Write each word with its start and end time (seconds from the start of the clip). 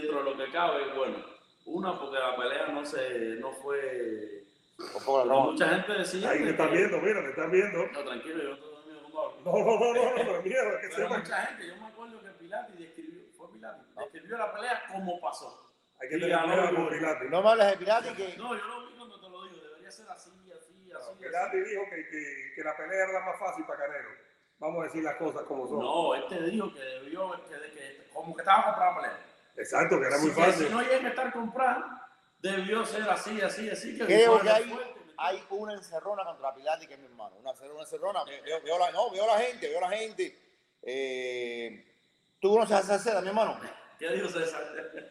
dentro 0.00 0.18
de 0.18 0.30
lo 0.30 0.36
que 0.36 0.50
cabe, 0.50 0.92
bueno, 0.94 1.24
una 1.64 1.98
porque 1.98 2.18
la 2.18 2.36
pelea 2.36 2.66
no 2.68 2.84
se, 2.84 3.36
no 3.36 3.52
fue... 3.52 4.44
Pero 4.76 5.24
mucha 5.24 5.68
gente 5.68 5.92
decía... 5.92 6.30
Ahí 6.30 6.40
me 6.40 6.50
están 6.50 6.72
viendo, 6.72 6.98
mira, 6.98 7.20
me 7.20 7.28
están 7.30 7.50
viendo. 7.50 7.86
No, 7.86 8.04
tranquilo, 8.04 8.42
yo 8.42 8.52
estoy 8.54 8.70
dormido 8.70 9.00
No, 9.44 9.52
no, 9.52 9.78
no, 9.78 9.94
no, 9.94 10.16
no, 10.16 10.32
no, 10.32 10.42
miedo, 10.42 10.80
que 10.80 10.88
Pero 10.94 11.08
mucha 11.08 11.36
gente, 11.46 11.66
yo 11.68 11.76
me 11.76 11.86
acuerdo 11.86 12.22
que 12.22 12.30
Pilates 12.30 12.78
describió, 12.78 13.22
fue 13.36 13.52
Pilates, 13.52 13.94
describió 13.94 14.38
la 14.38 14.52
pelea 14.54 14.82
como 14.90 15.20
pasó. 15.20 15.72
Hay 16.00 16.08
que 16.08 16.18
tener 16.18 16.42
cuidado 16.42 16.74
con 16.74 16.84
gol. 16.84 16.98
Pilates. 16.98 17.30
No 17.30 17.42
me 17.42 17.50
hables 17.50 17.66
de 17.68 17.76
Pilates 17.76 18.12
que 18.12 18.36
No, 18.36 18.56
yo 18.56 18.64
lo 18.66 18.86
vi 18.86 18.94
cuando 18.96 19.20
te 19.20 19.28
lo 19.28 19.44
digo, 19.44 19.56
debería 19.62 19.90
ser 19.90 20.10
así, 20.10 20.30
así, 20.30 20.52
así. 20.52 20.92
así. 20.92 21.22
Pilates 21.22 21.70
dijo 21.70 21.82
que, 21.90 22.08
que, 22.08 22.52
que 22.56 22.64
la 22.64 22.76
pelea 22.76 23.04
era 23.04 23.12
la 23.12 23.26
más 23.26 23.38
fácil 23.38 23.64
para 23.66 23.86
Canelo. 23.86 24.10
Vamos 24.58 24.80
a 24.80 24.84
decir 24.84 25.02
las 25.02 25.16
cosas 25.16 25.42
como 25.42 25.66
son. 25.66 25.80
No, 25.80 26.14
este 26.14 26.40
dijo 26.42 26.72
que 26.72 26.80
debió, 26.80 27.32
que, 27.48 27.70
que, 27.70 28.08
como 28.12 28.34
que 28.34 28.42
estaba 28.42 28.64
comprando 28.64 28.94
la 28.94 29.00
pelea. 29.00 29.31
Exacto, 29.56 30.00
que 30.00 30.06
era 30.06 30.18
muy 30.18 30.30
fácil. 30.30 30.66
Si 30.66 30.72
no 30.72 30.82
llega 30.82 31.06
a 31.06 31.10
estar 31.10 31.32
comprando, 31.32 31.86
debió 32.38 32.84
ser 32.86 33.02
así, 33.08 33.40
así, 33.40 33.68
así. 33.70 33.96
Que 33.96 34.04
creo 34.04 34.40
que 34.40 34.50
hay, 34.50 34.78
hay 35.18 35.44
una 35.50 35.74
encerrona 35.74 36.24
contra 36.24 36.54
Pilates 36.54 36.88
que 36.88 36.94
es 36.94 37.00
mi 37.00 37.06
hermano. 37.06 37.36
Una, 37.36 37.52
una 37.52 37.82
encerrona. 37.82 38.24
Veo, 38.24 38.62
veo 38.62 38.78
la, 38.78 38.90
no, 38.90 39.10
veo 39.10 39.26
la 39.26 39.38
gente, 39.38 39.68
veo 39.68 39.80
la 39.80 39.90
gente. 39.90 40.38
Eh, 40.82 41.86
¿Tú 42.40 42.50
conoces 42.50 42.76
a 42.76 42.82
Salceda, 42.82 43.20
mi 43.20 43.28
hermano? 43.28 43.60
¿Qué 43.98 44.08
dijo 44.08 44.28
César? 44.28 44.62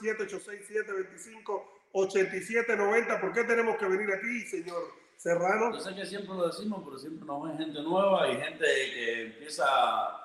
786-725-8790. 1.93 3.19
¿Por 3.21 3.33
qué 3.33 3.43
tenemos 3.43 3.77
que 3.77 3.85
venir 3.85 4.11
aquí, 4.13 4.41
señor 4.47 5.00
Serrano? 5.21 5.71
Yo 5.71 5.79
sé 5.79 5.93
que 5.93 6.03
siempre 6.03 6.35
lo 6.35 6.47
decimos, 6.47 6.81
pero 6.83 6.97
siempre 6.97 7.27
nos 7.27 7.43
ven 7.43 7.55
gente 7.55 7.79
nueva 7.83 8.27
y 8.27 8.37
gente 8.37 8.65
que 8.65 9.21
empieza 9.27 9.65
a 9.67 10.17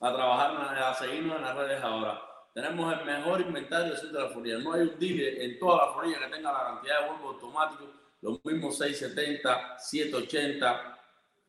trabajar, 0.00 0.56
a 0.74 0.94
seguirnos 0.94 1.36
en 1.36 1.42
las 1.42 1.54
redes 1.54 1.82
ahora. 1.82 2.18
Tenemos 2.54 2.98
el 2.98 3.04
mejor 3.04 3.42
inventario 3.42 3.92
del 3.92 3.98
sur 3.98 4.10
de 4.10 4.22
la 4.22 4.30
Florida. 4.30 4.58
No 4.60 4.72
hay 4.72 4.80
un 4.80 4.98
dealer 4.98 5.42
en 5.42 5.58
toda 5.58 5.84
la 5.84 5.92
Florida 5.92 6.18
que 6.20 6.34
tenga 6.34 6.50
la 6.50 6.64
cantidad 6.64 7.02
de 7.02 7.10
Volvo 7.10 7.28
automáticos, 7.28 7.88
los 8.22 8.42
mismos 8.42 8.78
670, 8.78 9.78
780 9.78 10.98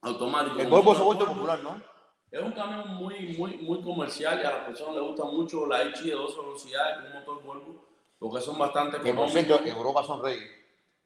automáticos. 0.01 0.59
El 0.59 0.67
Volvo 0.67 0.93
son 0.93 1.05
vuelto 1.05 1.25
Volvo. 1.25 1.35
popular, 1.35 1.63
¿no? 1.63 1.81
Es 2.29 2.41
un 2.41 2.51
camión 2.51 2.95
muy, 2.95 3.33
muy, 3.37 3.57
muy 3.59 3.81
comercial 3.81 4.41
y 4.43 4.45
a 4.45 4.51
las 4.51 4.65
personas 4.65 4.95
les 4.95 5.03
gusta 5.05 5.23
mucho 5.23 5.65
la 5.65 5.83
HI 5.83 6.09
de 6.09 6.15
dos 6.15 6.35
velocidades 6.37 6.97
con 6.97 7.05
un 7.05 7.13
motor 7.13 7.43
Volvo, 7.43 7.85
porque 8.19 8.41
son 8.41 8.57
bastante 8.57 8.97
económicos. 8.97 9.61
en 9.61 9.67
Europa 9.69 10.03
son 10.03 10.21
reyes. 10.21 10.58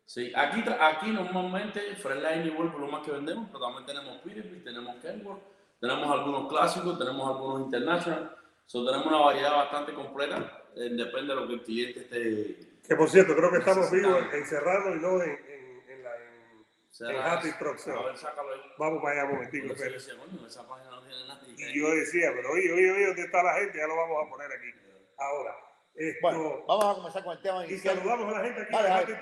Sí, 0.06 0.32
aquí, 0.36 0.64
aquí 0.80 1.12
normalmente 1.12 1.96
Freeline 1.96 2.46
y 2.46 2.50
es 2.76 2.82
lo 2.82 2.88
más 2.88 3.06
que 3.06 3.12
vendemos, 3.12 3.48
pero 3.48 3.60
también 3.66 3.86
tenemos 3.86 4.18
Peterbilt, 4.22 4.64
tenemos 4.64 4.96
Kenworth, 5.02 5.42
tenemos 5.80 6.12
algunos 6.12 6.50
clásicos, 6.50 7.00
tenemos 7.00 7.28
algunos 7.28 7.62
international. 7.62 8.36
So, 8.66 8.86
tenemos 8.86 9.08
una 9.08 9.18
variedad 9.20 9.52
bastante 9.56 9.94
completa, 9.94 10.62
eh, 10.76 10.90
depende 10.92 11.34
de 11.34 11.42
lo 11.42 11.48
que 11.48 11.54
el 11.56 11.64
cliente 11.64 12.00
esté. 12.02 12.58
Que 12.88 12.96
por 12.96 13.10
cierto, 13.10 13.36
creo 13.36 13.50
que 13.52 13.58
estamos 13.60 13.90
vivos 13.92 14.22
en 14.34 14.46
Serrano 14.46 14.96
y 14.96 15.00
no 15.00 15.22
en, 15.22 15.30
en, 15.32 15.90
en 15.90 16.04
la... 16.04 16.16
en- 16.18 17.10
En 17.10 17.18
Happy 17.18 17.52
Truck 17.58 17.78
Sale. 17.78 18.00
A 18.00 18.04
ver, 18.04 18.18
sácalo 18.18 18.54
ahí. 18.54 18.60
Vamos 18.78 19.02
para 19.02 19.22
allá 19.22 19.32
un 19.32 19.40
decía, 19.94 20.14
coño, 20.18 20.48
esa 20.48 20.68
página 20.68 20.92
no 20.92 21.02
tiene 21.02 21.28
nada. 21.28 21.42
Y 21.48 21.80
yo 21.80 21.90
decía, 21.92 22.32
pero 22.36 22.52
oye, 22.52 22.72
oye, 22.74 22.92
oye, 22.92 23.06
¿dónde 23.08 23.22
está 23.24 23.42
la 23.44 23.54
gente? 23.56 23.78
Ya 23.78 23.88
lo 23.88 23.96
vamos 23.96 24.26
a 24.26 24.30
poner 24.30 24.48
aquí. 24.52 24.70
Ahora, 25.18 25.56
esto... 25.96 26.20
Bueno, 26.22 26.64
vamos 26.68 26.86
a 26.86 26.96
comenzar 26.96 27.24
con 27.24 27.38
el 27.38 27.42
tema 27.42 27.66
Y 27.66 27.78
saludamos 27.78 28.34
a 28.34 28.40
la 28.40 28.46
gente 28.46 28.62
aquí 28.62 29.14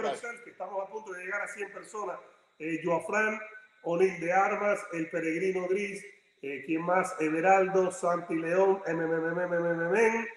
que 0.43 0.49
estamos 0.51 0.81
a 0.81 0.91
punto 0.91 1.11
de 1.13 1.23
llegar 1.23 1.41
a 1.41 1.47
100 1.47 1.71
personas. 1.73 2.19
Eh, 2.59 2.81
Joafran, 2.83 3.39
Onil 3.83 4.19
de 4.19 4.31
Armas, 4.31 4.79
El 4.93 5.09
Peregrino 5.09 5.67
Gris, 5.67 6.05
eh, 6.41 6.63
¿quién 6.65 6.81
más? 6.81 7.15
Everaldo, 7.19 7.91
Santi 7.91 8.35
León, 8.35 8.81
MMMMMM, 8.87 10.27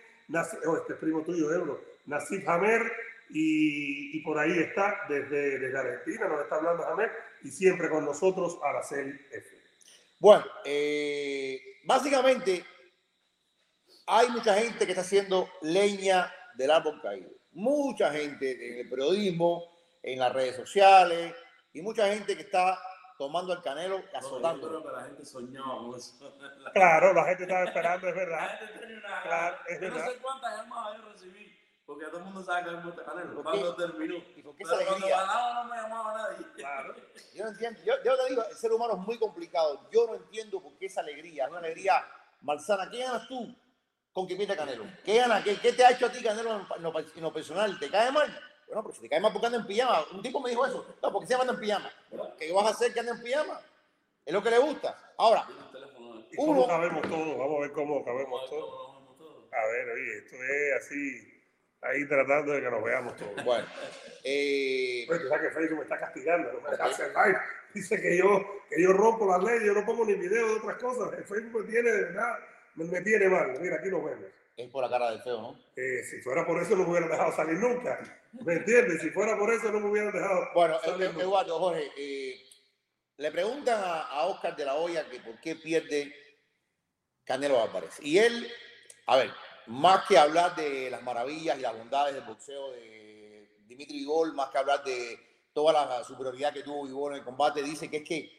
oh, 0.67 0.77
este 0.77 0.93
es 0.95 0.99
primo 0.99 1.23
tuyo, 1.23 1.53
Ebro, 1.53 1.81
Nasif 2.07 2.49
Hamer, 2.49 2.93
y, 3.31 4.17
y 4.17 4.21
por 4.23 4.39
ahí 4.39 4.59
está, 4.59 5.01
desde, 5.09 5.59
desde 5.59 5.79
Argentina, 5.79 6.29
nos 6.29 6.43
está 6.43 6.57
hablando 6.57 6.87
Hamer, 6.87 7.11
y 7.43 7.51
siempre 7.51 7.89
con 7.91 8.05
nosotros 8.05 8.59
Aracel 8.63 9.21
F. 9.31 9.65
Bueno, 10.19 10.45
eh, 10.65 11.61
básicamente 11.85 12.65
hay 14.07 14.29
mucha 14.29 14.55
gente 14.55 14.85
que 14.85 14.93
está 14.93 15.03
haciendo 15.03 15.49
leña 15.63 16.33
del 16.55 16.71
árbol 16.71 17.01
caído. 17.01 17.31
Mucha 17.53 18.11
gente 18.13 18.73
en 18.73 18.81
el 18.81 18.91
periodismo, 18.91 19.65
en 20.03 20.19
las 20.19 20.33
redes 20.33 20.57
sociales, 20.57 21.35
y 21.73 21.81
mucha 21.83 22.09
gente 22.09 22.37
que 22.37 22.43
está 22.43 22.79
tomando 23.17 23.53
el 23.53 23.63
canelo 23.63 23.99
y 24.01 24.23
Yo 24.23 24.41
creo 24.41 24.83
que 24.83 24.93
la 24.93 25.05
gente 25.05 25.25
soñaba 25.25 25.79
con 25.79 25.97
eso. 25.97 26.37
La 26.59 26.73
Claro, 26.73 27.15
la 27.15 27.25
gente 27.25 27.45
estaba 27.45 27.65
esperando, 27.65 28.09
es 28.09 28.15
verdad. 28.15 28.59
gente 28.59 28.79
tenía 28.79 28.99
una. 28.99 29.23
Claro, 29.23 29.57
es 29.69 29.81
yo 29.81 29.91
no 29.91 29.99
sé 29.99 30.19
cuántas 30.21 30.57
llamadas 30.57 30.99
yo 30.99 31.13
recibí, 31.13 31.59
porque 31.87 32.07
todo 32.07 32.19
el 32.19 32.25
mundo 32.25 32.43
sabe 32.45 32.65
que 32.65 32.77
es 32.77 32.85
Montecanelo. 32.85 33.35
¿Por 33.35 33.43
Cuando 33.45 33.77
terminó. 33.77 34.17
¿Y 34.17 34.43
por 34.43 34.57
qué 34.57 34.65
Pero 34.65 34.81
esa 34.81 34.89
cuando 34.89 35.07
ganaba 35.07 35.55
no 35.55 35.71
me 35.71 35.77
llamaba 35.77 36.15
nadie. 36.15 36.47
Claro. 36.57 36.95
Yo 37.35 37.45
no 37.45 37.51
entiendo, 37.51 37.81
yo, 37.85 37.95
yo 38.05 38.17
te 38.17 38.29
digo, 38.31 38.45
el 38.51 38.57
ser 38.57 38.73
humano 38.73 38.95
es 38.95 39.01
muy 39.01 39.19
complicado. 39.19 39.89
Yo 39.93 40.07
no 40.09 40.17
entiendo 40.17 40.61
por 40.61 40.77
qué 40.77 40.87
esa 40.87 41.01
alegría, 41.01 41.49
una 41.49 41.59
alegría 41.59 42.05
malsana. 42.41 42.91
¿Qué 42.91 42.99
ganas 42.99 43.29
tú 43.29 43.57
con 44.15 44.27
pinta 44.27 44.57
Canelo? 44.57 44.85
¿Qué 45.05 45.19
ganas? 45.19 45.43
¿Qué, 45.45 45.57
qué 45.57 45.73
te 45.73 45.85
ha 45.85 45.91
hecho 45.91 46.07
a 46.07 46.13
ti 46.13 46.23
Canelo 46.23 46.61
en, 46.77 46.83
lo, 46.83 46.99
en 47.01 47.23
lo 47.23 47.33
personal? 47.33 47.79
¿Te 47.79 47.91
cae 47.91 48.11
mal? 48.13 48.29
Bueno, 48.67 48.83
pero 48.83 48.95
si 48.95 49.03
te 49.03 49.09
cae 49.11 49.21
mal 49.21 49.33
porque 49.33 49.47
anda 49.47 49.59
en 49.59 49.67
pijama. 49.67 50.05
Un 50.13 50.23
tipo 50.23 50.41
me 50.41 50.51
dijo 50.51 50.65
eso. 50.65 50.87
No, 51.03 51.13
porque 51.13 51.27
se 51.27 51.35
anda 51.35 51.53
en 51.53 51.61
pijama. 51.61 51.91
Bueno, 52.11 52.35
¿qué 52.39 52.53
vas 52.53 52.67
a 52.67 52.71
hacer 52.71 52.95
que 52.95 53.01
ande 53.01 53.13
en 53.13 53.23
pijama? 53.23 53.61
Es 54.25 54.33
lo 54.33 54.43
que 54.43 54.51
le 54.51 54.59
gusta. 54.59 55.13
Ahora, 55.19 55.45
Tiene 55.47 55.61
el 55.67 55.71
teléfono 55.73 56.17
de- 56.17 56.25
¿Y 56.33 56.37
cómo 56.37 56.53
Uno. 56.53 56.67
cabemos 56.67 57.03
todos? 57.03 57.39
Vamos 57.39 57.57
a 57.59 57.61
ver 57.61 57.73
cómo 57.73 58.05
cabemos 58.05 58.49
todos. 58.51 58.95
A 59.53 59.67
ver, 59.67 59.89
oye, 59.91 60.19
esto 60.19 60.37
es 60.43 60.75
así, 60.85 61.43
ahí 61.83 62.09
tratando 62.09 62.53
de 62.53 62.61
que 62.63 62.71
nos 62.71 62.83
veamos 62.83 63.17
todos. 63.17 63.45
bueno. 63.45 63.67
eh, 64.25 65.07
Oye, 65.11 65.19
tú 65.21 65.29
sabes 65.29 65.49
que 65.49 65.55
Facebook 65.55 65.79
me 65.79 65.83
está 65.85 65.99
castigando, 66.01 66.53
no 66.53 66.61
me 66.61 66.69
hacer 66.77 67.09
live. 67.15 67.39
Dice 67.75 68.01
que 68.01 68.17
yo, 68.17 68.41
que 68.71 68.83
yo 68.83 68.93
rompo 68.93 69.27
las 69.27 69.43
leyes, 69.45 69.65
yo 69.65 69.75
no 69.75 69.85
pongo 69.85 70.05
ni 70.05 70.15
video 70.15 70.47
de 70.47 70.55
otras 70.61 70.79
cosas. 70.79 71.13
El 71.19 71.25
Facebook 71.25 71.65
me 71.65 71.71
tiene, 71.71 71.91
de 71.93 72.03
verdad, 72.05 72.39
me, 72.77 73.01
tiene 73.03 73.29
mal. 73.29 73.59
Mira, 73.61 73.77
aquí 73.77 73.89
nos 73.89 74.05
vemos. 74.05 74.25
es 74.57 74.71
por 74.71 74.83
la 74.83 74.91
cara 74.91 75.11
del 75.11 75.23
feo, 75.23 75.41
¿no? 75.41 75.59
Eh, 75.77 76.03
si 76.05 76.21
fuera 76.21 76.47
por 76.47 76.61
eso 76.61 76.77
no 76.77 76.85
me 76.85 76.91
hubieran 76.91 77.11
dejado 77.11 77.33
salir 77.35 77.59
nunca. 77.59 77.99
¿Me 78.45 78.55
entiendes? 78.55 79.01
Si 79.01 79.11
fuera 79.11 79.39
por 79.39 79.53
eso 79.53 79.71
no 79.71 79.81
me 79.81 79.91
hubieran 79.91 80.13
dejado 80.13 80.49
Bueno, 80.55 80.79
salir 80.81 81.07
eh, 81.07 81.09
nunca. 81.09 81.23
Eduardo, 81.23 81.59
Jorge, 81.59 81.91
eh, 81.97 82.41
le 83.17 83.31
preguntan 83.31 83.81
a, 83.83 84.03
a 84.03 84.27
Oscar 84.27 84.57
de 84.57 84.65
la 84.65 84.75
Hoya 84.75 85.09
que 85.09 85.21
por 85.21 85.41
qué 85.41 85.57
pierde 85.57 86.15
Canelo 87.25 87.63
Álvarez. 87.63 87.99
Y 88.01 88.19
él, 88.19 88.51
a 89.07 89.17
ver, 89.17 89.31
más 89.67 90.07
que 90.07 90.19
hablar 90.19 90.55
de 90.57 90.91
las 90.91 91.03
maravillas 91.03 91.59
y 91.59 91.63
las 91.63 91.77
bondades 91.77 92.15
del 92.15 92.25
boxeo 92.25 92.73
de, 92.73 93.05
Dimitri 93.67 93.99
Vivol, 93.99 94.35
más 94.35 94.51
que 94.51 94.59
hablar 94.59 94.85
de 94.85 95.19
toda 95.53 95.73
la 95.73 96.05
superioridad 96.05 96.53
que 96.53 96.63
tuvo 96.63 96.85
Vivol 96.85 97.13
en 97.13 97.19
el 97.19 97.25
combate, 97.25 97.63
dice 97.63 97.91
que 97.91 97.99
es 97.99 98.05
que 98.09 98.31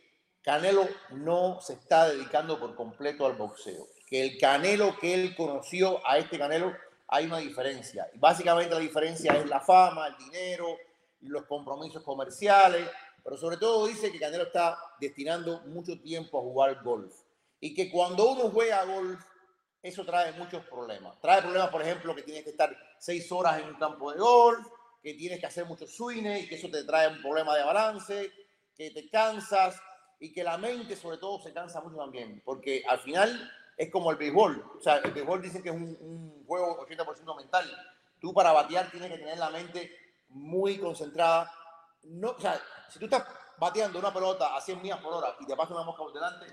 Canelo 0.41 0.87
no 1.11 1.59
se 1.61 1.73
está 1.73 2.09
dedicando 2.09 2.59
por 2.59 2.75
completo 2.75 3.25
al 3.25 3.33
boxeo. 3.33 3.87
Que 4.05 4.21
el 4.21 4.37
Canelo 4.37 4.97
que 4.99 5.13
él 5.13 5.35
conoció 5.35 6.05
a 6.07 6.17
este 6.17 6.37
Canelo 6.37 6.73
hay 7.07 7.25
una 7.25 7.39
diferencia. 7.39 8.09
Y 8.13 8.19
básicamente 8.19 8.73
la 8.73 8.79
diferencia 8.79 9.33
es 9.33 9.47
la 9.47 9.59
fama, 9.59 10.07
el 10.07 10.17
dinero, 10.17 10.77
los 11.21 11.45
compromisos 11.45 12.03
comerciales, 12.03 12.87
pero 13.23 13.37
sobre 13.37 13.57
todo 13.57 13.87
dice 13.87 14.11
que 14.11 14.19
Canelo 14.19 14.43
está 14.43 14.77
destinando 14.99 15.61
mucho 15.61 15.99
tiempo 15.99 16.37
a 16.37 16.41
jugar 16.41 16.83
golf. 16.83 17.13
Y 17.59 17.73
que 17.73 17.89
cuando 17.89 18.31
uno 18.31 18.49
juega 18.51 18.83
golf, 18.85 19.19
eso 19.81 20.05
trae 20.05 20.31
muchos 20.33 20.63
problemas. 20.65 21.19
Trae 21.21 21.41
problemas, 21.41 21.69
por 21.69 21.81
ejemplo, 21.81 22.15
que 22.15 22.23
tienes 22.23 22.43
que 22.43 22.51
estar 22.51 22.75
seis 22.99 23.31
horas 23.31 23.59
en 23.59 23.69
un 23.69 23.75
campo 23.75 24.11
de 24.11 24.19
golf, 24.19 24.67
que 25.01 25.13
tienes 25.13 25.39
que 25.39 25.45
hacer 25.45 25.65
muchos 25.65 25.95
swings 25.95 26.43
y 26.43 26.49
que 26.49 26.55
eso 26.55 26.69
te 26.69 26.83
trae 26.83 27.07
un 27.07 27.21
problema 27.21 27.55
de 27.55 27.63
balance, 27.63 28.31
que 28.75 28.89
te 28.89 29.07
cansas 29.09 29.79
y 30.19 30.31
que 30.31 30.43
la 30.43 30.57
mente 30.57 30.95
sobre 30.95 31.17
todo 31.17 31.39
se 31.39 31.53
cansa 31.53 31.81
mucho 31.81 31.97
también, 31.97 32.41
porque 32.43 32.83
al 32.87 32.99
final 32.99 33.51
es 33.77 33.91
como 33.91 34.11
el 34.11 34.17
béisbol. 34.17 34.73
O 34.77 34.81
sea, 34.81 34.97
el 34.97 35.11
béisbol 35.11 35.41
dicen 35.41 35.61
que 35.61 35.69
es 35.69 35.75
un, 35.75 35.97
un 35.99 36.45
juego 36.45 36.85
80% 36.85 37.37
mental. 37.37 37.65
Tú 38.19 38.33
para 38.33 38.51
batear 38.51 38.89
tienes 38.89 39.11
que 39.11 39.17
tener 39.17 39.37
la 39.37 39.49
mente 39.49 39.91
muy 40.29 40.77
concentrada. 40.77 41.51
No, 42.03 42.31
o 42.31 42.39
sea, 42.39 42.61
si 42.89 42.99
tú 42.99 43.05
estás 43.05 43.25
bateando 43.57 43.99
una 43.99 44.13
pelota 44.13 44.55
a 44.55 44.61
100 44.61 44.81
millas 44.81 44.99
por 44.99 45.13
hora 45.13 45.35
y 45.39 45.45
te 45.45 45.55
pasa 45.55 45.73
una 45.73 45.83
mosca 45.83 46.03
por 46.03 46.13
delante, 46.13 46.45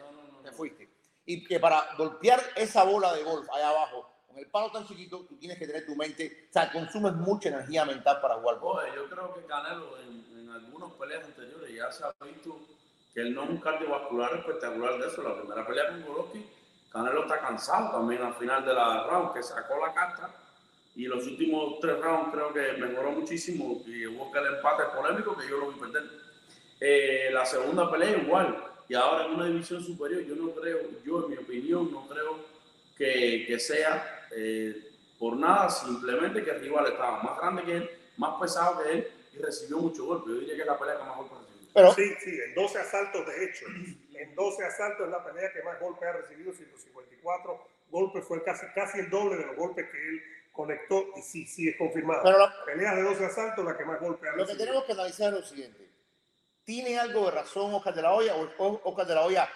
te 0.43 0.53
fuiste. 0.53 0.91
Y 1.25 1.45
que 1.45 1.61
para 1.61 1.95
golpear 1.97 2.41
esa 2.57 2.85
bola 2.85 3.13
de 3.13 3.23
golf 3.23 3.49
allá 3.53 3.71
abajo, 3.71 4.09
con 4.27 4.39
el 4.39 4.51
palo 4.51 4.71
tan 4.73 4.87
chiquito, 4.87 5.25
tú 5.29 5.37
tienes 5.37 5.59
que 5.59 5.67
tener 5.67 5.87
tu 5.87 5.95
mente, 5.95 6.47
o 6.49 6.53
sea, 6.53 6.73
consumes 6.73 7.13
mucha 7.15 7.49
energía 7.49 7.85
mental 7.85 8.21
para 8.21 8.37
jugar 8.37 8.59
golf. 8.59 8.83
Oye, 8.83 8.95
yo 8.95 9.09
creo 9.09 9.35
que 9.35 9.45
Canelo 9.45 9.99
en, 10.01 10.39
en 10.39 10.51
algunas 10.51 10.93
peleas 10.93 11.25
anteriores 11.25 11.75
ya 11.75 11.93
se 11.93 12.05
ha 12.05 12.25
visto 12.25 12.59
que 13.13 13.21
él 13.21 13.35
no 13.35 13.45
es 13.45 13.51
un 13.51 13.59
cardiovascular 13.59 14.35
espectacular 14.37 14.99
de 14.99 15.07
eso. 15.07 15.23
La 15.23 15.37
primera 15.37 15.67
pelea 15.67 15.89
con 15.89 16.03
Golovkin, 16.03 16.47
Canelo 16.93 17.23
está 17.23 17.41
cansado 17.41 17.93
también 17.93 18.23
al 18.23 18.35
final 18.35 18.65
de 18.65 18.75
la 18.75 19.05
round, 19.05 19.33
que 19.33 19.43
sacó 19.43 19.79
la 19.85 19.95
carta. 19.95 20.31
Y 20.95 21.07
los 21.07 21.27
últimos 21.27 21.81
tres 21.81 21.99
rounds 22.01 22.31
creo 22.33 22.53
que 22.53 22.73
mejoró 22.75 23.13
muchísimo 23.13 23.83
y 23.87 24.07
hubo 24.07 24.31
que 24.31 24.39
el 24.39 24.47
empate 24.57 24.83
polémico 24.95 25.37
que 25.37 25.49
yo 25.49 25.57
lo 25.57 25.73
vi 25.73 25.81
perder. 25.81 26.05
Eh, 26.79 27.31
la 27.33 27.47
segunda 27.47 27.91
pelea 27.91 28.19
igual. 28.19 28.63
Y 28.89 28.95
ahora 28.95 29.25
en 29.25 29.33
una 29.33 29.47
división 29.47 29.83
superior, 29.83 30.23
yo 30.23 30.35
no 30.35 30.51
creo, 30.51 30.81
yo 31.03 31.25
en 31.25 31.31
mi 31.31 31.37
opinión, 31.39 31.91
no 31.91 32.07
creo 32.09 32.45
que, 32.99 33.45
que 33.47 33.59
sea 33.59 34.29
eh, 34.33 34.91
por 35.19 35.37
nada, 35.37 35.71
simplemente 35.71 36.45
que 36.45 36.51
el 36.51 36.61
rival 36.61 36.89
estaba 36.89 37.23
más 37.23 37.39
grande 37.39 37.63
que 37.63 37.77
él, 37.77 37.91
más 38.19 38.39
pesado 38.41 38.83
que 38.83 38.93
él 38.93 39.09
y 39.33 39.39
recibió 39.39 39.79
mucho 39.79 40.05
golpe. 40.05 40.31
Yo 40.31 40.41
diría 40.41 40.57
que 40.57 40.61
es 40.61 40.67
la 40.67 40.79
pelea 40.79 40.99
que 40.99 41.05
más 41.05 41.17
golpe 41.17 41.37
recibió. 41.37 41.69
Pero 41.73 41.95
Sí, 41.95 42.15
sí, 42.23 42.39
en 42.45 42.55
12 42.55 42.79
asaltos, 42.79 43.27
de 43.27 43.45
hecho. 43.45 43.65
En 44.23 44.35
12 44.35 44.65
asaltos 44.65 45.07
es 45.07 45.11
la 45.13 45.25
pelea 45.25 45.53
que 45.53 45.63
más 45.63 45.81
golpes 45.81 46.09
ha 46.09 46.13
recibido, 46.13 46.53
154 46.53 47.69
golpes. 47.91 48.25
Fue 48.25 48.43
casi, 48.45 48.67
casi 48.75 49.01
el 49.01 49.11
doble 49.11 49.37
de 49.37 49.47
los 49.47 49.57
golpes 49.57 49.89
que 49.91 49.97
él 49.99 50.23
conectó. 50.53 51.07
Y 51.17 51.23
sí, 51.23 51.47
sí, 51.47 51.69
es 51.69 51.77
confirmado. 51.77 52.23
Pero 52.23 52.39
lo- 52.39 52.65
Peleas 52.65 52.97
de 52.97 53.03
12 53.03 53.25
asaltos, 53.27 53.65
la 53.65 53.77
que 53.77 53.85
más 53.85 54.01
golpes 54.01 54.29
ha 54.29 54.33
Lo 54.33 54.39
que 54.47 54.53
recibido. 54.53 54.65
tenemos 54.65 54.85
que 54.85 54.93
analizar 54.93 55.29
es 55.35 55.41
lo 55.41 55.47
siguiente. 55.47 55.89
¿Tiene 56.65 56.99
algo 56.99 57.25
de 57.25 57.31
razón 57.33 57.75
Oscar 57.75 57.95
de 57.95 58.03
la 58.03 58.13
Hoya 58.15 58.35
o 58.37 58.81
Oscar 58.85 59.07
de 59.07 59.15
la 59.17 59.23
Hoya 59.25 59.49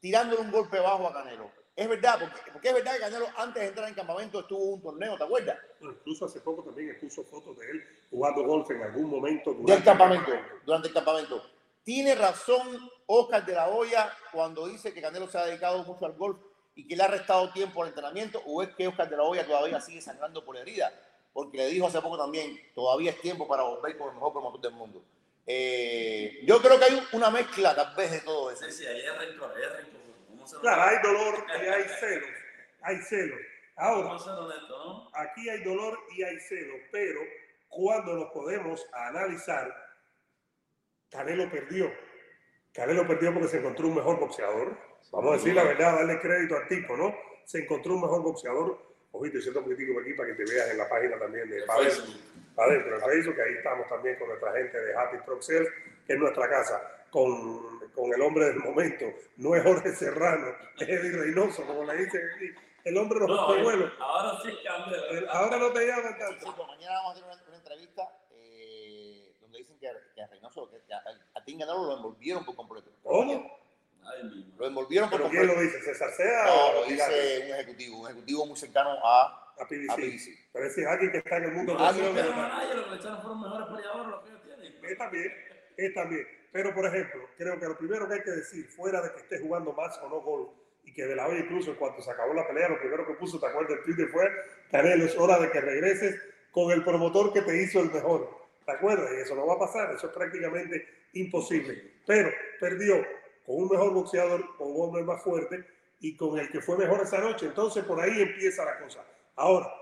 tirándole 0.00 0.40
un 0.40 0.50
golpe 0.50 0.80
bajo 0.80 1.06
a 1.08 1.12
Canelo? 1.12 1.50
Es 1.76 1.88
verdad, 1.88 2.18
porque, 2.20 2.50
porque 2.52 2.68
es 2.68 2.74
verdad 2.74 2.94
que 2.94 3.00
Canelo 3.00 3.26
antes 3.36 3.62
de 3.62 3.68
entrar 3.68 3.88
en 3.88 3.94
campamento 3.94 4.40
estuvo 4.40 4.64
un 4.74 4.82
torneo, 4.82 5.16
¿te 5.18 5.24
acuerdas? 5.24 5.58
Incluso 5.80 6.24
hace 6.26 6.40
poco 6.40 6.62
también 6.64 6.98
puso 7.00 7.22
fotos 7.24 7.58
de 7.58 7.70
él 7.70 7.84
jugando 8.10 8.42
golf 8.44 8.70
en 8.70 8.82
algún 8.82 9.10
momento. 9.10 9.52
durante 9.52 9.72
Del 9.72 9.78
el 9.78 9.84
campamento, 9.84 10.32
durante 10.64 10.88
el 10.88 10.94
campamento. 10.94 11.50
¿Tiene 11.84 12.14
razón 12.14 12.90
Oscar 13.12 13.44
de 13.44 13.54
la 13.54 13.68
Hoya 13.68 14.12
cuando 14.32 14.66
dice 14.66 14.92
que 14.92 15.00
Canelo 15.00 15.28
se 15.28 15.38
ha 15.38 15.46
dedicado 15.46 15.82
mucho 15.84 16.06
al 16.06 16.12
golf 16.12 16.38
y 16.74 16.86
que 16.86 16.96
le 16.96 17.02
ha 17.02 17.08
restado 17.08 17.52
tiempo 17.52 17.82
al 17.82 17.88
entrenamiento? 17.88 18.42
¿O 18.46 18.62
es 18.62 18.74
que 18.74 18.88
Oscar 18.88 19.08
de 19.08 19.16
la 19.16 19.22
Hoya 19.22 19.46
todavía 19.46 19.80
sigue 19.80 20.00
sangrando 20.00 20.44
por 20.44 20.56
herida? 20.56 20.92
Porque 21.32 21.58
le 21.58 21.66
dijo 21.68 21.86
hace 21.86 22.00
poco 22.00 22.18
también, 22.18 22.58
todavía 22.74 23.10
es 23.10 23.20
tiempo 23.20 23.46
para 23.46 23.62
volver 23.62 23.96
con 23.96 24.08
el 24.08 24.14
mejor 24.14 24.32
promotor 24.32 24.60
del 24.60 24.72
mundo. 24.72 25.02
Eh, 25.46 26.40
yo 26.44 26.60
creo 26.62 26.78
que 26.78 26.84
hay 26.84 27.02
una 27.12 27.30
mezcla 27.30 27.74
tal 27.74 27.94
vez 27.96 28.10
de 28.12 28.20
todo 28.20 28.50
eso. 28.50 28.64
Sí, 28.66 28.72
sí, 28.72 28.86
ahí 28.86 29.00
es 29.00 29.18
rencor, 29.18 29.52
ahí 29.56 30.02
Claro, 30.60 30.82
hay 30.82 30.96
dolor 31.02 31.46
y 31.48 31.66
hay 31.66 31.84
celos. 32.00 32.28
Hay 32.82 32.96
celos. 32.98 33.38
Ahora, 33.76 34.16
aquí 35.14 35.48
hay 35.48 35.62
dolor 35.62 35.98
y 36.16 36.22
hay 36.22 36.38
celos, 36.40 36.80
pero 36.90 37.20
cuando 37.68 38.14
nos 38.14 38.30
podemos 38.32 38.86
analizar, 38.92 39.74
Canelo 41.08 41.50
perdió. 41.50 41.90
Canelo 42.72 43.06
perdió 43.06 43.32
porque 43.34 43.48
se 43.48 43.58
encontró 43.58 43.86
un 43.88 43.94
mejor 43.96 44.18
boxeador. 44.18 44.76
Vamos 45.10 45.32
a 45.32 45.36
decir 45.36 45.54
la 45.54 45.64
verdad, 45.64 45.96
darle 45.96 46.20
crédito 46.20 46.56
al 46.56 46.68
tipo, 46.68 46.96
¿no? 46.96 47.14
Se 47.44 47.58
encontró 47.58 47.94
un 47.94 48.00
mejor 48.02 48.22
boxeador. 48.22 48.78
Ojito, 49.12 49.40
siento 49.40 49.58
un 49.60 49.66
poquitico 49.66 50.00
aquí 50.00 50.14
para 50.14 50.28
que 50.30 50.34
te 50.42 50.50
veas 50.50 50.70
en 50.70 50.78
la 50.78 50.88
página 50.88 51.18
también 51.18 51.48
de 51.50 51.58
El 51.58 51.64
Padre. 51.64 51.90
Facebook. 51.90 52.16
adentro 52.56 52.90
del 52.92 53.02
Facebook, 53.10 53.34
que 53.36 53.42
ahí 53.42 53.54
estamos 53.54 53.88
también 53.88 54.18
con 54.18 54.28
nuestra 54.28 54.52
gente 54.52 54.80
de 54.80 54.94
Happy 54.96 55.18
Truck 55.26 55.42
Sales, 55.42 55.68
que 56.06 56.12
es 56.14 56.18
nuestra 56.18 56.48
casa, 56.48 57.06
con, 57.10 57.90
con 57.90 58.12
el 58.14 58.22
hombre 58.22 58.46
del 58.46 58.56
momento. 58.60 59.04
No 59.36 59.54
es 59.54 59.62
Jorge 59.62 59.92
Serrano, 59.94 60.46
es 60.78 60.88
Eddie 60.88 61.12
Reynoso, 61.12 61.66
como 61.66 61.84
le 61.84 61.94
dicen 62.04 62.22
aquí. 62.36 62.46
El 62.84 62.96
hombre 62.96 63.20
de 63.20 63.28
los 63.28 63.36
No, 63.36 63.62
vuelos. 63.62 63.92
ahora 64.00 64.38
sí 64.42 64.48
cambia. 64.64 64.98
Ahora 65.30 65.56
no 65.58 65.72
te 65.72 65.86
llaman 65.86 66.14
Sí, 66.14 66.18
tanto. 66.18 66.56
pues 66.56 66.68
mañana 66.68 66.94
vamos 66.96 67.10
a 67.10 67.12
hacer 67.12 67.24
una, 67.24 67.48
una 67.48 67.56
entrevista 67.58 68.02
eh, 68.32 69.34
donde 69.40 69.58
dicen 69.58 69.78
que, 69.78 69.88
que 70.14 70.22
a 70.22 70.26
Reynoso, 70.26 70.68
que, 70.70 70.78
que 70.86 70.92
a, 70.94 71.31
a 71.42 71.44
Tim 71.44 71.58
Canelo 71.58 71.84
lo 71.86 71.96
envolvieron 71.96 72.44
por 72.44 72.54
completo. 72.56 72.90
¿Cómo? 73.02 73.58
Ay, 74.04 74.24
mismo. 74.24 74.54
Lo 74.58 74.66
envolvieron 74.66 75.10
por 75.10 75.18
¿Pero 75.20 75.30
quién 75.30 75.46
completo. 75.46 75.60
lo 75.60 75.66
dice? 75.66 75.82
¿César 75.84 76.10
Sea 76.12 76.44
No, 76.46 76.66
o 76.66 76.72
lo 76.80 76.86
dice 76.86 77.42
un 77.46 77.54
ejecutivo, 77.54 77.98
un 78.00 78.06
ejecutivo 78.06 78.46
muy 78.46 78.56
cercano 78.56 78.90
a, 79.04 79.22
A 79.58 79.62
a 79.62 79.66
PBC. 79.66 79.94
PBC. 79.96 80.48
Pero 80.52 80.66
ese 80.66 80.80
es 80.82 80.86
alguien 80.86 81.12
que 81.12 81.18
está 81.18 81.36
en 81.36 81.44
el 81.44 81.52
mundo 81.52 81.76
Ah, 81.78 81.92
no, 81.92 81.98
de 81.98 82.02
pero 82.02 82.14
verdad. 82.14 82.44
a 82.44 82.48
nadie 82.48 82.74
lo 82.74 82.88
que 82.88 82.94
echaron 82.96 83.20
fueron 83.22 83.40
mejores 83.42 83.66
peleadores 83.68 84.06
los 84.08 84.22
que 84.22 84.28
ellos 84.30 84.42
tienen. 84.42 84.84
Es 84.84 84.98
también, 84.98 85.32
es 85.76 85.94
también. 85.94 86.26
Pero, 86.52 86.74
por 86.74 86.86
ejemplo, 86.86 87.28
creo 87.38 87.58
que 87.60 87.66
lo 87.66 87.78
primero 87.78 88.08
que 88.08 88.14
hay 88.14 88.22
que 88.22 88.30
decir, 88.30 88.66
fuera 88.68 89.00
de 89.00 89.12
que 89.12 89.20
esté 89.20 89.38
jugando 89.40 89.72
más 89.72 89.98
o 90.02 90.08
no 90.08 90.20
gol, 90.20 90.50
y 90.84 90.92
que 90.92 91.04
de 91.06 91.14
la 91.16 91.28
olla 91.28 91.38
incluso 91.38 91.70
en 91.70 91.76
cuanto 91.76 92.02
se 92.02 92.10
acabó 92.10 92.34
la 92.34 92.46
pelea, 92.46 92.68
lo 92.68 92.78
primero 92.80 93.06
que 93.06 93.14
puso, 93.14 93.38
¿te 93.38 93.46
acuerdas? 93.46 93.78
El 93.78 93.84
Twitter 93.84 94.08
fue, 94.08 94.28
Canelo, 94.70 95.04
es 95.04 95.16
hora 95.16 95.38
de 95.38 95.50
que 95.50 95.60
regreses 95.60 96.20
con 96.50 96.70
el 96.72 96.82
promotor 96.84 97.32
que 97.32 97.40
te 97.42 97.62
hizo 97.62 97.80
el 97.80 97.90
mejor. 97.90 98.28
¿Te 98.66 98.72
acuerdas? 98.72 99.10
Y 99.16 99.20
eso 99.20 99.34
no 99.36 99.46
va 99.46 99.54
a 99.54 99.58
pasar, 99.60 99.94
eso 99.94 100.08
es 100.08 100.12
prácticamente 100.12 100.86
imposible. 101.12 101.92
Pero 102.06 102.30
perdió 102.60 102.96
con 103.44 103.56
un 103.56 103.68
mejor 103.68 103.92
boxeador, 103.92 104.56
con 104.56 104.72
un 104.72 104.82
hombre 104.88 105.02
más 105.02 105.22
fuerte, 105.22 105.64
y 106.00 106.16
con 106.16 106.38
el 106.38 106.50
que 106.50 106.60
fue 106.60 106.76
mejor 106.78 107.00
esa 107.02 107.18
noche. 107.18 107.46
Entonces, 107.46 107.84
por 107.84 108.00
ahí 108.00 108.20
empieza 108.22 108.64
la 108.64 108.78
cosa. 108.78 109.04
Ahora, 109.36 109.72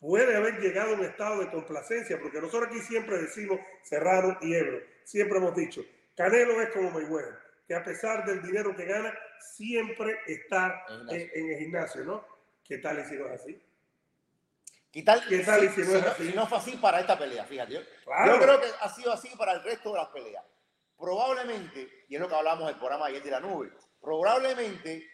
puede 0.00 0.36
haber 0.36 0.60
llegado 0.60 0.90
a 0.94 0.98
un 0.98 1.04
estado 1.04 1.40
de 1.40 1.50
complacencia, 1.50 2.18
porque 2.20 2.40
nosotros 2.40 2.68
aquí 2.68 2.80
siempre 2.80 3.18
decimos 3.18 3.58
Serrano 3.82 4.36
y 4.42 4.54
Ebro, 4.54 4.80
siempre 5.04 5.38
hemos 5.38 5.54
dicho, 5.56 5.82
Canelo 6.14 6.60
es 6.60 6.68
como 6.70 6.90
Mayweather, 6.90 7.38
que 7.66 7.74
a 7.74 7.82
pesar 7.84 8.24
del 8.26 8.42
dinero 8.42 8.76
que 8.76 8.84
gana, 8.84 9.14
siempre 9.54 10.18
está 10.26 10.84
En 10.88 11.08
el 11.08 11.22
en, 11.22 11.30
en 11.34 11.50
el 11.52 11.58
gimnasio, 11.60 12.04
¿no? 12.04 12.24
¿Qué 12.64 12.78
tal 12.78 13.00
y 13.00 13.04
si 13.04 13.14
no 13.16 13.26
es 13.26 13.40
así? 13.40 13.62
¿Qué 14.92 15.02
tal, 15.02 15.26
¿Qué 15.26 15.38
tal 15.38 15.64
y 15.64 15.68
si 15.70 15.80
no 15.80 15.96
es 15.96 16.02
no, 16.02 16.08
así? 16.10 16.30
si 16.30 16.36
no 16.36 16.46
fue 16.46 16.58
así 16.58 16.76
para 16.76 17.00
esta 17.00 17.18
pelea? 17.18 17.44
Fíjate. 17.44 17.72
Yo, 17.72 17.80
Claro. 18.04 18.34
yo 18.34 18.42
creo 18.42 18.60
que 18.60 18.66
ha 18.78 18.88
sido 18.94 19.10
así 19.12 19.30
para 19.38 19.52
el 19.52 19.62
resto 19.64 19.90
de 19.92 19.98
las 19.98 20.08
peleas. 20.08 20.44
Probablemente, 21.02 22.04
y 22.08 22.14
es 22.14 22.20
lo 22.20 22.28
que 22.28 22.34
hablamos 22.36 22.68
del 22.68 22.76
programa 22.76 23.06
ayer 23.06 23.20
de 23.24 23.30
la 23.32 23.40
nube, 23.40 23.72
probablemente 24.00 25.04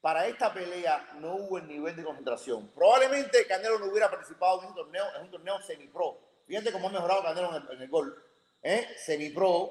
para 0.00 0.26
esta 0.26 0.52
pelea 0.52 1.08
no 1.20 1.36
hubo 1.36 1.58
el 1.58 1.68
nivel 1.68 1.94
de 1.94 2.02
concentración. 2.02 2.72
Probablemente 2.74 3.46
Canelo 3.46 3.78
no 3.78 3.86
hubiera 3.86 4.10
participado 4.10 4.60
en 4.62 4.70
un 4.70 4.74
torneo, 4.74 5.04
en 5.14 5.22
un 5.22 5.30
torneo 5.30 5.62
semi-pro. 5.62 6.18
Fíjate 6.48 6.72
cómo 6.72 6.88
ha 6.88 6.92
mejorado 6.92 7.22
Canelo 7.22 7.56
en 7.56 7.62
el, 7.62 7.76
en 7.76 7.82
el 7.82 7.88
gol. 7.88 8.24
¿Eh? 8.60 8.88
Semi-pro, 8.96 9.70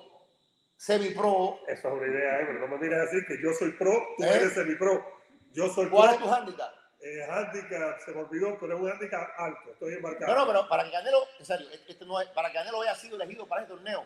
semi-pro. 0.77 1.59
Eso 1.67 1.87
es 1.89 1.93
una 1.93 2.07
idea, 2.07 2.39
Ebro. 2.39 2.59
No 2.59 2.67
me 2.69 2.77
mires 2.77 3.09
así, 3.09 3.17
que 3.27 3.35
yo 3.43 3.51
soy 3.51 3.71
pro, 3.73 3.91
tú 4.17 4.23
¿Eh? 4.23 4.31
eres 4.33 4.53
semi-pro. 4.53 5.05
Yo 5.51 5.67
soy 5.67 5.89
¿Cuál 5.89 6.13
es 6.13 6.19
tu 6.19 6.33
handicap? 6.33 6.71
Eh, 7.01 7.21
handicap, 7.29 7.99
se 7.99 8.11
me 8.13 8.21
olvidó, 8.21 8.57
pero 8.61 8.75
es 8.75 8.81
un 8.81 8.89
handicap 8.89 9.27
alto, 9.37 9.71
estoy 9.73 9.95
embarcado. 9.95 10.33
No, 10.33 10.39
no, 10.39 10.47
pero 10.47 10.69
para 10.69 10.85
que 10.85 10.91
Canelo, 10.91 11.27
en 11.37 11.45
serio, 11.45 11.67
esto 11.85 12.05
no 12.05 12.21
es, 12.21 12.29
para 12.29 12.47
que 12.47 12.53
Canelo 12.55 12.81
haya 12.81 12.95
sido 12.95 13.17
elegido 13.17 13.45
para 13.45 13.63
este 13.63 13.73
torneo, 13.73 14.05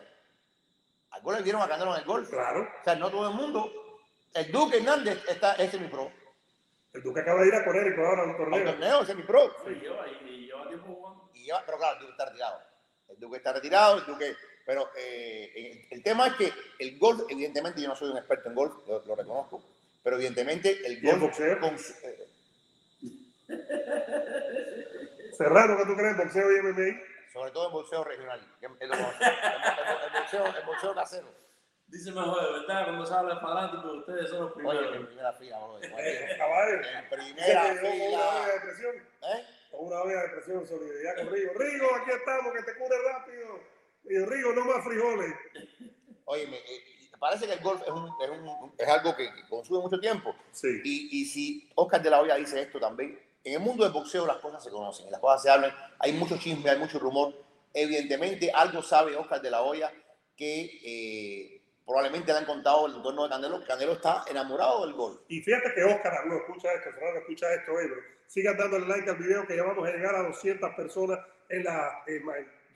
al 1.10 1.22
gol 1.22 1.36
le 1.36 1.42
dieron 1.42 1.62
a 1.62 1.68
Canelo 1.68 1.94
en 1.94 2.00
el 2.00 2.06
gol. 2.06 2.28
Claro, 2.28 2.62
O 2.80 2.84
sea, 2.84 2.94
no 2.96 3.10
todo 3.10 3.28
el 3.28 3.34
mundo. 3.34 3.70
El 4.34 4.50
Duque 4.52 4.78
Hernández 4.78 5.22
está, 5.28 5.54
es 5.54 5.70
semi-pro. 5.70 6.10
el 6.92 7.02
Duque 7.02 7.20
acaba 7.20 7.40
de 7.42 7.48
ir 7.48 7.54
a 7.54 7.64
Conérico 7.64 8.00
ahora 8.06 8.22
a 8.22 8.26
un 8.26 8.36
torneo. 8.36 8.64
torneo 8.64 9.00
es 9.02 9.06
semi-pro. 9.08 9.56
Y 9.66 9.70
lleva, 9.80 10.06
y, 10.08 10.28
y 10.28 10.46
lleva 10.46 10.68
tiempo 10.68 10.86
jugando. 10.94 11.30
Y 11.34 11.44
lleva- 11.44 11.62
pero 11.66 11.78
claro, 11.78 11.94
el 11.96 12.00
Duque 12.00 12.12
está 12.12 12.24
retirado. 12.26 12.60
El 13.08 13.18
Duque 13.20 13.36
está 13.38 13.52
retirado, 13.52 13.98
el 13.98 14.06
Duque. 14.06 14.36
Pero 14.66 14.88
eh, 14.96 15.52
el, 15.90 15.98
el 15.98 16.02
tema 16.04 16.28
es 16.28 16.34
que 16.34 16.52
el 16.78 16.96
golf, 16.98 17.22
evidentemente, 17.28 17.80
yo 17.80 17.88
no 17.88 17.96
soy 17.96 18.10
un 18.10 18.18
experto 18.18 18.48
en 18.48 18.54
golf, 18.54 18.74
lo, 18.86 19.04
lo 19.04 19.16
reconozco, 19.16 19.60
pero 20.04 20.14
evidentemente 20.16 20.86
el 20.86 20.92
¿Y 21.02 21.08
el 21.08 21.18
golf. 21.18 21.22
boxeo? 21.22 21.58
con 21.58 21.74
eh, 22.04 22.26
Serrano, 25.36 25.76
¿qué 25.76 25.84
tú 25.86 25.96
crees? 25.96 26.16
Boxeo 26.16 26.52
y 26.56 26.60
MMA. 26.62 27.00
Sobre 27.32 27.50
todo 27.52 27.66
en 27.66 27.72
boxeo 27.72 28.04
regional, 28.04 28.40
boxeo, 30.20 30.46
el 30.46 30.64
boxeo 30.66 30.94
casero. 30.94 31.28
Dice 31.86 32.12
mejor, 32.12 32.40
de 32.40 32.52
verdad, 32.60 32.84
cuando 32.84 33.04
se 33.06 33.14
habla 33.14 33.34
de 33.34 33.40
fanáticos, 33.40 33.96
ustedes 33.98 34.30
son 34.30 34.40
los 34.42 34.52
Oye, 34.52 34.62
primeros. 34.62 34.96
en 34.96 35.06
primera 35.06 35.32
fila. 35.32 35.58
Eh, 35.98 36.34
caballo. 36.38 36.74
En 36.76 37.08
primera 37.08 37.62
con 37.62 37.90
una 37.90 37.90
fila. 37.92 38.46
de 38.54 38.60
presión, 38.60 38.96
¿Eh? 38.96 39.46
con 39.70 39.86
una 39.86 40.02
olla 40.02 40.22
de 40.22 40.28
presión, 40.28 40.66
solidaridad 40.66 41.16
con 41.16 41.32
Rigo. 41.32 41.52
Rigo, 41.54 41.86
aquí 41.96 42.10
estamos, 42.12 42.52
que 42.52 42.62
te 42.62 42.78
cure 42.78 42.96
rápido. 43.12 43.60
Y 44.04 44.18
Rigo, 44.24 44.52
no 44.52 44.64
más 44.66 44.84
frijoles. 44.84 45.34
Oye, 46.26 46.46
me- 46.46 46.58
eh, 46.58 47.10
parece 47.18 47.46
que 47.46 47.54
el 47.54 47.60
golf 47.60 47.82
es, 47.82 47.88
un, 47.88 48.08
es, 48.22 48.30
un- 48.30 48.72
es 48.78 48.88
algo 48.88 49.16
que, 49.16 49.32
que 49.34 49.48
consume 49.48 49.80
mucho 49.80 49.98
tiempo. 49.98 50.34
Sí. 50.52 50.80
Y, 50.84 51.20
y 51.22 51.24
si 51.24 51.70
Oscar 51.74 52.00
de 52.00 52.10
la 52.10 52.20
Hoya 52.20 52.36
dice 52.36 52.60
esto 52.62 52.78
también, 52.78 53.20
en 53.44 53.54
el 53.54 53.60
mundo 53.60 53.84
del 53.84 53.92
boxeo 53.92 54.26
las 54.26 54.38
cosas 54.38 54.62
se 54.62 54.70
conocen, 54.70 55.10
las 55.10 55.20
cosas 55.20 55.42
se 55.42 55.50
hablan, 55.50 55.72
hay 55.98 56.12
mucho 56.12 56.36
chisme, 56.38 56.70
hay 56.70 56.78
mucho 56.78 56.98
rumor. 56.98 57.34
Evidentemente, 57.72 58.50
algo 58.50 58.82
sabe 58.82 59.16
Oscar 59.16 59.40
de 59.40 59.50
la 59.50 59.62
Hoya 59.62 59.92
que 60.36 60.80
eh, 60.84 61.62
probablemente 61.86 62.32
le 62.32 62.38
han 62.38 62.46
contado 62.46 62.86
el 62.86 62.96
entorno 62.96 63.24
de 63.24 63.30
Canelo. 63.30 63.64
Canelo 63.66 63.92
está 63.92 64.24
enamorado 64.28 64.84
del 64.84 64.94
golf. 64.94 65.20
Y 65.28 65.40
fíjate 65.40 65.72
que 65.74 65.84
Oscar 65.84 66.12
habló, 66.18 66.36
escucha 66.36 66.72
esto, 66.72 66.90
Fernando, 66.92 67.20
escucha 67.20 67.54
esto, 67.54 67.78
Ebro. 67.78 68.00
Sigan 68.26 68.56
dándole 68.56 68.86
like 68.86 69.10
al 69.10 69.16
video 69.16 69.46
que 69.46 69.56
ya 69.56 69.64
vamos 69.64 69.88
a 69.88 69.92
llegar 69.92 70.14
a 70.14 70.22
200 70.22 70.74
personas 70.74 71.18
en 71.48 71.64
la... 71.64 72.02
en 72.06 72.22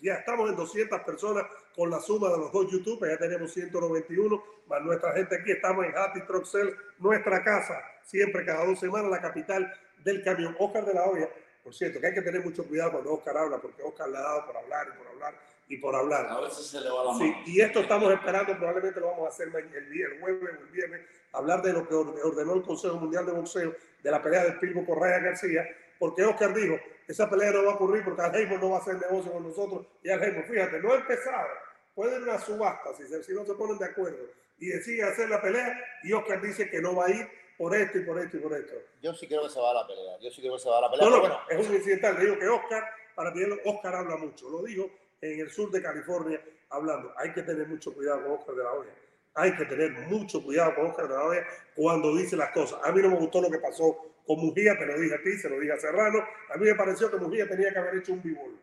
ya 0.02 0.14
estamos 0.16 0.50
en 0.50 0.56
200 0.56 1.00
personas 1.00 1.44
con 1.75 1.90
la 1.90 1.99
suma 1.99 2.28
de 2.28 2.37
los 2.37 2.52
dos 2.52 2.71
YouTube, 2.71 3.09
ya 3.09 3.16
tenemos 3.16 3.54
191, 3.54 4.44
más 4.66 4.83
nuestra 4.83 5.12
gente 5.14 5.37
aquí, 5.37 5.52
estamos 5.52 5.87
en 5.87 5.97
Happy 5.97 6.21
Sales, 6.44 6.75
nuestra 6.99 7.42
casa, 7.42 7.80
siempre 8.02 8.44
cada 8.44 8.66
dos 8.66 8.78
semanas, 8.78 9.11
la 9.11 9.23
capital 9.23 9.73
del 10.04 10.23
camión. 10.23 10.54
Oscar 10.58 10.84
de 10.84 10.94
la 10.94 11.04
Hoya, 11.06 11.28
por 11.62 11.75
cierto, 11.75 12.00
que 12.00 12.06
hay 12.08 12.14
que 12.14 12.23
tener 12.23 12.44
mucho 12.44 12.64
cuidado 12.66 12.92
cuando 12.92 13.14
Oscar 13.14 13.37
habla, 13.38 13.58
porque 13.58 13.82
Oscar 13.82 14.08
le 14.08 14.18
ha 14.18 14.23
dado 14.23 14.46
por 14.46 14.56
hablar 14.56 14.87
y 14.94 14.99
por 14.99 15.06
hablar 15.08 15.34
y 15.66 15.76
por 15.78 15.94
hablar. 15.96 16.26
A 16.28 16.40
veces 16.40 16.66
se 16.66 16.80
le 16.80 16.90
va 16.90 17.04
la 17.04 17.12
mano. 17.12 17.18
Sí, 17.25 17.34
y 17.46 17.61
esto 17.62 17.80
estamos 17.80 18.12
esperando, 18.12 18.54
probablemente 18.56 19.00
lo 19.00 19.06
vamos 19.08 19.26
a 19.26 19.28
hacer 19.30 19.49
el, 19.49 19.90
día, 19.90 20.06
el 20.12 20.20
jueves 20.20 20.42
o 20.42 20.62
el 20.62 20.68
viernes, 20.70 21.00
hablar 21.32 21.62
de 21.62 21.73
lo 21.73 21.88
que 21.88 21.94
orde- 21.94 22.23
ordenó 22.23 22.54
el 22.54 22.62
Consejo 22.62 22.96
Mundial 22.96 23.25
de 23.25 23.32
Boxeo, 23.32 23.75
de 24.02 24.11
la 24.11 24.23
pelea 24.23 24.44
del 24.44 24.58
Pilbo 24.58 24.84
Correa 24.84 25.18
García, 25.20 25.66
porque 25.99 26.23
Oscar 26.23 26.52
dijo, 26.52 26.78
esa 27.08 27.30
pelea 27.30 27.50
no 27.52 27.64
va 27.64 27.73
a 27.73 27.75
ocurrir 27.76 28.04
porque 28.04 28.20
Al 28.20 28.34
Heyman 28.34 28.61
no 28.61 28.70
va 28.70 28.76
a 28.76 28.80
hacer 28.80 28.96
negocio 28.96 29.32
con 29.32 29.42
nosotros, 29.42 29.87
y 30.02 30.11
Al 30.11 30.23
Heyman, 30.23 30.44
fíjate, 30.44 30.80
no 30.80 30.92
ha 30.92 30.96
empezado, 30.96 31.49
puede 31.94 32.16
ir 32.16 32.23
una 32.25 32.38
subasta 32.38 32.92
si, 32.94 33.06
se- 33.06 33.23
si 33.25 33.32
no 33.32 33.46
se 33.46 33.54
ponen 33.54 33.78
de 33.78 33.87
acuerdo, 33.87 34.18
y 34.58 34.66
decide 34.68 35.02
hacer 35.04 35.30
la 35.30 35.40
pelea, 35.40 35.82
y 36.02 36.12
Oscar 36.12 36.42
dice 36.42 36.68
que 36.68 36.82
no 36.82 36.94
va 36.94 37.06
a 37.06 37.11
ir 37.11 37.26
por 37.58 37.75
esto 37.75 37.99
y 37.99 38.02
por 38.02 38.18
esto 38.18 38.37
y 38.37 38.40
por 38.40 38.52
esto. 38.52 38.75
Yo 39.02 39.14
sí 39.14 39.26
creo 39.26 39.42
que 39.42 39.50
se 39.50 39.61
va 39.61 39.70
a 39.70 39.75
la 39.75 39.87
pelea. 39.87 40.18
Yo 40.20 40.30
sí 40.30 40.40
creo 40.40 40.54
que 40.54 40.61
se 40.61 40.68
va 40.68 40.78
a 40.78 40.80
la 40.82 40.90
pelea. 40.90 41.08
No, 41.08 41.16
no, 41.16 41.20
bueno, 41.20 41.38
es 41.49 41.68
un 41.68 41.75
incidental. 41.75 42.14
Le 42.16 42.25
digo 42.25 42.38
que 42.38 42.49
Oscar, 42.49 42.84
para 43.14 43.32
ti, 43.32 43.40
Oscar 43.64 43.94
habla 43.94 44.16
mucho. 44.16 44.50
Lo 44.50 44.62
dijo 44.62 44.90
en 45.20 45.40
el 45.40 45.50
sur 45.50 45.70
de 45.70 45.82
California 45.82 46.40
hablando. 46.70 47.12
Hay 47.16 47.32
que 47.32 47.42
tener 47.42 47.66
mucho 47.66 47.94
cuidado 47.94 48.23
con 48.23 48.32
Oscar 48.32 48.54
de 48.54 48.62
la 48.62 48.73
Hoya. 48.73 48.90
Hay 49.37 49.56
que 49.56 49.64
tener 49.64 49.90
mucho 50.08 50.42
cuidado 50.42 50.75
con 50.75 50.87
Oscar 50.87 51.08
de 51.08 51.14
la 51.14 51.25
Hoya 51.25 51.46
cuando 51.75 52.16
dice 52.16 52.37
las 52.37 52.50
cosas. 52.50 52.80
A 52.84 52.92
mí 52.92 53.02
no 53.02 53.11
me 53.11 53.16
gustó 53.16 53.40
lo 53.40 53.50
que 53.50 53.58
pasó 53.58 54.14
con 54.26 54.38
Mujía, 54.38 54.78
te 54.78 54.87
lo 54.87 54.99
dije 54.99 55.14
a 55.14 55.23
ti, 55.23 55.32
se 55.37 55.49
lo 55.49 55.58
dije 55.58 55.73
a 55.73 55.78
Serrano. 55.78 56.26
A 56.50 56.56
mí 56.56 56.66
me 56.66 56.75
pareció 56.75 57.11
que 57.11 57.16
Mujía 57.16 57.49
tenía 57.49 57.73
que 57.73 57.78
haber 57.78 57.96
hecho 57.96 58.12
un 58.12 58.23
bivol. 58.23 58.58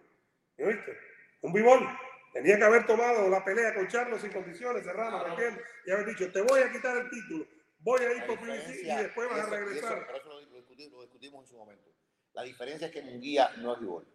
¿Me 0.57 0.65
oíste? 0.65 0.98
Un 1.41 1.53
bivol. 1.53 1.88
Tenía 2.33 2.57
que 2.57 2.63
haber 2.63 2.86
tomado 2.86 3.29
la 3.29 3.43
pelea 3.43 3.74
con 3.74 3.88
Charlos 3.88 4.21
sin 4.21 4.31
condiciones, 4.31 4.83
Serrano, 4.83 5.21
¿me 5.24 5.29
entiendes? 5.31 5.65
Y 5.86 5.91
haber 5.91 6.05
dicho, 6.05 6.31
te 6.31 6.41
voy 6.41 6.62
a 6.62 6.71
quitar 6.71 6.98
el 6.98 7.10
título, 7.10 7.45
voy 7.81 8.01
a 8.01 8.11
ir 8.11 8.17
la 8.17 8.27
por 8.27 8.39
PBC 8.39 8.81
y 8.83 8.95
después 8.95 9.29
vas 9.29 9.38
a 9.39 9.41
y 9.41 9.45
eso- 9.47 9.50
regresar. 9.55 10.03
pero 10.07 10.17
eso 10.17 10.29
lo, 10.29 10.41
lo 10.41 10.57
discuti- 10.57 10.89
lo 10.91 11.01
discutimos 11.01 11.43
en 11.43 11.47
su 11.50 11.57
momento. 11.57 11.89
La 12.33 12.43
diferencia 12.43 12.88
es 12.88 12.93
que 12.93 13.01
Munguía 13.01 13.51
no 13.57 13.73
es 13.73 13.79
Vivol. 13.79 14.05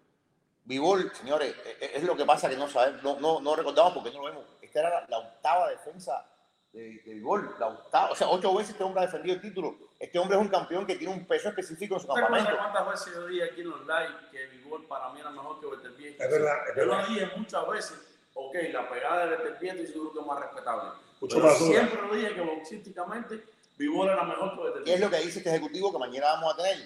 Vivol, 0.64 1.12
señores, 1.14 1.54
e- 1.64 1.84
e- 1.84 1.96
es 1.98 2.02
lo 2.02 2.16
que 2.16 2.24
pasa 2.24 2.48
que 2.48 2.56
no 2.56 2.68
sabemos, 2.68 3.02
no, 3.02 3.20
no, 3.20 3.40
no 3.40 3.54
recordamos 3.54 3.92
porque 3.94 4.10
no 4.10 4.18
lo 4.20 4.24
vemos. 4.26 4.44
Esta 4.60 4.80
era 4.80 4.90
la, 4.90 5.06
la 5.08 5.18
octava 5.18 5.70
defensa 5.70 6.26
de, 6.72 7.00
de 7.04 7.14
Vivol, 7.14 7.54
la 7.58 7.68
octava, 7.68 8.10
o 8.10 8.14
sea, 8.16 8.28
ocho 8.28 8.52
veces 8.54 8.70
este 8.72 8.82
hombre 8.82 9.02
ha 9.02 9.06
defendido 9.06 9.34
el 9.36 9.40
título. 9.40 9.76
Este 9.98 10.18
hombre 10.18 10.36
es 10.36 10.42
un 10.42 10.48
campeón 10.48 10.84
que 10.86 10.96
tiene 10.96 11.14
un 11.14 11.24
peso 11.26 11.48
específico 11.48 11.94
en 11.94 12.00
su 12.00 12.06
¿Te 12.06 12.12
acuerdas 12.20 12.44
campamento. 12.46 12.58
cuántas 12.72 12.90
veces 13.06 13.14
yo 13.14 13.26
dije 13.28 13.44
aquí 13.44 13.60
en 13.62 13.70
los 13.70 13.80
live 13.80 14.14
que 14.32 14.46
Vigor 14.48 14.86
para 14.88 15.08
mí 15.12 15.20
era 15.20 15.30
mejor 15.30 15.60
que 15.60 15.66
Betelpiet? 15.66 16.20
Es 16.20 16.30
verdad, 16.30 16.68
es 16.68 16.76
Yo 16.76 16.84
lo 16.84 16.96
verdad. 16.96 17.08
dije 17.08 17.30
muchas 17.36 17.68
veces. 17.68 18.18
Ok, 18.34 18.54
la 18.72 18.88
pegada 18.90 19.24
de 19.26 19.36
Betelpiet 19.36 19.76
es 19.78 19.90
seguro 19.92 20.12
que 20.12 20.20
es 20.20 20.26
más 20.26 20.40
respetable. 20.40 20.90
Mucho 21.20 21.36
Pero 21.36 21.48
más 21.48 21.58
siempre 21.58 22.02
lo 22.02 22.14
dije 22.14 22.34
que 22.34 22.40
boxísticamente 22.42 23.44
Vigor 23.76 24.10
era 24.10 24.24
mejor 24.24 24.74
que 24.74 24.84
¿Qué 24.84 24.94
es 24.94 25.00
lo 25.00 25.10
que 25.10 25.18
dice 25.18 25.38
este 25.38 25.50
ejecutivo 25.50 25.92
que 25.92 25.98
mañana 25.98 26.32
vamos 26.32 26.54
a 26.54 26.56
tener? 26.56 26.78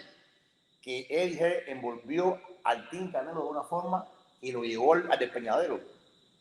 Que 0.82 1.06
él 1.10 1.36
se 1.38 1.70
envolvió 1.70 2.40
al 2.64 2.88
Team 2.90 3.12
Canelo 3.12 3.42
de 3.42 3.48
una 3.48 3.62
forma 3.62 4.08
y 4.40 4.52
lo 4.52 4.62
llevó 4.62 4.94
al, 4.94 5.08
despeñadero. 5.18 5.80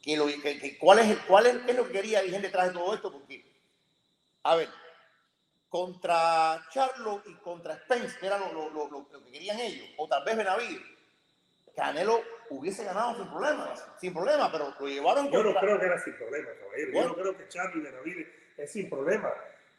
Que 0.01 0.15
lo, 0.17 0.25
que- 0.27 0.59
que- 0.59 0.77
¿cuál, 0.77 0.99
es, 0.99 1.09
el- 1.09 1.19
¿Cuál 1.25 1.45
es, 1.47 1.57
qué 1.59 1.71
es 1.71 1.77
lo 1.77 1.85
que 1.85 1.91
quería 1.93 2.21
Vigente 2.21 2.47
detrás 2.47 2.67
de 2.67 2.73
todo 2.73 2.93
esto? 2.93 3.11
Porque, 3.11 3.45
a 4.43 4.55
ver, 4.55 4.69
contra 5.67 6.65
Charlo 6.71 7.21
y 7.27 7.33
contra 7.35 7.75
Spence, 7.77 8.17
que 8.19 8.25
era 8.27 8.37
lo, 8.39 8.51
lo- 8.53 8.69
lo- 8.69 8.87
lo- 8.89 9.07
lo 9.11 9.23
que 9.25 9.31
querían 9.31 9.59
ellos, 9.59 9.87
o 9.97 10.07
tal 10.07 10.23
vez 10.23 10.35
Benavides, 10.37 10.81
Canelo 11.75 12.21
hubiese 12.49 12.83
ganado 12.83 13.15
sin 13.15 13.27
problema, 13.29 13.73
sin 14.01 14.13
problema, 14.13 14.51
pero 14.51 14.73
lo 14.79 14.87
llevaron 14.87 15.29
Yo 15.31 15.43
no 15.43 15.53
creo 15.59 15.79
que 15.79 15.85
era 15.85 15.99
sin 16.03 16.13
problema, 16.17 16.49
caballero. 16.59 16.91
Yo 16.93 17.07
no 17.07 17.15
creo 17.15 17.37
que 17.37 17.47
Charlie 17.47 17.81
Benavides 17.83 18.27
es 18.57 18.71
sin 18.71 18.89
problema. 18.89 19.31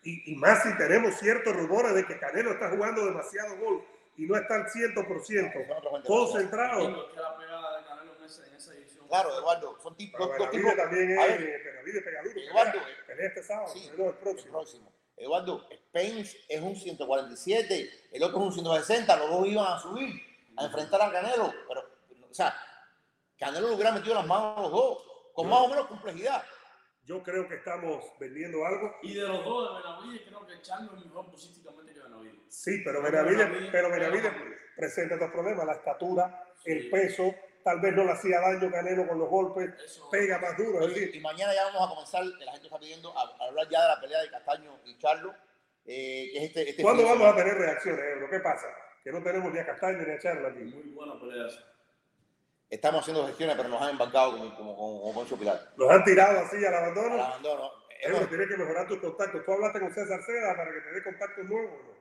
Y, 0.03 0.33
y 0.33 0.37
más 0.37 0.63
si 0.63 0.75
tenemos 0.79 1.15
ciertos 1.19 1.55
rumores 1.55 1.95
de 1.95 2.07
que 2.07 2.19
Canelo 2.19 2.53
está 2.53 2.71
jugando 2.71 3.05
demasiado 3.05 3.57
gol 3.59 3.85
y 4.17 4.27
no 4.27 4.37
está 4.37 4.55
al 4.55 4.67
100% 4.67 5.53
Son 5.53 5.77
otra 5.77 5.91
fuente 5.91 6.09
de 6.13 6.19
concentrado. 6.19 6.89
En 6.89 6.95
en. 6.95 7.01
Claro, 9.09 9.37
Eduardo, 9.39 9.79
son 9.83 9.97
tipos, 9.97 10.21
Benavides 10.21 10.51
tipos... 10.63 10.77
también 10.77 11.19
a 11.19 11.27
es 11.27 11.39
ver, 11.39 11.63
Benavides 11.65 12.03
pegaduro. 12.05 12.41
Eduardo, 12.41 12.73
Pelea, 12.73 12.87
pelea 13.07 13.27
este 13.29 13.43
sábado, 13.43 13.69
Sí. 13.73 13.91
no 13.97 14.05
el 14.05 14.11
el 14.11 14.15
próximo. 14.17 14.53
próximo. 14.53 14.93
Eduardo, 15.17 15.69
Spence 15.89 16.39
es 16.49 16.61
un 16.63 16.77
147, 16.77 17.91
el 18.13 18.23
otro 18.23 18.39
es 18.39 18.45
un 18.45 18.53
160, 18.53 19.17
los 19.17 19.31
dos 19.31 19.47
iban 19.49 19.67
a 19.67 19.79
subir 19.81 20.23
a 20.57 20.65
enfrentar 20.65 21.03
a 21.03 21.11
Canelo, 21.13 21.53
pero, 21.69 21.81
o 22.31 22.35
sea, 22.35 22.55
Canelo 23.39 23.69
le 23.69 23.75
hubiera 23.75 23.93
metido 23.93 24.15
las 24.15 24.27
manos 24.27 24.59
a 24.59 24.63
los 24.63 24.71
dos, 24.71 24.99
con 25.35 25.49
más 25.49 25.61
o 25.61 25.69
menos 25.69 25.87
complejidad. 25.89 26.43
Yo 27.05 27.23
creo 27.23 27.49
que 27.49 27.57
estamos 27.57 28.05
vendiendo 28.21 28.65
algo. 28.65 28.95
Y 29.03 29.15
de 29.15 29.27
los 29.27 29.45
dos 29.45 29.69
de 29.69 29.79
Benavides, 29.83 30.23
creo 30.29 30.47
que 30.47 30.61
Charlo 30.63 30.97
es 30.97 31.05
mejor 31.07 31.27
boxísticamente 31.27 31.93
que 31.95 32.01
Benavides. 32.01 32.35
Sí, 32.49 32.83
pero 32.85 33.03
Benavides, 33.03 33.39
Benavides- 33.49 33.69
pero 33.73 33.91
Benavides 33.91 34.33
presenta 34.77 35.17
dos 35.17 35.31
problemas, 35.31 35.67
la 35.67 35.73
estatura, 35.75 36.45
el 36.65 36.83
Sí. 36.83 36.89
peso, 36.89 37.35
tal 37.65 37.81
vez 37.81 37.95
no 37.95 38.05
le 38.05 38.13
hacía 38.13 38.41
daño 38.41 38.71
Canelo 38.71 39.09
con 39.09 39.19
los 39.19 39.29
golpes, 39.29 39.71
Eso- 39.85 40.09
pega 40.11 40.39
más 40.39 40.57
duro, 40.57 40.83
es 40.87 40.95
decir, 40.95 41.15
Y 41.17 41.21
mañana 41.21 41.55
ya 41.55 41.65
vamos 41.65 41.83
a 41.87 41.89
comenzar, 41.95 42.25
la 42.25 42.53
gente 42.53 42.67
está 42.67 42.79
pidiendo 42.79 43.17
a, 43.19 43.23
a 43.23 43.49
hablar 43.49 43.69
ya 43.69 43.83
de 43.83 43.89
la 43.89 44.01
pelea 44.01 44.21
de 44.23 44.31
Castaño 44.31 44.79
y 44.85 44.99
Charlo, 44.99 45.35
eh, 45.87 46.29
que 46.33 46.39
es 46.39 46.45
este, 46.45 46.71
este 46.71 46.83
¿Cuándo 46.83 47.05
vamos 47.05 47.27
a 47.27 47.35
tener 47.37 47.55
reacciones, 47.55 48.01
Ebro? 48.17 48.31
¿Qué 48.31 48.41
pasa? 48.41 48.67
Que 49.03 49.11
no 49.11 49.23
tenemos 49.23 49.53
ni 49.53 49.59
a 49.59 49.67
Castaño 49.67 49.99
ni 50.07 50.13
a 50.13 50.19
Charla 50.19 50.49
aquí. 50.51 50.61
Muy 50.65 50.93
buena 50.93 51.19
pelea. 51.19 51.47
Estamos 52.71 53.01
haciendo 53.01 53.27
gestiones, 53.27 53.57
pero 53.57 53.69
nos 53.69 53.83
han 53.83 53.91
embarcado 53.91 54.33
como, 54.33 54.55
como, 54.57 54.77
como, 54.77 55.01
como 55.01 55.15
Poncio 55.15 55.37
Pilar. 55.37 55.59
Nos 55.77 55.91
han 55.91 56.05
tirado 56.05 56.39
así 56.41 56.57
al 56.65 56.67
Al 56.67 56.75
abandono. 56.85 57.23
abandono. 57.25 57.65
Eh, 57.91 57.97
Ebro, 58.05 58.17
bueno, 58.19 58.29
tienes 58.29 58.49
que 58.49 58.57
mejorar 58.57 58.87
tus 58.87 58.99
contactos. 59.01 59.45
Tú 59.45 59.53
hablaste 59.53 59.81
con 59.81 59.93
César 59.93 60.23
Seda 60.23 60.57
para 60.57 60.73
que 60.73 60.81
te 60.81 60.91
dé 60.93 61.03
contactos 61.03 61.45
nuevos, 61.47 61.81
¿no? 61.85 61.93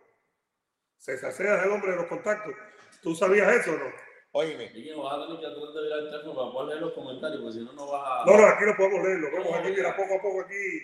César 0.97 1.31
Seda 1.31 1.57
es 1.57 1.63
el 1.65 1.71
hombre 1.71 1.91
de 1.91 1.97
los 1.97 2.05
contactos. 2.05 2.53
¿Tú 3.01 3.15
sabías 3.15 3.51
eso 3.55 3.71
o 3.71 3.77
no? 3.77 3.85
óyeme, 4.31 4.65
Y 4.75 4.83
que 4.83 4.93
vas 4.93 5.11
a 5.13 5.25
tener 5.25 5.39
que 5.39 5.47
tratar 5.47 5.73
de 5.73 5.81
virar 5.81 5.99
el 5.99 6.09
teléfono 6.11 6.35
para 6.35 6.51
poder 6.51 6.67
leer 6.69 6.81
los 6.81 6.93
comentarios, 6.93 7.41
porque 7.41 7.57
si 7.57 7.65
no, 7.65 7.73
no 7.73 7.87
vas 7.91 8.03
a. 8.05 8.25
No, 8.25 8.37
no, 8.37 8.45
aquí 8.47 8.63
lo 8.65 8.77
podemos 8.77 9.03
leer. 9.03 9.17
Lo 9.19 9.31
vemos 9.31 9.53
aquí, 9.57 9.69
mira, 9.71 9.95
poco 9.95 10.15
a 10.15 10.21
poco 10.21 10.41
aquí 10.41 10.81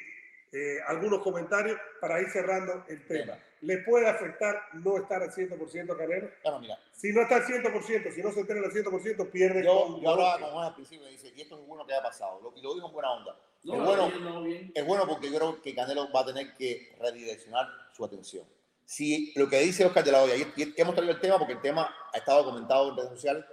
eh, 0.51 0.77
algunos 0.87 1.21
comentarios 1.21 1.77
para 2.01 2.19
ir 2.21 2.29
cerrando 2.31 2.83
el 2.87 3.05
tema. 3.05 3.37
¿Le 3.65 3.77
puede 3.79 4.07
afectar 4.07 4.61
no 4.73 4.97
estar 4.97 5.23
al 5.23 5.31
100% 5.31 5.97
Canelo? 5.97 6.29
bueno, 6.43 6.59
mira, 6.59 6.77
Si 6.93 7.11
no 7.11 7.21
está 7.23 7.37
al 7.37 7.43
100%, 7.45 8.11
si 8.13 8.21
no 8.21 8.31
se 8.31 8.39
entera 8.41 8.59
al 8.59 8.71
100%, 8.71 9.31
pierde 9.31 9.63
yo, 9.63 9.83
con 9.87 10.01
yo 10.01 10.09
hablaba 10.11 10.39
con 10.39 10.49
Juan 10.51 10.65
al 10.67 10.75
principio 10.75 11.07
y 11.09 11.13
dice, 11.13 11.33
y 11.35 11.41
esto 11.41 11.59
es 11.59 11.65
bueno 11.67 11.85
que 11.85 11.93
haya 11.93 12.03
pasado, 12.03 12.39
lo- 12.41 12.53
y 12.55 12.61
lo 12.61 12.75
dijo 12.75 12.87
en 12.87 12.93
buena 12.93 13.11
onda. 13.11 13.35
No, 13.63 13.73
es 13.73 13.79
no, 13.79 13.85
bueno, 13.85 14.07
bien, 14.09 14.23
no, 14.23 14.41
bien. 14.43 14.71
es 14.75 14.85
bueno 14.85 15.07
porque 15.07 15.31
yo 15.31 15.37
creo 15.37 15.61
que 15.61 15.73
Canelo 15.73 16.11
va 16.11 16.19
a 16.21 16.25
tener 16.25 16.53
que 16.53 16.95
redireccionar 16.99 17.67
su 17.91 18.05
atención. 18.05 18.45
Si 18.85 19.33
lo 19.35 19.49
que 19.49 19.59
dice 19.61 19.83
Oscar 19.83 20.03
de 20.03 20.11
la 20.11 20.21
Hoya, 20.21 20.35
y, 20.35 20.41
y 20.61 20.73
hemos 20.77 20.93
traído 20.93 21.13
el 21.13 21.19
tema 21.19 21.39
porque 21.39 21.53
el 21.53 21.61
tema 21.61 21.91
ha 22.13 22.17
estado 22.17 22.45
comentado 22.45 22.89
en 22.91 22.97
redes 22.97 23.09
sociales, 23.09 23.43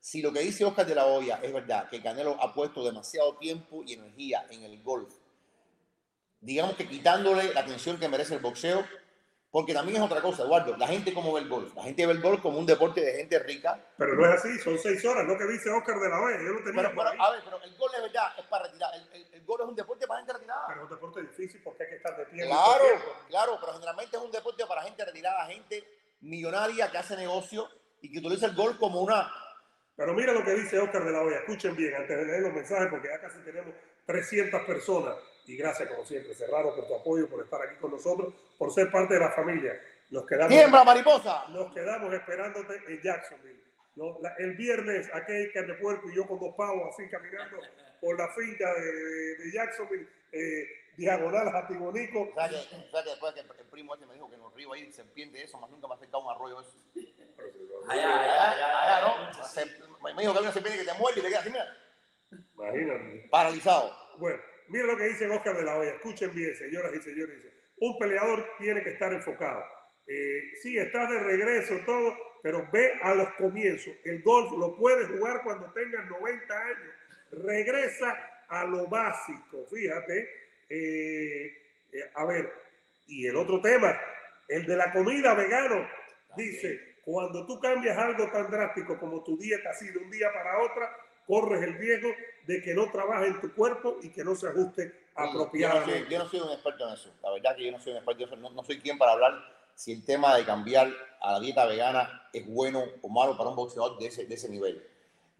si 0.00 0.20
lo 0.20 0.32
que 0.32 0.40
dice 0.40 0.64
Oscar 0.64 0.84
de 0.84 0.96
la 0.96 1.06
Hoya 1.06 1.38
es 1.40 1.52
verdad, 1.52 1.88
que 1.88 2.02
Canelo 2.02 2.36
ha 2.42 2.52
puesto 2.52 2.82
demasiado 2.84 3.36
tiempo 3.36 3.84
y 3.86 3.92
energía 3.92 4.44
en 4.50 4.64
el 4.64 4.82
golf, 4.82 5.14
digamos 6.40 6.74
que 6.74 6.88
quitándole 6.88 7.54
la 7.54 7.60
atención 7.60 7.98
que 8.00 8.08
merece 8.08 8.34
el 8.34 8.40
boxeo, 8.40 8.84
porque 9.52 9.74
también 9.74 9.98
es 9.98 10.02
otra 10.02 10.20
cosa, 10.22 10.42
Eduardo, 10.44 10.74
la 10.78 10.88
gente 10.88 11.12
cómo 11.12 11.32
ve 11.34 11.42
el 11.42 11.48
golf, 11.48 11.74
la 11.76 11.82
gente 11.84 12.06
ve 12.06 12.12
el 12.14 12.22
golf 12.22 12.40
como 12.40 12.58
un 12.58 12.64
deporte 12.66 13.02
de 13.02 13.12
gente 13.18 13.38
rica, 13.40 13.78
Pero 13.98 14.14
no 14.14 14.24
es 14.26 14.40
así, 14.40 14.58
son 14.60 14.78
seis 14.78 15.04
horas, 15.04 15.26
lo 15.26 15.36
que 15.36 15.44
dice 15.44 15.70
Oscar 15.70 16.00
de 16.00 16.08
la 16.08 16.18
Hoya. 16.20 16.38
Yo 16.38 16.52
lo 16.54 16.64
tenía 16.64 16.82
pero, 16.82 16.94
por 16.94 17.04
pero, 17.04 17.10
ahí. 17.10 17.18
a 17.20 17.30
ver, 17.32 17.40
pero 17.44 17.62
el 17.62 17.76
golf 17.76 17.94
es 17.94 18.02
verdad, 18.02 18.32
es 18.38 18.46
para 18.46 18.64
retirar, 18.64 18.90
el, 18.94 19.08
el- 19.12 19.34
el 19.34 19.44
golf 19.44 19.60
es 19.62 19.68
un 19.68 19.76
deporte 19.76 20.06
para 20.06 20.20
gente 20.20 20.32
retirada. 20.32 20.64
Pero 20.68 20.78
es 20.80 20.84
un 20.84 20.90
deporte 20.96 21.20
difícil 21.22 21.60
porque 21.62 21.82
hay 21.84 21.90
que 21.90 21.96
estar 21.96 22.16
de 22.16 22.24
pie. 22.26 22.46
Claro, 22.46 22.84
claro, 23.28 23.58
pero 23.60 23.72
generalmente 23.74 24.16
es 24.16 24.22
un 24.22 24.30
deporte 24.32 24.64
para 24.66 24.82
gente 24.82 25.04
retirada, 25.04 25.44
gente 25.46 25.84
millonaria 26.22 26.90
que 26.90 26.96
hace 26.98 27.14
negocio 27.16 27.68
y 28.00 28.10
que 28.10 28.18
utiliza 28.20 28.46
el 28.46 28.54
golf 28.56 28.78
como 28.78 29.02
una, 29.02 29.30
Pero 29.96 30.14
mira 30.14 30.32
lo 30.32 30.42
que 30.42 30.52
dice 30.54 30.78
Oscar 30.78 31.04
de 31.04 31.12
la 31.12 31.20
Hoya. 31.20 31.36
Escuchen 31.40 31.76
bien 31.76 31.94
antes 31.94 32.16
de 32.16 32.24
leer 32.24 32.40
los 32.40 32.52
mensajes 32.54 32.88
porque 32.90 33.08
ya 33.08 33.20
casi 33.20 33.38
tenemos 33.44 33.74
300 34.06 34.62
personas. 34.62 35.14
Y 35.46 35.56
gracias 35.56 35.88
como 35.90 36.04
siempre, 36.04 36.34
Serrano, 36.34 36.74
por 36.74 36.86
tu 36.86 36.94
apoyo, 36.94 37.28
por 37.28 37.42
estar 37.42 37.60
aquí 37.62 37.76
con 37.80 37.90
nosotros, 37.90 38.32
por 38.58 38.72
ser 38.72 38.90
parte 38.90 39.14
de 39.14 39.20
la 39.20 39.30
familia. 39.32 39.80
Nos 40.10 40.24
quedamos, 40.26 40.48
Tiembla, 40.50 40.84
mariposa. 40.84 41.48
nos 41.48 41.72
quedamos 41.74 42.12
esperándote 42.14 42.80
en 42.86 43.00
Jacksonville. 43.02 43.60
No, 43.96 44.18
la- 44.22 44.34
el 44.38 44.56
viernes, 44.56 45.10
aquí 45.12 45.32
hay 45.32 45.52
carne 45.52 45.74
de 45.74 45.78
puerco 45.80 46.08
y 46.10 46.14
yo 46.14 46.26
con 46.26 46.38
dos 46.38 46.54
pavos 46.56 46.88
así 46.94 47.08
caminando 47.10 47.58
por 48.00 48.18
la 48.18 48.28
finca 48.28 48.72
de, 48.74 48.80
de- 48.92 49.36
de 49.36 49.52
Jacksonville, 49.52 50.08
eh, 50.32 50.66
diagonal 50.96 51.48
a 51.54 51.66
Tibonico. 51.66 52.22
O 52.30 52.34
sea 52.34 52.48
que, 52.48 52.54
o 52.56 52.90
sea 52.90 53.02
que 53.02 53.10
después 53.10 53.34
que 53.34 53.40
el, 53.40 53.46
el 53.58 53.66
primo 53.66 53.94
este 53.94 54.06
me 54.06 54.14
dijo 54.14 54.28
que 54.28 54.36
en 54.36 54.40
los 54.42 54.54
ríos 54.54 54.72
ahí 54.74 54.92
se 54.92 55.02
entiende 55.02 55.42
eso, 55.42 55.58
más 55.58 55.70
nunca 55.70 55.86
me 55.88 55.94
ha 55.94 55.96
acercado 55.96 56.22
un 56.24 56.30
arroyo 56.30 56.60
eso. 56.60 56.72
Allá, 57.88 58.20
allá, 58.20 58.50
allá, 58.52 58.96
Allá, 58.96 59.26
¿no? 59.32 59.44
Se- 59.44 59.66
me 59.66 60.20
dijo 60.22 60.32
que 60.32 60.38
hay 60.38 60.44
una 60.44 60.52
serpiente 60.52 60.84
que 60.84 60.90
te 60.90 60.98
muerde 60.98 61.20
y 61.20 61.22
te 61.22 61.28
queda 61.28 61.40
así, 61.40 61.50
mira, 61.50 61.76
Imagínate. 62.54 63.28
paralizado. 63.30 63.96
Bueno, 64.18 64.40
mira 64.68 64.86
lo 64.86 64.96
que 64.96 65.08
dice 65.08 65.28
Oscar 65.28 65.56
de 65.56 65.64
la 65.64 65.76
Hoya. 65.76 65.92
Escuchen 65.92 66.34
bien, 66.34 66.54
señoras 66.54 66.92
y 66.94 67.00
señores. 67.00 67.38
Un 67.78 67.98
peleador 67.98 68.46
tiene 68.58 68.82
que 68.82 68.90
estar 68.90 69.12
enfocado. 69.12 69.64
Eh, 70.06 70.52
sí, 70.62 70.78
estás 70.78 71.10
de 71.10 71.18
regreso, 71.20 71.78
todo, 71.86 72.16
pero 72.42 72.68
ve 72.72 72.92
a 73.02 73.14
los 73.14 73.28
comienzos. 73.34 73.94
El 74.04 74.22
golf 74.22 74.52
lo 74.58 74.76
puedes 74.76 75.08
jugar 75.08 75.42
cuando 75.42 75.72
tengas 75.72 76.08
90 76.08 76.58
años. 76.58 76.94
Regresa 77.32 78.44
a 78.48 78.64
lo 78.64 78.86
básico, 78.86 79.66
fíjate. 79.70 80.28
Eh, 80.68 81.46
eh, 81.92 82.10
a 82.14 82.24
ver, 82.24 82.52
y 83.06 83.26
el 83.26 83.36
otro 83.36 83.60
tema, 83.60 83.98
el 84.48 84.66
de 84.66 84.76
la 84.76 84.92
comida 84.92 85.34
vegano, 85.34 85.88
dice, 86.36 86.96
cuando 87.04 87.46
tú 87.46 87.60
cambias 87.60 87.96
algo 87.98 88.30
tan 88.30 88.50
drástico 88.50 88.98
como 88.98 89.22
tu 89.22 89.36
dieta 89.38 89.70
así 89.70 89.88
de 89.90 89.98
un 89.98 90.10
día 90.10 90.32
para 90.32 90.58
otra, 90.62 90.96
corres 91.26 91.62
el 91.62 91.74
riesgo 91.74 92.08
de 92.46 92.62
que 92.62 92.74
no 92.74 92.90
trabaje 92.90 93.26
en 93.28 93.40
tu 93.40 93.52
cuerpo 93.54 93.98
y 94.02 94.10
que 94.10 94.24
no 94.24 94.34
se 94.34 94.48
ajuste 94.48 94.84
Yo 95.16 95.22
no, 95.24 95.30
soy, 95.32 95.40
apropiadamente. 95.40 96.06
yo 96.10 96.18
no 96.18 96.28
soy 96.28 96.40
un 96.40 96.50
experto 96.50 96.88
en 96.88 96.94
eso. 96.94 97.10
La 97.22 97.30
verdad 97.32 97.56
que 97.56 97.64
yo 97.66 97.72
no 97.72 97.80
soy 97.80 97.92
un 97.92 97.98
experto 97.98 98.22
en 98.22 98.28
eso. 98.28 98.36
No, 98.36 98.50
no 98.50 98.64
soy 98.64 98.80
quien 98.80 98.98
para 98.98 99.12
hablar 99.12 99.32
si 99.74 99.92
el 99.92 100.04
tema 100.04 100.36
de 100.36 100.44
cambiar 100.44 100.92
a 101.20 101.32
la 101.32 101.40
dieta 101.40 101.66
vegana 101.66 102.28
es 102.32 102.46
bueno 102.46 102.84
o 103.00 103.08
malo 103.08 103.36
para 103.36 103.50
un 103.50 103.56
boxeador 103.56 103.98
de 103.98 104.06
ese, 104.06 104.26
de 104.26 104.34
ese 104.34 104.48
nivel. 104.48 104.82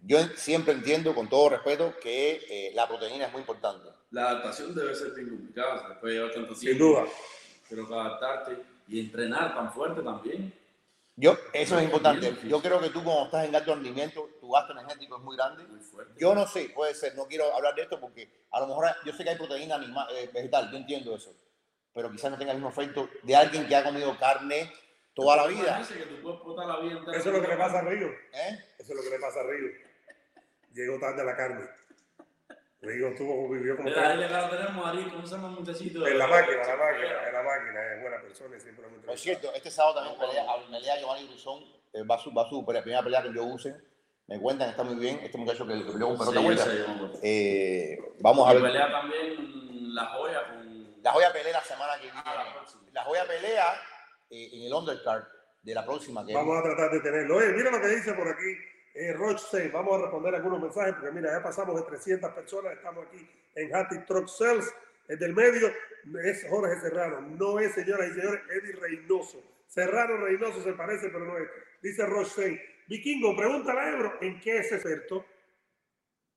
Yo 0.04 0.18
siempre 0.36 0.72
entiendo, 0.74 1.14
con 1.14 1.28
todo 1.28 1.50
respeto, 1.50 1.94
que 2.02 2.40
eh, 2.50 2.72
la 2.74 2.88
proteína 2.88 3.26
es 3.26 3.32
muy 3.32 3.40
importante. 3.40 3.88
La 4.10 4.30
adaptación 4.30 4.74
debe 4.74 4.94
ser 4.94 5.12
bien 5.12 5.28
complicada, 5.30 5.86
se 5.88 5.94
puede 6.00 6.14
llevar 6.14 6.32
tanto 6.32 6.54
Sin 6.54 6.70
tiempo. 6.76 6.84
duda. 6.84 7.04
Pero 7.70 7.86
que 7.88 7.94
adaptarte 7.94 8.58
y 8.88 9.00
entrenar 9.00 9.54
tan 9.54 9.72
fuerte 9.72 10.02
también. 10.02 10.52
Yo, 11.16 11.36
eso 11.52 11.78
es 11.78 11.84
importante. 11.84 12.34
Yo 12.44 12.60
creo 12.62 12.80
que 12.80 12.88
tú, 12.88 13.04
cuando 13.04 13.24
estás 13.24 13.46
en 13.46 13.54
alto 13.54 13.74
rendimiento, 13.74 14.30
tu 14.40 14.50
gasto 14.50 14.72
energético 14.72 15.16
es 15.16 15.22
muy 15.22 15.36
grande. 15.36 15.64
Muy 15.64 15.80
fuerte. 15.80 16.14
Yo 16.18 16.34
no 16.34 16.46
sé, 16.46 16.70
puede 16.74 16.94
ser, 16.94 17.14
no 17.14 17.26
quiero 17.26 17.54
hablar 17.54 17.74
de 17.74 17.82
esto 17.82 18.00
porque 18.00 18.46
a 18.50 18.60
lo 18.60 18.66
mejor 18.66 18.86
yo 19.04 19.12
sé 19.12 19.22
que 19.22 19.30
hay 19.30 19.36
proteína 19.36 19.74
animal, 19.74 20.08
eh, 20.12 20.30
vegetal, 20.32 20.70
yo 20.70 20.78
entiendo 20.78 21.14
eso, 21.14 21.34
pero 21.92 22.10
quizás 22.10 22.30
no 22.30 22.38
tenga 22.38 22.52
el 22.52 22.58
mismo 22.58 22.70
efecto 22.70 23.08
de 23.22 23.36
alguien 23.36 23.68
que 23.68 23.76
ha 23.76 23.84
comido 23.84 24.16
carne 24.18 24.72
toda 25.14 25.36
la 25.36 25.46
vida. 25.46 25.82
Que 25.86 26.06
tu 26.06 26.56
la. 26.56 27.16
Eso 27.16 27.28
es 27.28 27.36
lo 27.36 27.42
que 27.42 27.48
le 27.48 27.56
pasa 27.56 27.78
a 27.78 27.82
Río. 27.82 28.08
¿eh? 28.08 28.64
Eso 28.78 28.92
es 28.92 28.96
lo 28.96 29.02
que 29.02 29.10
le 29.10 29.18
pasa 29.18 29.40
a 29.40 29.42
Río. 29.42 29.70
Llegó 30.72 30.98
tarde 30.98 31.20
a 31.20 31.24
la 31.24 31.36
carne. 31.36 31.68
Río 32.82 33.14
tuvo, 33.14 33.48
vivió 33.48 33.76
como 33.76 33.88
ahí 33.88 33.94
tres- 33.94 34.16
le 34.18 34.26
tenemos 34.26 34.86
a 34.86 35.10
¿cómo 35.12 35.26
se 35.26 35.34
llama 35.36 35.48
el 35.48 35.54
muchachito? 35.54 36.04
en 36.06 36.18
la 36.18 36.26
máquina, 36.26 36.56
la 36.66 36.76
máquina, 36.76 37.28
en 37.28 37.32
la 37.32 37.42
máquina, 37.42 37.94
es 37.94 38.00
buena 38.02 38.20
persona 38.20 38.56
y 38.56 38.60
siempre 38.60 38.90
lo 38.90 39.00
Por 39.02 39.18
cierto, 39.18 39.52
este 39.54 39.70
sábado 39.70 39.94
también 40.02 40.18
pelea, 40.18 40.44
pelea 40.68 40.98
Giovanni 40.98 41.26
Brusón, 41.28 41.64
eh, 41.92 42.02
va 42.02 42.18
su, 42.18 42.34
va 42.34 42.48
su 42.48 42.64
primera 42.66 43.02
pelea 43.02 43.22
con 43.22 43.34
Joe 43.36 43.52
Usen. 43.52 43.84
Me 44.26 44.40
cuentan 44.40 44.68
que 44.68 44.70
está 44.72 44.82
muy 44.82 44.96
bien, 44.96 45.20
este 45.22 45.36
muchacho 45.38 45.66
que, 45.66 45.74
que 45.84 45.92
peleó 45.92 46.16
con 46.16 46.26
Sí, 46.26 46.32
pelota 46.32 46.40
yo 46.40 46.42
vuelta. 46.42 46.64
yo. 47.12 47.18
Eh, 47.22 47.98
vamos 48.20 48.48
a 48.48 48.52
Y 48.52 48.54
ver. 48.56 48.64
pelea 48.64 48.90
también 48.90 49.94
la 49.94 50.06
joya 50.06 50.46
con... 50.48 51.02
La 51.02 51.12
joya 51.12 51.32
pelea 51.32 51.52
la 51.52 51.60
semana 51.64 51.92
que 52.00 52.08
Ah, 52.12 52.22
la 52.24 52.42
viene. 52.42 52.56
próxima. 52.56 52.82
La 52.92 53.04
joya 53.04 53.26
pelea 53.26 53.64
eh, 54.30 54.48
en 54.54 54.62
el 54.66 54.72
undercard 54.74 55.24
de 55.62 55.74
la 55.74 55.84
próxima. 55.84 56.24
Que 56.26 56.34
Vamos 56.34 56.56
a 56.58 56.62
tratar 56.62 56.90
de 56.90 57.00
tenerlo. 57.00 57.36
Oye, 57.36 57.48
mira 57.48 57.70
lo 57.70 57.80
que 57.80 57.88
dice 57.88 58.12
por 58.14 58.26
aquí 58.28 58.56
eh, 58.94 59.12
Roch 59.12 59.38
6. 59.50 59.72
Vamos 59.72 59.98
a 59.98 60.02
responder 60.02 60.34
algunos 60.34 60.60
mensajes 60.60 60.94
porque 60.94 61.10
mira, 61.12 61.32
ya 61.32 61.42
pasamos 61.42 61.76
de 61.76 61.82
300 61.82 62.30
personas. 62.32 62.72
Estamos 62.74 63.06
aquí 63.06 63.28
en 63.54 63.74
Hattie 63.74 63.98
Truck 64.00 64.28
Sales. 64.28 64.72
El 65.08 65.18
del 65.18 65.34
medio 65.34 65.72
es 66.24 66.46
Jorge 66.48 66.80
Serrano. 66.80 67.20
No 67.20 67.58
es, 67.58 67.74
señoras 67.74 68.08
y 68.10 68.14
señores, 68.20 68.40
Eddie 68.50 68.76
Reynoso. 68.76 69.42
Serrano 69.66 70.16
Reynoso 70.18 70.62
se 70.62 70.72
parece, 70.74 71.08
pero 71.08 71.24
no 71.24 71.36
es. 71.38 71.48
Dice 71.82 72.04
Roch 72.06 72.26
6. 72.28 72.60
Vikingo, 72.88 73.36
pregúntale 73.36 73.80
a 73.80 73.88
Ebro 73.90 74.18
en 74.20 74.40
qué 74.40 74.58
es 74.58 74.72
experto. 74.72 75.24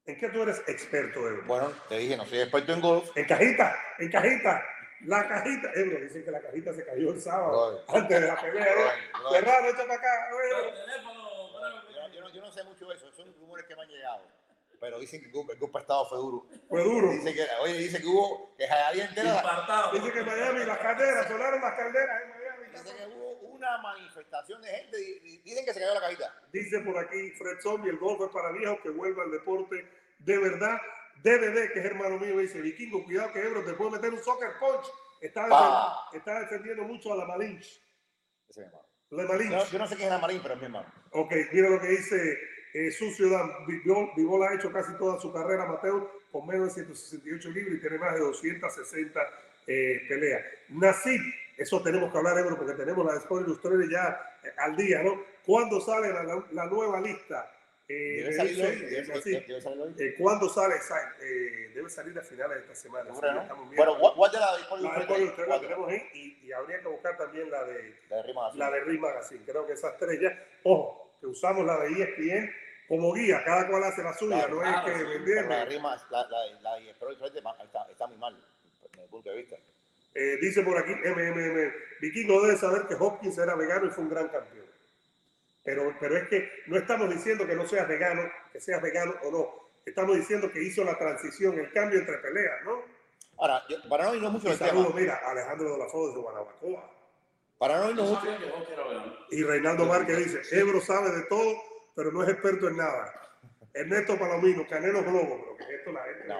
¿En 0.06 0.18
qué 0.20 0.30
tú 0.30 0.44
eres 0.44 0.62
experto, 0.68 1.28
Ebro? 1.28 1.44
Bueno, 1.46 1.72
te 1.90 1.98
dije, 1.98 2.16
no 2.16 2.26
soy 2.26 2.40
experto 2.40 2.74
en 2.74 2.82
golf. 2.82 3.10
En 3.16 3.26
cajita, 3.26 3.76
en 3.98 4.12
cajita. 4.12 4.64
La 5.02 5.28
cajita. 5.28 5.72
Ebro, 5.76 6.00
dicen 6.00 6.24
que 6.24 6.32
la 6.32 6.40
cajita 6.42 6.74
se 6.74 6.86
cayó 6.86 7.12
el 7.12 7.20
sábado 7.22 7.84
antes 7.90 8.22
de 8.22 8.28
la 8.28 8.40
pelea. 8.40 8.66
¿no? 8.66 8.72
Brother, 8.82 9.10
brother. 9.14 9.44
Serrano, 9.46 9.68
echa 9.70 9.82
para 9.88 9.94
acá. 9.96 10.30
Ebro. 10.30 10.60
El 10.70 10.74
teléfono, 10.86 11.22
Yo, 11.52 11.60
no- 11.60 12.14
yo 12.14 12.22
no, 12.22 12.30
yo 12.34 12.42
no 12.42 12.45
sé 12.56 12.64
mucho 12.64 12.88
de 12.88 12.96
eso, 12.96 13.12
son 13.12 13.34
rumores 13.40 13.66
que 13.68 13.76
me 13.76 13.84
han 13.84 13.90
llegado. 13.90 14.22
Pero 14.80 15.00
dicen 15.00 15.22
que 15.22 15.28
el 15.28 15.32
golpe, 15.32 15.56
golpe 15.56 15.80
estado 15.80 16.06
fue 16.08 16.18
duro. 16.18 16.48
Fue 16.68 16.84
duro. 16.84 17.10
Dice 17.12 17.34
que, 17.34 17.46
oye, 17.62 17.74
dice 17.78 18.00
que 18.02 18.08
hubo, 18.08 18.56
que 18.58 18.68
Jayalía 18.68 19.06
entera. 19.06 19.90
Dice 19.94 20.12
que 20.12 20.20
en 20.20 20.26
Miami 20.26 20.66
las 20.66 20.78
calderas, 20.80 21.28
sonaron 21.28 21.62
las 21.62 21.74
calderas 21.76 22.22
en 22.24 22.30
Miami. 22.30 22.66
dice 22.74 22.96
que 22.98 23.06
hubo 23.16 23.32
una 23.56 23.78
manifestación 23.78 24.62
de 24.62 24.68
gente, 24.70 24.98
dicen 25.44 25.66
que 25.66 25.74
se 25.74 25.80
cayó 25.80 25.94
la 25.94 26.02
cajita. 26.02 26.42
Dice 26.52 26.80
por 26.82 26.98
aquí 26.98 27.32
Fred 27.32 27.60
Zombie, 27.62 27.90
el 27.92 27.98
golf 27.98 28.22
es 28.22 28.30
para 28.30 28.52
viejos 28.52 28.80
que 28.82 28.90
vuelva 28.90 29.24
al 29.24 29.32
deporte 29.32 29.90
de 30.20 30.38
verdad. 30.38 30.78
DDD, 31.24 31.72
que 31.72 31.80
es 31.80 31.86
hermano 31.86 32.18
mío, 32.20 32.38
dice, 32.40 32.60
Vikingo, 32.60 33.06
cuidado 33.06 33.32
que 33.32 33.40
Ebro 33.40 33.64
te 33.64 33.74
puede 33.74 33.92
meter 33.92 34.14
un 34.14 34.22
soccer 34.22 34.60
punch. 34.60 34.86
Está, 35.22 35.48
Pa. 35.48 36.10
defen- 36.12 36.18
está 36.18 36.40
defendiendo 36.42 36.84
mucho 36.84 37.14
a 37.14 37.16
la 37.16 37.26
Malinch. 37.26 37.82
Ese 38.50 38.62
es 38.66 38.72
Yo, 39.52 39.66
yo 39.72 39.80
no 39.80 39.88
sé 39.88 39.96
quién 39.96 40.08
es 40.08 40.14
la 40.14 40.20
Marín, 40.20 40.40
pero 40.42 40.56
es 40.56 40.60
mi 40.60 40.66
hermano. 40.66 40.86
Ok, 41.12 41.32
mira 41.54 41.70
lo 41.70 41.80
que 41.80 41.88
dice 41.88 42.38
eh, 42.74 42.92
su 42.92 43.12
ciudad. 43.12 43.44
Vivol, 43.68 44.44
ha 44.44 44.54
hecho 44.56 44.72
casi 44.72 44.94
toda 44.98 45.20
su 45.20 45.32
carrera 45.32 45.64
amateur 45.64 46.10
con 46.32 46.46
menos 46.48 46.68
de 46.76 46.84
168 46.86 47.50
libras 47.52 47.76
y 47.78 47.82
tiene 47.82 47.98
más 47.98 48.14
de 48.16 48.20
260 48.22 49.20
eh, 49.68 50.02
peleas. 50.10 50.44
Nasib, 50.70 51.22
eso 51.58 51.82
tenemos 51.82 52.12
que 52.12 52.18
hablar, 52.18 52.38
Ebro, 52.40 52.58
porque 52.58 52.74
tenemos 52.74 53.06
la 53.06 53.14
de 53.14 53.20
Sport 53.20 53.48
Illustrated 53.48 53.90
ya 53.90 54.38
eh, 54.44 54.50
al 54.58 54.76
día, 54.76 55.02
¿no? 55.04 55.24
¿Cuándo 55.46 55.80
sale 55.80 56.12
la, 56.12 56.24
la- 56.24 56.46
la 56.52 56.66
nueva 56.66 57.00
lista? 57.00 57.50
Eh, 57.88 58.18
Debe 58.24 58.34
salir 58.34 58.66
hoy. 58.66 58.76
Debe, 58.76 58.88
eh, 58.98 59.46
debe- 59.46 59.62
salir 59.62 59.82
hoy. 59.82 59.96
eh, 60.00 60.16
¿Cuándo 60.18 60.50
sale? 60.50 60.76
Exacto, 60.76 61.24
eh, 61.24 61.72
debe 61.76 61.90
salir 61.90 62.18
a 62.18 62.22
finales 62.24 62.58
de 62.58 62.62
esta 62.64 62.76
semana. 62.76 63.10
¿no? 63.10 63.66
Bueno, 63.76 63.98
¿cuál 64.16 64.32
de 64.32 64.40
la 64.40 64.56
ahí 65.88 66.02
y, 66.14 66.48
y 66.48 66.52
habría 66.52 66.80
que 66.80 66.88
buscar 66.88 67.16
también 67.18 67.50
la 67.52 67.64
de 67.66 67.96
La 68.10 68.18
de 68.18 68.24
Rima 68.24 68.52
la 68.56 68.72
de 68.72 68.80
Magazine. 68.98 69.42
Creo 69.46 69.68
que 69.68 69.74
esas 69.74 69.98
tres 69.98 70.20
ya. 70.20 70.44
Ojo, 70.64 71.16
que 71.20 71.28
usamos 71.28 71.64
la 71.66 71.78
de 71.82 71.90
ESPN 71.92 72.52
como 72.88 73.14
guía. 73.14 73.44
Cada 73.44 73.68
cual 73.68 73.84
hace 73.84 74.02
la 74.02 74.14
suya, 74.14 74.48
no 74.48 74.64
es 74.64 74.82
que 74.86 74.92
entiendes. 75.18 75.48
la 75.48 75.60
de 75.60 75.66
Rima, 75.66 76.08
la, 76.10 76.28
la, 76.28 76.42
de 76.76 76.84
está, 77.66 77.88
está 77.92 78.08
muy 78.08 78.18
mal, 78.18 78.36
desde 78.82 79.02
mi 79.02 79.08
punto 79.10 79.30
de 79.30 79.36
vista. 79.38 79.58
Eh, 80.16 80.38
dice 80.42 80.64
por 80.64 80.78
aquí 80.78 80.92
MMM, 80.92 81.74
Vikingo 82.02 82.42
debe 82.46 82.58
saber 82.58 82.88
que 82.88 82.96
Hopkins 82.96 83.38
era 83.38 83.54
vegano 83.56 83.86
y 83.88 83.90
fue 83.90 84.06
un 84.06 84.10
gran 84.10 84.30
campeón. 84.30 84.66
Pero, 85.66 85.96
pero 86.00 86.16
es 86.16 86.30
que 86.30 86.48
no 86.68 86.78
estamos 86.78 87.10
diciendo 87.10 87.46
que 87.48 87.56
no 87.56 87.68
seas 87.68 87.88
vegano, 87.88 88.22
que 88.54 88.62
seas 88.62 88.80
vegano 88.84 89.16
o 89.24 89.32
no. 89.32 89.66
Estamos 89.84 90.16
diciendo 90.16 90.52
que 90.52 90.62
hizo 90.64 90.84
la 90.84 90.96
transición, 90.98 91.58
el 91.60 91.72
cambio 91.74 92.00
entre 92.00 92.20
peleas, 92.20 92.64
¿no? 92.64 92.84
Ahora, 93.38 93.64
yo- 93.68 93.78
para 93.90 94.06
no 94.06 94.16
irnos 94.16 94.32
mucho 94.32 94.46
Y 94.46 94.50
del 94.52 94.60
tema, 94.60 94.70
saludo, 94.70 94.94
mira, 94.94 95.20
Alejandro 95.26 95.72
de 95.74 95.78
la 95.80 95.88
Foz 95.88 96.14
de 96.16 96.22
Guanabacoa. 96.22 96.92
para 97.58 97.78
no 97.80 97.84
No 97.86 97.90
irnos 97.92 98.10
mucho. 98.12 98.28
Y 99.32 99.44
Reinaldo 99.44 99.86
Márquez 99.86 100.18
dice, 100.18 100.60
Ebro 100.60 100.80
sabe 100.82 101.10
de 101.12 101.24
todo, 101.24 101.56
pero 101.96 102.12
no 102.12 102.24
es 102.24 102.30
experto 102.30 102.68
en 102.68 102.78
nada. 102.78 103.12
Ernesto 103.74 104.18
Palomino, 104.20 104.66
Canelo 104.68 105.04
Globo, 105.04 105.56
pero 105.58 105.68
que 105.68 105.76
esto 105.76 105.92
la 105.92 106.04
gente... 106.04 106.28
No. 106.28 106.38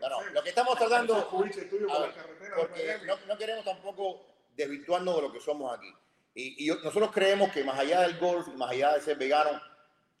no, 0.00 0.08
no, 0.08 0.30
lo 0.30 0.42
que 0.42 0.48
estamos 0.48 0.78
tratando, 0.78 1.14
ver, 1.14 1.82
la 1.82 2.14
carretera 2.14 2.56
de 2.56 2.62
porque 2.62 2.98
no, 3.06 3.16
no 3.26 3.36
queremos 3.38 3.64
tampoco 3.64 4.22
desvirtuarnos 4.56 5.16
de 5.16 5.22
lo 5.22 5.32
que 5.32 5.40
somos 5.40 5.76
aquí. 5.76 5.92
Y, 6.34 6.62
y 6.64 6.66
yo- 6.68 6.76
nosotros 6.82 7.10
creemos 7.12 7.50
que 7.52 7.64
más 7.64 7.78
allá 7.78 8.02
del 8.02 8.18
golf, 8.18 8.46
más 8.56 8.70
allá 8.70 8.94
de 8.94 9.00
ser 9.00 9.18
vegano, 9.18 9.60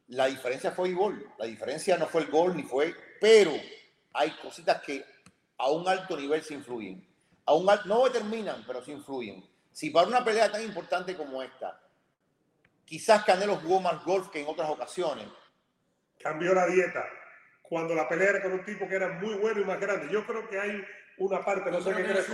la 0.08 0.26
diferencia 0.26 0.72
fue 0.72 0.88
el 0.88 0.94
gol. 0.96 1.24
La 1.38 1.46
diferencia 1.46 1.96
no 1.96 2.06
fue 2.06 2.22
el 2.22 2.30
gol 2.30 2.56
ni 2.56 2.62
fue, 2.64 2.94
pero 3.20 3.52
hay 4.12 4.30
cositas 4.42 4.82
que 4.82 5.04
a 5.58 5.70
un 5.70 5.86
alto 5.88 6.16
nivel 6.16 6.42
se 6.42 6.54
influyen. 6.54 7.06
A 7.46 7.54
un 7.54 7.68
al- 7.70 7.82
no 7.86 8.04
determinan, 8.04 8.64
pero 8.66 8.82
sí 8.82 8.92
influyen. 8.92 9.44
Si 9.72 9.90
para 9.90 10.08
una 10.08 10.24
pelea 10.24 10.50
tan 10.50 10.62
importante 10.62 11.16
como 11.16 11.42
esta, 11.42 11.80
quizás 12.84 13.24
Canelo 13.24 13.56
jugó 13.56 13.80
más 13.80 14.04
golf 14.04 14.28
que 14.30 14.40
en 14.40 14.48
otras 14.48 14.68
ocasiones, 14.68 15.26
cambió 16.18 16.52
la 16.54 16.66
dieta. 16.66 17.04
Cuando 17.62 17.94
la 17.94 18.08
pelea 18.08 18.30
era 18.30 18.42
con 18.42 18.52
un 18.52 18.64
tipo 18.64 18.88
que 18.88 18.96
era 18.96 19.08
muy 19.20 19.34
bueno 19.34 19.60
y 19.60 19.64
más 19.64 19.78
grande. 19.80 20.12
Yo 20.12 20.26
creo 20.26 20.48
que 20.48 20.58
hay 20.58 20.82
una 21.18 21.44
parte, 21.44 21.70
no 21.70 21.80
sé 21.80 21.90
qué 21.94 22.02
crees 22.02 22.26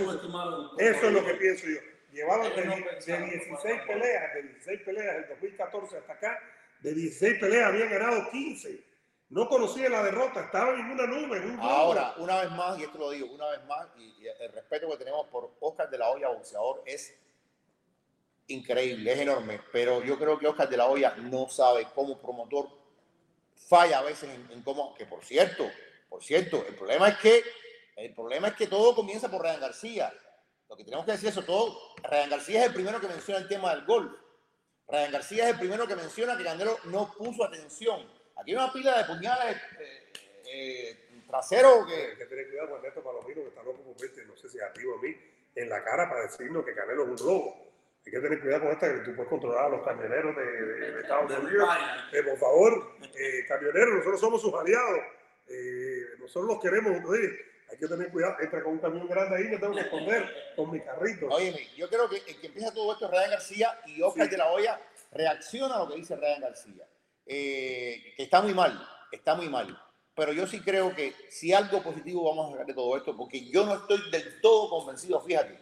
Eso 0.79 1.07
es 1.07 1.13
lo 1.13 1.23
que 1.25 1.33
pienso 1.35 1.67
yo. 1.67 1.79
Llevaban 2.17 2.49
de, 2.49 2.61
de 2.63 2.81
pensaron 2.81 3.29
que 3.29 3.35
16 3.35 3.61
fuera 3.61 3.77
tan 3.77 3.87
peleas, 3.87 4.33
de 4.33 4.41
16 4.41 4.81
peleas 4.81 5.15
del 5.17 5.27
2014 5.27 5.97
hasta 5.97 6.13
acá, 6.13 6.39
De 6.79 6.93
16 6.95 7.39
peleas 7.39 7.67
habían 7.67 7.91
ganado 7.91 8.31
15. 8.31 8.83
No 9.29 9.47
conocía 9.47 9.87
la 9.87 10.01
derrota, 10.01 10.45
estaba 10.45 10.73
en 10.73 10.85
una 10.85 11.05
nube, 11.05 11.37
en 11.37 11.51
un. 11.51 11.59
Ahora, 11.59 12.15
una 12.17 12.41
vez 12.41 12.49
más, 12.53 12.79
y 12.79 12.83
esto 12.85 12.97
lo 12.97 13.11
digo, 13.11 13.27
una 13.27 13.49
vez 13.49 13.63
más, 13.65 13.87
y, 13.97 14.23
y 14.23 14.27
el 14.27 14.51
respeto 14.51 14.89
que 14.89 14.97
tenemos 14.97 15.27
por 15.27 15.51
Oscar 15.59 15.91
de 15.91 15.97
la 15.99 16.09
Hoya, 16.09 16.29
boxeador, 16.29 16.81
es 16.87 17.13
increíble, 18.47 19.13
es 19.13 19.19
enorme. 19.19 19.61
Pero 19.71 20.01
yo 20.03 20.17
creo 20.17 20.39
que 20.39 20.47
Oscar 20.47 20.69
de 20.69 20.77
la 20.77 20.87
Hoya 20.87 21.13
no 21.17 21.47
sabe 21.49 21.85
cómo 21.93 22.19
promotor 22.19 22.67
falla 23.55 23.99
a 23.99 24.03
veces 24.03 24.27
en, 24.31 24.49
en 24.53 24.63
cómo, 24.63 24.95
que 24.95 25.05
por 25.05 25.23
cierto, 25.23 25.69
por 26.09 26.23
cierto, 26.23 26.65
el 26.67 26.73
problema 26.73 27.09
es 27.09 27.17
que 27.19 27.43
el 27.95 28.13
problema 28.13 28.47
es 28.47 28.53
que 28.55 28.65
todo 28.65 28.95
comienza 28.95 29.29
por 29.29 29.43
Ryan 29.43 29.59
García. 29.59 30.13
Lo 30.69 30.75
que 30.75 30.83
tenemos 30.83 31.05
que 31.05 31.11
decir 31.13 31.29
es 31.29 31.35
eso 31.37 31.45
todo. 31.45 31.77
Ryan 32.03 32.29
García 32.29 32.61
es 32.61 32.67
el 32.67 32.73
primero 32.73 32.99
que 32.99 33.07
menciona 33.07 33.39
el 33.39 33.47
tema 33.47 33.73
del 33.75 33.85
golf. 33.85 34.11
Ryan 34.87 35.11
García 35.11 35.43
es 35.45 35.53
el 35.53 35.59
primero 35.59 35.87
que 35.87 35.95
menciona 35.95 36.37
que 36.37 36.43
Canelo 36.43 36.77
no 36.85 37.13
puso 37.17 37.43
atención. 37.45 38.01
Aquí 38.37 38.51
hay 38.51 38.55
una 38.57 38.71
pila 38.71 38.97
de 38.97 39.03
puñales 39.05 39.57
eh, 39.79 40.11
eh, 40.49 41.09
trasero 41.27 41.85
Hay 41.85 42.11
que 42.11 42.17
que 42.17 42.25
tener 42.25 42.47
cuidado 42.49 42.69
con 42.69 42.77
Ernesto 42.79 43.03
Palomino, 43.03 43.41
que 43.41 43.47
está 43.47 43.63
loco 43.63 43.81
por 43.83 43.99
verte, 43.99 44.25
no 44.25 44.35
sé 44.37 44.49
si 44.49 44.57
es 44.57 44.63
a 44.63 44.71
mí, 45.01 45.15
en 45.55 45.69
la 45.69 45.83
cara 45.83 46.07
para 46.09 46.21
decirnos 46.23 46.63
que 46.65 46.73
Canelo 46.73 47.03
es 47.13 47.21
un 47.21 47.27
lobo. 47.27 47.67
Hay 48.05 48.11
que 48.11 48.19
tener 48.19 48.39
cuidado 48.39 48.63
con 48.63 48.71
esta, 48.71 48.93
que 48.93 48.99
tú 49.01 49.15
puedes 49.15 49.29
controlar 49.29 49.65
a 49.65 49.69
los 49.69 49.83
camioneros 49.85 50.35
de, 50.35 50.45
de- 50.45 50.91
de 50.93 51.01
Estados 51.01 51.29
Unidos. 51.39 51.69
Eh, 52.13 52.23
por 52.23 52.37
favor, 52.37 52.91
eh, 53.15 53.45
camioneros, 53.47 53.95
nosotros 53.95 54.19
somos 54.21 54.41
sus 54.41 54.53
aliados. 54.53 54.99
Eh, 55.49 56.03
nosotros 56.19 56.45
los 56.53 56.61
queremos. 56.61 57.03
Oye, 57.05 57.37
hay 57.69 57.77
que 57.77 57.87
tener 57.87 58.11
cuidado. 58.11 58.35
Entra 58.39 58.63
con 58.63 58.73
un 58.73 58.79
camión 58.79 59.07
grande 59.07 59.35
ahí, 59.35 59.43
me 59.45 59.57
tengo 59.57 59.73
que 59.73 59.81
esconder 59.81 60.53
con 60.55 60.71
mi 60.71 60.79
carrito. 60.81 61.27
Óyeme, 61.27 61.67
yo 61.75 61.89
creo 61.89 62.09
que 62.09 62.17
el 62.17 62.39
que 62.39 62.47
empieza 62.47 62.73
todo 62.73 62.93
esto 62.93 63.05
es 63.05 63.11
Ryan 63.11 63.29
García 63.31 63.79
y 63.87 64.01
Oscar 64.01 64.25
Sí. 64.25 64.31
de 64.31 64.37
la 64.37 64.49
Hoya 64.51 64.79
reacciona 65.11 65.75
a 65.75 65.79
lo 65.79 65.89
que 65.89 65.95
dice 65.95 66.15
Ryan 66.15 66.41
García. 66.41 66.85
Eh, 67.25 68.13
que 68.15 68.23
está 68.23 68.41
muy 68.41 68.53
mal, 68.53 68.87
está 69.11 69.35
muy 69.35 69.49
mal. 69.49 69.77
Pero 70.15 70.31
yo 70.33 70.47
sí 70.47 70.61
creo 70.61 70.95
que 70.95 71.13
si 71.29 71.53
algo 71.53 71.83
positivo 71.83 72.23
vamos 72.29 72.47
a 72.47 72.51
sacar 72.53 72.65
de 72.65 72.73
todo 72.73 72.95
esto, 72.97 73.15
porque 73.15 73.45
yo 73.49 73.65
no 73.65 73.75
estoy 73.75 74.09
del 74.09 74.41
todo 74.41 74.69
convencido, 74.69 75.21
fíjate. 75.21 75.59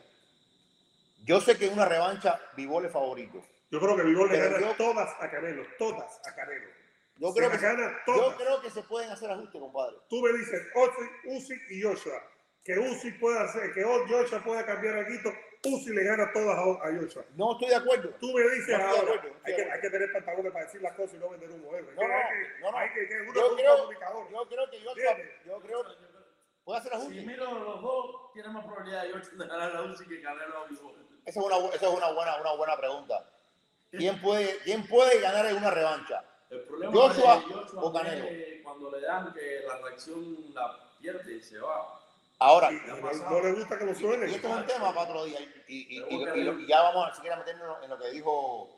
Yo 1.25 1.41
sé 1.41 1.57
que 1.57 1.65
en 1.67 1.73
una 1.73 1.85
revancha 1.85 2.39
Vivol 2.55 2.85
es 2.85 2.91
favorito. 2.91 3.43
Yo 3.71 3.79
creo 3.79 3.97
que 3.97 4.03
le 4.03 4.37
gana 4.39 4.59
yo- 4.61 4.75
todas 4.77 5.09
a 5.19 5.29
Canelo, 5.29 5.63
todas 5.79 6.19
a 6.25 6.35
Canelo. 6.35 6.67
Yo 7.17 7.31
Se 7.31 7.39
creo, 7.39 7.51
que, 7.51 7.57
gana 7.57 7.91
yo 8.05 8.13
todas. 8.13 8.35
creo 8.37 8.61
que 8.61 8.69
se 8.69 8.83
pueden 8.83 9.09
hacer 9.09 9.31
ajustes, 9.31 9.59
compadre. 9.61 9.95
Tú 10.09 10.21
me 10.21 10.33
dices, 10.33 10.61
Usyk, 10.75 11.11
Usyk 11.37 11.61
y 11.71 11.81
Joshua, 11.81 12.21
que 12.63 12.77
Usyk 12.77 13.19
pueda 13.19 13.41
hacer, 13.43 13.73
que 13.73 13.83
Joshua 13.83 14.43
pueda 14.43 14.65
cambiar 14.65 14.95
algo, 14.97 15.31
Usyk 15.63 15.93
le 15.95 16.03
gana 16.03 16.31
todas 16.33 16.57
a, 16.57 16.61
a 16.61 16.91
Joshua. 16.99 17.23
No 17.35 17.53
estoy 17.53 17.69
de 17.69 17.75
acuerdo. 17.75 18.09
Tú 18.19 18.33
me 18.33 18.43
dices 18.43 18.67
No 18.77 18.85
ahora, 18.85 18.99
acuerdo, 19.01 19.29
no 19.29 19.35
hay, 19.45 19.55
que, 19.55 19.71
hay 19.71 19.81
que 19.81 19.89
tener 19.89 20.11
pantalones 20.11 20.51
para 20.51 20.65
decir 20.65 20.81
las 20.81 20.93
cosas 20.93 21.13
y 21.15 21.17
no 21.19 21.29
vender 21.29 21.49
un 21.51 21.61
modelo. 21.61 21.91
No, 21.93 22.07
no, 22.07 22.13
hay 22.13 22.23
que, 22.27 22.59
no, 22.61 22.71
no. 22.71 22.77
hay 22.77 22.89
que, 22.93 23.21
uno 23.21 23.33
Yo 23.33 23.55
creo, 23.55 23.77
comunicador. 23.77 24.29
yo 24.31 24.47
creo 24.49 24.69
que 24.69 24.81
yo, 24.81 24.89
¿Entiendes? 24.91 25.27
yo 25.45 25.59
creo 25.61 25.83
puede 26.65 26.79
hacer 26.79 26.91
Si 26.93 26.97
ajustes. 26.97 27.25
miro 27.25 27.59
los 27.59 27.81
dos, 27.81 28.33
tiene 28.33 28.49
más 28.49 28.65
probabilidad 28.65 29.03
de 29.03 29.09
yo 29.09 29.15
de 29.19 29.47
ganar 29.47 29.71
la 29.73 29.81
UCI 29.83 30.05
que 30.07 30.21
Canelo 30.21 30.57
a 30.57 30.67
Bivol. 30.67 30.95
Esa 31.25 31.39
es 31.39 31.45
una, 31.45 31.57
esa 31.73 31.87
es 31.87 31.93
una 31.93 32.11
buena, 32.11 32.41
una 32.41 32.53
buena 32.55 32.75
pregunta. 32.77 33.29
¿Quién 33.91 34.19
puede, 34.21 34.57
¿Quién 34.63 34.85
puede 34.87 35.19
ganar 35.21 35.45
en 35.45 35.55
una 35.57 35.71
revancha? 35.71 36.23
El 36.55 36.63
problema 36.63 36.91
Joshua 36.93 37.35
de 37.37 37.41
Joshua 37.53 37.83
o 37.83 37.93
Canelo. 37.93 38.25
es 38.25 38.61
cuando 38.63 38.91
le 38.91 39.01
dan 39.01 39.33
que 39.33 39.59
la 39.67 39.77
reacción 39.79 40.37
la 40.53 40.77
pierde 40.99 41.35
y 41.35 41.41
se 41.41 41.59
va. 41.59 42.01
Ahora, 42.39 42.71
Y, 42.71 42.75
y 42.75 42.79
no, 43.29 43.41
le 43.41 43.51
gusta 43.53 43.77
que 43.79 43.85
lo 43.85 43.95
suenen. 43.95 44.29
y 44.29 44.33
esto 44.35 44.47
es 44.49 44.55
un 44.55 44.65
tema 44.65 44.93
para 44.93 45.09
otro 45.09 45.25
día. 45.25 45.39
Y, 45.67 45.75
y- 45.75 45.97
y- 45.99 46.03
y- 46.09 46.41
y 46.41 46.63
y 46.63 46.67
ya 46.67 46.81
vamos 46.81 47.09
a 47.09 47.15
siquiera 47.15 47.37
meternos 47.37 47.77
en 47.83 47.89
lo 47.89 47.97
que 47.97 48.11
dijo 48.11 48.69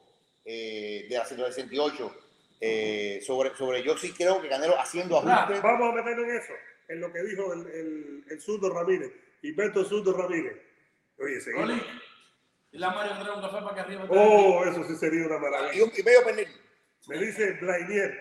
eh, 0.46 1.08
de 1.10 1.18
la 1.18 1.26
168. 1.26 2.16
eh, 2.60 3.20
sobre, 3.26 3.56
sobre 3.56 3.84
yo 3.84 3.96
sí 3.98 4.14
creo 4.14 4.42
que 4.42 4.50
Canelo 4.50 4.80
haciendo 4.80 5.18
ajustes. 5.20 5.62
Vamos 5.62 5.90
a 5.92 5.96
meternos 5.96 6.26
en 6.28 6.36
eso, 6.38 6.54
en 6.88 7.02
lo 7.02 7.12
que 7.14 7.22
dijo 7.24 7.54
el, 7.54 7.68
el, 7.68 8.24
el 8.30 8.42
Zurdo 8.42 8.70
Ramírez, 8.74 9.12
Humberto 9.44 9.84
Zurdo 9.86 10.14
Ramírez. 10.14 10.58
Oye, 11.20 11.40
seguimos. 11.42 11.82
Y 12.72 12.78
la 12.80 12.90
Mario 12.92 13.14
trae 13.20 13.36
un 13.36 13.42
café 13.42 13.62
para 13.62 13.74
que 13.76 13.80
arriba. 13.82 14.06
Oh, 14.10 14.64
eso 14.66 14.84
sí 14.86 14.96
sería 14.96 15.26
una 15.28 15.38
Y, 15.38 15.40
maravilla. 15.40 15.84
un- 15.84 15.92
y 15.98 16.04
medio 16.04 16.24
pendiente. 16.24 16.54
Me 17.08 17.18
dice 17.18 17.54
Blainier, 17.54 18.20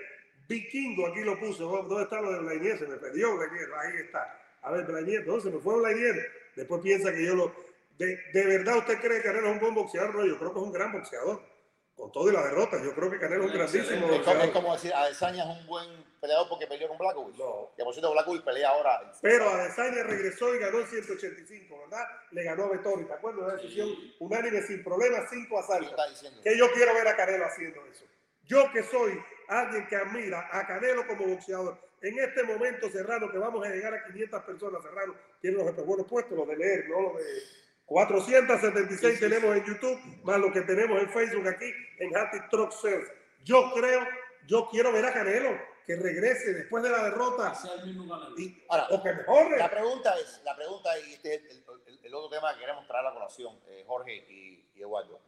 Vikingo, 0.48 1.08
aquí 1.08 1.20
lo 1.20 1.38
puso. 1.38 1.66
¿Dónde 1.66 2.04
está 2.04 2.20
lo 2.20 2.32
de 2.32 2.38
Blainier? 2.38 2.78
Se 2.78 2.86
me 2.86 2.96
perdió 2.96 3.36
Blainier, 3.36 3.68
ahí 3.74 3.96
está. 4.04 4.40
A 4.62 4.70
ver, 4.70 4.84
Blainier, 4.84 5.26
no, 5.26 5.40
se 5.40 5.50
me 5.50 5.58
fue 5.58 5.76
Blainier. 5.78 6.32
Después 6.54 6.80
piensa 6.82 7.12
que 7.12 7.24
yo 7.24 7.34
lo... 7.34 7.52
De, 7.98 8.16
de 8.32 8.44
verdad 8.44 8.78
usted 8.78 9.00
cree 9.00 9.18
que 9.18 9.28
Canelo 9.28 9.48
es 9.48 9.54
un 9.54 9.60
buen 9.60 9.74
boxeador? 9.74 10.14
No, 10.14 10.26
yo 10.26 10.38
creo 10.38 10.52
que 10.52 10.58
es 10.58 10.64
un 10.64 10.72
gran 10.72 10.92
boxeador. 10.92 11.42
Con 11.94 12.12
todo 12.12 12.28
y 12.28 12.32
la 12.32 12.44
derrota, 12.44 12.76
yo 12.82 12.94
creo 12.94 13.10
que 13.10 13.18
Canelo 13.18 13.44
es 13.44 13.50
un 13.50 13.56
grandísimo 13.56 14.06
Excelente. 14.12 14.46
Es 14.46 14.50
como, 14.52 14.68
boxeador. 14.68 14.72
decir, 14.74 14.94
Adesanya 14.94 15.50
es 15.50 15.60
un 15.60 15.66
buen 15.66 16.04
peleador 16.20 16.48
porque 16.48 16.66
peleó 16.66 16.88
con 16.88 16.98
Blackovic. 16.98 17.36
No. 17.38 17.72
Que 17.76 17.82
por 17.82 17.94
cierto, 17.94 18.12
Blackovic 18.12 18.44
pelea 18.44 18.68
ahora. 18.68 19.12
Pero 19.22 19.48
Adesanya 19.48 20.02
regresó 20.02 20.54
y 20.54 20.58
ganó 20.58 20.78
el 20.78 20.86
185, 20.86 21.78
¿verdad? 21.80 22.04
Le 22.32 22.44
ganó 22.44 22.64
a 22.66 22.68
Vettori, 22.68 23.04
¿te 23.04 23.14
acuerdas? 23.14 23.42
Una 23.42 23.54
decisión 23.54 23.88
unánime 24.20 24.62
sin 24.62 24.84
problemas, 24.84 25.28
cinco 25.30 25.56
¿Qué 25.56 25.72
asaltos. 25.72 26.32
que 26.44 26.58
yo 26.58 26.70
quiero 26.72 26.94
ver 26.94 27.08
a 27.08 27.16
Canelo 27.16 27.46
haciendo 27.46 27.84
eso. 27.86 28.04
Yo 28.46 28.70
que 28.72 28.82
soy 28.82 29.20
alguien 29.48 29.86
que 29.88 29.96
admira 29.96 30.48
a 30.52 30.66
Canelo 30.66 31.06
como 31.06 31.26
boxeador, 31.26 31.78
en 32.02 32.18
este 32.18 32.42
momento, 32.42 32.90
Serrano, 32.90 33.30
que 33.30 33.38
vamos 33.38 33.66
a 33.66 33.70
llegar 33.70 33.94
a 33.94 34.04
500 34.04 34.42
personas, 34.44 34.82
Serrano, 34.82 35.14
tiene 35.40 35.56
los 35.56 35.74
buenos 35.86 36.06
puestos, 36.06 36.36
los 36.36 36.46
de 36.46 36.56
leer, 36.56 36.88
no 36.88 37.00
los 37.00 37.16
de 37.16 37.24
476 37.86 39.20
tenemos 39.20 39.56
en 39.56 39.64
YouTube, 39.64 39.98
más 40.24 40.38
lo 40.38 40.52
que 40.52 40.60
tenemos 40.62 41.00
en 41.00 41.08
Facebook 41.10 41.46
aquí, 41.48 41.72
en 41.98 42.16
Happy 42.16 42.38
Truck 42.50 42.72
Sales. 42.72 43.08
Yo 43.44 43.72
creo, 43.74 44.06
yo 44.46 44.68
quiero 44.70 44.92
ver 44.92 45.06
a 45.06 45.12
Canelo 45.12 45.56
que 45.86 45.96
regrese 45.96 46.52
después 46.52 46.82
de 46.82 46.90
la 46.90 47.04
derrota 47.04 47.54
y, 48.36 48.64
Ahora, 48.68 48.88
o 48.90 49.02
que 49.02 49.12
mejore. 49.12 49.56
La 49.56 49.70
pregunta 49.70 50.18
es, 50.18 50.40
la 50.44 50.56
pregunta 50.56 50.98
y 50.98 51.14
este 51.14 51.34
es 51.36 51.42
el, 51.50 51.64
el- 51.86 52.00
el 52.06 52.14
otro 52.14 52.28
tema 52.28 52.52
que 52.54 52.60
queremos 52.60 52.86
traer 52.88 53.06
a 53.06 53.08
la 53.10 53.14
colación, 53.14 53.58
eh, 53.68 53.84
Jorge 53.86 54.14
y, 54.14 54.68
y 54.74 54.82
Eduardo. 54.82 55.20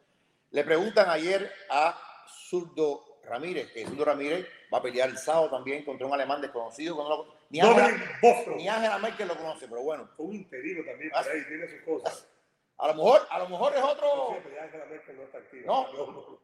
Le 0.51 0.65
preguntan 0.65 1.09
ayer 1.11 1.51
a 1.71 1.97
Zurdo 2.49 3.05
Ramírez, 3.25 3.71
que 3.73 3.85
Zurdo 3.87 4.05
Ramírez 4.05 4.47
va 4.73 4.79
a 4.79 4.83
pelear 4.83 5.09
el 5.09 5.19
sábado 5.19 5.51
también 5.51 5.85
contra 5.85 6.07
un 6.07 6.13
alemán 6.15 6.41
desconocido, 6.41 6.97
que 6.97 7.03
no 7.03 7.09
lo- 7.09 7.39
ni, 7.51 7.61
Angela 7.61 8.99
Merkel 8.99 9.29
lo 9.29 9.37
conoce, 9.37 9.69
pero 9.69 9.83
bueno, 9.83 10.09
un 10.19 10.35
interino 10.35 10.85
también 10.85 11.11
por 11.11 11.21
ahí, 11.21 11.45
tiene 11.47 11.69
sus 11.69 11.81
cosas. 11.83 12.29
a 12.79 12.89
lo 12.89 12.95
mejor, 12.95 13.27
a 13.31 13.39
lo 13.41 13.49
mejor 13.49 13.75
es 13.77 13.83
otro 13.83 14.29
cierto, 14.31 14.51
ya 14.55 14.63
Angela 14.65 14.85
Merkel 14.87 15.17
no 15.17 15.23
está 15.25 15.39
activa. 15.39 15.67
No. 15.67 15.93
no, 15.93 16.39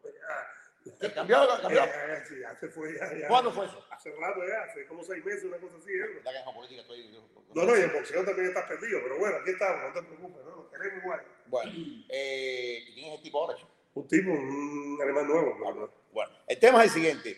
que 1.00 1.12
cambió, 1.12 1.38
cambió. 1.62 1.80
Ya, 1.86 2.24
sí, 2.26 2.34
ya 2.40 2.54
se 2.56 2.68
fue, 2.68 2.94
ya, 2.98 3.10
ya. 3.18 3.28
¿Cuándo 3.28 3.50
fue 3.52 3.64
eso? 3.66 3.82
Hace 3.90 4.10
rato 4.12 4.40
ya, 4.46 4.64
hace 4.70 4.86
como 4.86 5.02
seis 5.02 5.24
meses, 5.24 5.44
una 5.44 5.56
cosa 5.58 5.76
así. 5.78 5.90
¿eh? 5.90 6.20
Que 6.22 6.32
la 6.32 6.44
política 6.52 6.82
estoy- 6.82 7.10
No, 7.54 7.62
no, 7.64 7.76
y 7.78 7.80
en 7.80 7.92
boxeo 7.92 8.22
también 8.24 8.48
estás 8.48 8.64
perdido, 8.68 9.00
pero 9.02 9.18
bueno, 9.18 9.36
aquí 9.40 9.50
estamos, 9.50 9.82
no 9.82 9.92
te 10.00 10.06
preocupes, 10.06 10.44
¿no? 10.44 10.56
Nos 10.56 10.70
queremos 10.72 11.02
igual. 11.04 11.22
Bueno, 11.46 11.72
eh, 12.10 12.84
¿quién 12.92 13.06
es 13.12 13.16
el 13.18 13.22
tipo 13.22 13.40
ahora? 13.40 13.56
Un 13.94 14.08
tipo, 14.08 14.30
un 14.30 14.98
alemán 15.02 15.26
nuevo. 15.26 15.56
¿no? 15.74 15.90
Bueno, 16.14 16.30
el 16.46 16.58
tema 16.60 16.78
es 16.84 16.90
el 16.90 17.02
siguiente. 17.02 17.36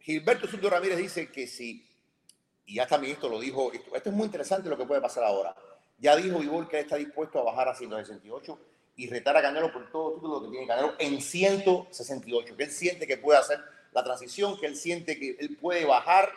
Gilberto 0.00 0.48
Zurdo 0.48 0.68
Ramírez 0.68 0.98
dice 0.98 1.30
que 1.30 1.46
si, 1.46 1.88
y 2.66 2.74
ya 2.74 2.86
también 2.88 3.14
esto 3.14 3.28
lo 3.28 3.38
dijo, 3.38 3.72
esto, 3.72 3.94
esto 3.94 4.10
es 4.10 4.16
muy 4.16 4.26
interesante 4.26 4.68
lo 4.68 4.76
que 4.76 4.84
puede 4.84 5.00
pasar 5.00 5.22
ahora. 5.22 5.54
Ya 5.98 6.16
dijo 6.16 6.40
Vivol 6.40 6.68
que 6.68 6.80
está 6.80 6.96
dispuesto 6.96 7.38
a 7.38 7.44
bajar 7.44 7.68
a 7.68 7.74
168 7.76 8.58
y 8.96 9.08
retar 9.08 9.36
a 9.36 9.42
Canelo 9.42 9.72
por 9.72 9.92
todo 9.92 10.14
título 10.14 10.42
que 10.42 10.48
tiene 10.48 10.66
Canelo 10.66 10.94
en 10.98 11.20
168, 11.20 12.56
que 12.56 12.64
él 12.64 12.70
siente 12.72 13.06
que 13.06 13.16
puede 13.16 13.38
hacer 13.38 13.60
la 13.92 14.02
transición, 14.02 14.58
que 14.58 14.66
él 14.66 14.74
siente 14.74 15.20
que 15.20 15.36
él 15.38 15.56
puede 15.60 15.84
bajar 15.84 16.28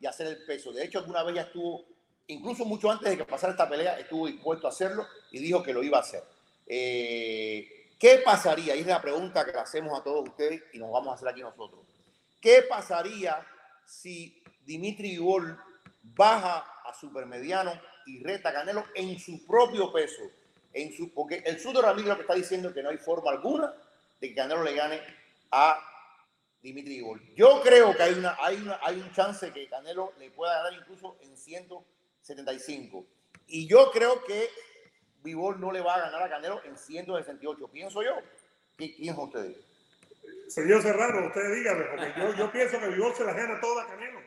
y 0.00 0.06
hacer 0.06 0.26
el 0.26 0.44
peso. 0.46 0.72
De 0.72 0.84
hecho, 0.84 0.98
alguna 0.98 1.22
vez 1.22 1.36
ya 1.36 1.42
estuvo, 1.42 1.84
incluso 2.26 2.64
mucho 2.64 2.90
antes 2.90 3.08
de 3.08 3.18
que 3.18 3.24
pasara 3.24 3.52
esta 3.52 3.68
pelea, 3.68 4.00
estuvo 4.00 4.26
dispuesto 4.26 4.66
a 4.66 4.70
hacerlo 4.70 5.06
y 5.30 5.38
dijo 5.38 5.62
que 5.62 5.72
lo 5.72 5.84
iba 5.84 5.98
a 5.98 6.00
hacer. 6.00 6.24
Eh, 6.66 7.85
¿Qué 7.98 8.18
pasaría? 8.24 8.76
Y 8.76 8.80
es 8.80 8.86
la 8.86 9.00
pregunta 9.00 9.44
que 9.44 9.52
le 9.52 9.58
hacemos 9.58 9.98
a 9.98 10.02
todos 10.02 10.28
ustedes 10.28 10.62
y 10.72 10.78
nos 10.78 10.90
vamos 10.90 11.12
a 11.12 11.14
hacer 11.14 11.28
aquí 11.28 11.40
nosotros. 11.40 11.80
¿Qué 12.40 12.62
pasaría 12.62 13.46
si 13.86 14.42
Dimitri 14.64 15.12
Vivol 15.12 15.58
baja 16.02 16.58
a 16.84 16.94
supermediano 16.94 17.72
y 18.06 18.22
reta 18.22 18.50
a 18.50 18.52
Canelo 18.52 18.84
en 18.94 19.18
su 19.18 19.46
propio 19.46 19.92
peso? 19.92 20.22
En 20.72 20.94
su, 20.94 21.12
porque 21.14 21.42
el 21.46 21.58
Sudo 21.58 21.80
Ramírez 21.80 22.08
lo 22.08 22.16
que 22.16 22.22
está 22.22 22.34
diciendo 22.34 22.68
es 22.68 22.74
que 22.74 22.82
no 22.82 22.90
hay 22.90 22.98
forma 22.98 23.30
alguna 23.30 23.74
de 24.20 24.28
que 24.28 24.34
Canelo 24.34 24.62
le 24.62 24.74
gane 24.74 25.00
a 25.50 25.80
Dimitri 26.60 26.96
Vivol. 26.96 27.22
Yo 27.34 27.62
creo 27.62 27.96
que 27.96 28.02
hay, 28.02 28.12
una, 28.12 28.36
hay, 28.40 28.56
una, 28.56 28.78
hay 28.82 28.96
un 28.96 29.10
chance 29.12 29.50
que 29.52 29.68
Canelo 29.68 30.12
le 30.18 30.30
pueda 30.30 30.62
ganar 30.62 30.78
incluso 30.78 31.16
en 31.22 31.34
175. 31.34 33.06
Y 33.46 33.66
yo 33.66 33.90
creo 33.90 34.22
que 34.24 34.50
Vivol 35.26 35.60
no 35.60 35.72
le 35.72 35.80
va 35.80 35.94
a 35.96 36.00
ganar 36.00 36.22
a 36.22 36.28
Canelo 36.30 36.62
en 36.64 36.76
168. 36.76 37.68
Pienso 37.68 38.02
yo. 38.02 38.14
¿Qué 38.78 38.94
piensan 38.96 39.24
ustedes? 39.24 39.56
Señor 40.48 40.80
Serrano, 40.82 41.26
usted 41.26 41.54
dígame, 41.54 41.84
porque 41.84 42.12
yo, 42.16 42.34
yo 42.34 42.52
pienso 42.52 42.78
que 42.78 42.88
Vigor 42.88 43.14
se 43.14 43.24
las 43.24 43.34
gana 43.36 43.60
toda 43.60 43.86
Canelo. 43.86 44.20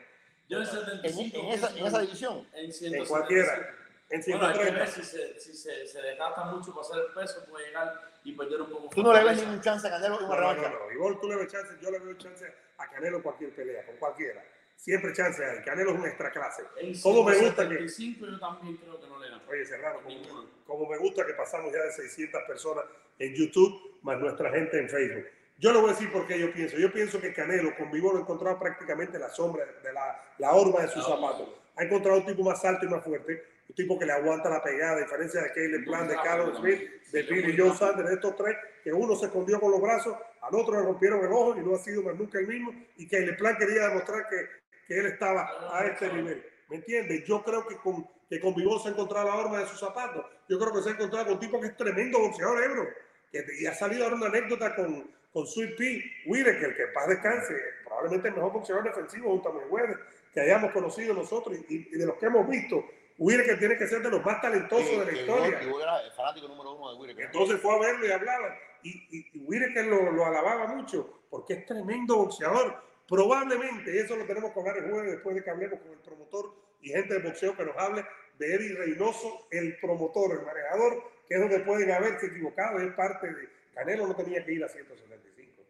Yo 0.48 0.58
en 0.58 0.64
En, 0.64 0.68
75. 0.70 1.38
en 1.38 1.48
esa, 1.52 1.70
en 1.78 1.86
esa 1.86 1.98
división. 2.00 2.46
En 2.52 2.64
En 2.66 2.72
175. 2.72 3.08
cualquiera. 3.08 3.76
En 4.10 4.20
Bueno, 4.22 4.46
hay 4.46 4.52
que 4.54 4.64
130. 4.64 4.78
ver 4.80 4.88
si 4.88 5.02
se, 5.04 5.40
si 5.40 5.54
se, 5.54 5.86
se 5.86 6.02
desgasta 6.02 6.44
mucho 6.46 6.74
para 6.74 6.86
hacer 6.86 6.98
el 7.06 7.12
peso, 7.14 7.44
puede 7.48 7.66
llegar 7.68 8.10
y 8.24 8.32
perder 8.32 8.60
un 8.62 8.70
poco. 8.70 8.88
Tú 8.94 9.02
no 9.02 9.12
le 9.12 9.24
ves 9.24 9.36
ningún 9.40 9.60
chance 9.60 9.86
a 9.86 9.90
Canelo 9.90 10.18
en 10.18 10.24
una 10.26 10.34
No, 10.34 10.40
no, 10.42 10.52
revancha. 10.54 10.70
no, 10.94 11.08
no. 11.10 11.20
Tú 11.20 11.28
le 11.28 11.36
ves 11.36 11.52
chance, 11.52 11.72
yo 11.80 11.90
le 11.90 11.98
veo 12.00 12.14
chance 12.14 12.54
a 12.78 12.88
Canelo 12.90 13.16
en 13.18 13.22
cualquier 13.22 13.54
pelea, 13.54 13.86
con 13.86 13.96
cualquiera. 13.96 14.44
Siempre 14.80 15.12
chance 15.12 15.44
hay. 15.44 15.62
Canelo 15.62 15.90
es 15.90 15.98
un 15.98 16.06
extra 16.06 16.30
clase. 16.30 16.62
En 16.78 16.98
¿Cómo 17.02 17.22
me 17.22 17.36
gusta 17.36 17.68
que 17.68 17.86
175 17.86 18.26
yo 18.26 18.38
también 18.38 18.76
creo 18.78 18.98
que 18.98 19.06
no 19.08 19.18
le. 19.18 19.28
Oye, 19.46 19.66
Serrano, 19.66 20.00
como, 20.02 20.46
como 20.66 20.88
me 20.88 20.96
gusta 20.96 21.26
que 21.26 21.34
pasamos 21.34 21.70
ya 21.70 21.82
de 21.82 21.92
600 21.92 22.42
personas 22.44 22.84
en 23.18 23.34
YouTube, 23.34 23.98
más 24.02 24.18
nuestra 24.18 24.50
gente 24.50 24.78
en 24.78 24.88
Facebook. 24.88 25.26
Yo 25.58 25.74
le 25.74 25.80
voy 25.80 25.90
a 25.90 25.92
decir 25.92 26.10
por 26.10 26.26
qué 26.26 26.38
yo 26.38 26.50
pienso. 26.50 26.78
Yo 26.78 26.90
pienso 26.90 27.20
que 27.20 27.34
Canelo 27.34 27.76
con 27.76 27.90
Vivo 27.90 28.10
lo 28.12 28.18
ha 28.18 28.20
encontrado 28.22 28.58
prácticamente 28.58 29.18
la 29.18 29.28
sombra 29.28 29.66
de 29.66 29.92
la, 29.92 30.18
la 30.38 30.52
horma 30.52 30.80
de 30.80 30.88
sus 30.88 31.04
zapatos. 31.04 31.46
Ha 31.76 31.84
encontrado 31.84 32.18
un 32.18 32.24
tipo 32.24 32.42
más 32.42 32.64
alto 32.64 32.86
y 32.86 32.88
más 32.88 33.04
fuerte, 33.04 33.44
un 33.68 33.74
tipo 33.74 33.98
que 33.98 34.06
le 34.06 34.12
aguanta 34.12 34.48
la 34.48 34.62
pegada, 34.62 34.96
a 34.96 35.00
diferencia 35.00 35.42
de 35.42 35.52
Caleb 35.52 35.84
Plant, 35.84 36.10
de 36.10 36.16
Carlos 36.16 36.56
Smith, 36.56 36.80
de 37.12 37.22
Billy 37.24 37.56
Joe 37.58 37.76
Sanders, 37.76 38.08
de 38.08 38.14
estos 38.14 38.34
tres, 38.34 38.56
que 38.82 38.92
uno 38.94 39.14
se 39.14 39.26
escondió 39.26 39.60
con 39.60 39.70
los 39.70 39.82
brazos, 39.82 40.16
al 40.40 40.54
otro 40.54 40.74
le 40.74 40.82
rompieron 40.82 41.20
el 41.20 41.30
ojo 41.30 41.54
y 41.58 41.60
no 41.60 41.74
ha 41.74 41.78
sido 41.78 42.02
más 42.02 42.16
nunca 42.16 42.38
el 42.38 42.46
mismo, 42.46 42.72
y 42.96 43.06
Caleb 43.06 43.36
Plant 43.36 43.58
quería 43.58 43.88
demostrar 43.88 44.26
que, 44.30 44.59
que 44.90 44.98
él 44.98 45.06
estaba 45.06 45.48
a 45.72 45.86
este 45.86 46.12
nivel. 46.12 46.44
¿Me 46.68 46.76
entiendes? 46.76 47.24
Yo 47.24 47.44
creo 47.44 47.64
que 47.64 47.76
con, 47.76 48.04
que 48.28 48.40
con 48.40 48.56
Vivón 48.56 48.80
se 48.80 48.88
ha 48.88 48.90
encontrado 48.90 49.28
la 49.28 49.36
horma 49.36 49.58
de 49.60 49.66
sus 49.66 49.78
zapatos. 49.78 50.26
Yo 50.48 50.58
creo 50.58 50.72
que 50.72 50.82
se 50.82 50.88
ha 50.88 50.92
encontrado 50.94 51.26
con 51.26 51.34
un 51.34 51.40
tipo 51.40 51.60
que 51.60 51.68
es 51.68 51.76
tremendo 51.76 52.18
boxeador, 52.18 52.60
Ebro. 52.64 52.88
Que, 53.30 53.44
y 53.60 53.66
ha 53.66 53.74
salido 53.74 54.02
ahora 54.02 54.16
una 54.16 54.26
anécdota 54.26 54.74
con, 54.74 55.08
con 55.32 55.46
Sweet 55.46 55.76
Pea 55.76 56.00
Whitaker, 56.26 56.74
que 56.76 56.82
en 56.82 56.92
paz 56.92 57.06
descanse, 57.06 57.54
probablemente 57.84 58.28
el 58.28 58.34
mejor 58.34 58.52
boxeador 58.52 58.82
defensivo 58.82 59.30
junto 59.30 59.48
a 59.48 59.52
Mayweather 59.52 59.96
que 60.34 60.40
hayamos 60.40 60.72
conocido 60.72 61.14
nosotros 61.14 61.56
y, 61.68 61.88
y 61.88 61.96
de 61.96 62.06
los 62.06 62.16
que 62.16 62.26
hemos 62.26 62.48
visto. 62.48 62.84
Whitaker 63.18 63.58
tiene 63.60 63.76
que 63.78 63.86
ser 63.86 64.02
de 64.02 64.10
los 64.10 64.24
más 64.24 64.40
talentosos 64.40 64.90
de 65.06 65.12
la 65.12 65.12
historia. 65.12 65.46
Igual- 65.48 65.66
igual 65.68 65.82
era 65.82 66.00
el 66.02 66.10
fanático 66.12 66.48
número 66.48 66.72
uno 66.74 66.90
de 66.94 66.98
Whittaker. 67.00 67.26
Entonces 67.26 67.60
fue 67.60 67.76
a 67.76 67.78
verlo 67.78 68.06
y 68.06 68.10
hablaba. 68.10 68.56
Y, 68.82 68.90
y, 69.16 69.30
y 69.34 69.38
Whittaker 69.44 69.84
lo, 69.86 70.10
lo 70.10 70.26
alababa 70.26 70.66
mucho 70.74 71.20
porque 71.30 71.52
es 71.54 71.66
tremendo 71.66 72.16
boxeador. 72.16 72.89
Probablemente, 73.10 73.92
y 73.92 73.98
eso 73.98 74.14
lo 74.14 74.24
tenemos 74.24 74.52
que 74.52 74.60
hablar 74.60 74.76
el 74.78 74.88
jueves 74.88 75.10
después 75.10 75.34
de 75.34 75.42
que 75.42 75.50
hablemos 75.50 75.80
con 75.80 75.90
el 75.90 75.98
promotor 75.98 76.54
y 76.80 76.90
gente 76.90 77.14
de 77.14 77.28
boxeo 77.28 77.56
que 77.56 77.64
nos 77.64 77.76
hable 77.76 78.06
de 78.38 78.54
Eddie 78.54 78.76
Reynoso, 78.76 79.48
el 79.50 79.76
promotor, 79.80 80.38
el 80.38 80.46
manejador, 80.46 81.02
que 81.28 81.34
es 81.34 81.40
donde 81.40 81.58
pueden 81.60 81.90
haberse 81.90 82.26
equivocado. 82.26 82.78
Es 82.78 82.94
parte 82.94 83.26
de. 83.26 83.48
Canelo 83.74 84.06
no 84.06 84.14
tenía 84.14 84.44
que 84.44 84.52
ir 84.52 84.64
a 84.64 84.68
175. 84.68 85.62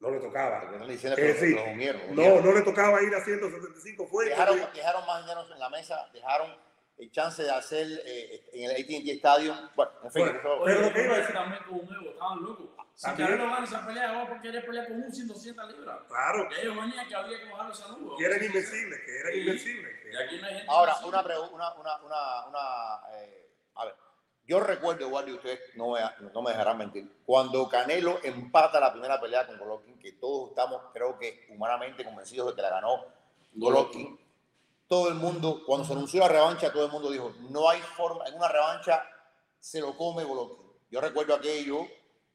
No 0.00 0.10
le 0.10 0.18
tocaba. 0.18 0.64
No 0.64 0.86
le 0.86 1.72
unieron, 1.72 2.16
no 2.16 2.52
le 2.52 2.62
tocaba 2.62 3.02
ir 3.02 3.14
a 3.14 3.22
175. 3.22 4.06
Fue 4.06 4.30
dejaron, 4.30 4.58
dejaron 4.74 5.06
más 5.06 5.22
dinero 5.22 5.44
en 5.52 5.58
la 5.58 5.68
mesa, 5.68 6.10
dejaron 6.14 6.56
el 6.98 7.10
chance 7.10 7.42
de 7.42 7.50
hacer 7.50 7.86
eh, 8.04 8.48
en 8.52 8.70
el 8.70 8.76
AT&T 8.76 9.12
Stadium. 9.12 9.56
Bueno, 9.74 9.92
en 10.04 10.12
fin, 10.12 10.22
Bueno, 10.24 10.38
eso- 10.38 10.62
pero 10.64 10.80
lo 10.82 10.92
que 10.92 11.04
iba 11.04 11.14
a 11.14 11.16
yo 11.16 11.22
decir- 11.22 11.34
también 11.34 11.62
con 11.64 11.74
un 11.80 11.94
Evo, 11.94 12.10
estaban 12.10 12.42
locos. 12.42 12.66
Si 12.94 13.02
También. 13.06 13.28
Canelo 13.30 13.50
gana 13.50 13.64
esa 13.64 13.86
pelea, 13.86 14.12
va 14.12 14.28
porque 14.28 14.42
querer 14.48 14.66
pelear 14.66 14.86
con 14.88 15.02
un 15.02 15.12
100, 15.12 15.26
libras. 15.28 15.98
Claro, 16.08 16.48
Que 16.48 16.60
ellos 16.60 16.76
venían 16.76 17.08
que 17.08 17.14
había 17.14 17.38
que 17.40 17.50
bajarlo 17.50 17.72
esa 17.72 17.88
nube. 17.88 18.16
que 18.18 18.24
eran 18.24 18.44
invencibles, 18.44 19.00
que 19.00 19.18
eran 19.18 19.32
Sí. 19.32 19.38
invencibles. 19.40 19.92
Y 20.12 20.16
aquí 20.22 20.36
no 20.38 20.46
hay 20.46 20.54
gente 20.54 20.66
Ahora, 20.68 20.96
una 21.04 21.24
pregunta, 21.24 21.54
una, 21.54 21.74
una, 21.74 21.96
una, 22.02 22.46
una, 22.48 23.00
eh, 23.18 23.50
a 23.76 23.84
ver, 23.86 23.94
yo 24.44 24.60
recuerdo 24.60 25.06
igual 25.06 25.28
y 25.28 25.32
ustedes 25.32 25.60
no 25.74 25.92
me, 25.92 26.00
no 26.32 26.42
me 26.42 26.50
dejarán 26.50 26.76
mentir, 26.76 27.10
cuando 27.24 27.66
Canelo 27.68 28.20
empata 28.22 28.78
la 28.78 28.92
primera 28.92 29.18
pelea 29.18 29.46
con 29.46 29.58
Golovkin, 29.58 29.98
que 29.98 30.12
todos 30.12 30.50
estamos, 30.50 30.82
creo 30.92 31.18
que 31.18 31.46
humanamente 31.48 32.04
convencidos 32.04 32.48
de 32.48 32.54
que 32.56 32.62
la 32.62 32.70
ganó 32.70 33.06
Golovkin, 33.54 34.18
todo 34.88 35.08
el 35.08 35.14
mundo, 35.14 35.62
cuando 35.66 35.86
se 35.86 35.92
anunció 35.92 36.20
la 36.20 36.28
revancha, 36.28 36.72
todo 36.72 36.84
el 36.86 36.92
mundo 36.92 37.10
dijo, 37.10 37.32
no 37.50 37.68
hay 37.68 37.80
forma, 37.80 38.26
en 38.26 38.34
una 38.34 38.48
revancha 38.48 39.02
se 39.58 39.80
lo 39.80 39.96
come 39.96 40.24
Golovkin. 40.24 40.66
Yo 40.90 41.00
recuerdo 41.00 41.34
aquello, 41.34 41.86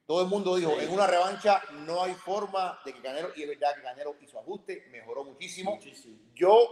todo 0.07 0.21
el 0.21 0.27
mundo 0.27 0.55
dijo, 0.55 0.71
Sí. 0.79 0.85
en 0.85 0.91
una 0.91 1.05
revancha 1.05 1.61
no 1.85 2.03
hay 2.03 2.13
forma 2.15 2.79
de 2.85 2.93
que 2.93 3.01
Canelo, 3.01 3.29
y 3.35 3.43
es 3.43 3.49
verdad 3.49 3.75
que 3.75 3.81
Canelo 3.83 4.15
hizo 4.21 4.39
ajuste, 4.39 4.87
mejoró 4.89 5.23
muchísimo, 5.23 5.75
Muchísimo. 5.75 6.17
yo 6.33 6.67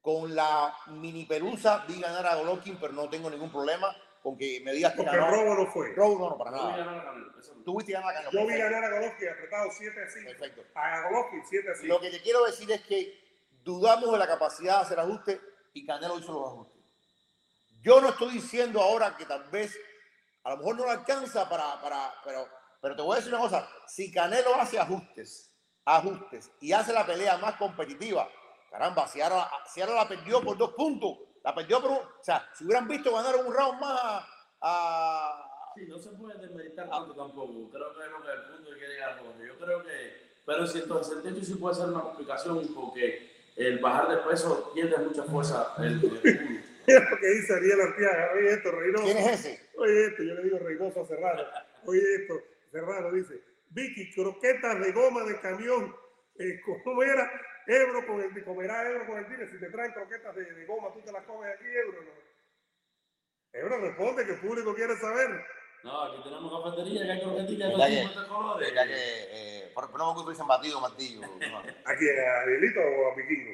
con 0.00 0.34
la 0.36 0.72
mini 0.88 1.24
pelusa 1.24 1.84
vi 1.88 2.00
ganar 2.00 2.24
a 2.26 2.36
Golovkin, 2.36 2.76
pero 2.80 2.92
no 2.92 3.08
tengo 3.08 3.28
ningún 3.28 3.50
problema 3.50 3.96
con 4.22 4.36
que 4.36 4.60
me 4.60 4.72
digas 4.72 4.92
que 4.92 4.98
Porque 4.98 5.16
el 5.16 5.20
ganó. 5.20 5.34
robo 5.36 5.54
no 5.54 5.66
fue. 5.72 5.92
Robo, 5.94 6.18
no, 6.18 6.30
no, 6.30 6.38
para 6.38 6.50
nada. 6.52 7.14
Tú 7.64 7.76
viste 7.76 7.92
ganar 7.92 8.10
a 8.10 8.14
Canelo. 8.14 8.30
Yo 8.30 8.46
vi 8.46 8.56
ganar 8.56 8.84
a 8.84 8.90
Golovkin 8.90 9.28
apretado 9.30 9.68
7 9.72 10.00
a 10.04 10.08
5. 10.08 10.30
Perfecto. 10.30 10.62
A 10.74 11.00
Golovkin 11.08 11.42
7 11.48 11.70
a 11.70 11.74
5. 11.74 11.86
Lo 11.88 12.00
que 12.00 12.10
te 12.10 12.20
quiero 12.22 12.44
decir 12.44 12.70
es 12.70 12.82
que 12.82 13.25
dudamos 13.66 14.12
de 14.12 14.18
la 14.18 14.28
capacidad 14.28 14.76
de 14.76 14.82
hacer 14.82 15.00
ajustes 15.00 15.40
y 15.74 15.84
Canelo 15.84 16.18
hizo 16.18 16.32
los 16.32 16.46
ajustes. 16.46 16.82
Yo 17.82 18.00
no 18.00 18.10
estoy 18.10 18.34
diciendo 18.34 18.80
ahora 18.80 19.16
que 19.16 19.26
tal 19.26 19.42
vez, 19.50 19.76
a 20.44 20.50
lo 20.50 20.58
mejor 20.58 20.76
no 20.76 20.84
le 20.84 20.92
alcanza 20.92 21.48
para, 21.48 21.80
para 21.82 22.14
pero, 22.24 22.48
pero 22.80 22.94
te 22.94 23.02
voy 23.02 23.14
a 23.14 23.16
decir 23.16 23.34
una 23.34 23.42
cosa, 23.42 23.68
si 23.88 24.12
Canelo 24.12 24.54
hace 24.54 24.78
ajustes, 24.78 25.52
ajustes 25.84 26.52
y 26.60 26.72
hace 26.72 26.92
la 26.92 27.04
pelea 27.04 27.38
más 27.38 27.56
competitiva, 27.56 28.30
caramba, 28.70 29.08
si 29.08 29.20
ahora 29.20 29.50
la 29.76 30.08
perdió 30.08 30.40
por 30.42 30.56
dos 30.56 30.72
puntos, 30.74 31.18
la 31.42 31.52
perdió 31.52 31.82
por 31.82 31.90
un, 31.90 31.96
o 31.98 32.22
sea, 32.22 32.48
si 32.54 32.64
hubieran 32.64 32.86
visto 32.86 33.12
ganar 33.12 33.34
un 33.34 33.52
round 33.52 33.80
más 33.80 34.24
a, 34.60 35.52
Sí, 35.74 35.86
no 35.86 35.98
se 35.98 36.10
puede 36.12 36.38
desmeditar 36.38 36.88
tanto 36.88 37.14
tampoco. 37.14 37.68
Creo 37.70 37.92
que 37.94 38.04
es 38.04 38.10
lo 38.10 38.22
que 38.22 38.30
el 38.30 38.42
punto 38.44 38.70
que 38.70 38.78
quiere 38.78 38.94
llegar. 38.94 39.20
Yo 39.22 39.58
creo 39.58 39.82
que, 39.82 40.40
pero 40.46 40.62
en 40.62 40.68
168 40.68 41.44
sí 41.44 41.54
puede 41.56 41.74
ser 41.74 41.88
una 41.88 42.00
complicación 42.00 42.66
porque 42.74 43.35
el 43.56 43.78
bajar 43.78 44.08
de 44.08 44.16
peso 44.28 44.72
pierde 44.74 44.98
mucha 44.98 45.24
fuerza. 45.24 45.74
El, 45.78 46.20
el. 46.22 46.64
Mira 46.86 47.10
lo 47.10 47.18
que 47.18 47.26
dice 47.26 47.52
Ariel 47.54 47.80
Arteaga. 47.80 48.30
Oye 48.34 48.52
esto, 48.52 48.70
Reynoso. 48.70 49.04
¿quién 49.04 49.18
es 49.18 49.46
ese? 49.46 49.70
Oye 49.76 50.06
esto, 50.06 50.22
yo 50.22 50.34
le 50.34 50.42
digo 50.44 50.58
Reynoso 50.58 51.00
a 51.00 51.06
Serrano. 51.06 51.42
Oye 51.84 52.14
esto, 52.14 52.40
Serrano 52.70 53.10
dice, 53.12 53.42
Vicky, 53.70 54.12
croquetas 54.14 54.80
de 54.80 54.92
goma 54.92 55.24
de 55.24 55.40
camión. 55.40 55.94
Eh, 56.38 56.60
¿Cómo 56.84 57.02
era? 57.02 57.28
Ebro 57.66 58.06
con 58.06 58.20
el, 58.20 58.44
comerá 58.44 58.88
Ebro 58.88 59.06
con 59.06 59.18
el 59.18 59.28
dile, 59.28 59.48
si 59.48 59.58
te 59.58 59.70
traen 59.70 59.92
croquetas 59.92 60.36
de, 60.36 60.44
de 60.44 60.66
goma, 60.66 60.92
tú 60.92 61.00
te 61.00 61.10
las 61.10 61.24
comes 61.24 61.52
aquí, 61.52 61.64
Ebro. 61.66 62.02
¿no? 62.02 62.10
Ebro 63.52 63.80
responde 63.80 64.24
que 64.24 64.32
el 64.32 64.40
público 64.40 64.74
quiere 64.74 64.96
saber. 64.96 65.44
No, 65.82 66.02
aquí 66.02 66.22
tenemos 66.24 66.64
cafetería, 66.64 67.04
que 67.04 67.12
hay 67.12 67.20
croquetillas 67.22 67.70
con 67.70 67.80
¿Verdad 67.80 67.94
que- 67.94 68.08
50 68.08 68.28
colores. 68.28 68.72
que, 68.72 68.78
eh, 68.88 69.70
por, 69.74 69.90
por 69.90 70.00
no 70.00 70.24
me 70.24 70.30
dicen 70.30 70.46
batido 70.46 70.80
martillo. 70.80 71.20
no. 71.20 71.26
¿A 71.84 71.96
quién? 71.96 72.18
¿A 72.18 72.40
Arielito 72.42 72.80
o 72.80 73.12
a 73.12 73.14
Vikingo? 73.14 73.52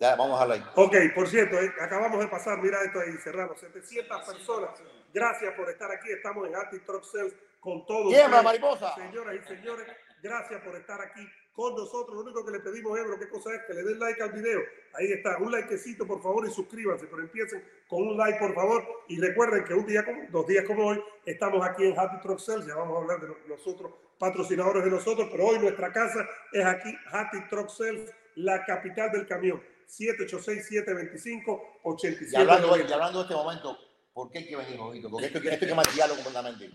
Ya, 0.00 0.16
vamos 0.16 0.40
a 0.40 0.46
dejarlo 0.46 0.54
ahí. 0.54 0.72
Ok, 0.74 1.14
por 1.14 1.28
cierto, 1.28 1.56
eh, 1.60 1.72
acabamos 1.80 2.18
de 2.20 2.26
pasar, 2.28 2.58
mira 2.58 2.82
esto 2.84 3.00
ahí, 3.00 3.12
Serrano, 3.22 3.54
700 3.56 4.22
personas. 4.22 4.82
Gracias 5.12 5.54
por 5.54 5.70
estar 5.70 5.90
aquí. 5.90 6.10
Estamos 6.10 6.46
en 6.48 6.56
Anti 6.56 6.80
Truck 6.80 7.04
Sales 7.04 7.34
con 7.60 7.86
todos. 7.86 8.12
Siembra, 8.12 8.42
mariposa. 8.42 8.94
Señoras 8.96 9.34
y 9.36 9.48
señores, 9.48 9.86
gracias 10.22 10.60
por 10.62 10.76
estar 10.76 11.00
aquí 11.00 11.26
con 11.56 11.74
nosotros. 11.74 12.14
Lo 12.14 12.22
único 12.22 12.44
que 12.44 12.52
le 12.52 12.60
pedimos, 12.60 12.96
Ebro, 12.98 13.18
¿qué 13.18 13.28
cosa 13.28 13.54
es? 13.54 13.62
Que 13.66 13.72
le 13.72 13.82
den 13.82 13.98
like 13.98 14.22
al 14.22 14.30
video. 14.30 14.60
Ahí 14.92 15.10
está, 15.10 15.38
un 15.38 15.50
likecito, 15.50 16.06
por 16.06 16.22
favor, 16.22 16.46
y 16.46 16.52
suscríbanse, 16.52 17.06
pero 17.06 17.22
empiecen 17.22 17.64
con 17.88 18.06
un 18.06 18.16
like, 18.16 18.38
por 18.38 18.54
favor. 18.54 18.84
Y 19.08 19.18
recuerden 19.18 19.64
que 19.64 19.72
un 19.72 19.86
día 19.86 20.04
dos 20.30 20.46
días 20.46 20.66
como 20.66 20.88
hoy, 20.88 21.02
estamos 21.24 21.66
aquí 21.66 21.86
en 21.86 21.98
Happy 21.98 22.20
Truck 22.20 22.38
Sales. 22.38 22.66
Ya 22.66 22.74
vamos 22.74 22.98
a 22.98 23.00
hablar 23.00 23.20
de 23.20 23.28
nosotros, 23.48 23.92
patrocinadores 24.18 24.84
de 24.84 24.90
nosotros, 24.90 25.28
pero 25.30 25.46
hoy 25.46 25.58
nuestra 25.58 25.90
casa 25.92 26.28
es 26.52 26.64
aquí, 26.64 26.94
Happy 27.10 27.48
Truck 27.48 27.70
Sales, 27.70 28.12
la 28.34 28.62
capital 28.64 29.10
del 29.10 29.26
camión. 29.26 29.62
786-725-8790. 29.88 32.32
Y 32.32 32.36
hablando, 32.36 32.76
y 32.76 32.92
hablando 32.92 33.18
de 33.20 33.24
este 33.24 33.34
momento, 33.34 33.78
¿por 34.12 34.30
qué 34.30 34.38
hay 34.38 34.46
que 34.46 34.56
venir, 34.56 34.76
Jojito? 34.76 35.08
Porque 35.08 35.26
esto, 35.26 35.38
esto 35.38 35.64
hay 35.64 35.68
que 35.70 35.74
maquillarlo 35.74 36.16
completamente. 36.16 36.70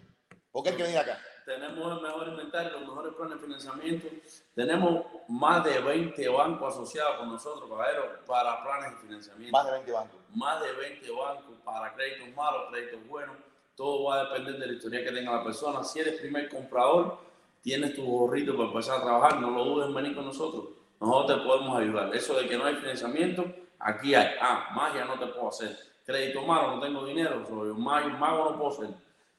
¿Por 0.51 0.63
qué 0.63 0.69
hay 0.69 0.75
que 0.75 0.83
venir 0.83 0.97
acá? 0.97 1.19
Tenemos 1.45 1.97
el 1.97 2.03
mejor 2.03 2.27
inventario, 2.27 2.71
los 2.71 2.81
mejores 2.81 3.13
planes 3.15 3.35
de 3.35 3.45
financiamiento. 3.45 4.07
Tenemos 4.53 5.05
más 5.27 5.63
de 5.63 5.79
20 5.79 6.29
bancos 6.29 6.73
asociados 6.73 7.17
con 7.17 7.29
nosotros, 7.29 7.69
caballeros, 7.69 8.05
para 8.27 8.63
planes 8.63 8.91
de 8.91 8.97
financiamiento. 9.07 9.57
Más 9.57 9.65
de 9.65 9.71
20 9.71 9.91
bancos. 9.91 10.19
más 10.35 10.61
de 10.61 10.73
20 10.73 11.11
bancos 11.11 11.55
para 11.63 11.93
créditos 11.93 12.35
malos, 12.35 12.69
créditos 12.69 13.07
buenos. 13.07 13.35
Todo 13.75 14.05
va 14.05 14.19
a 14.19 14.23
depender 14.25 14.59
de 14.59 14.67
la 14.67 14.73
historia 14.73 15.03
que 15.03 15.11
tenga 15.11 15.31
la 15.35 15.43
persona. 15.43 15.83
Si 15.83 15.99
eres 15.99 16.19
primer 16.19 16.49
comprador, 16.49 17.17
tienes 17.61 17.95
tu 17.95 18.05
gorrito 18.05 18.55
para 18.55 18.69
empezar 18.69 18.99
a 18.99 19.03
trabajar, 19.03 19.41
no 19.41 19.49
lo 19.49 19.63
dudes 19.65 19.87
en 19.87 19.95
venir 19.95 20.15
con 20.15 20.25
nosotros. 20.25 20.65
Nosotros 20.99 21.39
te 21.39 21.47
podemos 21.47 21.77
ayudar. 21.77 22.15
Eso 22.15 22.35
de 22.35 22.47
que 22.47 22.57
no 22.57 22.65
hay 22.65 22.75
financiamiento, 22.75 23.45
aquí 23.79 24.13
hay. 24.13 24.35
Ah, 24.39 24.69
magia 24.75 25.05
no 25.05 25.17
te 25.17 25.25
puedo 25.27 25.49
hacer. 25.49 25.75
Crédito 26.05 26.43
malo, 26.43 26.75
no 26.75 26.81
tengo 26.81 27.05
dinero, 27.05 27.43
soy 27.47 27.69
un 27.69 27.83
mago, 27.83 28.07
un 28.07 28.19
mago 28.19 28.51
no 28.51 28.57
puedo 28.57 28.71
ser. 28.71 28.89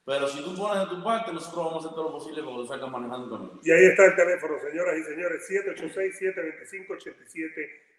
Pero 0.05 0.27
si 0.29 0.43
tú 0.43 0.57
pones 0.57 0.81
de 0.81 0.87
tu 0.97 1.03
parte, 1.05 1.33
nosotros 1.33 1.65
vamos 1.65 1.85
a 1.85 1.87
hacer 1.87 1.95
todo 1.95 2.05
lo 2.07 2.13
posible 2.13 2.43
para 2.43 2.57
que 2.57 2.63
tú 2.63 2.67
salgas 2.67 2.91
manejando 2.91 3.29
conmigo. 3.31 3.61
Y 3.63 3.71
ahí 3.71 3.85
está 3.85 4.05
el 4.07 4.17
teléfono, 4.17 4.59
señoras 4.59 4.99
y 4.99 5.05
señores, 5.05 5.49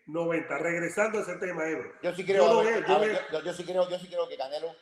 786-725-8790. 0.08 0.60
Regresando 0.60 1.20
a 1.20 1.22
ese 1.22 1.36
tema, 1.38 1.70
Ebro. 1.70 1.94
Yo 2.02 2.14
sí 2.14 2.26
creo, 2.26 2.46
Yo 2.46 2.54
lo 2.54 2.60
a 2.60 2.64
ver, 2.64 2.74
veo, 2.74 2.88
yo 2.88 2.94
a 2.96 3.00
ver, 3.00 3.10
veo. 3.12 3.22
yo, 3.32 3.42
yo 3.44 3.54
sí 3.54 3.64
creo, 3.64 3.90
yo 3.90 4.00
sí 4.00 4.08
creo 4.08 4.28
que 4.28 4.38
Canelo, 4.38 4.76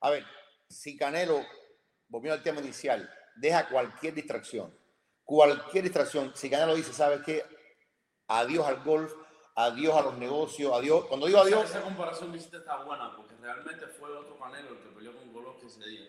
a 0.00 0.10
ver, 0.10 0.24
si 0.68 0.96
Canelo, 0.96 1.44
volviendo 2.08 2.34
al 2.36 2.42
tema 2.44 2.60
inicial, 2.60 3.10
deja 3.36 3.68
cualquier 3.68 4.14
distracción, 4.14 4.72
cualquier 5.24 5.82
distracción, 5.84 6.32
si 6.36 6.48
Canelo 6.48 6.76
dice, 6.76 6.92
¿sabes 6.92 7.22
qué? 7.26 7.44
Adiós 8.28 8.66
al 8.66 8.84
golf, 8.84 9.12
adiós 9.56 9.96
a 9.96 10.02
los 10.02 10.16
negocios, 10.18 10.72
adiós, 10.72 11.06
cuando 11.06 11.26
digo 11.26 11.40
adiós, 11.40 11.64
Esa 11.64 11.82
comparación 11.82 12.30
que 12.30 12.36
hiciste 12.38 12.58
está 12.58 12.84
buena, 12.84 13.16
porque 13.16 13.34
realmente 13.40 13.84
fue 13.88 14.16
otro 14.16 14.38
Canelo 14.38 14.70
el 14.70 14.78
que 14.78 14.90
peleó 14.90 15.12
con 15.16 15.32
Golovkin 15.32 15.68
ese 15.68 15.84
día. 15.84 16.08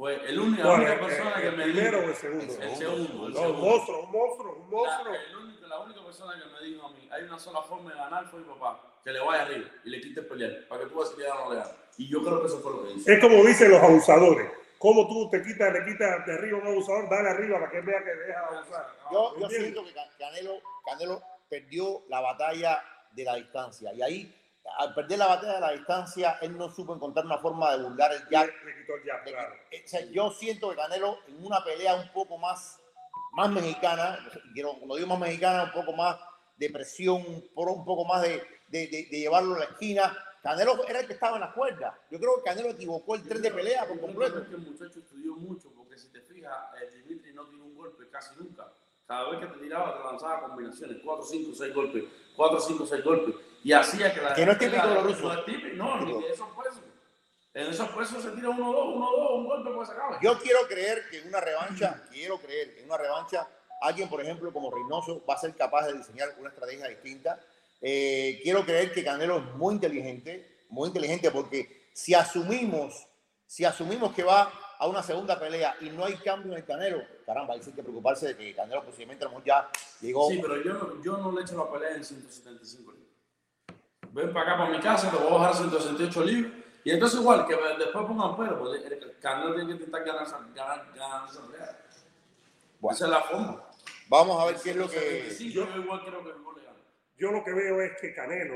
Fue 0.00 0.14
el 0.30 0.40
único, 0.40 0.62
la 0.62 0.68
¿Cuál, 0.68 0.80
única 0.80 0.92
el- 0.94 1.00
persona 1.00 1.30
el 1.36 1.42
que 1.42 1.50
me 1.58 1.62
primero 1.64 1.98
dijo. 1.98 2.00
o 2.00 2.10
el 2.10 2.16
segundo? 2.16 2.44
El 2.54 2.76
segundo. 2.76 3.02
el 3.02 3.18
No, 3.18 3.26
un 3.26 3.34
segundo. 3.34 3.52
monstruo, 3.66 4.00
un 4.04 4.10
monstruo, 4.10 4.52
un 4.54 4.70
monstruo. 4.70 5.12
La, 5.12 5.20
el 5.24 5.36
único- 5.36 5.66
la 5.66 5.78
única 5.80 6.04
persona 6.04 6.32
que 6.42 6.46
me 6.50 6.66
dijo 6.66 6.86
a 6.86 6.90
mí, 6.92 7.08
hay 7.12 7.22
una 7.24 7.38
sola 7.38 7.60
forma 7.62 7.90
de 7.90 7.96
ganar 7.98 8.26
fue 8.30 8.40
mi 8.40 8.46
papá, 8.46 8.80
que 9.04 9.12
le 9.12 9.20
vaya 9.20 9.42
arriba 9.42 9.68
y 9.84 9.90
le 9.90 10.00
quite 10.00 10.20
el 10.20 10.26
pelear, 10.26 10.66
para 10.68 10.80
que 10.84 10.86
tú 10.88 10.96
veas 10.98 11.10
que 11.10 11.22
ya 11.22 11.34
no 11.34 11.50
le 11.50 11.56
ganas. 11.56 11.74
Y 11.98 12.08
yo 12.08 12.22
creo 12.24 12.40
que 12.40 12.46
eso 12.46 12.60
fue 12.60 12.72
lo 12.72 12.84
que 12.84 12.92
hizo. 12.94 13.10
Es 13.12 13.20
como 13.20 13.44
dicen 13.44 13.70
los 13.72 13.82
abusadores. 13.82 14.50
¿Cómo 14.78 15.06
tú 15.06 15.28
te 15.28 15.42
quitas, 15.42 15.70
le 15.70 15.84
quitas 15.84 16.24
de 16.24 16.32
arriba 16.32 16.56
a 16.56 16.60
un 16.62 16.66
abusador? 16.68 17.10
Dale 17.10 17.28
arriba 17.28 17.58
para 17.58 17.70
que 17.70 17.78
él 17.80 17.84
vea 17.84 18.02
que 18.02 18.14
deja 18.14 18.40
de 18.50 18.56
abusar. 18.56 18.86
Yo, 19.12 19.38
yo 19.38 19.48
siento 19.50 19.84
que 19.84 19.92
Ca- 19.92 20.08
Canelo, 20.18 20.52
Canelo 20.86 21.22
perdió 21.50 22.00
la 22.08 22.22
batalla 22.22 22.82
de 23.12 23.24
la 23.24 23.34
distancia. 23.36 23.92
Y 23.92 24.00
ahí, 24.00 24.39
al 24.78 24.94
perder 24.94 25.18
la 25.18 25.26
batalla 25.26 25.54
de 25.54 25.60
la 25.60 25.70
distancia, 25.72 26.38
él 26.42 26.56
no 26.56 26.70
supo 26.70 26.94
encontrar 26.94 27.24
una 27.26 27.38
forma 27.38 27.76
de 27.76 27.82
burlar 27.82 28.12
el 28.12 28.22
jab. 28.22 28.46
Le, 28.46 28.64
le 28.72 28.80
quitó 28.80 28.94
el 28.94 29.02
claro. 29.32 29.54
eh, 29.70 29.82
o 29.84 29.88
sea, 29.88 30.04
yo 30.06 30.30
siento 30.30 30.70
que 30.70 30.76
Canelo 30.76 31.18
en 31.28 31.44
una 31.44 31.62
pelea 31.64 31.94
un 31.96 32.08
poco 32.12 32.38
más, 32.38 32.80
más 33.32 33.50
mexicana, 33.50 34.18
quiero, 34.54 34.74
cuando 34.74 34.96
digo 34.96 35.08
más 35.08 35.18
mexicana, 35.20 35.64
un 35.64 35.72
poco 35.72 35.92
más 35.92 36.18
de 36.56 36.70
presión, 36.70 37.24
un 37.26 37.48
poco, 37.54 37.72
un 37.72 37.84
poco 37.84 38.04
más 38.04 38.22
de, 38.22 38.36
de- 38.68 38.86
de- 38.88 39.08
de 39.10 39.18
llevarlo 39.18 39.54
a 39.56 39.60
la 39.60 39.64
esquina. 39.64 40.16
Canelo 40.42 40.86
era 40.86 41.00
el 41.00 41.06
que 41.06 41.12
estaba 41.14 41.36
en 41.36 41.40
la 41.42 41.52
cuerda. 41.52 41.98
Yo 42.10 42.18
creo 42.18 42.36
que 42.36 42.42
Canelo 42.44 42.70
equivocó 42.70 43.14
el 43.14 43.22
tren 43.26 43.42
de 43.42 43.50
pelea 43.50 43.80
por 43.86 43.96
Yo 43.96 44.00
creo 44.02 44.06
completo. 44.14 44.48
que 44.48 44.54
el 44.54 44.60
muchacho 44.62 44.98
estudió 45.00 45.34
mucho, 45.36 45.70
porque 45.76 45.98
si 45.98 46.08
te 46.08 46.20
fijas, 46.22 46.54
el 46.82 47.02
Dimitri 47.02 47.32
no 47.34 47.46
tiene 47.46 47.62
un 47.64 47.74
golpe 47.74 48.08
casi 48.10 48.34
nunca. 48.36 48.70
Cada 49.06 49.30
vez 49.30 49.40
que 49.40 49.46
te 49.46 49.58
tiraba, 49.58 49.96
te 49.98 50.04
lanzaba 50.04 50.40
combinaciones, 50.48 50.98
4, 51.04 51.24
5, 51.26 51.50
6 51.54 51.74
golpes, 51.74 52.04
4, 52.36 52.60
5, 52.60 52.86
6 52.86 53.04
golpes. 53.04 53.34
Y 53.62 53.72
hacía 53.72 54.12
que 54.14 54.20
la. 54.20 54.34
Que 54.34 54.46
no 54.46 54.52
es 54.52 54.58
típico 54.58 54.88
de 54.88 54.94
los 54.94 55.04
rusos. 55.04 55.22
No 55.22 55.32
es 55.32 55.44
típico, 55.44 55.76
no, 55.76 56.00
ni 56.00 56.22
de 56.22 56.30
esos 56.30 56.48
pesos. 56.48 56.82
En 57.52 57.66
esos 57.66 57.88
pesos 57.88 58.22
se 58.22 58.30
tira 58.30 58.48
1, 58.48 58.72
2, 58.72 58.96
1, 58.96 59.10
2, 59.10 59.30
un 59.32 59.46
golpe 59.46 59.70
pues 59.74 59.88
se 59.88 59.94
acaba. 59.94 60.20
Yo 60.22 60.38
quiero 60.38 60.60
creer 60.68 61.08
que 61.10 61.18
en 61.18 61.28
una 61.28 61.40
revancha, 61.40 62.04
quiero 62.10 62.38
creer 62.38 62.74
que 62.74 62.80
en 62.80 62.86
una 62.86 62.96
revancha, 62.96 63.48
alguien, 63.80 64.08
por 64.08 64.20
ejemplo, 64.20 64.52
como 64.52 64.70
Reynoso, 64.70 65.24
va 65.28 65.34
a 65.34 65.38
ser 65.38 65.54
capaz 65.56 65.86
de 65.86 65.94
diseñar 65.94 66.34
una 66.38 66.50
estrategia 66.50 66.86
distinta. 66.86 67.40
Eh, 67.80 68.38
quiero 68.42 68.64
creer 68.64 68.92
que 68.92 69.02
Canelo 69.02 69.38
es 69.38 69.44
muy 69.56 69.74
inteligente, 69.74 70.64
muy 70.68 70.88
inteligente, 70.88 71.30
porque 71.32 71.88
si 71.92 72.14
asumimos, 72.14 73.08
si 73.46 73.64
asumimos 73.64 74.14
que 74.14 74.22
va 74.22 74.52
a 74.78 74.86
una 74.86 75.02
segunda 75.02 75.38
pelea 75.38 75.74
y 75.80 75.90
no 75.90 76.04
hay 76.04 76.14
cambio 76.18 76.52
en 76.52 76.58
el 76.58 76.64
Canelo, 76.64 77.02
caramba, 77.26 77.54
ahí 77.54 77.62
sí 77.62 77.70
hay 77.70 77.76
que 77.76 77.82
preocuparse 77.82 78.28
de 78.28 78.36
que 78.36 78.54
Canelo 78.54 78.84
posiblemente 78.84 79.24
a 79.24 79.28
lo 79.28 79.32
mejor 79.32 79.44
ya 79.44 79.70
llegó. 80.00 80.28
Sí, 80.28 80.38
pero 80.40 80.62
yo 80.62 81.02
yo 81.02 81.16
no 81.16 81.32
le 81.32 81.42
echo 81.42 81.56
la 81.56 81.70
pelea 81.70 81.96
en 81.96 82.04
175 82.04 82.92
libras. 82.92 82.99
Ven 84.12 84.32
para 84.32 84.52
acá, 84.52 84.58
para 84.58 84.70
mi 84.76 84.80
casa, 84.80 85.10
te 85.10 85.16
voy 85.16 85.28
a 85.28 85.38
bajar 85.38 85.54
168 85.54 86.24
libras. 86.24 86.52
Y 86.82 86.90
entonces 86.90 87.20
igual, 87.20 87.46
que 87.46 87.54
después 87.78 88.06
pongan 88.06 88.36
pero, 88.36 88.58
pues 88.58 88.82
el 88.84 89.16
Canelo 89.20 89.54
tiene 89.54 89.66
que 89.68 89.72
intentar 89.74 90.02
ganar, 90.04 90.26
ganar, 90.54 90.86
ganar. 90.94 91.28
Bueno. 92.80 92.96
Esa 92.96 93.04
es 93.04 93.10
la 93.10 93.20
forma. 93.22 93.62
Vamos 94.08 94.42
a 94.42 94.46
ver 94.46 94.56
qué 94.62 94.70
es 94.70 94.76
lo 94.76 94.88
que... 94.88 94.98
175, 95.30 95.52
yo 95.76 95.82
igual 95.82 96.00
creo 96.04 96.24
que 96.24 96.32
gol 96.42 96.54
le 96.56 96.64
gana. 96.64 96.78
Yo 97.18 97.30
lo 97.30 97.44
que 97.44 97.52
veo 97.52 97.80
es 97.82 97.92
que 98.00 98.14
Canelo 98.14 98.54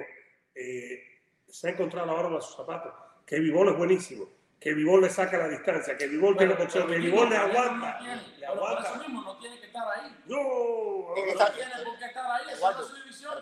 eh, 0.54 1.02
se 1.48 1.68
ha 1.68 1.70
encontrado 1.72 2.10
ahora 2.10 2.38
a 2.38 2.40
sus 2.40 2.56
zapatos. 2.56 2.92
Que 3.26 3.38
Vivol 3.38 3.68
es 3.68 3.76
buenísimo. 3.76 4.26
Que 4.58 4.72
Vivol 4.72 5.02
le 5.02 5.10
saca 5.10 5.36
la 5.36 5.48
distancia. 5.48 5.96
Que 5.96 6.08
Vivol 6.08 6.36
tiene 6.36 6.54
boxeo. 6.54 6.86
Que 6.86 6.96
Vivol 6.98 7.28
le 7.28 7.36
aguanta. 7.36 7.92
No 7.92 7.98
tiene, 7.98 8.16
Le 8.16 8.46
pero 8.46 8.54
por 8.60 8.70
eso 8.70 8.78
aguanta. 8.78 8.98
mismo 8.98 9.22
no 9.22 9.38
tiene 9.38 9.60
que 9.60 9.66
estar 9.66 9.86
ahí. 9.88 10.16
No. 10.26 10.36
No 11.14 11.16
está- 11.26 11.52
tiene 11.52 11.70
por 11.84 11.98
qué 11.98 12.04
estar 12.06 12.30
ahí, 12.30 12.46
esa 12.52 12.70
es 12.70 12.76
su 12.86 12.94
división. 12.96 13.34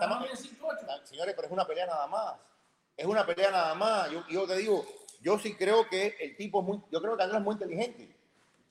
Pero 0.00 0.14
señores, 0.14 0.20
Ganó 0.20 0.24
estamos- 0.24 0.24
bien 0.24 0.36
5-8. 0.36 0.86
Ah, 0.88 1.00
Señores, 1.06 1.34
pero 1.34 1.46
es 1.46 1.52
una 1.52 1.66
pelea 1.66 1.86
nada 1.86 2.06
más. 2.06 2.34
Es 2.96 3.06
una 3.06 3.24
pelea 3.26 3.50
nada 3.50 3.74
más. 3.74 4.10
Yo, 4.10 4.26
yo 4.28 4.46
te 4.46 4.56
digo, 4.56 4.86
yo 5.20 5.38
sí 5.38 5.54
creo 5.56 5.88
que 5.88 6.16
el 6.20 6.36
tipo 6.36 6.60
es 6.60 6.66
muy, 6.66 6.80
yo 6.90 7.00
creo 7.00 7.12
que 7.12 7.18
Canelo 7.18 7.38
es 7.38 7.44
muy 7.44 7.52
inteligente. 7.54 8.16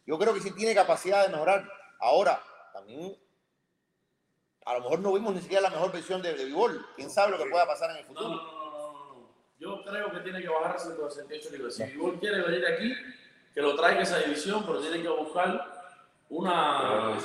Yo 0.05 0.17
creo 0.17 0.33
que 0.33 0.41
sí 0.41 0.51
tiene 0.51 0.73
capacidad 0.75 1.23
de 1.25 1.29
mejorar. 1.31 1.69
Ahora, 1.99 2.41
también, 2.73 3.15
a 4.65 4.73
lo 4.73 4.81
mejor 4.81 4.99
no 4.99 5.13
vimos 5.13 5.33
ni 5.33 5.41
siquiera 5.41 5.61
la 5.61 5.69
mejor 5.69 5.91
versión 5.91 6.21
de, 6.21 6.33
de 6.33 6.45
Bivol. 6.45 6.85
¿Quién 6.95 7.09
sabe 7.09 7.31
lo 7.31 7.37
que 7.37 7.49
pueda 7.49 7.65
pasar 7.67 7.91
en 7.91 7.97
el 7.97 8.05
futuro? 8.05 8.29
no, 8.29 8.35
no, 8.35 8.51
no, 8.51 8.71
no, 8.71 9.13
no. 9.13 9.29
Yo 9.59 9.83
creo 9.83 10.11
que 10.11 10.19
tiene 10.19 10.41
que 10.41 10.47
bajar 10.49 10.75
a 10.75 10.79
168 10.79 11.49
libras. 11.51 11.75
Si 11.75 11.83
Vivol 11.83 12.19
quiere 12.19 12.41
venir 12.41 12.65
aquí, 12.65 12.93
que 13.53 13.61
lo 13.61 13.75
traiga 13.75 14.01
esa 14.01 14.19
división, 14.19 14.63
pero 14.65 14.79
tiene 14.79 15.01
que 15.01 15.09
buscar 15.09 15.89
una. 16.29 17.17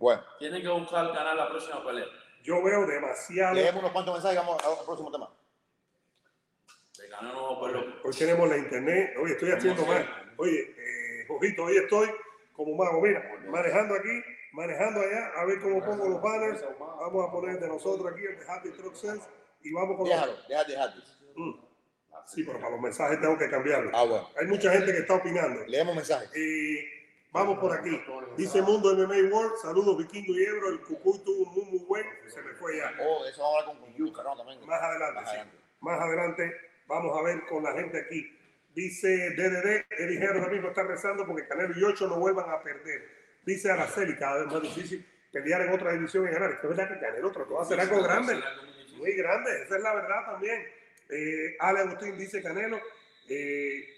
Bueno, 0.00 0.22
Tiene 0.38 0.62
que 0.62 0.68
buscar 0.68 1.08
ganar 1.12 1.36
la 1.36 1.50
próxima 1.50 1.84
pelea. 1.84 2.06
Yo 2.42 2.62
veo 2.62 2.86
demasiado. 2.86 3.54
leemos 3.54 3.80
unos 3.82 3.92
cuantos 3.92 4.14
mensajes 4.14 4.34
y 4.34 4.46
vamos 4.46 4.64
al 4.64 4.84
próximo 4.86 5.12
tema. 5.12 5.30
Hoy 8.02 8.16
tenemos 8.16 8.48
la 8.48 8.56
internet. 8.56 9.14
Oye, 9.22 9.32
estoy 9.34 9.50
haciendo 9.50 9.82
¿Cómo 9.82 9.92
mal. 9.92 10.32
Oye, 10.38 10.74
eh, 10.78 11.26
Jojito, 11.28 11.64
hoy 11.64 11.76
estoy 11.76 12.08
como 12.54 12.74
mago. 12.76 13.02
Mira, 13.02 13.22
manejando 13.46 13.94
aquí, 13.94 14.22
manejando 14.52 15.00
allá, 15.02 15.32
a 15.36 15.44
ver 15.44 15.60
cómo 15.60 15.84
pongo 15.84 16.08
los 16.08 16.22
banners. 16.22 16.64
Vamos 16.78 17.28
a 17.28 17.30
poner 17.30 17.60
de 17.60 17.68
nosotros 17.68 18.10
aquí 18.10 18.24
el 18.24 18.38
de 18.38 18.50
Happy 18.50 18.70
Truck 18.70 18.94
Sense 18.94 19.28
y 19.60 19.70
vamos 19.74 19.98
con 19.98 20.06
Déjalo, 20.08 20.32
los. 20.32 20.48
déjate, 20.48 20.72
déjate. 20.72 20.98
Mm. 21.36 21.52
Sí, 22.26 22.42
pero 22.44 22.58
para 22.58 22.70
los 22.70 22.80
mensajes 22.80 23.20
tengo 23.20 23.36
que 23.36 23.50
cambiarlo. 23.50 23.90
Ah, 23.92 24.04
bueno. 24.04 24.30
Hay 24.40 24.46
mucha 24.46 24.70
gente 24.72 24.92
que 24.92 24.98
está 25.00 25.16
opinando. 25.16 25.62
Leemos 25.66 25.94
mensajes. 25.94 26.30
Eh, 26.34 26.99
vamos 27.32 27.58
por 27.58 27.72
aquí. 27.72 28.00
Dice 28.36 28.62
Mundo 28.62 28.94
MMA 28.94 29.34
World. 29.34 29.56
Saludos, 29.62 29.98
Vikingo 29.98 30.34
y 30.34 30.44
Ebro. 30.44 30.68
El 30.70 30.80
Cucuy 30.80 31.18
tuvo 31.24 31.50
un 31.50 31.54
muy, 31.54 31.64
muy 31.66 31.86
buen. 31.86 32.06
Se 32.28 32.42
me 32.42 32.52
fue 32.54 32.78
ya. 32.78 32.92
Oh, 33.00 33.24
eso 33.26 33.42
vamos 33.42 33.56
a 33.56 33.70
hablar 33.70 33.80
con, 33.80 33.94
Yuka, 33.94 34.22
¿no? 34.22 34.36
También. 34.36 34.66
Más 34.66 34.82
adelante, 34.82 35.14
Más 35.14 35.24
sí. 35.24 35.36
adelante. 35.36 35.58
Más 35.80 36.00
adelante 36.00 36.70
vamos 36.86 37.18
a 37.18 37.22
ver 37.22 37.46
con 37.46 37.62
la 37.62 37.72
gente 37.72 37.98
aquí. 38.00 38.36
Dice 38.74 39.30
DDD, 39.30 39.84
Eddie 39.90 40.22
Herro 40.22 40.40
ahora 40.40 40.52
mismo 40.52 40.68
está 40.68 40.82
rezando 40.82 41.26
porque 41.26 41.46
Canelo 41.46 41.76
y 41.78 41.84
Ocho 41.84 42.06
no 42.06 42.18
vuelvan 42.18 42.50
a 42.50 42.62
perder. 42.62 43.08
Dice 43.44 43.70
Araceli, 43.70 44.16
cada 44.16 44.44
vez 44.44 44.52
más 44.52 44.62
difícil 44.62 45.06
pelear 45.32 45.62
en 45.62 45.72
otra 45.72 45.92
división 45.92 46.28
y 46.28 46.30
ganar. 46.30 46.52
Es 46.52 46.68
verdad 46.68 46.88
que 46.88 47.00
Canelo 47.00 47.32
trató 47.32 47.60
hacer 47.60 47.80
algo 47.80 48.02
grande, 48.02 48.40
muy 48.96 49.12
grande, 49.12 49.62
esa 49.62 49.76
es 49.76 49.82
la 49.82 49.94
verdad 49.94 50.26
también. 50.26 50.66
Eh, 51.08 51.56
Ale 51.58 51.80
Agustín 51.80 52.16
dice 52.16 52.42
Canelo, 52.42 52.80
eh, 53.28 53.88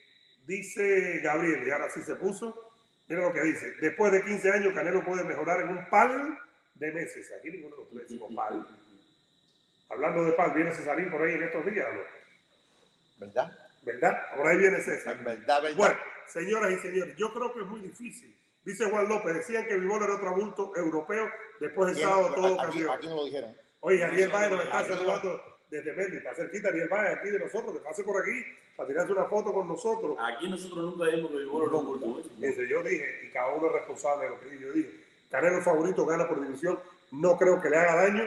dice 0.46 1.20
Gabriel, 1.22 1.66
y 1.66 1.70
ahora 1.70 1.90
sí 1.90 2.02
se 2.02 2.14
puso. 2.16 2.71
Mira 3.08 3.22
lo 3.22 3.32
que 3.32 3.42
dice, 3.42 3.72
después 3.80 4.12
de 4.12 4.24
15 4.24 4.50
años 4.52 4.74
Canelo 4.74 5.04
puede 5.04 5.24
mejorar 5.24 5.60
en 5.60 5.68
un 5.68 5.88
par 5.90 6.10
de 6.74 6.92
meses. 6.92 7.30
Aquí 7.38 7.50
ninguno 7.50 7.76
de 7.76 7.82
los 7.82 7.90
tres 7.90 8.02
decimos 8.02 8.34
par. 8.34 8.52
Hablando 9.90 10.24
de 10.24 10.32
par, 10.32 10.54
viene 10.54 10.72
Cesarín 10.74 11.10
por 11.10 11.22
ahí 11.22 11.34
en 11.34 11.42
estos 11.42 11.66
días, 11.66 11.86
¿no? 11.92 12.00
¿Verdad? 13.18 13.52
¿verdad? 13.82 14.36
Por 14.36 14.46
ahí 14.46 14.58
viene 14.58 14.80
César. 14.80 15.22
¿Verdad, 15.22 15.62
verdad? 15.62 15.76
Bueno, 15.76 15.96
señoras 16.26 16.70
y 16.72 16.78
señores, 16.78 17.16
yo 17.16 17.32
creo 17.32 17.52
que 17.52 17.60
es 17.60 17.66
muy 17.66 17.80
difícil. 17.80 18.34
Dice 18.64 18.88
Juan 18.88 19.08
López, 19.08 19.34
decían 19.34 19.66
que 19.66 19.76
Vivol 19.76 20.02
era 20.04 20.14
otro 20.14 20.30
adulto 20.30 20.72
europeo, 20.76 21.28
después 21.60 21.88
de 21.90 21.94
Bien, 21.96 22.08
sábado 22.08 22.34
todo 22.34 22.60
aquí, 22.60 22.78
cambió. 22.78 22.92
aquí 22.92 23.06
no 23.08 23.16
lo 23.16 23.24
dijeron. 23.24 23.56
Oye, 23.80 24.04
Ariel 24.04 24.30
Valle 24.30 24.50
nos 24.56 24.64
está 24.64 24.82
no. 24.82 24.88
saludando 24.88 25.51
desde 25.72 25.90
Berlín, 25.92 26.18
está 26.18 26.34
cerquita 26.34 26.68
Ariel 26.68 26.86
Valle 26.86 27.14
aquí 27.14 27.30
de 27.30 27.38
nosotros, 27.38 27.72
que 27.72 27.80
pase 27.80 28.04
por 28.04 28.20
aquí 28.20 28.44
para 28.76 28.86
tirarse 28.86 29.12
una 29.12 29.24
foto 29.24 29.54
con 29.54 29.66
nosotros. 29.66 30.18
Aquí 30.20 30.46
nosotros 30.46 30.84
nunca 30.84 31.06
dijimos 31.06 31.30
que 31.30 31.36
era 31.38 31.50
un 31.50 31.86
bulto. 31.86 32.28
Dice, 32.36 32.68
yo 32.68 32.82
dije, 32.82 33.20
y 33.24 33.30
cada 33.30 33.54
uno 33.54 33.68
es 33.68 33.72
responsable 33.72 34.24
de 34.24 34.30
lo 34.30 34.40
que 34.40 34.50
dije. 34.50 34.64
Yo 34.64 34.72
dije, 34.72 34.90
Canelo 35.30 35.62
favorito 35.62 36.04
gana 36.04 36.28
por 36.28 36.42
división, 36.42 36.78
no 37.12 37.38
creo 37.38 37.58
que 37.62 37.70
le 37.70 37.76
haga 37.78 38.02
daño 38.02 38.22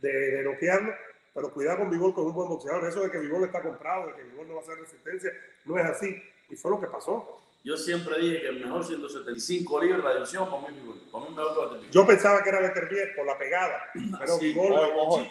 de, 0.00 0.12
de 0.12 0.44
noquearlo, 0.44 0.94
pero 1.34 1.52
cuidado 1.52 1.78
con 1.78 1.90
Vivol, 1.90 2.12
es 2.12 2.16
un 2.18 2.32
buen 2.32 2.48
boxeador. 2.48 2.88
Eso 2.88 3.00
de 3.00 3.10
que 3.10 3.18
Vivol 3.18 3.42
está 3.42 3.60
comprado, 3.60 4.06
de 4.06 4.14
que 4.14 4.22
Vivol 4.22 4.46
no 4.46 4.54
va 4.54 4.60
a 4.60 4.62
hacer 4.62 4.78
resistencia, 4.78 5.32
no 5.64 5.76
es 5.76 5.84
así. 5.86 6.22
Y 6.48 6.54
fue 6.54 6.70
lo 6.70 6.80
que 6.80 6.86
pasó. 6.86 7.40
Yo 7.64 7.76
siempre 7.78 8.18
dije 8.18 8.42
que 8.42 8.48
el 8.48 8.60
mejor 8.60 8.84
175 8.84 9.80
libras 9.82 10.02
de 10.02 10.08
la 10.08 10.14
división 10.16 10.50
para 10.50 10.68
mí. 10.70 10.78
Para 11.10 11.24
mí 11.24 11.34
mejor 11.34 11.80
Yo 11.90 12.06
pensaba 12.06 12.42
que 12.42 12.50
era 12.50 12.60
Beterbiev 12.60 13.16
por 13.16 13.24
la 13.26 13.38
pegada, 13.38 13.82
pero 14.18 14.36
Sí. 14.38 14.48
Vivol, 14.48 14.72
Ojo, 14.72 15.00
ojo, 15.00 15.24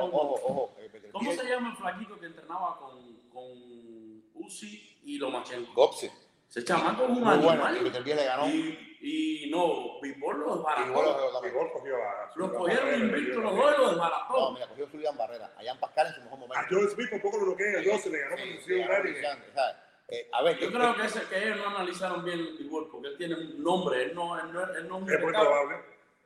ojo. 0.00 0.16
ojo, 0.16 0.34
ojo. 0.44 0.76
eh, 0.80 1.08
¿Cómo 1.12 1.32
se 1.32 1.44
llama 1.48 1.70
el 1.70 1.76
flaquito 1.76 2.18
que 2.18 2.26
entrenaba 2.26 2.76
con, 2.78 3.16
con 3.32 4.22
Uzi 4.34 4.98
y 5.04 5.18
Lomachenko? 5.18 5.72
Gopse. 5.74 6.10
Ese 6.48 6.64
chamaco 6.64 7.04
es 7.04 7.08
un 7.10 7.20
Muy 7.22 7.36
bueno. 7.38 7.64
animal. 7.64 8.02
Biel 8.04 8.16
le 8.16 8.24
ganó. 8.24 8.48
Y, 8.48 8.96
y 9.00 9.50
no, 9.50 10.00
Vivol 10.00 10.40
lo 10.40 10.56
desbarató. 10.56 10.92
bueno. 10.92 11.40
Vivol 11.42 11.70
cogió 11.72 11.96
a... 11.96 12.32
Los 12.34 12.52
cogieron 12.52 12.94
invictos 13.00 13.42
los 13.44 13.56
dos 13.56 13.74
y 13.74 13.78
lo 13.78 13.84
No, 13.84 13.90
desbarató. 13.90 14.52
mira, 14.52 14.66
cogió 14.68 14.88
Julián 14.88 15.16
Barrera. 15.16 15.52
Allá 15.56 15.72
en 15.72 15.78
Pascal 15.80 16.06
en 16.08 16.14
su 16.14 16.20
mejor 16.22 16.38
momento. 16.40 16.58
A 16.58 16.66
Joe 16.68 16.88
Smith 16.88 17.10
por 17.10 17.22
poco 17.22 17.38
lo 17.38 17.46
noquea, 17.46 17.80
yo 17.82 17.98
se 17.98 18.10
le 18.10 18.18
ganó 18.18 18.36
por 18.36 18.46
Eh, 20.08 20.28
a 20.32 20.42
ver, 20.42 20.58
Yo 20.58 20.68
¿qué- 20.68 20.74
creo 20.74 20.94
que, 20.94 21.04
ese, 21.06 21.20
que 21.28 21.44
ellos 21.44 21.56
no 21.58 21.68
analizaron 21.68 22.24
bien 22.24 22.56
Vivol 22.58 22.88
porque 22.90 23.08
él 23.08 23.16
tiene 23.18 23.34
un 23.34 23.62
nombre. 23.62 24.02
Él 24.04 24.14
no, 24.14 24.38
él 24.38 24.52
no, 24.52 24.62
él 24.62 24.88
no 24.88 24.96
es 24.98 25.02
un 25.02 25.10
Es 25.12 25.20
muy 25.20 25.32
probable, 25.32 25.76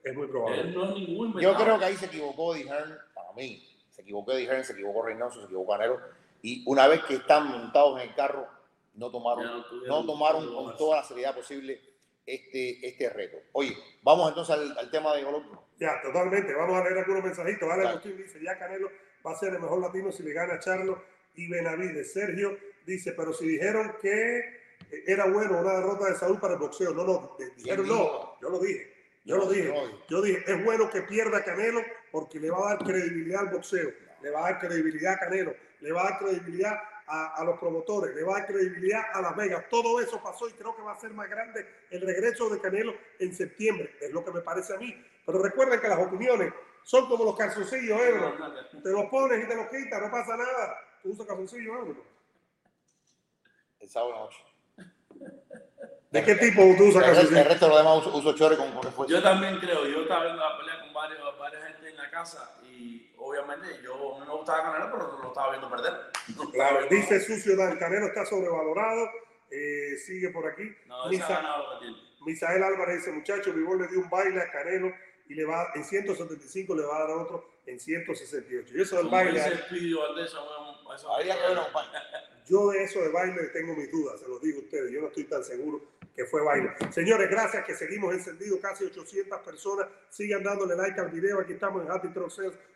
es 0.04 0.14
muy 0.14 0.24
Él 0.24 0.30
probable. 0.30 0.64
no 0.72 0.84
es 0.84 0.90
ningún 0.94 1.40
Yo 1.40 1.54
creo 1.56 1.78
que 1.78 1.84
ahí 1.86 1.96
se 1.96 2.06
equivocó 2.06 2.54
Eddie 2.54 2.66
Hearn, 2.68 2.98
para 3.14 3.32
mí. 3.32 3.66
Se 3.90 4.02
equivocó 4.02 4.32
Eddie 4.32 4.46
Hearn, 4.46 4.64
se 4.64 4.72
equivocó 4.74 5.02
Reynoso, 5.02 5.40
se 5.40 5.46
equivocó 5.46 5.72
Canelo. 5.72 5.98
Y 6.42 6.62
una 6.66 6.86
vez 6.88 7.02
que 7.04 7.14
están 7.14 7.46
montados 7.48 8.00
en 8.00 8.08
el 8.08 8.14
carro, 8.14 8.46
no 8.94 9.10
tomaron, 9.10 9.64
no 9.86 10.04
tomaron 10.06 10.54
con 10.54 10.76
toda 10.76 10.96
la 10.98 11.04
seriedad 11.04 11.34
posible 11.34 11.80
este, 12.26 12.86
este 12.86 13.08
reto. 13.10 13.38
Oye, 13.52 13.76
vamos 14.02 14.28
entonces 14.28 14.54
al, 14.56 14.76
al 14.78 14.90
tema 14.90 15.14
de 15.14 15.22
Golovkin. 15.24 15.58
Ya, 15.78 16.00
totalmente. 16.02 16.52
Vamos 16.54 16.76
a 16.78 16.84
leer 16.84 16.98
algunos 16.98 17.24
mensajitos. 17.24 17.62
Ale 17.62 17.78
Dale. 17.82 17.88
Agustín 17.90 18.16
dice, 18.18 18.38
ya 18.42 18.58
Canelo 18.58 18.90
va 19.26 19.32
a 19.32 19.36
ser 19.36 19.54
el 19.54 19.60
mejor 19.60 19.80
latino 19.80 20.12
si 20.12 20.22
le 20.22 20.32
gana 20.34 20.54
a 20.54 20.58
Charlo 20.60 21.02
y 21.34 21.48
Benavides. 21.48 22.12
Sergio 22.12 22.56
dice, 22.86 23.12
pero 23.12 23.32
si 23.32 23.46
dijeron 23.46 23.96
que 24.00 24.60
era 25.06 25.26
bueno 25.26 25.58
una 25.58 25.74
derrota 25.74 26.06
de 26.06 26.16
Saúl 26.16 26.38
para 26.40 26.54
el 26.54 26.60
boxeo. 26.60 26.92
No, 26.92 27.04
no, 27.04 27.36
dijeron 27.56 27.86
no. 27.86 28.38
Yo 28.40 28.50
lo 28.50 28.58
dije. 28.58 28.92
Yo 29.24 29.36
lo 29.36 29.48
dije. 29.48 29.72
Yo 30.08 30.22
dije, 30.22 30.44
es 30.46 30.64
bueno 30.64 30.90
que 30.90 31.02
pierda 31.02 31.44
Canelo 31.44 31.82
porque 32.10 32.40
le 32.40 32.50
va 32.50 32.58
a 32.58 32.74
dar 32.74 32.84
credibilidad 32.84 33.42
al 33.42 33.54
boxeo, 33.54 33.90
le 34.22 34.30
va 34.30 34.40
a 34.40 34.52
dar 34.52 34.58
credibilidad 34.60 35.14
a 35.14 35.18
Canelo, 35.18 35.54
le 35.80 35.92
va 35.92 36.00
a 36.00 36.10
dar 36.10 36.18
credibilidad 36.18 36.80
a, 37.06 37.42
los 37.44 37.58
promotores, 37.58 38.14
le 38.14 38.22
va 38.22 38.36
a 38.36 38.38
dar 38.38 38.46
credibilidad 38.46 39.02
a 39.12 39.20
Las 39.20 39.36
Vegas. 39.36 39.64
Todo 39.68 40.00
eso 40.00 40.22
pasó 40.22 40.48
y 40.48 40.52
creo 40.52 40.76
que 40.76 40.82
va 40.82 40.92
a 40.92 41.00
ser 41.00 41.12
más 41.12 41.28
grande 41.28 41.66
el 41.90 42.02
regreso 42.02 42.48
de 42.48 42.60
Canelo 42.60 42.94
en 43.18 43.34
septiembre, 43.34 43.96
es 44.00 44.12
lo 44.12 44.24
que 44.24 44.30
me 44.30 44.40
parece 44.40 44.74
a 44.74 44.78
mí. 44.78 44.94
Pero 45.26 45.42
recuerden 45.42 45.80
que 45.80 45.88
las 45.88 45.98
opiniones 45.98 46.52
son 46.82 47.08
como 47.08 47.24
los 47.24 47.36
calzoncillos, 47.36 48.00
Ebro. 48.00 48.34
Te 48.82 48.90
los 48.90 49.04
pones 49.06 49.44
y 49.44 49.48
te 49.48 49.54
los 49.54 49.66
quitas, 49.68 50.00
no 50.00 50.10
pasa 50.10 50.36
nada. 50.36 50.76
Tú 51.02 51.10
usas 51.10 51.26
calzoncillos, 51.26 51.76
Ebro. 51.78 52.19
El 53.80 53.88
sábado 53.88 54.14
noche. 54.16 54.44
¿De 56.10 56.24
qué 56.24 56.34
tipo 56.34 56.62
tú 56.76 56.88
usas? 56.88 57.04
El 57.18 57.44
resto 57.44 57.66
de 57.66 57.70
los 57.70 57.78
demás 57.78 57.98
uso, 57.98 58.16
uso 58.16 58.34
chores 58.34 58.58
con, 58.58 58.72
con 58.72 59.06
Yo 59.06 59.22
también 59.22 59.58
creo. 59.58 59.86
Yo 59.86 60.02
estaba 60.02 60.24
viendo 60.24 60.42
la 60.42 60.58
pelea 60.58 60.80
con 60.80 60.92
varios, 60.92 61.38
varias 61.38 61.64
gente 61.64 61.88
en 61.88 61.96
la 61.96 62.10
casa 62.10 62.56
y 62.68 63.12
obviamente 63.16 63.80
yo 63.82 64.16
no 64.18 64.26
me 64.26 64.32
gustaba 64.32 64.62
Canelo, 64.62 64.90
pero 64.90 65.18
lo 65.22 65.28
estaba 65.28 65.50
viendo 65.50 65.70
perder. 65.70 65.92
Claro, 66.52 66.86
dice 66.90 67.20
Sucio 67.20 67.56
Dan, 67.56 67.78
Canelo 67.78 68.06
está 68.06 68.26
sobrevalorado. 68.26 69.08
Eh, 69.50 69.96
sigue 69.98 70.30
por 70.30 70.46
aquí. 70.46 70.64
No, 70.86 71.08
Misa, 71.08 71.42
Misael 72.24 72.62
Álvarez 72.62 72.98
dice, 72.98 73.12
muchacho, 73.12 73.52
Vivol 73.52 73.80
le 73.80 73.88
dio 73.88 74.00
un 74.00 74.10
baile 74.10 74.40
a 74.42 74.50
Canelo 74.50 74.92
y 75.30 75.34
le 75.34 75.44
va 75.44 75.70
en 75.76 75.84
175 75.84 76.74
le 76.74 76.82
va 76.82 76.96
a 76.96 77.00
dar 77.06 77.10
otro 77.10 77.48
en 77.64 77.78
168. 77.78 78.76
Y 78.76 78.80
eso 78.80 78.96
del 78.96 79.06
baile. 79.06 79.40
Yo 82.48 82.70
de 82.70 82.82
eso 82.82 83.00
de 83.00 83.10
baile 83.10 83.40
tengo 83.52 83.76
mis 83.76 83.92
dudas, 83.92 84.18
se 84.18 84.26
los 84.26 84.42
digo 84.42 84.58
a 84.58 84.62
ustedes. 84.62 84.90
Yo 84.90 85.00
no 85.00 85.06
estoy 85.06 85.22
tan 85.24 85.44
seguro 85.44 85.82
que 86.16 86.24
fue 86.24 86.42
baile. 86.42 86.72
Señores, 86.90 87.30
gracias 87.30 87.64
que 87.64 87.76
seguimos 87.76 88.12
encendidos, 88.12 88.58
casi 88.58 88.82
800 88.86 89.38
personas. 89.42 89.86
Sigan 90.08 90.42
dándole 90.42 90.74
like 90.74 91.00
al 91.00 91.10
video. 91.10 91.38
Aquí 91.38 91.52
estamos 91.52 91.84
en 91.84 91.92
Happy 91.92 92.08
Truck 92.08 92.32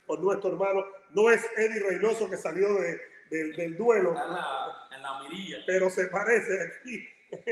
con 0.06 0.22
nuestro 0.22 0.50
hermano. 0.52 0.86
No 1.10 1.32
es 1.32 1.44
Eddie 1.56 1.80
Reynoso 1.80 2.30
que 2.30 2.36
salió 2.36 2.72
de, 2.74 3.00
del 3.30 3.76
duelo. 3.76 4.10
En 4.10 4.32
la, 4.32 4.88
en 4.94 5.02
la 5.02 5.22
mirilla. 5.24 5.56
Pero 5.66 5.90
se 5.90 6.06
parece 6.06 6.62
aquí. 6.62 7.04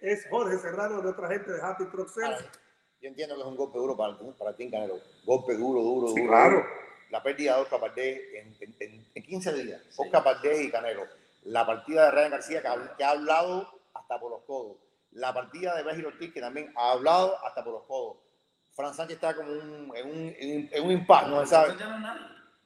es 0.00 0.26
Jorge 0.28 0.58
Serrano, 0.58 1.00
nuestra 1.00 1.28
gente 1.28 1.52
de 1.52 1.62
Happy 1.62 1.84
Truck 1.92 2.08
yo 3.00 3.08
entiendo 3.08 3.34
que 3.34 3.40
es 3.40 3.46
un 3.46 3.56
golpe 3.56 3.78
duro 3.78 3.96
para, 3.96 4.16
para 4.38 4.56
ti, 4.56 4.70
Canelo. 4.70 5.00
Golpe 5.24 5.54
duro, 5.54 5.82
duro, 5.82 6.08
duro. 6.08 6.26
Claro. 6.26 6.64
La 7.10 7.22
pérdida 7.22 7.56
de 7.56 7.62
Oscar 7.62 7.80
Valdés 7.80 8.20
en, 8.34 8.56
en, 8.60 9.06
en, 9.14 9.22
15 9.22 9.52
días. 9.54 9.82
Oscar 9.96 10.22
Valdés 10.24 10.62
y 10.62 10.70
Canelo. 10.70 11.06
La 11.44 11.64
partida 11.64 12.06
de 12.06 12.10
Ryan 12.10 12.30
García, 12.32 12.62
que 12.96 13.04
ha, 13.04 13.10
hablado 13.10 13.80
hasta 13.94 14.18
por 14.18 14.30
los 14.30 14.42
codos. 14.42 14.76
La 15.12 15.32
partida 15.32 15.74
de 15.76 15.82
Béjir 15.84 16.06
Ortiz, 16.06 16.32
que 16.32 16.40
también 16.40 16.72
ha 16.76 16.92
hablado 16.92 17.38
hasta 17.44 17.64
por 17.64 17.72
los 17.72 17.84
codos. 17.84 18.18
Fran 18.74 18.94
Sánchez 18.94 19.16
está 19.16 19.34
como 19.34 19.50
un, 19.50 19.92
en 19.96 20.10
un, 20.10 20.68
en, 20.70 20.84
un 20.84 20.92
impacto, 20.92 21.30
¿no 21.30 21.46
sabes? 21.46 21.74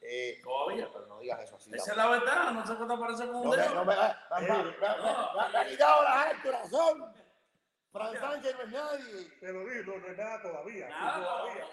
Eh, 0.03 0.41
Todavía. 0.43 0.89
Pero 0.93 1.07
no 1.07 1.21
digas 1.21 1.41
eso 1.43 1.57
así. 1.57 1.71
Esa 1.73 1.93
es 1.93 1.97
la 1.97 2.09
verdad, 2.09 2.53
no 2.53 2.67
sé 2.67 2.77
qué 2.77 2.85
te 2.85 2.99
parece 2.99 3.27
con 3.29 3.37
un 3.37 3.51
dedo. 3.51 3.75
No 3.75 3.85
me, 3.85 3.95
ha 3.95 5.67
quitado 5.69 6.03
la 6.03 6.23
gente 6.29 6.51
razón. 6.51 7.15
Fran 7.93 8.19
Sánchez 8.19 8.55
no 8.57 8.63
es 8.63 8.71
nadie. 8.71 9.33
Pero 9.39 9.67
digo, 9.67 9.99
no 9.99 10.07
es 10.07 10.17
nada 10.17 10.43
todavía. 10.43 10.89
Nada 10.89 11.25
todavía. 11.25 11.67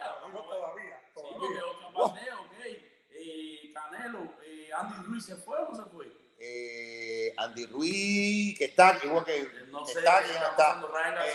Todavía. 1.14 1.62
todavía. 1.94 2.38
Sí, 2.62 2.88
eh, 3.12 3.74
Canelo, 3.74 4.36
eh, 4.44 4.70
Andy 4.76 5.06
Ruiz 5.06 5.26
se 5.26 5.36
fue 5.38 5.58
o 5.58 5.70
no 5.70 5.76
se 5.76 5.90
fue. 5.90 6.08
Eh, 6.42 7.34
Andy 7.38 7.66
Ruiz, 7.68 8.58
que 8.58 8.66
está, 8.66 8.98
igual 9.02 9.24
que, 9.24 9.50
no 9.72 9.86
que 9.86 9.94
sé, 9.94 10.00
está, 10.00 10.24
que 10.24 10.32
está. 10.32 10.48
está. 10.50 11.26
Eh, 11.26 11.32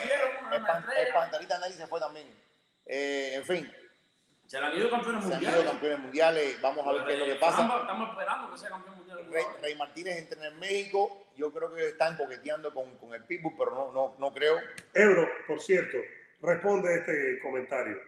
el, 0.52 0.62
pan, 0.62 0.86
el 0.96 1.12
Pantalita 1.12 1.58
nadie 1.58 1.74
se 1.74 1.86
fue 1.86 2.00
también. 2.00 2.28
Eh, 2.84 3.32
en 3.36 3.44
fin. 3.44 3.72
Se 4.46 4.58
han 4.58 4.76
ido 4.76 4.90
campeones 4.90 5.22
mundiales. 5.22 5.48
Se 5.48 5.56
han 5.56 5.62
ido 5.62 5.70
campeones 5.72 5.98
mundiales. 6.00 6.60
Vamos 6.60 6.86
a 6.86 6.92
ver 6.92 7.04
qué 7.06 7.12
es 7.14 7.18
lo 7.20 7.24
que 7.24 7.34
pasa. 7.36 7.62
Estamos, 7.62 8.10
esperando 8.10 8.50
que 8.50 8.58
sea 8.58 8.68
campeón 8.68 8.96
mundial. 8.98 9.26
Rey, 9.30 9.44
Rey 9.62 9.74
Martínez 9.76 10.18
entrena 10.18 10.48
en 10.48 10.58
México 10.58 11.23
yo 11.36 11.52
creo 11.52 11.74
que 11.74 11.88
están 11.88 12.16
coqueteando 12.16 12.72
con, 12.72 12.96
con 12.98 13.14
el 13.14 13.24
Pitbull, 13.24 13.54
pero 13.56 13.70
no, 13.72 13.92
no, 13.92 14.16
no 14.18 14.32
creo. 14.32 14.58
Ebro, 14.92 15.28
por 15.46 15.60
cierto, 15.60 15.98
responde 16.40 16.94
este 16.94 17.38
comentario. 17.42 18.00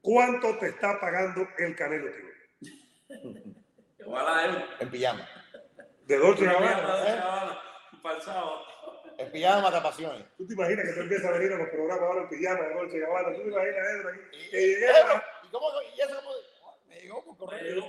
¿Cuánto 0.00 0.58
te 0.58 0.68
está 0.68 1.00
pagando 1.00 1.46
el 1.58 1.74
Canelo 1.76 2.10
Tío? 2.12 2.74
Ojalá 4.06 4.66
En 4.80 4.90
pijama. 4.90 5.28
De 6.06 6.16
Dolce 6.16 6.44
Gabbana. 6.44 7.60
Pasado. 8.02 8.62
En 9.18 9.30
pijama 9.32 9.70
te 9.70 9.76
apasiones. 9.76 10.24
¿Tú 10.36 10.46
te 10.46 10.54
imaginas 10.54 10.86
que 10.86 10.92
tú 10.92 11.00
empiezas 11.00 11.26
a 11.26 11.32
venir 11.32 11.52
a 11.52 11.58
los 11.58 11.68
programas 11.68 12.04
ahora 12.04 12.22
en 12.22 12.28
pijama 12.28 12.60
de 12.62 12.74
Dolce 12.74 12.98
Gabbana? 13.00 13.34
¿Tú 13.34 13.42
te 13.42 13.48
imaginas, 13.48 13.90
Ebro, 13.94 14.10
que 14.30 14.60
llegué 14.60 14.86
¿Y, 15.42 15.50
cómo, 15.50 15.66
y 15.82 16.00
eso 16.00 16.16
cómo, 16.16 16.30
me 16.98 17.04
llegó 17.04 17.24
por 17.24 17.36
correo. 17.36 17.84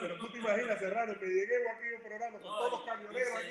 Pero, 0.00 0.16
tú 0.16 0.32
te 0.32 0.38
imaginas, 0.38 0.78
Serrano, 0.78 1.18
que 1.18 1.26
lleguemos 1.26 1.72
aquí 1.74 1.84
a 1.92 1.96
un 1.96 2.02
programa 2.02 2.38
con 2.38 2.42
todos 2.42 2.72
los 2.72 2.84
camioneros 2.84 3.38
aquí. 3.38 3.50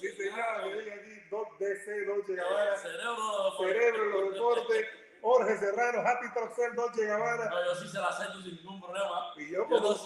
Sí, 0.00 0.16
que 0.16 0.22
diga 0.22 0.56
aquí, 0.58 1.64
DC, 1.64 2.04
Dolce 2.04 2.34
Gabbana. 2.34 2.76
Cerebro, 2.76 3.56
cerebro, 3.58 4.04
los 4.04 4.34
deportes. 4.34 4.86
Jorge 5.20 5.56
Serrano, 5.56 6.00
Happy 6.00 6.26
Troxel, 6.34 6.74
Dolce 6.74 7.06
Gabbana. 7.06 7.48
No, 7.48 7.64
yo 7.64 7.74
sí 7.76 7.88
se 7.88 7.98
la 7.98 8.08
acepto 8.08 8.42
sin 8.42 8.56
ningún 8.56 8.80
problema. 8.80 9.32
Y 9.38 9.50
yo, 9.50 9.64
como, 9.66 9.94
yo 9.94 10.04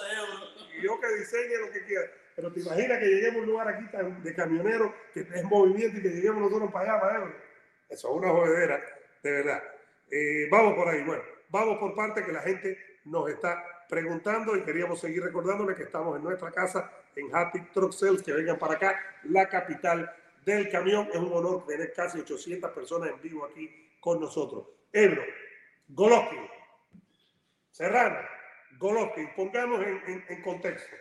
y 0.78 0.82
yo 0.82 1.00
que 1.00 1.08
diseñe 1.18 1.58
lo 1.58 1.72
que 1.72 1.84
quiera. 1.84 2.06
Pero 2.36 2.52
te 2.52 2.60
imaginas 2.60 2.98
que 2.98 3.06
lleguemos 3.06 3.38
a 3.38 3.40
un 3.40 3.46
lugar 3.46 3.68
aquí 3.68 3.84
de 4.22 4.34
camioneros 4.34 4.92
que 5.12 5.20
es 5.20 5.44
movimiento 5.44 5.98
y 5.98 6.02
que 6.02 6.08
lleguemos 6.10 6.42
nosotros 6.42 6.70
para 6.70 6.92
allá, 6.92 7.00
para 7.00 7.16
allá. 7.16 7.34
Eso 7.88 8.08
es 8.08 8.14
una 8.14 8.30
jodedera, 8.30 8.80
de 9.22 9.30
verdad. 9.32 9.62
Eh, 10.10 10.48
vamos 10.50 10.74
por 10.74 10.88
ahí, 10.88 11.02
bueno, 11.02 11.22
vamos 11.48 11.78
por 11.78 11.96
parte 11.96 12.24
que 12.24 12.32
la 12.32 12.42
gente 12.42 12.78
nos 13.04 13.28
está 13.28 13.64
preguntando 13.88 14.56
y 14.56 14.62
queríamos 14.62 15.00
seguir 15.00 15.22
recordándole 15.22 15.74
que 15.74 15.84
estamos 15.84 16.16
en 16.16 16.22
nuestra 16.22 16.50
casa 16.52 16.90
en 17.16 17.34
Happy 17.34 17.60
Truck 17.72 17.92
Sales, 17.92 18.22
que 18.22 18.32
vengan 18.32 18.58
para 18.58 18.74
acá, 18.74 19.00
la 19.24 19.48
capital 19.48 20.12
del 20.44 20.70
camión. 20.70 21.08
Es 21.12 21.18
un 21.18 21.32
honor 21.32 21.66
tener 21.66 21.92
casi 21.92 22.20
800 22.20 22.70
personas 22.72 23.10
en 23.10 23.20
vivo 23.20 23.44
aquí 23.44 23.90
con 24.00 24.20
nosotros. 24.20 24.66
Ebro, 24.92 25.22
Golovkin, 25.88 26.46
Serrano, 27.70 28.18
Golovkin, 28.78 29.34
pongamos 29.34 29.80
en, 29.84 30.24
en, 30.28 30.42
contexto. 30.42 30.94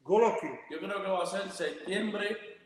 Golovkin. 0.00 0.58
Yo 0.70 0.78
creo 0.78 1.02
que 1.02 1.08
va 1.08 1.22
a 1.22 1.26
ser 1.26 1.50
septiembre 1.50 2.58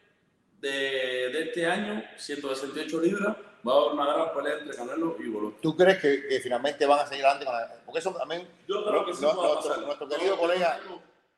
de, 0.58 0.68
de 0.68 1.42
este 1.42 1.66
año, 1.66 2.02
168 2.16 3.00
libras 3.00 3.36
va 3.66 3.72
a 3.72 3.76
haber 3.76 3.92
una 3.92 4.12
gran 4.12 4.34
pelea 4.34 4.58
entre 4.58 4.76
Canelo 4.76 5.16
y 5.18 5.30
Golovkin. 5.30 5.60
¿Tú 5.60 5.76
crees 5.76 5.98
que, 5.98 6.40
finalmente 6.42 6.86
van 6.86 7.00
a 7.00 7.06
seguir 7.06 7.24
adelante 7.24 7.46
con 7.46 7.54
la... 7.54 7.72
Porque 7.84 7.98
eso 7.98 8.12
también... 8.12 8.48
Yo 8.66 8.84
creo 8.84 9.04
que 9.04 9.14
sí 9.14 9.22
nuestro, 9.22 9.76
nuestro, 9.78 10.08
querido 10.08 10.38
colega, 10.38 10.80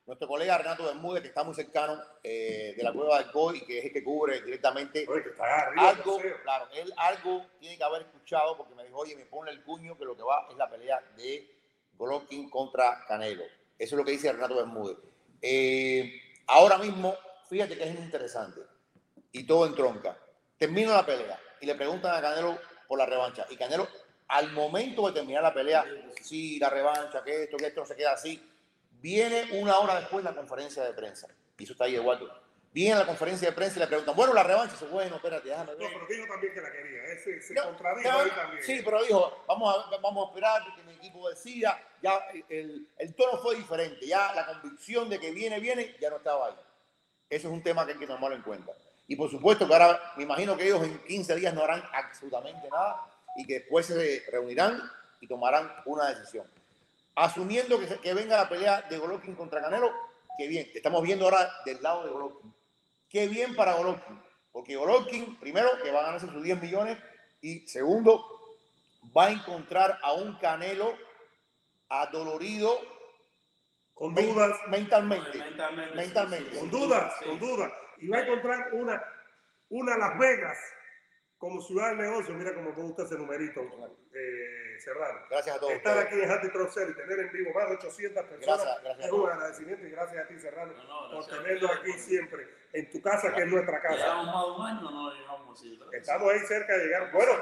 nuestro 0.06 0.28
colega 0.28 0.58
Renato 0.58 0.84
Bermúdez, 0.84 1.22
que 1.22 1.28
está 1.28 1.44
muy 1.44 1.54
cercano 1.54 2.00
eh, 2.22 2.74
de 2.76 2.82
la 2.82 2.92
cueva 2.92 3.18
del 3.18 3.30
COI 3.30 3.58
y 3.58 3.60
que 3.62 3.78
es 3.78 3.84
el 3.86 3.92
que 3.92 4.04
cubre 4.04 4.42
directamente 4.42 5.06
oye, 5.08 5.22
que 5.22 5.30
está 5.30 5.66
arriba, 5.66 5.88
algo, 5.90 6.20
claro, 6.42 6.68
él 6.74 6.92
algo 6.96 7.46
tiene 7.60 7.76
que 7.76 7.84
haber 7.84 8.02
escuchado 8.02 8.56
porque 8.56 8.74
me 8.74 8.84
dijo, 8.84 8.98
oye, 8.98 9.16
me 9.16 9.26
pone 9.26 9.50
el 9.50 9.62
cuño 9.62 9.96
que 9.96 10.04
lo 10.04 10.16
que 10.16 10.22
va 10.22 10.46
es 10.50 10.56
la 10.56 10.68
pelea 10.68 11.02
de 11.16 11.48
Golovkin 11.96 12.50
contra 12.50 13.04
Canelo. 13.06 13.44
Eso 13.78 13.94
es 13.94 13.98
lo 13.98 14.04
que 14.04 14.12
dice 14.12 14.32
Renato 14.32 14.56
Bermúdez. 14.56 14.98
Eh, 15.40 16.20
ahora 16.46 16.78
mismo, 16.78 17.16
fíjate 17.48 17.76
que 17.76 17.84
es 17.84 17.94
interesante 17.94 18.60
y 19.32 19.44
todo 19.44 19.66
en 19.66 19.74
tronca. 19.74 20.16
Termina 20.62 20.92
la 20.92 21.04
pelea 21.04 21.40
y 21.60 21.66
le 21.66 21.74
preguntan 21.74 22.14
a 22.14 22.20
Canelo 22.20 22.56
por 22.86 22.96
la 22.96 23.04
revancha. 23.04 23.44
Y 23.50 23.56
Canelo, 23.56 23.88
al 24.28 24.52
momento 24.52 25.08
de 25.08 25.12
terminar 25.12 25.42
la 25.42 25.52
pelea, 25.52 25.84
sí, 26.22 26.60
la 26.60 26.70
revancha, 26.70 27.24
que 27.24 27.42
esto, 27.42 27.56
que 27.56 27.66
esto, 27.66 27.84
se 27.84 27.96
queda 27.96 28.12
así. 28.12 28.40
Viene 28.92 29.48
una 29.54 29.80
hora 29.80 29.98
después 29.98 30.22
la 30.22 30.32
conferencia 30.32 30.84
de 30.84 30.92
prensa. 30.92 31.26
Y 31.58 31.64
eso 31.64 31.72
está 31.72 31.86
ahí 31.86 31.96
igual. 31.96 32.32
Viene 32.72 32.94
a 32.94 32.98
la 33.00 33.06
conferencia 33.06 33.48
de 33.48 33.56
prensa 33.56 33.78
y 33.78 33.80
le 33.80 33.88
preguntan, 33.88 34.14
bueno, 34.14 34.32
la 34.32 34.44
revancha, 34.44 34.74
dice, 34.74 34.86
bueno, 34.86 35.16
espérate, 35.16 35.48
déjame 35.48 35.74
ver. 35.74 35.90
No, 35.90 35.98
pero 35.98 36.06
dijo 36.06 36.32
también 36.32 36.54
que 36.54 36.60
la 36.60 36.70
quería, 36.70 37.04
ese 37.06 37.42
se 37.42 37.54
contradijo 37.56 38.20
ahí 38.20 38.30
también. 38.30 38.62
Sí, 38.62 38.82
pero 38.84 39.02
dijo, 39.02 39.44
vamos 39.48 39.76
a, 39.76 39.96
vamos 39.96 40.24
a 40.24 40.28
esperar 40.28 40.62
porque 40.64 40.84
mi 40.84 40.92
equipo 40.92 41.28
decía, 41.28 41.76
ya 42.00 42.24
el, 42.48 42.86
el 42.98 43.14
tono 43.16 43.36
fue 43.38 43.56
diferente, 43.56 44.06
ya 44.06 44.32
la 44.32 44.46
convicción 44.46 45.10
de 45.10 45.18
que 45.18 45.32
viene, 45.32 45.58
viene, 45.58 45.96
ya 46.00 46.08
no 46.08 46.18
estaba 46.18 46.46
ahí. 46.46 46.54
Eso 47.28 47.48
es 47.48 47.52
un 47.52 47.64
tema 47.64 47.84
que 47.84 47.94
hay 47.94 47.98
que 47.98 48.06
tomarlo 48.06 48.36
en 48.36 48.42
cuenta. 48.42 48.72
Y 49.07 49.16
por 49.16 49.30
supuesto 49.30 49.66
que 49.66 49.72
ahora 49.72 50.12
me 50.16 50.22
imagino 50.22 50.57
que 50.57 50.64
ellos 50.64 50.82
en 50.82 50.98
15 51.05 51.36
días 51.36 51.55
no 51.55 51.62
harán 51.62 51.82
absolutamente 51.92 52.68
nada 52.70 53.07
y 53.36 53.46
que 53.46 53.55
después 53.61 53.86
se 53.86 54.24
reunirán 54.30 54.80
y 55.20 55.26
tomarán 55.26 55.72
una 55.84 56.09
decisión. 56.09 56.46
Asumiendo 57.14 57.78
que, 57.78 57.86
que 57.98 58.14
venga 58.14 58.36
la 58.36 58.48
pelea 58.48 58.82
de 58.82 58.98
Golovkin 58.98 59.34
contra 59.34 59.61
Canelo, 59.61 59.92
qué 60.38 60.46
bien. 60.46 60.70
Estamos 60.74 61.03
viendo 61.03 61.24
ahora 61.26 61.50
del 61.64 61.82
lado 61.82 62.05
de 62.05 62.11
Golovkin. 62.11 62.55
Qué 63.09 63.28
bien 63.28 63.55
para 63.55 63.74
Golovkin. 63.74 64.20
Porque 64.53 64.76
Golovkin, 64.76 65.36
primero, 65.38 65.68
que 65.82 65.90
va 65.90 66.00
a 66.00 66.05
ganarse 66.05 66.26
sus 66.28 66.42
10 66.42 66.61
millones 66.61 66.98
y 67.40 67.66
segundo, 67.68 68.24
va 69.16 69.26
a 69.26 69.30
encontrar 69.30 69.98
a 70.03 70.12
un 70.12 70.36
Canelo 70.38 70.94
adolorido 71.88 72.80
con 73.95 74.14
dudas. 74.14 74.59
mentalmente, 74.68 75.38
mentalmente, 75.38 75.95
mentalmente, 75.95 76.59
con 76.59 76.70
dudas, 76.70 77.14
con 77.24 77.38
dudas. 77.38 77.72
Y 77.99 78.09
va 78.09 78.18
a 78.18 78.22
encontrar 78.22 78.72
una, 78.72 79.03
una 79.68 79.97
Las 79.97 80.18
Vegas 80.18 80.59
como 81.38 81.61
ciudad 81.61 81.90
del 81.90 81.99
negocio, 81.99 82.34
mira 82.34 82.55
cómo 82.55 82.70
me 82.70 82.82
gusta 82.82 83.03
ese 83.03 83.16
numerito, 83.16 83.61
eh, 84.14 84.76
Serrano. 84.78 85.20
Gracias 85.30 85.56
a 85.56 85.60
todos. 85.60 85.72
Estar 85.72 85.96
ustedes. 85.98 86.30
aquí 86.30 86.46
en 86.46 86.52
Troxel 86.52 86.90
y 86.90 86.94
tener 86.94 87.18
en 87.20 87.32
vivo 87.32 87.52
más 87.54 87.68
de 87.68 87.74
800 87.76 88.24
personas 88.24 88.58
Gracias, 88.64 88.82
gracias 88.82 89.06
es 89.06 89.12
un 89.12 89.30
agradecimiento 89.30 89.86
y 89.86 89.90
gracias 89.90 90.24
a 90.24 90.28
ti, 90.28 90.38
Serrano, 90.38 90.72
No, 90.86 91.08
no, 91.12 91.20
por 91.20 91.26
ti. 91.26 91.66
aquí 91.90 91.92
siempre 91.98 92.48
en 92.72 92.90
tu 92.90 93.02
casa, 93.02 93.34
que 93.34 93.42
es 93.42 93.48
nuestra 93.48 93.80
casa. 93.82 93.96
Llevamos 93.96 94.26
más 94.26 94.44
de 94.46 94.50
un 94.50 94.66
año, 94.66 94.90
no 94.90 95.14
llegamos 95.14 95.58
así. 95.58 95.76
¿verdad? 95.76 95.94
Estamos 95.94 96.32
ahí 96.32 96.40
cerca 96.40 96.72
de 96.78 96.84
llegar. 96.84 97.12
Bueno, 97.12 97.32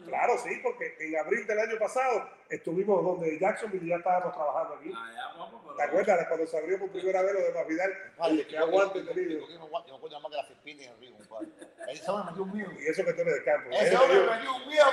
de 0.00 0.06
claro, 0.06 0.38
sí, 0.38 0.60
porque 0.62 0.96
en 0.98 1.18
abril 1.18 1.46
del 1.46 1.58
año 1.58 1.78
pasado 1.78 2.30
estuvimos 2.48 3.04
donde 3.04 3.38
Jacksonville 3.38 3.84
y 3.84 3.88
ya 3.90 3.96
estábamos 3.96 4.32
trabajando 4.34 4.74
aquí. 4.76 4.90
Ah, 4.96 5.12
ya, 5.14 5.76
¿Te 5.76 5.82
acuerdas 5.82 6.18
de 6.20 6.26
cuando 6.28 6.46
se 6.46 6.58
abrió 6.58 6.78
por 6.78 6.90
primera 6.90 7.22
vez 7.22 7.32
lo 7.34 7.40
de 7.40 7.52
Masvidal? 7.52 8.12
Oye, 8.18 8.46
qué 8.46 8.58
aguante 8.58 9.04
yo- 9.04 9.12
tenido. 9.12 9.40
yo- 9.40 9.54
encuentro 9.54 10.08
nada 10.08 10.20
más 10.20 10.30
que 10.30 10.36
la 10.36 10.46
serpiente 10.46 10.84
en 10.84 10.92
el 10.92 10.98
río, 11.00 11.16
compadre. 11.18 11.48
Ese 11.88 12.10
hombre 12.10 12.24
me 12.24 12.30
metió 12.30 12.42
un 12.44 12.52
miedo. 12.52 12.72
Y 12.80 12.86
eso 12.86 13.04
que 13.04 13.12
tú 13.12 13.20
eres 13.22 13.34
de 13.34 13.44
campo. 13.44 13.70
Ese 13.72 13.96
hombre 13.96 14.20
me 14.20 14.26
metió 14.36 14.54
un 14.56 14.68
miedo. 14.68 14.86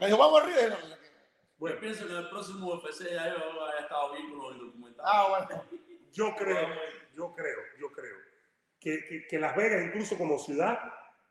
Me 0.00 0.06
dijo, 0.06 0.18
vamos 0.18 0.42
arriba. 0.42 0.58
No, 0.68 0.76
Bueno, 1.58 1.76
Yo 1.76 1.80
pienso 1.80 2.06
que 2.06 2.12
en 2.12 2.18
el 2.18 2.28
próximo 2.28 2.74
UFC 2.74 3.10
ya 3.10 3.28
yo 3.28 3.64
haya 3.66 3.80
estado 3.80 4.12
bien 4.12 4.30
con 4.30 4.38
los 4.40 4.58
documentales. 4.58 5.10
Ah, 5.12 5.26
bueno. 5.48 5.64
yo 6.12 6.34
creo, 6.36 6.68
yo 7.14 7.34
creo, 7.34 7.58
yo 7.80 7.92
creo 7.92 8.16
que, 8.80 9.04
que- 9.06 9.26
que 9.26 9.38
Las 9.38 9.56
Vegas, 9.56 9.84
incluso 9.84 10.16
como 10.18 10.38
ciudad, 10.38 10.78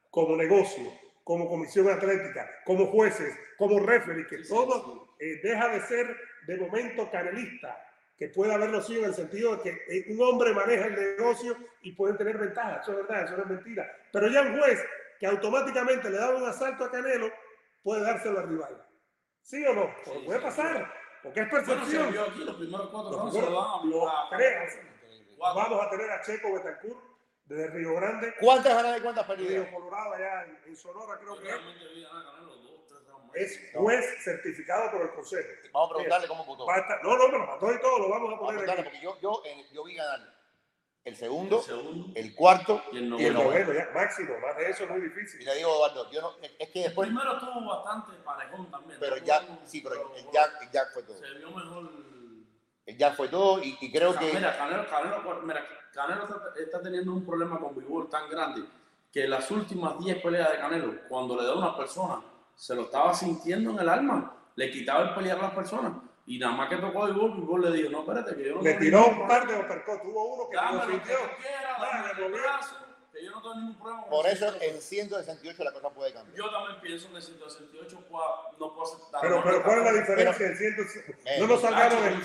como 0.10 0.36
negocio, 0.36 0.92
como 1.24 1.48
comisión 1.48 1.90
atlética, 1.90 2.50
como 2.66 2.88
jueces, 2.88 3.38
como 3.58 3.80
referee, 3.80 4.28
que 4.28 4.38
Sí, 4.38 4.44
sí, 4.46 4.50
todo 4.50 5.16
eh, 5.20 5.40
deja 5.44 5.68
de 5.70 5.82
ser 5.82 6.18
de 6.48 6.58
momento 6.58 7.10
canelista, 7.12 7.80
que 8.18 8.28
puede 8.30 8.54
haberlo 8.54 8.82
sido 8.82 9.04
en 9.04 9.10
el 9.10 9.14
sentido 9.16 9.56
de 9.58 9.62
que 9.64 9.70
eh, 9.90 10.06
un 10.10 10.22
hombre 10.22 10.54
maneja 10.54 10.86
el 10.88 10.96
negocio 11.18 11.56
y 11.82 11.92
pueden 11.94 12.18
tener 12.18 12.38
ventajas, 12.38 12.82
eso 12.84 12.92
es 12.92 13.08
verdad, 13.08 13.24
eso 13.26 13.38
no 13.38 13.44
es 13.44 13.50
mentira. 13.50 13.90
Pero 14.12 14.28
ya 14.28 14.42
un 14.42 14.58
juez 14.60 14.84
que 15.20 15.28
automáticamente 15.28 16.10
le 16.10 16.18
da 16.18 16.36
un 16.36 16.46
asalto 16.46 16.84
a 16.86 16.92
Canelo 16.92 17.32
puede 17.84 18.02
dárselo 18.02 18.40
al 18.40 18.50
rival. 18.50 18.88
¿Sí 19.42 19.64
o 19.66 19.74
no? 19.74 19.94
Pues 20.06 20.18
Sí, 20.20 20.26
puede 20.26 20.40
sí, 20.40 20.46
pasar, 20.46 20.94
porque 21.22 21.40
es 21.42 21.50
Bueno, 21.50 21.66
se 21.66 21.74
percepción. 21.74 22.12
vio 22.12 22.22
aquí 22.24 22.40
los 22.46 22.56
primeros 22.56 22.90
cuatro 22.90 23.12
Los 23.12 23.20
rounds 23.20 23.34
se 23.36 23.42
lo 23.42 23.48
primeros- 23.48 23.72
dan 23.72 23.82
a 23.82 23.86
los 23.86 24.10
a- 24.10 24.38
tres. 24.38 24.80
Cuatro. 25.38 25.62
Vamos 25.62 25.86
a 25.86 25.90
tener 25.90 26.12
a 26.12 26.22
Checo 26.22 26.54
Betancourt 26.54 27.04
desde 27.46 27.68
Río 27.72 27.96
Grande, 27.96 28.34
¿Cuántas 28.40 28.74
ganadas 28.76 28.98
y 29.00 29.02
cuántas 29.02 29.28
Río 29.28 29.36
perdidas? 29.38 29.74
Colorado, 29.74 30.14
allá 30.14 30.44
en, 30.46 30.60
en 30.66 30.76
Sonora, 30.78 31.20
creo 31.20 31.36
Yo 31.36 31.42
que 31.42 31.48
es. 31.50 31.54
realmente 31.56 31.88
vi 31.94 32.04
ganar 32.04 32.24
Canelo 32.24 32.56
dos, 32.56 32.88
tres 32.88 33.08
rounds 33.08 33.26
más. 33.28 33.36
Es 33.36 33.60
juez 33.74 34.24
certificado 34.24 34.92
por 34.92 35.02
el 35.02 35.10
Consejo. 35.12 35.50
Vamos 35.74 35.90
a 35.90 35.94
preguntarle 35.96 36.28
cómo 36.30 36.46
votó. 36.46 36.70
A 36.72 36.78
no, 37.04 37.18
no, 37.18 37.26
pero 37.28 37.46
mató 37.46 37.74
y 37.74 37.82
todo, 37.82 38.00
lo 38.00 38.10
vamos 38.10 38.30
a 38.32 38.36
Vamos 38.36 38.36
a 38.36 38.46
poner 38.46 38.60
preguntarle 38.64 38.82
aquí. 38.82 39.06
porque 39.06 39.22
yo, 39.22 39.42
yo, 39.44 39.44
yo 39.74 39.84
vi 39.84 39.96
ganar 39.96 40.33
el 41.06 41.14
El 41.14 41.16
segundo, 41.20 41.64
el 42.16 42.34
cuarto 42.36 42.82
Y 42.92 42.98
el 42.98 43.04
y 43.04 43.08
Y 43.08 43.26
el 43.26 43.26
el 43.28 43.34
noveno. 43.34 43.44
noveno. 43.44 43.66
noveno, 43.68 43.74
ya, 43.74 43.92
máximo, 43.94 44.34
más 44.40 44.56
de 44.58 44.70
eso 44.70 44.84
es 44.86 44.90
muy 44.90 45.00
Y 45.00 45.04
difícil. 45.04 45.44
le 45.46 45.56
digo, 45.56 45.70
Eduardo, 45.76 46.10
yo 46.12 46.22
no, 46.22 46.32
es 46.42 46.70
que 46.70 46.80
El 46.80 46.84
después, 46.86 47.08
primero 47.10 47.34
estuvo 47.34 47.66
bastante 47.66 48.12
parejón 48.24 48.72
también. 48.72 49.00
pero 49.00 49.18
ya, 49.18 49.42
sí, 49.66 49.82
pero 49.82 50.16
el 50.16 50.26
Jack, 50.32 50.62
el 50.62 50.72
Jack 50.72 50.94
fue 50.94 51.04
todo. 51.04 51.18
Se 51.18 51.34
vio 51.34 51.52
mejor. 51.52 51.90
El 52.86 52.98
Jack 52.98 53.16
fue 53.16 53.28
todo 53.30 53.64
y, 53.64 53.78
y 53.82 53.92
creo 53.92 54.14
que 54.18 54.32
Mira, 54.34 54.58
Canelo, 54.58 54.90
Canelo, 54.90 55.42
mira, 55.44 55.66
Canelo 55.94 56.24
está, 56.24 56.38
está 56.62 56.82
teniendo 56.82 57.12
un 57.14 57.26
problema 57.26 57.60
con 57.60 57.76
Bivol 57.76 58.10
tan 58.10 58.30
grande 58.30 58.64
que 59.12 59.28
las 59.28 59.50
últimas 59.52 60.00
10 60.00 60.22
peleas 60.22 60.52
de 60.52 60.58
Canelo, 60.58 60.94
cuando 61.08 61.36
le 61.38 61.44
da 61.46 61.52
a 61.52 61.56
una 61.58 61.78
persona, 61.78 62.22
se 62.56 62.76
lo 62.76 62.84
estaba 62.84 63.14
sintiendo 63.14 63.72
en 63.72 63.80
el 63.80 63.90
alma. 63.90 64.36
Le 64.56 64.70
quitaba 64.72 65.04
el 65.10 65.16
pelear 65.16 65.38
a 65.40 65.44
las 65.44 65.52
personas. 65.54 65.94
Y 66.26 66.40
nada 66.40 66.54
más 66.56 66.70
que 66.70 66.78
tocó 66.78 67.04
a 67.04 67.08
Bivol, 67.08 67.34
Bivol 67.36 67.62
le 67.64 67.72
dijo, 67.78 67.90
no, 67.90 68.00
espérate, 68.00 68.34
que 68.36 68.46
yo 68.48 68.56
no 68.56 68.62
Le 68.62 68.74
tiró 68.76 69.08
un 69.08 69.28
par 69.28 69.46
de 69.46 69.60
uppercut, 69.60 70.02
tuvo 70.02 70.36
uno 70.36 70.50
que 70.50 70.56
Dame 70.56 70.78
lo 70.78 70.80
lo 70.80 70.86
que 70.88 70.94
sintió. 70.94 71.18
lo 71.18 72.26
el 72.26 72.32
vio. 72.32 72.42
brazo, 72.42 72.76
que 73.12 73.26
yo 73.26 73.32
no 73.32 73.42
tengo 73.42 73.56
ningún 73.56 73.76
problema. 73.78 74.06
por 74.10 74.26
eso 74.28 74.54
en 74.62 74.82
168 74.82 75.64
la 75.66 75.72
cosa 75.74 75.90
puede 75.90 76.14
cambiar. 76.14 76.38
Yo 76.38 76.50
también 76.50 76.80
pienso 76.82 77.10
que 77.10 77.16
en 77.18 77.22
168 77.22 78.00
pueda- 78.10 78.26
no 78.58 78.74
puedo 78.74 78.84
aceptar. 78.84 79.20
Pero, 79.22 79.44
pero 79.44 79.64
¿cuál 79.64 79.80
es 79.80 79.84
la 79.84 79.92
diferencia? 80.00 80.48
en 80.48 80.58
ciento- 80.58 80.84
no 81.40 81.48
nos 81.48 81.62
salgamos 81.62 82.02
de... 82.02 82.10
de. 82.10 82.16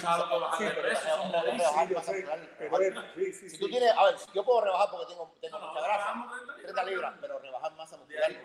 Sí, 3.33 3.51
Si 3.51 3.59
tú 3.59 3.69
tienes, 3.69 3.91
a 3.97 4.05
ver, 4.05 4.15
yo 4.33 4.45
puedo 4.45 4.61
rebajar 4.63 4.89
porque 4.91 5.07
tengo, 5.07 5.35
tengo 5.41 5.59
mucha 5.59 5.81
grasa, 5.81 5.99
bajamos 6.05 6.31
30 6.31 6.45
libras. 6.55 6.63
30 6.63 6.85
libras, 6.85 7.15
pero 7.21 7.39
rebajar 7.41 7.73
masa 7.75 7.97
muscular. 7.97 8.31
que. 8.31 8.43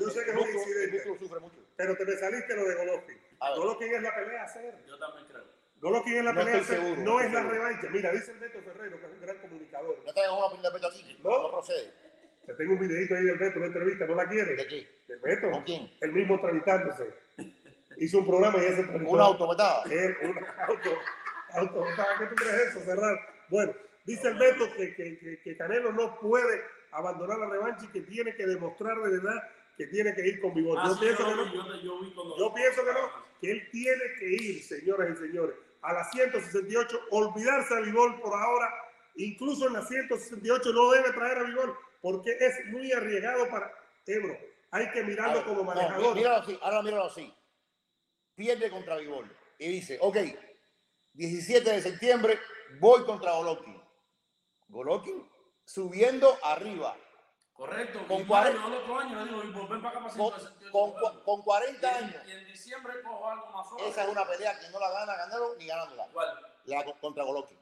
Yo 0.00 0.08
sé 0.10 0.24
que 0.24 0.30
El 0.30 0.38
es 0.38 0.42
un 0.44 0.48
el 0.48 0.54
incidente. 0.56 0.96
músculo 0.96 1.18
sufre 1.18 1.40
mucho. 1.40 1.56
Pero 1.76 1.94
te 1.96 2.04
me 2.06 2.16
saliste 2.16 2.56
lo 2.56 2.64
de 2.64 2.74
Golovkin. 2.74 3.29
A 3.40 3.50
ver. 3.50 3.58
Golovkin 3.58 3.94
es 3.94 4.02
la 4.02 4.14
pelea 4.14 4.42
a 4.42 4.44
hacer. 4.44 4.74
Yo 4.86 4.98
también 4.98 5.26
creo. 5.26 5.44
Golovkin 5.80 6.16
es 6.18 6.24
la 6.24 6.32
No 6.32 6.40
pelea 6.40 6.60
hacer. 6.60 6.76
seguro, 6.76 6.96
No 7.00 7.04
no 7.14 7.20
es 7.20 7.32
la 7.32 7.42
revancha. 7.42 7.88
Mira, 7.90 8.10
dice 8.12 8.32
el 8.32 8.38
Beto 8.38 8.60
Ferrero, 8.62 9.00
que 9.00 9.06
es 9.06 9.12
un 9.12 9.20
gran 9.20 9.36
comunicador. 9.38 9.96
No 10.04 10.12
traigas 10.12 10.32
una 10.36 10.46
opinión 10.46 10.62
de 10.72 10.78
Beto 10.78 10.86
aquí, 10.88 11.18
No. 11.22 11.42
no 11.42 11.50
procede. 11.50 11.92
Te 12.46 12.54
tengo 12.54 12.72
un 12.72 12.80
videito 12.80 13.14
ahí 13.14 13.24
del 13.24 13.38
Beto, 13.38 13.58
una 13.58 13.66
entrevista, 13.66 14.06
¿no 14.06 14.14
la 14.14 14.24
¿De 14.24 14.30
quieres? 14.30 14.66
qué? 14.66 14.88
Del 15.08 15.18
Beto. 15.20 15.50
¿Con 15.50 15.62
quién? 15.64 15.90
El 16.00 16.12
mismo 16.12 16.34
entrevistándose. 16.34 17.14
Hizo 17.98 18.18
un 18.18 18.26
programa 18.26 18.58
y 18.58 18.66
ese 18.66 18.80
entrevistó. 18.80 19.12
Una 19.14 19.24
autometada. 19.24 19.84
Él, 19.90 20.16
una 20.22 20.64
auto, 20.66 20.90
auto, 21.52 21.84
¿qué 22.18 22.26
tú 22.26 22.34
crees 22.34 22.54
eso, 22.68 22.80
Serrano? 22.80 23.18
Bueno, 23.48 23.72
dice 24.04 24.28
el 24.28 24.38
Beto 24.38 24.72
que, 24.76 24.94
que, 24.94 25.18
que, 25.18 25.40
que 25.42 25.56
Canelo 25.56 25.92
no 25.92 26.18
puede 26.18 26.62
abandonar 26.92 27.38
la 27.38 27.46
revancha 27.48 27.84
y 27.84 27.88
que 27.88 28.00
tiene 28.02 28.34
que 28.34 28.46
demostrar 28.46 28.96
de 28.98 29.10
verdad 29.18 29.48
que 29.80 29.86
tiene 29.86 30.14
que 30.14 30.28
ir 30.28 30.42
con 30.42 30.52
vigor. 30.52 30.78
Ah, 30.78 30.88
yo, 30.88 30.94
sí, 30.94 31.00
pienso 31.00 31.22
yo 31.22 31.28
que 31.30 31.56
no, 31.56 31.80
yo, 31.82 32.02
yo 32.04 32.36
yo 32.36 32.52
pienso 32.52 32.84
que 32.84 32.92
no, 32.92 33.10
que 33.40 33.50
él 33.50 33.68
tiene 33.72 34.02
que 34.18 34.30
ir, 34.30 34.62
señoras 34.62 35.08
y 35.14 35.26
señores, 35.26 35.56
a 35.80 35.94
la 35.94 36.04
168, 36.04 37.00
olvidarse 37.12 37.72
a 37.72 37.80
Vigor 37.80 38.20
por 38.20 38.34
ahora, 38.34 38.70
incluso 39.16 39.68
en 39.68 39.72
la 39.72 39.82
168 39.82 40.72
no 40.74 40.90
debe 40.90 41.10
traer 41.12 41.38
a 41.38 41.42
Vigor, 41.44 41.78
porque 42.02 42.36
es 42.38 42.66
muy 42.66 42.92
arriesgado 42.92 43.48
para 43.48 43.72
Ebro. 44.04 44.36
Hay 44.70 44.90
que 44.90 45.02
mirarlo 45.02 45.36
ver, 45.36 45.44
como 45.44 45.60
no, 45.60 45.64
manejador. 45.64 46.14
míralo 46.14 46.36
así, 46.36 46.58
ahora 46.60 46.82
míralo 46.82 47.04
así. 47.06 47.34
Pierde 48.34 48.68
contra 48.68 48.98
Vivol 48.98 49.34
y 49.58 49.68
dice, 49.68 49.96
ok, 50.02 50.18
17 51.14 51.70
de 51.70 51.80
septiembre 51.80 52.38
voy 52.78 53.02
contra 53.04 53.32
Golovkin. 53.32 53.80
Golovkin 54.68 55.26
subiendo 55.64 56.36
arriba, 56.42 56.94
Correcto. 57.60 58.06
Con 58.08 58.22
y 58.22 58.24
cuare- 58.24 58.54
Mario 58.54 58.66
el 58.68 58.72
otro 58.82 58.98
año 59.00 59.18
le 59.18 59.24
digo, 59.26 59.44
y 59.44 59.50
volver 59.52 59.80
para 59.82 59.90
acá 59.90 59.98
para 60.00 60.16
con, 60.16 60.32
168. 60.32 60.72
con, 60.72 60.92
cua- 60.94 61.22
con 61.24 61.42
40 61.42 61.86
Y 61.86 61.90
en- 61.98 62.04
años. 62.04 62.26
Y 62.26 62.30
en 62.32 62.46
diciembre 62.46 63.02
cojo 63.02 63.28
algo 63.30 63.46
más 63.50 63.68
suave. 63.68 63.88
Esa 63.90 64.02
es 64.04 64.08
una 64.08 64.26
pelea 64.26 64.58
que 64.58 64.68
no 64.70 64.80
la 64.80 64.90
gana 64.90 65.14
Canelo 65.16 65.54
ni 65.58 65.66
ganándola, 65.66 66.06
¿Cuál? 66.10 66.40
la 66.64 66.84
co- 66.84 66.96
contra 66.98 67.22
Golovkin. 67.24 67.58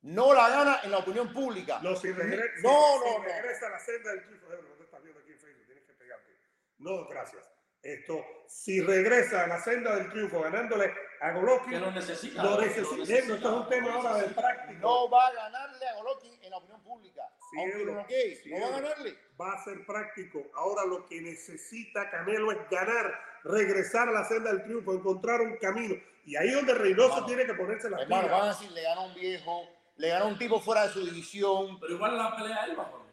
No 0.00 0.32
la 0.32 0.48
gana 0.48 0.80
en 0.82 0.90
la 0.90 0.98
opinión 0.98 1.30
pública. 1.34 1.78
No, 1.82 1.94
si, 1.94 2.08
regre- 2.08 2.56
si- 2.56 2.62
No, 2.62 2.70
si 2.70 3.04
no, 3.10 3.18
no. 3.18 3.24
regresa 3.24 3.66
a 3.66 3.70
la 3.70 3.78
senda 3.80 4.10
del 4.12 4.24
triunfo, 4.24 4.46
no 4.48 4.74
te 4.76 4.82
estás 4.84 5.02
viendo 5.02 5.20
aquí 5.20 5.32
en 5.32 5.38
Facebook, 5.40 5.66
tienes 5.66 5.84
que 5.84 5.92
pegarte. 5.92 6.38
No, 6.78 7.06
gracias. 7.06 7.44
Esto, 7.82 8.24
si 8.48 8.80
regresa 8.80 9.44
a 9.44 9.46
la 9.46 9.60
senda 9.62 9.94
del 9.96 10.08
triunfo 10.10 10.40
ganándole 10.40 10.90
a 11.20 11.32
Golovkin, 11.32 11.70
Que 11.72 11.78
lo 11.80 11.90
necesita. 11.90 12.42
lo 12.42 12.50
lo 12.52 12.60
necesita. 12.62 12.96
necesita, 12.96 13.34
Esto 13.34 13.48
es 13.48 13.54
un 13.56 13.68
tema 13.68 13.92
ahora 13.94 14.08
de 14.14 14.18
necesita. 14.20 14.40
práctica. 14.40 14.80
No 14.80 15.10
va 15.10 15.26
a 15.26 15.32
ganarle 15.34 15.86
a 15.88 15.94
Golovkin 15.96 16.42
en 16.42 16.50
la 16.50 16.56
opinión 16.56 16.82
pública. 16.82 17.22
Aunque 17.56 17.84
no 17.84 18.60
va 18.60 18.66
a 18.66 18.70
ganarle. 18.80 19.18
va 19.40 19.52
a 19.52 19.64
ser 19.64 19.84
práctico. 19.86 20.42
Ahora 20.54 20.84
lo 20.84 21.06
que 21.06 21.20
necesita 21.20 22.10
Canelo 22.10 22.52
es 22.52 22.58
ganar, 22.70 23.18
regresar 23.44 24.08
a 24.08 24.12
la 24.12 24.24
senda 24.24 24.50
del 24.52 24.64
triunfo, 24.64 24.92
encontrar 24.92 25.40
un 25.40 25.56
camino. 25.56 25.94
Y 26.26 26.36
ahí 26.36 26.48
es 26.48 26.54
donde 26.54 26.74
Reynoso 26.74 27.08
Hermano, 27.08 27.26
tiene 27.26 27.46
que 27.46 27.54
ponerse 27.54 27.90
las 27.90 28.00
Hermano, 28.02 28.22
pilas. 28.24 28.38
van 28.40 28.48
a 28.48 28.52
decir, 28.52 28.70
le 28.72 28.82
ganó 28.82 29.04
un 29.06 29.14
viejo, 29.14 29.68
le 29.96 30.08
ganó 30.08 30.26
un 30.28 30.38
tipo 30.38 30.60
fuera 30.60 30.86
de 30.86 30.92
su 30.92 31.04
división. 31.04 31.78
Pero 31.80 31.94
igual 31.94 32.16
la 32.16 32.34
pelea 32.36 32.64
él 32.64 32.76
bajo. 32.76 33.04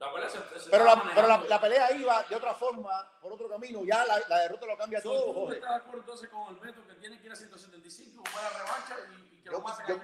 La 0.00 0.12
pelea 0.14 0.28
se, 0.30 0.38
se 0.60 0.70
Pero 0.70 0.84
la, 0.84 1.02
pero 1.14 1.26
la, 1.26 1.38
la 1.48 1.60
pelea 1.60 1.92
iba 1.92 2.22
de 2.22 2.36
otra 2.36 2.54
forma, 2.54 3.10
por 3.20 3.32
otro 3.32 3.48
camino. 3.48 3.82
Ya 3.84 4.04
la, 4.06 4.20
la 4.28 4.38
derrota 4.42 4.64
lo 4.66 4.76
cambia 4.78 5.02
todo, 5.02 5.32
¿Tú 5.46 5.52
estás 5.52 5.70
de 5.70 5.76
acuerdo 5.76 5.98
entonces 6.00 6.28
con 6.30 6.48
el 6.54 6.60
Beto 6.60 6.86
que 6.86 6.94
tiene 6.94 7.18
que 7.20 7.26
ir 7.26 7.32
a 7.32 7.36
175 7.36 8.22
para 8.22 8.42
la 8.50 8.58
revancha 8.64 8.96
y, 9.10 9.34
y 9.34 9.38
que 9.42 9.46
Yo- 9.46 9.52
lo 9.52 9.60
maten 9.60 10.00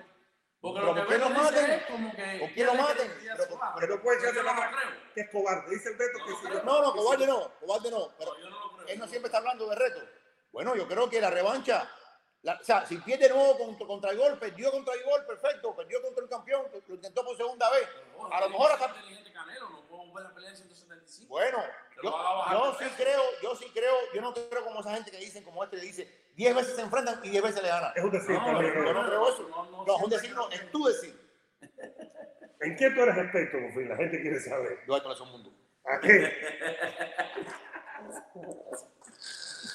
Porque 0.65 0.81
pero 0.81 0.87
lo 0.87 0.95
que 0.95 1.01
¿por 1.01 1.09
qué 1.09 1.15
Beto 1.19 1.29
lo 1.29 1.35
maten? 1.43 1.71
es 1.71 1.87
como 1.87 2.11
que... 2.17 2.39
¿Por 2.41 2.55
qué 2.55 2.65
lo 2.65 2.73
que 2.73 2.79
maten? 2.79 3.21
ya 3.23 3.37
Pero-. 3.37 3.61
Pero 3.79 3.97
no 3.97 4.03
puede 4.03 4.19
echarse 4.19 4.43
no. 4.43 4.53
Que 5.15 5.21
es 5.21 5.31
cobarde. 5.31 5.71
Dice 5.75 5.89
el 5.91 5.97
Beto 5.97 6.19
No 6.19 6.25
que 6.25 6.31
lo 6.31 6.37
si 6.39 6.47
creo. 6.47 6.63
No, 6.65 6.83
no, 6.83 6.93
cobarde 6.95 7.27
no, 7.27 7.53
cobarde 7.61 7.91
no. 7.91 8.09
Pero 8.19 8.33
No, 8.35 8.41
yo 8.41 8.49
no 8.51 8.61
lo 8.61 8.77
creo. 8.77 8.89
él 8.89 8.99
no 8.99 9.07
siempre 9.09 9.27
está 9.29 9.39
hablando 9.39 9.67
de 9.69 9.77
reto. 9.77 10.01
Bueno, 10.53 10.75
yo 10.75 10.89
creo 10.89 11.11
que 11.11 11.21
la 11.21 11.29
revancha, 11.31 11.91
la- 12.43 12.55
o 12.55 12.65
sea, 12.65 12.87
si 12.87 12.97
pierde 12.99 13.29
de 13.29 13.35
nuevo 13.35 13.59
contra, 13.59 13.87
contra 13.87 14.15
Igor, 14.15 14.39
perdió 14.39 14.71
contra 14.71 14.97
Igor, 14.97 15.27
perfecto, 15.27 15.77
perdió 15.77 16.01
contra 16.01 16.25
un 16.25 16.31
campeón, 16.31 16.65
que 16.71 16.83
lo 16.89 16.95
intentó 16.95 17.25
por 17.27 17.37
segunda 17.37 17.69
vez. 17.71 17.87
Pero, 18.13 18.33
A 18.33 18.41
lo 18.41 18.49
mejor 18.49 18.71
que 18.73 18.79
ser 18.79 18.87
hasta- 18.91 19.33
Canelo, 19.35 19.69
no 19.69 19.83
puedo 19.87 20.07
volver 20.07 20.27
a 20.29 20.35
pelear 20.35 20.53
en 20.53 20.57
175. 20.57 21.29
Bueno, 21.29 21.63
yo, 22.03 22.11
yo 22.53 22.77
sí 22.79 22.85
creo, 22.97 23.23
yo 23.43 23.57
sí 23.57 23.71
creo, 23.75 23.95
yo 24.15 24.21
no 24.23 24.33
creo 24.33 24.65
como 24.65 24.81
esa 24.81 24.95
gente 24.95 25.11
que 25.11 25.19
dicen, 25.19 25.45
como 25.45 25.63
este 25.65 25.77
que 25.77 25.83
dice, 25.83 26.24
10 26.35 26.55
veces 26.57 26.75
se 26.77 26.83
enfrentan 26.83 27.21
y 27.25 27.29
10 27.31 27.43
veces 27.43 27.63
le 27.63 27.69
ganan. 27.69 27.93
es 27.95 28.03
un 28.05 28.11
decir. 28.11 28.31
No, 28.31 28.45
también, 28.45 28.75
yo 28.75 28.85
Yo 28.85 28.93
¿no? 28.93 29.03
no 29.03 29.09
creo 29.09 29.29
eso. 29.33 29.49
No, 29.49 29.65
no, 29.71 29.85
No, 29.87 29.97
es 29.97 30.03
un 30.03 30.11
decir, 30.11 30.35
no, 30.35 30.51
es 30.51 30.71
tu 30.71 30.85
decir. 30.85 31.21
¿En 32.61 32.77
qué 32.77 32.91
tú 32.91 33.01
eres 33.03 33.17
experto, 33.19 33.59
Bufín? 33.61 33.89
La 33.89 33.97
gente 33.97 34.21
quiere 34.23 34.41
saber. 34.41 34.79
Yo 34.87 34.97
esto 34.97 35.09
no 35.09 35.15
es 35.15 35.21
un 35.21 35.31
mundo. 35.33 35.53
¿A 35.85 36.01
qué? 36.01 36.33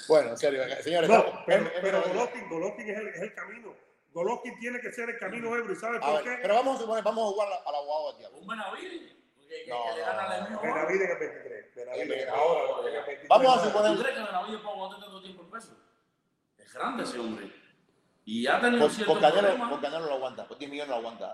Bueno, 0.08 0.30
en 0.32 0.38
serio, 0.38 0.64
señores. 0.82 1.10
No, 1.10 1.44
pero, 1.46 1.66
es- 1.68 1.74
es- 1.74 1.80
pero 1.82 1.98
es- 2.00 2.08
Golovkin, 2.08 2.50
Golovkin 2.50 2.90
es 2.90 2.98
el, 2.98 3.08
es 3.10 3.22
el 3.22 3.34
camino. 3.36 3.76
Golovkin 4.12 4.58
tiene 4.60 4.80
que 4.82 4.92
ser 4.92 5.10
el 5.10 5.20
camino 5.20 5.56
Ebro. 5.56 5.72
¿Y 5.72 5.76
sabes 5.76 6.02
por 6.02 6.14
ver, 6.16 6.24
qué? 6.24 6.40
pero 6.42 6.56
vamos 6.56 6.78
a 6.78 6.82
suponer, 6.82 7.04
vamos 7.04 7.24
a 7.24 7.32
jugar 7.34 7.48
a 7.48 7.52
la- 7.52 7.58
al 7.70 7.76
abogado 7.76 8.10
del 8.12 8.20
diablo. 8.20 8.38
Un 8.40 8.48
Benavides, 8.48 8.92
que, 9.38 9.66
que, 9.66 9.70
No, 9.70 9.84
que 9.86 9.96
le 9.96 10.02
gana 10.02 10.24
no, 10.24 10.30
al 10.34 10.42
mismo. 10.50 10.62
Benavides 10.62 11.02
en 11.02 11.12
el 11.12 11.18
23. 11.20 11.76
Benavides, 11.76 12.28
ahora, 12.30 12.62
en 12.82 12.88
el 12.88 13.06
23. 13.06 13.28
Vamos 13.30 13.48
a 13.58 13.62
¿Tú 13.62 13.68
suponer, 13.70 13.98
crees 14.00 14.16
que 14.18 14.24
Benavides 14.24 14.62
puede 14.62 14.74
aguantar 14.76 15.00
tanto 15.00 15.22
tiempo 15.22 15.44
el 15.44 15.50
peso? 15.50 15.78
Es 16.70 16.76
grande 16.76 17.04
ese 17.04 17.18
hombre. 17.20 17.52
Y 18.26 18.46
por 18.46 19.20
Canelo, 19.20 19.42
problemas. 19.42 19.70
por 19.72 19.82
Canelo 19.82 20.06
lo 20.06 20.14
aguanta, 20.14 20.48
por 20.48 20.58
10 20.60 20.70
millones 20.70 20.90
lo 20.90 20.96
aguanta. 20.98 21.34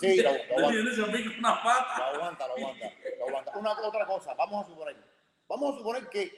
Sí, 0.00 0.16
lo, 0.22 0.30
lo 0.32 0.68
aguanta. 0.68 1.02
Una 1.38 1.50
Lo 1.54 1.62
pata. 1.62 2.06
aguanta, 2.06 2.46
lo 2.48 2.54
aguanta, 2.54 2.92
lo 3.18 3.26
aguanta. 3.28 3.58
Una 3.58 3.72
otra 3.72 4.06
cosa, 4.06 4.32
vamos 4.34 4.64
a 4.64 4.68
suponer, 4.70 4.96
vamos 5.46 5.74
a 5.74 5.78
suponer 5.78 6.08
que 6.08 6.32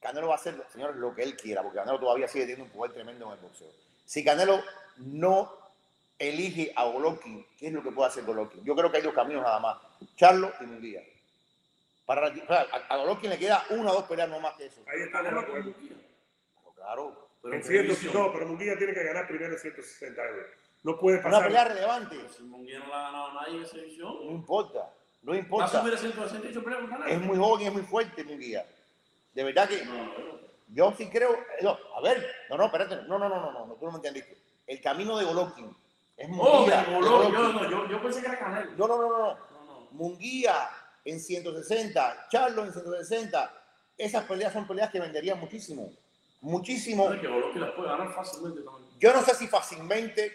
Canelo 0.00 0.26
va 0.26 0.34
a 0.34 0.36
hacer, 0.38 0.60
señores, 0.72 0.96
lo 0.96 1.14
que 1.14 1.22
él 1.22 1.36
quiera, 1.36 1.62
porque 1.62 1.78
Canelo 1.78 2.00
todavía 2.00 2.26
sigue 2.26 2.46
teniendo 2.46 2.64
un 2.64 2.70
poder 2.70 2.92
tremendo 2.92 3.26
en 3.26 3.32
el 3.34 3.38
boxeo. 3.38 3.70
Si 4.04 4.24
Canelo 4.24 4.60
no 4.96 5.56
elige 6.18 6.72
a 6.74 6.84
Golovkin, 6.86 7.46
¿qué 7.56 7.68
es 7.68 7.72
lo 7.72 7.82
que 7.84 7.92
puede 7.92 8.08
hacer 8.08 8.24
Golovkin? 8.24 8.64
Yo 8.64 8.74
creo 8.74 8.90
que 8.90 8.96
hay 8.96 9.04
dos 9.04 9.14
caminos 9.14 9.44
nada 9.44 9.60
más, 9.60 9.78
Charlo 10.16 10.52
y 10.60 10.64
Munguía. 10.64 11.02
Para, 12.04 12.26
a, 12.26 12.76
a 12.88 12.96
Golovkin 12.96 13.30
le 13.30 13.38
queda 13.38 13.64
una 13.70 13.92
o 13.92 13.94
dos 13.94 14.04
peleas 14.04 14.28
no 14.28 14.40
más 14.40 14.54
que 14.54 14.66
eso. 14.66 14.82
Ahí 14.88 15.08
con. 15.12 15.64
Munguía. 15.64 15.96
Pero 16.56 16.72
claro, 16.74 17.27
Pero 17.50 17.56
En 17.56 17.62
qué 17.62 17.68
100, 17.68 17.88
visión. 17.88 18.14
no, 18.14 18.32
pero 18.32 18.46
Munguía 18.46 18.76
tiene 18.78 18.92
que 18.94 19.02
ganar 19.04 19.26
primero 19.26 19.52
en 19.52 19.58
160 19.58 20.22
euros. 20.24 20.46
No 20.84 20.98
puede 20.98 21.18
una 21.18 21.24
pasar. 21.30 21.44
pelea 21.46 21.64
relevante, 21.64 22.16
Si 22.36 22.42
Munguía 22.44 22.78
no 22.78 22.86
le 22.86 22.92
ha 22.94 23.02
ganado 23.02 23.32
nadie 23.34 23.56
en 23.58 23.62
esa 23.64 23.76
no 23.76 23.82
edición. 23.82 24.22
importa, 24.30 24.90
no 25.22 25.32
Va 25.32 25.36
a 25.36 25.40
importa. 25.40 25.80
subir 25.80 25.94
a 25.94 25.96
168 25.98 26.62
peleas 26.64 26.80
con 26.82 26.90
Canelo. 26.90 27.10
Es 27.10 27.20
muy 27.20 27.36
joven 27.36 27.62
y 27.62 27.66
es 27.66 27.72
muy 27.72 27.82
fuerte 27.82 28.24
Munguía. 28.24 28.66
De 29.34 29.44
verdad 29.44 29.68
que 29.68 29.84
No, 29.84 29.94
no. 29.94 30.38
Yo 30.70 30.92
sí 30.96 31.08
creo, 31.08 31.34
no, 31.62 31.78
a 31.96 32.00
ver, 32.02 32.26
no, 32.50 32.58
no, 32.58 32.66
espérate, 32.66 32.96
no, 33.08 33.18
no, 33.18 33.28
no, 33.28 33.40
no, 33.40 33.52
no, 33.52 33.66
no, 33.68 33.74
tú 33.74 33.86
no 33.86 33.90
me 33.92 33.96
entendiste. 33.96 34.36
El 34.66 34.82
camino 34.82 35.16
de 35.16 35.24
Golovkin 35.24 35.74
es 36.16 36.28
Oh, 36.30 36.58
Munguía. 36.58 36.82
de 36.84 36.94
voló. 36.94 37.22
Yo, 37.22 37.30
Golovkin. 37.30 37.62
no, 37.62 37.70
yo, 37.70 37.88
yo 37.88 38.02
pensé 38.02 38.20
que 38.20 38.26
era 38.26 38.38
Canelo. 38.38 38.72
No, 38.76 38.86
no, 38.86 38.96
no, 38.98 39.08
no, 39.08 39.18
no. 39.18 39.34
No, 39.34 39.64
no. 39.64 39.88
Munguía 39.92 40.68
en 41.06 41.18
160, 41.20 42.26
Charlo 42.30 42.64
en 42.66 42.72
160. 42.72 43.54
Esas 43.96 44.24
peleas 44.26 44.52
son 44.52 44.66
peleas 44.68 44.90
que 44.90 45.00
venderían 45.00 45.40
muchísimo. 45.40 45.90
Muchísimo. 46.40 47.08
No, 47.08 47.14
es 47.14 47.20
que 47.20 47.26
Golovkin 47.26 47.60
las 47.60 47.70
puede 47.72 47.88
ganar 47.88 48.12
fácilmente 48.12 48.60
también. 48.62 48.90
Yo 48.98 49.12
no 49.12 49.22
sé 49.22 49.34
si 49.34 49.48
fácilmente 49.48 50.32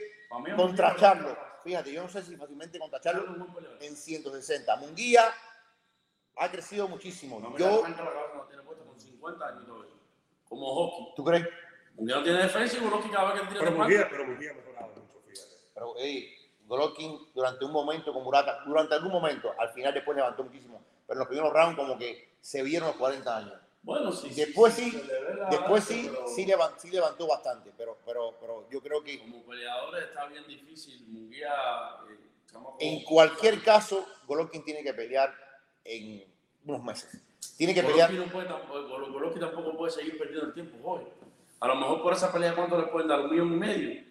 contra 0.55 0.95
Charlo. 0.95 1.37
Fíjate, 1.63 1.93
yo 1.93 2.03
no 2.03 2.09
sé 2.09 2.23
si 2.23 2.35
fácilmente 2.35 2.77
contra 2.77 2.99
Charlo 2.99 3.47
en 3.79 3.95
160. 3.95 4.75
Munguía 4.77 5.33
ha 6.35 6.51
crecido 6.51 6.87
muchísimo. 6.87 7.41
Yo, 7.57 7.83
arranca 7.83 8.03
la 8.03 8.11
cabeza, 8.11 8.35
no 8.35 8.43
tiene 8.43 8.63
puesta 8.63 8.83
con 8.83 8.99
50 8.99 9.47
años 9.47 9.63
y 9.63 9.65
todo 9.65 9.83
eso. 9.83 9.99
Como 10.49 10.75
hockey. 10.75 11.13
¿tú 11.15 11.23
crees? 11.23 11.47
Munguía 11.95 12.15
no 12.17 12.23
tiene 12.23 12.43
defensa 12.43 12.77
y 12.77 12.79
Golovkin 12.81 13.11
cada 13.11 13.33
vez 13.33 13.41
que 13.41 13.69
Munguía, 13.69 14.07
pero 14.09 14.25
Munguía 14.25 14.51
ha 14.51 14.53
mejorado 14.55 14.87
mucho, 14.87 15.21
fíjate. 15.25 15.55
Pero, 15.73 15.93
hey, 15.97 16.35
Golovkin 16.65 17.19
durante 17.33 17.65
un 17.65 17.71
momento 17.71 18.13
con 18.13 18.23
Murata, 18.23 18.63
durante 18.65 18.95
algún 18.95 19.11
momento, 19.11 19.53
al 19.57 19.69
final 19.73 19.93
después 19.93 20.17
levantó 20.17 20.43
muchísimo. 20.43 20.83
Pero 21.07 21.13
en 21.13 21.19
los 21.19 21.27
primeros 21.27 21.53
rounds 21.53 21.75
como 21.77 21.97
que 21.97 22.37
se 22.41 22.63
vieron 22.63 22.89
los 22.89 22.97
40 22.97 23.37
años. 23.37 23.62
Bueno, 23.83 24.11
sí. 24.13 24.29
Después 24.33 24.73
sí, 24.73 24.91
ve 24.91 25.35
la 25.35 25.49
Después 25.49 25.83
base, 25.83 25.93
sí, 25.93 26.09
pero 26.09 26.27
sí, 26.27 26.45
levan- 26.45 26.73
sí 26.77 26.89
levantó 26.89 27.27
bastante, 27.27 27.71
pero, 27.77 27.97
pero, 28.05 28.33
pero 28.39 28.67
yo 28.69 28.81
creo 28.81 29.03
que 29.03 29.19
Como 29.19 29.43
peleador 29.43 29.97
está 30.01 30.25
bien 30.27 30.47
difícil. 30.47 31.05
Munguía. 31.09 31.51
eh, 32.09 32.17
en 32.79 33.03
cualquier 33.03 33.61
caso, 33.61 34.05
Golovkin 34.25 34.63
tiene 34.63 34.83
que 34.83 34.93
pelear 34.93 35.33
en 35.83 36.23
unos 36.65 36.81
meses. 36.83 37.21
Tiene 37.57 37.73
que 37.73 37.83
pelear, 37.83 38.09
Golovkin 38.09 38.25
no 38.27 38.31
puede 38.33 38.47
tampoco, 38.47 38.87
Golo- 38.87 39.11
Golovkin 39.11 39.39
tampoco 39.41 39.77
puede 39.77 39.91
seguir 39.91 40.17
perdiendo 40.17 40.45
el 40.47 40.53
tiempo 40.53 40.77
hoy. 40.89 41.01
A 41.59 41.67
lo 41.67 41.75
mejor 41.75 42.01
por 42.01 42.13
esa 42.13 42.31
pelea, 42.31 42.55
¿cuánto 42.55 42.77
le 42.77 42.87
pueden 42.87 43.07
dar? 43.09 43.19
Un 43.21 43.31
millón 43.31 43.53
y 43.53 43.57
medio. 43.57 44.03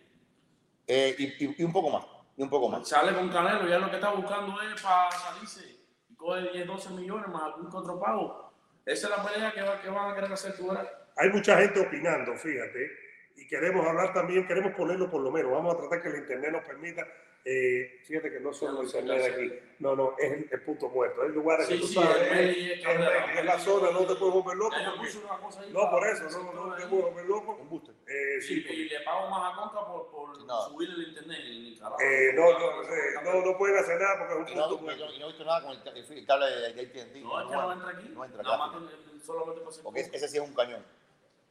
eh, 0.86 1.14
y, 1.18 1.44
y- 1.44 1.54
y 1.58 1.62
un 1.64 1.72
poco 1.72 1.88
más, 1.90 2.04
y 2.36 2.42
un 2.42 2.50
poco 2.50 2.68
más. 2.68 2.86
Sale 2.86 3.14
con 3.14 3.28
Canelo, 3.30 3.66
ya 3.68 3.78
lo 3.78 3.88
que 3.88 3.96
está 3.96 4.10
buscando 4.10 4.60
es 4.60 4.82
para 4.82 5.10
salirse. 5.12 5.78
Y 6.10 6.14
coge 6.14 6.50
10, 6.52 6.66
12 6.66 6.90
millones 6.90 7.28
más 7.28 7.44
algún 7.44 7.70
que 7.70 7.76
otro 7.76 7.98
pago. 8.00 8.51
Esa 8.84 9.08
es 9.08 9.16
la 9.16 9.22
pelea 9.24 9.52
que, 9.52 9.62
va- 9.62 9.80
que 9.80 9.88
van 9.88 10.10
a 10.10 10.14
querer 10.14 10.32
hacer 10.32 10.56
tú 10.56 10.68
ahora. 10.70 10.90
Hay 11.16 11.30
mucha 11.30 11.56
gente 11.58 11.80
opinando, 11.80 12.34
fíjate, 12.36 12.90
y 13.36 13.46
queremos 13.46 13.86
hablar 13.86 14.12
también, 14.12 14.46
queremos 14.46 14.72
ponerlo 14.74 15.10
por 15.10 15.20
lo 15.20 15.30
menos. 15.30 15.52
Vamos 15.52 15.74
a 15.74 15.78
tratar 15.78 16.02
que 16.02 16.08
el 16.08 16.16
internet 16.16 16.50
nos 16.52 16.64
permita. 16.64 17.06
Eh, 17.44 18.00
fíjate 18.06 18.30
que 18.30 18.40
no 18.40 18.52
solo 18.52 18.80
el 18.80 18.86
internet 18.86 19.18
de 19.18 19.26
aquí, 19.26 19.58
no, 19.80 19.96
no, 19.96 20.14
es 20.18 20.32
el, 20.32 20.48
el 20.50 20.62
punto 20.62 20.88
muerto. 20.88 21.22
Hay 21.22 21.30
lugares 21.30 21.66
que 21.66 21.74
Sí, 21.74 21.80
tú 21.80 21.86
sí, 21.88 21.94
sabes, 21.94 22.16
el 22.30 22.38
es, 22.50 22.56
es 22.56 22.86
es- 22.86 23.38
es 23.38 23.44
la 23.44 23.58
zona, 23.58 23.90
no 23.90 24.00
te 24.06 24.14
puedes 24.14 24.34
volver 24.34 24.56
loco. 24.56 24.76
Porque- 24.96 25.72
no, 25.72 25.90
por 25.90 26.06
eso, 26.06 26.24
no, 26.30 26.52
no, 26.66 26.74
te 26.76 26.86
puedes 26.86 27.04
volver 27.06 27.24
loco. 27.26 27.58
Un 27.60 27.68
booster. 27.68 27.94
Eh, 28.06 28.40
sí, 28.42 28.60
porque- 28.60 28.74
y 28.76 28.88
le 28.88 29.00
pago 29.00 29.28
más 29.30 29.52
a 29.52 29.56
contra 29.56 29.86
por, 29.86 30.10
por 30.12 30.42
No. 30.46 30.60
subir 30.68 30.90
el 30.90 31.08
internet 31.08 31.38
en 31.44 31.62
Nicaragua. 31.64 31.98
eh, 32.02 32.32
no, 32.34 32.58
no, 32.58 32.82
eh, 32.82 32.96
no, 33.24 33.44
no 33.52 33.58
pueden 33.58 33.76
hacer 33.78 34.00
nada 34.00 34.18
porque 34.18 34.42
es 34.42 34.48
Y 34.48 34.52
un 34.52 34.58
no, 34.58 34.68
punto 34.68 34.80
y 34.82 34.84
muerto. 34.84 35.04
no- 35.06 35.12
y 35.14 35.18
no 35.18 35.24
he 35.24 35.28
visto 35.28 35.44
nada 35.44 35.62
con 35.62 35.70
el, 35.72 35.96
el- 35.98 36.18
el 36.18 36.26
cable 36.26 36.46
de, 36.46 36.60
de 36.60 36.66
AT&T. 36.82 37.20
No, 37.22 37.40
es 37.40 37.46
que 37.48 37.52
no 37.56 37.72
entra 37.72 37.88
aquí. 37.90 38.08
No 38.14 38.24
entra 38.24 38.42
Nada 38.42 38.56
más 38.58 38.70
que 38.70 39.20
solamente 39.26 39.68
hacer 39.68 39.82
Porque 39.82 40.00
ese 40.00 40.28
sí 40.28 40.36
es 40.38 40.42
un 40.48 40.54
cañón. 40.54 40.84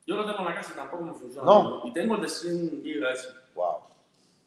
Yo 0.07 0.15
lo 0.15 0.25
tengo 0.25 0.39
en 0.39 0.45
la 0.45 0.55
casa 0.55 0.71
y 0.73 0.75
tampoco 0.77 1.03
me 1.03 1.13
funciona. 1.13 1.45
No. 1.45 1.81
Y 1.85 1.93
tengo 1.93 2.15
el 2.15 2.21
de 2.21 2.29
100 2.29 2.81
gigas. 2.81 3.35
Wow. 3.53 3.90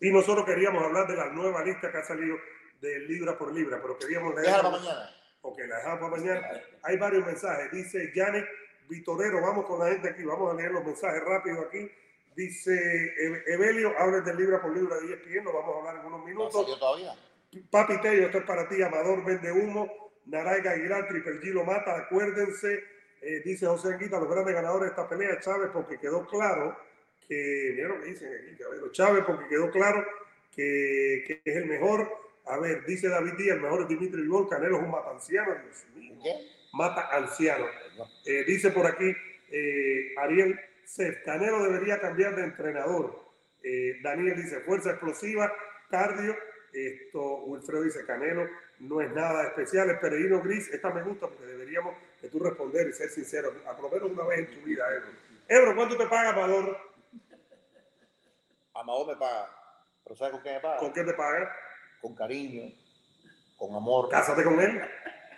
Y 0.04 0.12
nosotros 0.12 0.44
queríamos 0.44 0.84
hablar 0.84 1.06
de 1.06 1.16
la 1.16 1.30
nueva 1.30 1.64
lista 1.64 1.90
que 1.90 1.96
ha 1.96 2.04
salido 2.04 2.36
de 2.80 2.98
libra 3.00 3.38
por 3.38 3.52
libra, 3.54 3.80
pero 3.80 3.98
queríamos 3.98 4.34
leer. 4.34 4.46
Déjala 4.48 4.62
para 4.70 4.76
mañana. 4.78 5.10
Ok, 5.40 5.58
la 5.66 5.76
dejamos 5.76 5.98
para 6.10 6.22
mañana. 6.22 6.46
Hay 6.82 6.98
varios 6.98 7.24
mensajes. 7.24 7.72
Dice 7.72 8.12
Yannick 8.14 8.46
Vitorero, 8.88 9.40
vamos 9.40 9.64
con 9.64 9.78
la 9.80 9.88
gente 9.92 10.10
aquí, 10.10 10.22
vamos 10.24 10.52
a 10.52 10.56
leer 10.56 10.72
los 10.72 10.84
mensajes 10.84 11.22
rápido 11.24 11.62
aquí. 11.62 11.90
Dice 12.36 12.74
E- 12.74 13.44
Evelio, 13.54 13.94
hablen 13.98 14.24
de 14.24 14.34
libra 14.34 14.60
por 14.60 14.76
libra 14.76 14.96
de 14.96 15.14
ESPN, 15.14 15.44
lo 15.44 15.52
vamos 15.54 15.74
a 15.74 15.78
hablar 15.78 15.96
en 16.00 16.06
unos 16.06 16.20
No 16.20 16.26
minutos. 16.26 16.52
salió 16.52 16.78
todavía. 16.78 17.12
Papi 17.70 18.00
Tello, 18.02 18.26
esto 18.26 18.38
es 18.38 18.44
para 18.44 18.68
ti. 18.68 18.82
Amador 18.82 19.24
Vende 19.24 19.52
Humo, 19.52 19.88
Naraiga 20.26 20.72
Aguilar, 20.72 21.08
Triple 21.08 21.40
G 21.40 21.44
lo 21.52 21.64
mata. 21.64 21.96
Acuérdense, 21.96 22.84
eh, 23.22 23.40
dice 23.42 23.66
José 23.66 23.94
Anguita, 23.94 24.18
los 24.20 24.28
grandes 24.28 24.54
ganadores 24.54 24.88
de 24.88 24.90
esta 24.90 25.08
pelea, 25.08 25.40
Chávez, 25.40 25.70
porque 25.72 25.98
quedó 25.98 26.26
claro 26.26 26.76
que, 27.28 27.72
mira 27.74 27.88
lo 27.88 28.00
que 28.00 28.10
dicen 28.10 28.30
aquí, 28.32 28.56
caballero, 28.56 28.92
Chávez, 28.92 29.24
porque 29.26 29.48
quedó 29.48 29.70
claro 29.70 30.04
que, 30.54 31.24
que 31.26 31.40
es 31.44 31.56
el 31.56 31.66
mejor. 31.66 32.08
A 32.46 32.58
ver, 32.58 32.84
dice 32.84 33.08
David 33.08 33.34
Díaz, 33.38 33.56
el 33.56 33.62
mejor 33.62 33.82
es 33.82 33.88
Dimitri 33.88 34.22
Vivol, 34.22 34.48
Canelo 34.48 34.76
es 34.76 34.82
un 34.84 34.90
matanciano, 34.90 35.54
Dios 35.54 35.86
mío, 35.94 36.34
mata 36.72 37.08
anciano. 37.16 37.66
No. 37.96 38.04
Eh, 38.26 38.44
dice 38.46 38.70
por 38.70 38.86
aquí 38.86 39.14
eh, 39.50 40.14
Ariel 40.18 40.60
Sef, 40.84 41.24
Canelo 41.24 41.62
debería 41.62 42.00
cambiar 42.00 42.36
de 42.36 42.44
entrenador. 42.44 43.24
Eh, 43.62 43.98
Daniel 44.02 44.36
dice 44.36 44.60
fuerza 44.60 44.90
explosiva, 44.90 45.52
cardio. 45.88 46.36
Esto, 46.72 47.44
Wilfredo 47.44 47.82
dice 47.82 48.04
Canelo 48.04 48.48
no 48.80 49.00
es 49.00 49.10
nada 49.12 49.44
especial. 49.44 49.90
El 49.90 49.98
peregrino 49.98 50.42
gris, 50.42 50.68
esta 50.72 50.90
me 50.90 51.02
gusta 51.02 51.28
porque 51.28 51.46
deberíamos 51.46 51.94
que 52.20 52.28
tú 52.28 52.38
responder 52.40 52.88
y 52.88 52.92
ser 52.92 53.10
sincero, 53.10 53.52
a 53.66 53.76
por 53.76 53.84
lo 53.84 53.90
menos 53.90 54.10
una 54.10 54.24
vez 54.26 54.40
en 54.40 54.46
tu 54.46 54.66
vida, 54.66 54.84
Ebro. 54.94 55.08
Ebro, 55.48 55.76
¿cuánto 55.76 55.96
te 55.96 56.06
paga 56.06 56.30
Amador? 56.30 56.93
Amador 58.74 59.06
me 59.08 59.16
paga. 59.16 59.50
¿Pero 60.04 60.16
sabes 60.16 60.32
con 60.34 60.42
qué 60.42 60.52
me 60.52 60.60
paga? 60.60 60.76
¿Con 60.78 60.92
qué 60.92 61.02
te 61.04 61.14
paga? 61.14 61.56
Con 62.00 62.14
cariño, 62.14 62.72
con 63.56 63.74
amor. 63.74 64.08
Cásate 64.10 64.44
con 64.44 64.60
él. 64.60 64.80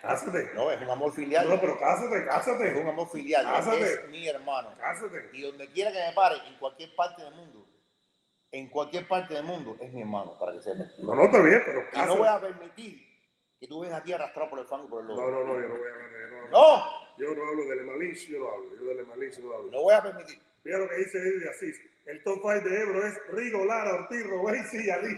Cásate. 0.01 0.51
No, 0.53 0.69
es 0.71 0.81
un 0.81 0.89
amor 0.89 1.11
filial. 1.13 1.49
No, 1.49 1.59
pero 1.59 1.77
cásate, 1.79 2.15
Es 2.17 2.21
un 2.23 2.27
cásate. 2.27 2.81
amor 2.89 3.09
filial. 3.09 3.43
Cásate. 3.45 3.81
Es 3.93 4.09
mi 4.09 4.27
hermano. 4.27 4.69
Cásate. 4.77 5.29
Y 5.33 5.41
donde 5.41 5.67
quiera 5.71 5.91
que 5.91 5.99
me 5.99 6.13
pare, 6.13 6.35
en 6.47 6.57
cualquier 6.59 6.93
parte 6.95 7.23
del 7.23 7.33
mundo, 7.35 7.65
en 8.51 8.69
cualquier 8.69 9.07
parte 9.07 9.33
del 9.33 9.43
mundo, 9.43 9.75
es 9.79 9.91
mi 9.91 10.01
hermano, 10.01 10.37
para 10.39 10.53
que 10.53 10.61
sepan. 10.61 10.91
No, 10.99 11.15
no, 11.15 11.23
está 11.25 11.41
bien, 11.41 11.61
pero 11.65 11.81
Y 11.81 11.97
no 12.07 12.15
voy 12.15 12.25
cásate. 12.25 12.27
a 12.29 12.39
permitir 12.49 13.07
que 13.59 13.67
tú 13.67 13.79
vengas 13.81 14.01
aquí 14.01 14.13
arrastrado 14.13 14.49
por 14.49 14.59
el 14.59 14.65
fango 14.65 14.87
por 14.89 15.01
el 15.01 15.07
lobo. 15.07 15.21
No, 15.21 15.31
no, 15.31 15.43
no, 15.43 15.61
yo 15.61 15.67
no 15.67 15.75
voy 15.77 15.87
a 15.89 15.93
hablar 15.93 16.11
de 16.11 16.29
no, 16.29 16.47
No, 16.51 16.85
Yo 17.17 17.35
no 17.35 17.47
hablo 17.47 17.65
del 17.65 17.85
Malice, 17.85 18.27
yo 18.31 18.39
no 18.39 18.49
hablo. 18.51 18.75
Yo 18.75 18.85
del 18.95 19.07
Malice 19.07 19.41
no 19.41 19.53
hablo. 19.53 19.71
no 19.71 19.81
voy 19.81 19.93
a 19.93 20.03
permitir. 20.03 20.41
Mira 20.67 20.79
lo 20.79 20.89
que 20.89 20.95
dice 20.97 21.17
Eddie 21.17 21.39
de 21.39 21.49
Asís. 21.49 21.79
El 22.05 22.21
top 22.23 22.39
5 22.41 22.59
de 22.69 22.81
Ebro 22.81 23.07
es 23.07 23.13
Rigo, 23.29 23.63
Lara, 23.63 23.93
Ortiz, 23.95 24.27
Robesi 24.27 24.85
y 24.85 24.89
Ali. 24.89 25.15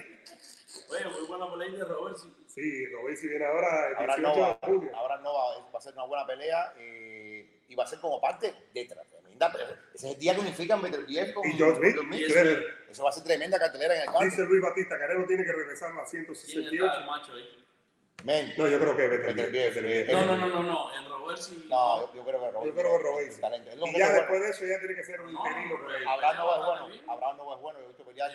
Oye, 0.91 1.05
muy 1.09 1.27
buena 1.27 1.51
pelea 1.51 1.71
de 1.71 1.85
Robert. 1.85 2.17
sí. 2.17 2.31
Sí, 2.47 2.85
Robesi 2.87 3.27
viene 3.27 3.45
ahora 3.45 3.89
el 3.89 3.95
Ahora 3.95 4.15
18 4.15 4.21
no 4.21 4.39
va, 4.41 4.47
de 4.49 4.67
julio. 4.67 4.91
ahora 4.95 5.17
no 5.21 5.33
va, 5.33 5.69
va 5.71 5.79
a 5.79 5.81
ser 5.81 5.93
una 5.93 6.03
buena 6.05 6.27
pelea 6.27 6.73
eh, 6.77 7.61
y 7.67 7.73
va 7.75 7.83
a 7.83 7.87
ser 7.87 7.99
como 7.99 8.21
parte 8.21 8.53
de 8.73 8.85
tremenda. 8.85 9.51
Ese 9.95 10.07
es 10.07 10.13
el 10.13 10.19
día 10.19 10.35
que 10.35 10.41
unifican 10.41 10.81
Beterbiev 10.83 11.33
con 11.33 11.47
Y 11.47 12.23
ese- 12.23 12.63
Eso 12.91 13.03
va 13.03 13.09
a 13.09 13.13
ser 13.13 13.23
tremenda 13.23 13.57
cartelera 13.57 13.95
en 13.95 14.01
el 14.01 14.05
campo. 14.05 14.23
Dice 14.23 14.43
Luis 14.43 14.61
Batista, 14.61 14.99
Canelo 14.99 15.25
tiene 15.25 15.43
que 15.45 15.51
regresar 15.51 15.91
a 15.93 15.95
las 15.95 16.11
¿Quién 16.11 16.23
está 16.23 16.35
168. 16.35 16.99
el 16.99 17.05
macho 17.07 17.33
ahí? 17.33 17.65
Men, 18.23 18.53
No, 18.57 18.67
yo 18.67 18.79
creo 18.79 18.95
que 18.95 19.07
Beterbiev, 19.07 19.35
Beterbiev. 19.35 19.73
Beterbiev. 19.75 20.11
No, 20.11 20.25
no, 20.25 20.37
no, 20.37 20.47
no, 20.47 20.63
no. 20.63 20.95
En 20.95 21.09
Robert 21.09 21.39
sí. 21.39 21.65
no, 21.69 22.01
yo, 22.01 22.15
yo 22.15 22.23
creo 22.25 22.39
que 22.41 22.51
Robert. 22.51 22.65
Yo 22.65 22.73
creo 22.75 22.97
que 22.97 23.03
Robert 23.03 23.31
sí. 23.31 23.41
Talento. 23.41 23.69
Es 23.69 23.77
lo 23.77 23.87
Y 23.87 23.97
ya 23.97 24.05
es 24.07 24.13
después 24.13 24.29
bueno. 24.29 24.45
de 24.45 24.51
eso 24.51 24.65
ya 24.65 24.79
tiene 24.79 24.95
que 24.95 25.03
ser 25.03 25.21
un 25.21 25.33
No, 25.33 25.39
interino 25.45 26.11
Abraham 26.11 26.37
no 26.37 26.51
es 26.51 26.65
bueno. 26.65 27.13
Abraham 27.13 27.37
no 27.37 27.55
es 27.55 27.61
bueno. 27.61 27.79
Yo 27.79 27.85
he 27.85 27.87
visto 27.87 28.05
pelear, 28.05 28.31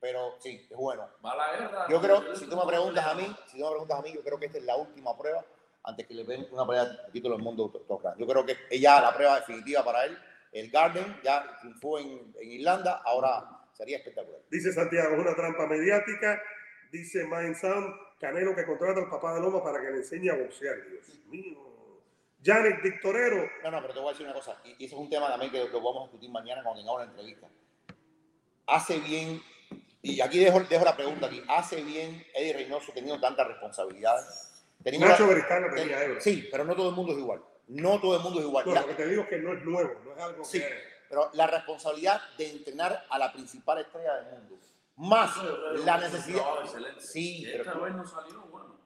pero 0.00 0.36
sí, 0.40 0.66
es 0.70 0.76
bueno. 0.76 1.08
Va 1.24 1.32
a 1.32 1.36
la 1.36 1.56
guerra. 1.56 1.86
Yo 1.88 2.00
creo, 2.00 2.36
si 2.36 2.46
tú 2.46 2.56
me 2.56 2.66
preguntas 2.66 3.04
a 3.06 3.14
mí, 3.14 3.36
si 3.46 3.58
tú 3.58 3.64
me 3.64 3.70
preguntas 3.70 3.98
a 3.98 4.02
mí, 4.02 4.12
yo 4.14 4.22
creo 4.22 4.38
que 4.38 4.46
esta 4.46 4.58
es 4.58 4.64
la 4.64 4.76
última 4.76 5.16
prueba 5.16 5.44
antes 5.84 6.06
que 6.06 6.14
le 6.14 6.24
den 6.24 6.46
una 6.50 6.66
pelea 6.66 6.84
de 6.84 7.12
título 7.12 7.34
del 7.34 7.42
mundo 7.44 7.72
rank. 8.02 8.16
Yo 8.18 8.26
creo 8.26 8.44
que 8.44 8.56
es 8.70 8.80
ya 8.80 9.00
la 9.00 9.14
prueba 9.14 9.36
definitiva 9.40 9.82
para 9.84 10.04
él. 10.04 10.18
El 10.52 10.70
Garden 10.70 11.20
ya 11.22 11.56
triunfó 11.60 11.98
en, 11.98 12.34
en 12.40 12.52
Irlanda, 12.52 13.02
ahora 13.04 13.44
sería 13.72 13.98
espectacular. 13.98 14.40
Dice 14.50 14.72
Santiago, 14.72 15.14
es 15.14 15.20
una 15.20 15.34
trampa 15.34 15.66
mediática. 15.66 16.40
Dice 16.90 17.24
Mind 17.26 17.54
Sound, 17.56 17.94
Canelo 18.18 18.54
que 18.54 18.64
contrata 18.66 19.00
al 19.00 19.08
papá 19.08 19.34
de 19.34 19.40
Loma 19.40 19.62
para 19.62 19.80
que 19.80 19.90
le 19.90 19.98
enseñe 19.98 20.28
a 20.30 20.34
boxear. 20.36 20.76
Dios 20.88 21.06
mío. 21.26 21.58
Janet 22.42 22.82
Victorero. 22.82 23.48
No, 23.64 23.70
no, 23.70 23.80
pero 23.82 23.94
te 23.94 24.00
voy 24.00 24.08
a 24.08 24.12
decir 24.12 24.26
una 24.26 24.34
cosa, 24.34 24.60
y, 24.64 24.72
ese 24.72 24.86
es 24.94 25.00
un 25.00 25.08
tema 25.10 25.28
también 25.28 25.50
que 25.50 25.58
lo 25.68 25.80
vamos 25.80 25.98
a 25.98 26.02
discutir 26.04 26.30
mañana 26.30 26.62
cuando 26.62 26.80
tengamos 26.80 27.00
la 27.00 27.06
entrevista. 27.06 27.48
Hace 28.66 28.98
bien, 29.00 29.42
y 30.02 30.20
aquí 30.20 30.38
dejo, 30.38 30.60
dejo 30.60 30.84
la 30.84 30.96
pregunta 30.96 31.26
aquí, 31.26 31.42
¿hace 31.48 31.82
bien 31.82 32.24
Eddie 32.34 32.52
Reynoso 32.52 32.92
teniendo 32.92 33.20
tantas 33.20 33.46
responsabilidades? 33.48 34.64
Teniendo 34.82 35.08
Nacho 35.08 35.26
ten- 35.26 35.74
tenía 35.74 36.04
Ebro. 36.04 36.20
Sí, 36.20 36.48
pero 36.50 36.64
no 36.64 36.76
todo 36.76 36.90
el 36.90 36.94
mundo 36.94 37.12
es 37.12 37.18
igual. 37.18 37.42
No 37.68 38.00
todo 38.00 38.16
el 38.16 38.22
mundo 38.22 38.38
es 38.40 38.46
igual. 38.46 38.64
No, 38.66 38.74
La- 38.74 38.80
lo 38.82 38.86
que 38.88 38.94
te 38.94 39.06
digo 39.08 39.22
es 39.22 39.28
que 39.28 39.38
no 39.38 39.52
es 39.54 39.64
nuevo, 39.64 39.94
no 40.04 40.12
es 40.14 40.18
algo 40.22 40.44
Sí. 40.44 40.60
que... 40.60 40.68
pero 41.08 41.30
la 41.32 41.46
responsabilidad 41.46 42.20
de 42.36 42.50
entrenar 42.50 43.04
a 43.10 43.18
la 43.18 43.32
principal 43.32 43.78
estrella 43.80 44.14
del 44.16 44.26
mundo, 44.26 44.58
más 44.98 45.32
la 45.84 45.98
necesidad, 45.98 46.44
sí, 46.98 47.38
Sí, 47.44 47.48
pero 47.50 47.62
esta 47.64 47.78
vez 47.78 47.94
no 47.94 48.06
salió, 48.06 48.40
bueno. 48.42 48.76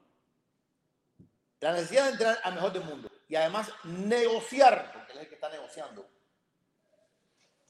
la 1.59 1.73
necesidad 1.73 2.05
de 2.05 2.11
entrenar 2.11 2.39
al 2.43 2.53
mejor 2.55 2.71
del 2.73 2.83
mundo 2.83 3.09
y 3.27 3.35
además 3.35 3.71
negociar, 3.83 4.91
porque 4.93 5.11
él 5.13 5.17
es 5.17 5.23
el 5.23 5.29
que 5.29 5.35
está 5.35 5.49
negociando. 5.49 6.07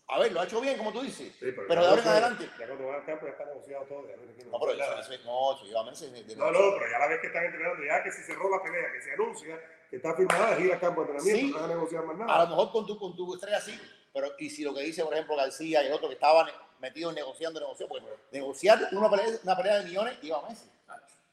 A 0.10 0.20
ver, 0.20 0.32
lo 0.34 0.42
ha 0.42 0.44
hecho 0.44 0.60
bien, 0.60 0.78
como 0.78 0.92
tú 0.92 1.02
dices, 1.02 1.34
Sí, 1.40 1.54
pero, 1.68 1.82
de 1.82 1.88
ahora 1.88 2.02
en 2.02 2.08
adelante. 2.08 2.50
Ya 2.60 2.68
cuando 2.68 2.86
va 2.88 2.96
al 2.96 3.06
campo 3.06 3.26
ya 3.26 3.32
está 3.32 3.46
negociado 3.46 3.86
todo. 3.86 4.08
ya 4.08 4.16
no 4.18 4.60
pero 4.60 4.76
nada. 4.78 5.00
eso, 5.00 5.14
eso- 5.14 5.24
no, 5.24 5.56
eso 5.56 5.66
lleva 5.66 5.84
meses 5.86 6.12
de, 6.12 6.24
de 6.24 6.36
No, 6.36 6.52
no, 6.52 6.60
pero 6.78 6.92
ya 6.92 7.00
la 7.00 7.08
vez 7.08 7.22
que 7.22 7.28
están 7.28 7.46
entrenando, 7.46 7.84
ya 7.86 8.04
que 8.04 8.12
si 8.12 8.22
cerró 8.24 8.50
la 8.56 8.62
pelea, 8.62 8.92
que 8.92 9.02
se 9.02 9.14
anuncia, 9.14 9.60
que 9.90 9.96
está 9.96 10.14
firmada, 10.16 10.60
ir 10.60 10.74
al 10.74 10.80
campo 10.82 11.06
de 11.06 11.12
entrenamiento, 11.14 11.48
Sí. 11.48 11.52
no 11.54 11.62
van 11.62 11.72
a 11.72 11.74
negociar 11.74 12.04
más 12.04 12.16
A 12.16 12.26
nada. 12.26 12.44
lo 12.44 12.50
mejor 12.50 12.72
con 12.74 12.86
tu, 12.86 13.00
con 13.00 13.16
tu 13.16 13.34
estrella 13.34 13.62
sí, 13.62 13.80
pero 14.14 14.28
y 14.38 14.50
si 14.50 14.64
lo 14.64 14.74
que 14.76 14.82
dice, 14.82 15.04
por 15.06 15.14
ejemplo, 15.14 15.36
García 15.38 15.82
y 15.84 15.88
el 15.88 15.94
otro 15.94 16.10
que 16.10 16.16
estaban 16.16 16.48
metidos 16.84 17.14
negociando, 17.16 17.60
negociando, 17.62 17.96
porque 17.96 18.06
negociar 18.32 18.90
una 18.92 19.10
pelea, 19.10 19.26
una 19.44 19.56
pelea 19.58 19.80
de 19.80 19.86
millones 19.86 20.22
lleva 20.22 20.48
meses. 20.48 20.70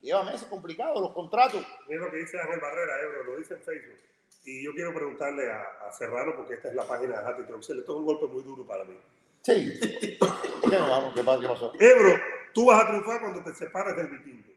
Lleva 0.01 0.23
meses 0.23 0.45
complicado, 0.45 0.99
los 1.01 1.13
contratos. 1.13 1.63
Mira 1.89 2.05
lo 2.07 2.11
que 2.11 2.19
dice 2.19 2.41
Ángel 2.41 2.61
Barrera, 2.61 3.03
Ebro, 3.03 3.25
lo 3.25 3.37
dice 3.37 3.55
en 3.55 3.61
Facebook. 3.63 3.99
Y 4.45 4.65
yo 4.65 4.73
quiero 4.73 4.95
preguntarle 4.95 5.51
a, 5.51 5.63
a 5.87 5.93
Serrano, 5.93 6.35
porque 6.37 6.55
esta 6.55 6.69
es 6.69 6.75
la 6.75 6.85
página 6.85 7.21
de 7.21 7.27
Hattie 7.29 7.43
esto 7.43 7.77
es 7.77 7.89
un 7.89 8.07
golpe 8.07 8.27
muy 8.27 8.43
duro 8.43 8.65
para 8.67 8.85
mí. 8.85 8.97
Sí. 9.43 9.79
¿Qué? 9.81 10.17
¿Qué 10.19 11.23
pa- 11.25 11.41
qué 11.41 11.49
pasó? 11.49 11.73
Ebro, 11.79 12.19
tú 12.55 12.67
vas 12.67 12.83
a 12.83 12.87
triunfar 12.89 13.21
cuando 13.21 13.43
te 13.43 13.55
separes 13.55 13.97
del 13.97 14.07
vikingo. 14.07 14.49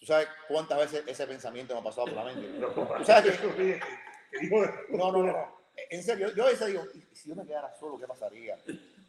¿Tú 0.00 0.06
sabes 0.06 0.28
cuántas 0.48 0.78
veces 0.78 1.04
ese 1.06 1.26
pensamiento 1.26 1.74
me 1.74 1.80
ha 1.80 1.84
pasado 1.84 2.06
por 2.06 2.14
la 2.16 2.24
mente? 2.24 2.48
No, 2.58 2.68
¿Tú 2.70 3.04
sabes 3.04 3.38
que, 3.38 3.48
que 3.54 4.44
hijo 4.46 4.62
de- 4.62 4.72
No, 4.88 5.12
no, 5.12 5.18
no, 5.22 5.32
no. 5.32 5.60
En 5.90 6.02
serio, 6.02 6.34
yo 6.34 6.44
a 6.44 6.48
veces 6.48 6.66
digo, 6.66 6.82
¿y 6.94 7.14
si 7.16 7.28
yo 7.28 7.36
me 7.36 7.46
quedara 7.46 7.72
solo, 7.78 7.98
¿qué 7.98 8.06
pasaría? 8.06 8.58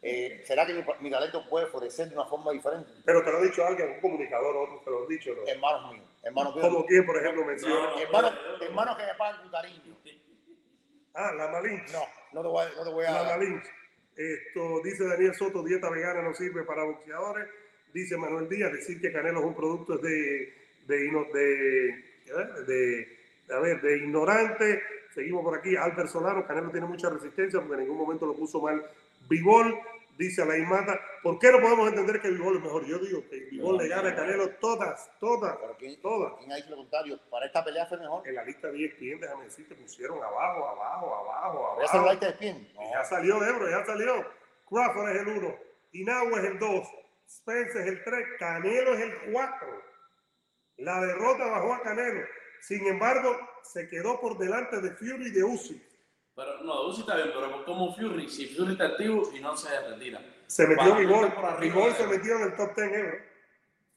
Eh, 0.04 0.42
¿Será 0.44 0.66
que 0.66 0.74
mi, 0.74 0.84
mi 1.00 1.10
talento 1.10 1.48
puede 1.48 1.66
florecer 1.66 2.08
de 2.08 2.16
una 2.16 2.24
forma 2.26 2.50
diferente? 2.50 2.90
Pero 3.04 3.22
te 3.24 3.30
lo 3.30 3.38
ha 3.38 3.42
dicho 3.42 3.64
alguien, 3.64 3.90
un 3.92 4.00
comunicador, 4.00 4.56
otro 4.56 4.80
te 4.84 4.90
lo 4.90 5.02
han 5.02 5.08
dicho, 5.08 5.32
¿no? 5.34 5.46
Hermanos 5.46 5.92
míos, 5.92 6.06
hermanos 6.24 6.56
míos. 6.56 6.66
Como 6.68 6.86
quien, 6.86 7.06
por 7.06 7.16
ejemplo, 7.18 7.44
menciona. 7.44 7.74
No. 7.90 7.98
Hermanos, 8.00 8.34
hermanos 8.60 8.96
que 8.96 9.06
me 9.06 9.14
pagan 9.14 9.40
con 9.42 9.50
cariño. 9.52 9.96
Ah, 11.14 11.32
la 11.36 11.48
Malinche. 11.48 11.92
No, 11.92 12.04
no 12.32 12.42
te 12.42 12.48
voy 12.48 12.64
a... 12.64 12.68
No 12.76 12.84
te 12.84 12.90
voy 12.90 13.04
La 13.04 13.20
a 13.20 13.24
Malinche. 13.38 13.70
Esto 14.16 14.80
dice 14.82 15.06
Daniel 15.06 15.34
Soto, 15.34 15.62
dieta 15.62 15.88
vegana 15.88 16.20
no 16.22 16.34
sirve 16.34 16.64
para 16.64 16.84
boxeadores. 16.84 17.48
Dice 17.94 18.16
Manuel 18.16 18.48
Díaz, 18.48 18.72
decir 18.72 19.00
que 19.00 19.12
Canelo 19.12 19.40
es 19.40 19.46
un 19.46 19.54
producto 19.54 19.98
de, 19.98 20.52
de, 20.86 20.96
de- 22.66 23.18
a 23.54 23.58
ver, 23.60 23.80
de 23.82 23.96
ignorante. 23.98 24.82
Seguimos 25.14 25.44
por 25.44 25.58
aquí. 25.58 25.76
Albert 25.76 26.08
Solano, 26.08 26.46
Canelo 26.46 26.70
tiene 26.70 26.86
mucha 26.86 27.10
resistencia 27.10 27.60
porque 27.60 27.74
en 27.74 27.80
ningún 27.80 27.98
momento 27.98 28.26
lo 28.26 28.34
puso 28.34 28.60
mal. 28.60 28.82
Bivol, 29.28 29.78
dice 30.18 30.42
Alain 30.42 30.68
Mata. 30.68 31.00
¿Por 31.22 31.38
qué 31.38 31.50
no 31.52 31.60
podemos 31.60 31.88
entender 31.88 32.20
que 32.20 32.30
Bivol 32.30 32.56
es 32.56 32.62
mejor? 32.62 32.84
Yo 32.86 32.98
digo 32.98 33.22
que 33.28 33.36
Bivol 33.50 33.78
le 33.78 33.88
gana 33.88 34.10
a 34.10 34.14
Canelo 34.14 34.50
todas, 34.56 35.10
todas, 35.20 35.56
Pero 35.60 35.76
¿quién, 35.78 36.00
todas. 36.00 36.34
¿quién 36.38 36.52
ha 36.52 36.56
dicho 36.56 36.70
lo 36.70 36.76
contrario? 36.76 37.20
Para 37.30 37.46
esta 37.46 37.64
pelea 37.64 37.86
fue 37.86 37.98
mejor. 37.98 38.26
En 38.26 38.34
la 38.34 38.44
lista 38.44 38.68
de 38.68 38.74
10 38.74 38.94
clientes, 38.94 39.28
déjame 39.28 39.44
decirte, 39.44 39.74
pusieron 39.74 40.18
abajo, 40.22 40.68
abajo, 40.68 41.14
abajo, 41.14 41.72
¿Voy 41.74 41.82
a 41.82 41.86
hacer 41.86 42.00
abajo. 42.00 42.14
like 42.20 42.44
de? 42.44 42.50
Y 42.50 42.90
ya 42.92 43.04
salió 43.04 43.44
Ebro, 43.44 43.70
ya 43.70 43.84
salió. 43.84 44.26
Crawford 44.68 45.08
es 45.10 45.20
el 45.20 45.28
1, 45.28 45.56
Inagua 45.92 46.38
es 46.40 46.44
el 46.46 46.58
2, 46.58 46.88
Spence 47.28 47.80
es 47.80 47.86
el 47.86 48.02
3, 48.04 48.26
Canelo 48.38 48.94
es 48.94 49.00
el 49.00 49.32
4. 49.32 49.82
La 50.78 51.00
derrota 51.00 51.46
bajó 51.46 51.74
a 51.74 51.82
Canelo. 51.82 52.26
Sin 52.60 52.86
embargo, 52.86 53.36
se 53.64 53.88
quedó 53.88 54.20
por 54.20 54.38
delante 54.38 54.80
de 54.80 54.90
Fury 54.92 55.28
y 55.28 55.30
de 55.30 55.44
Uzi. 55.44 55.82
Pero 56.34 56.62
no, 56.62 56.86
Uzi 56.86 57.00
está 57.00 57.16
bien, 57.16 57.30
pero 57.34 57.64
como 57.64 57.94
Fury, 57.94 58.28
si 58.28 58.46
Fury 58.46 58.72
está 58.72 58.86
activo 58.86 59.30
y 59.34 59.40
no 59.40 59.56
se 59.56 59.68
retira. 59.88 60.20
Se 60.46 60.66
metió 60.66 60.94
Bivol. 60.96 61.24
está 61.24 61.34
por 61.34 61.44
arriba. 61.44 61.74
Bivol 61.74 61.92
se 61.94 62.06
metió 62.06 62.36
en 62.36 62.42
el 62.42 62.56
top 62.56 62.74
10, 62.74 62.92
Ebro. 62.92 63.18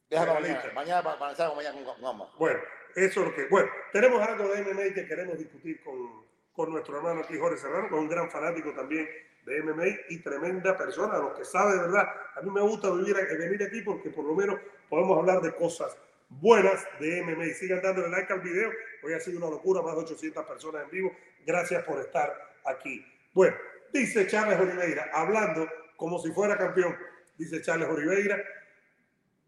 Déjalo 0.09 0.33
la 0.33 0.39
mañana. 0.39 0.53
lista. 0.53 0.73
Mañana 0.73 1.03
para, 1.03 1.55
mañana 1.55 1.85
con. 1.85 2.27
Bueno, 2.37 2.59
eso 2.95 3.19
es 3.21 3.27
lo 3.27 3.33
que. 3.33 3.47
Bueno, 3.47 3.69
tenemos 3.93 4.21
algo 4.21 4.49
de 4.49 4.63
MMA 4.63 4.93
que 4.93 5.07
queremos 5.07 5.37
discutir 5.37 5.81
con, 5.83 6.25
con 6.51 6.71
nuestro 6.71 6.97
hermano 6.97 7.21
aquí, 7.21 7.37
Jorge 7.37 7.57
Serrano, 7.57 7.89
con 7.89 7.99
un 7.99 8.09
gran 8.09 8.29
fanático 8.29 8.73
también 8.73 9.07
de 9.45 9.61
MMA 9.61 9.85
y 10.09 10.19
tremenda 10.19 10.75
persona, 10.75 11.17
lo 11.17 11.33
que 11.33 11.45
sabe 11.45 11.73
de 11.73 11.81
verdad. 11.81 12.07
A 12.35 12.41
mí 12.41 12.49
me 12.49 12.61
gusta 12.61 12.91
vivir, 12.91 13.15
venir 13.15 13.63
aquí 13.63 13.81
porque 13.81 14.09
por 14.09 14.25
lo 14.25 14.33
menos 14.33 14.59
podemos 14.89 15.17
hablar 15.19 15.41
de 15.41 15.53
cosas 15.55 15.95
buenas 16.39 16.85
de 16.99 17.21
MMA. 17.23 17.53
Sigan 17.53 17.81
dándole 17.81 18.09
like 18.09 18.31
al 18.31 18.41
video. 18.41 18.71
Hoy 19.03 19.13
ha 19.13 19.19
sido 19.19 19.37
una 19.37 19.49
locura, 19.49 19.81
más 19.81 19.95
de 19.95 20.01
800 20.01 20.45
personas 20.45 20.83
en 20.83 20.89
vivo. 20.89 21.15
Gracias 21.45 21.83
por 21.83 21.99
estar 21.99 22.33
aquí. 22.65 23.05
Bueno, 23.33 23.55
dice 23.93 24.27
Charles 24.27 24.59
Oliveira, 24.59 25.09
hablando 25.13 25.67
como 25.95 26.19
si 26.19 26.31
fuera 26.31 26.57
campeón, 26.57 26.97
dice 27.37 27.61
Charles 27.61 27.89
Oliveira, 27.89 28.43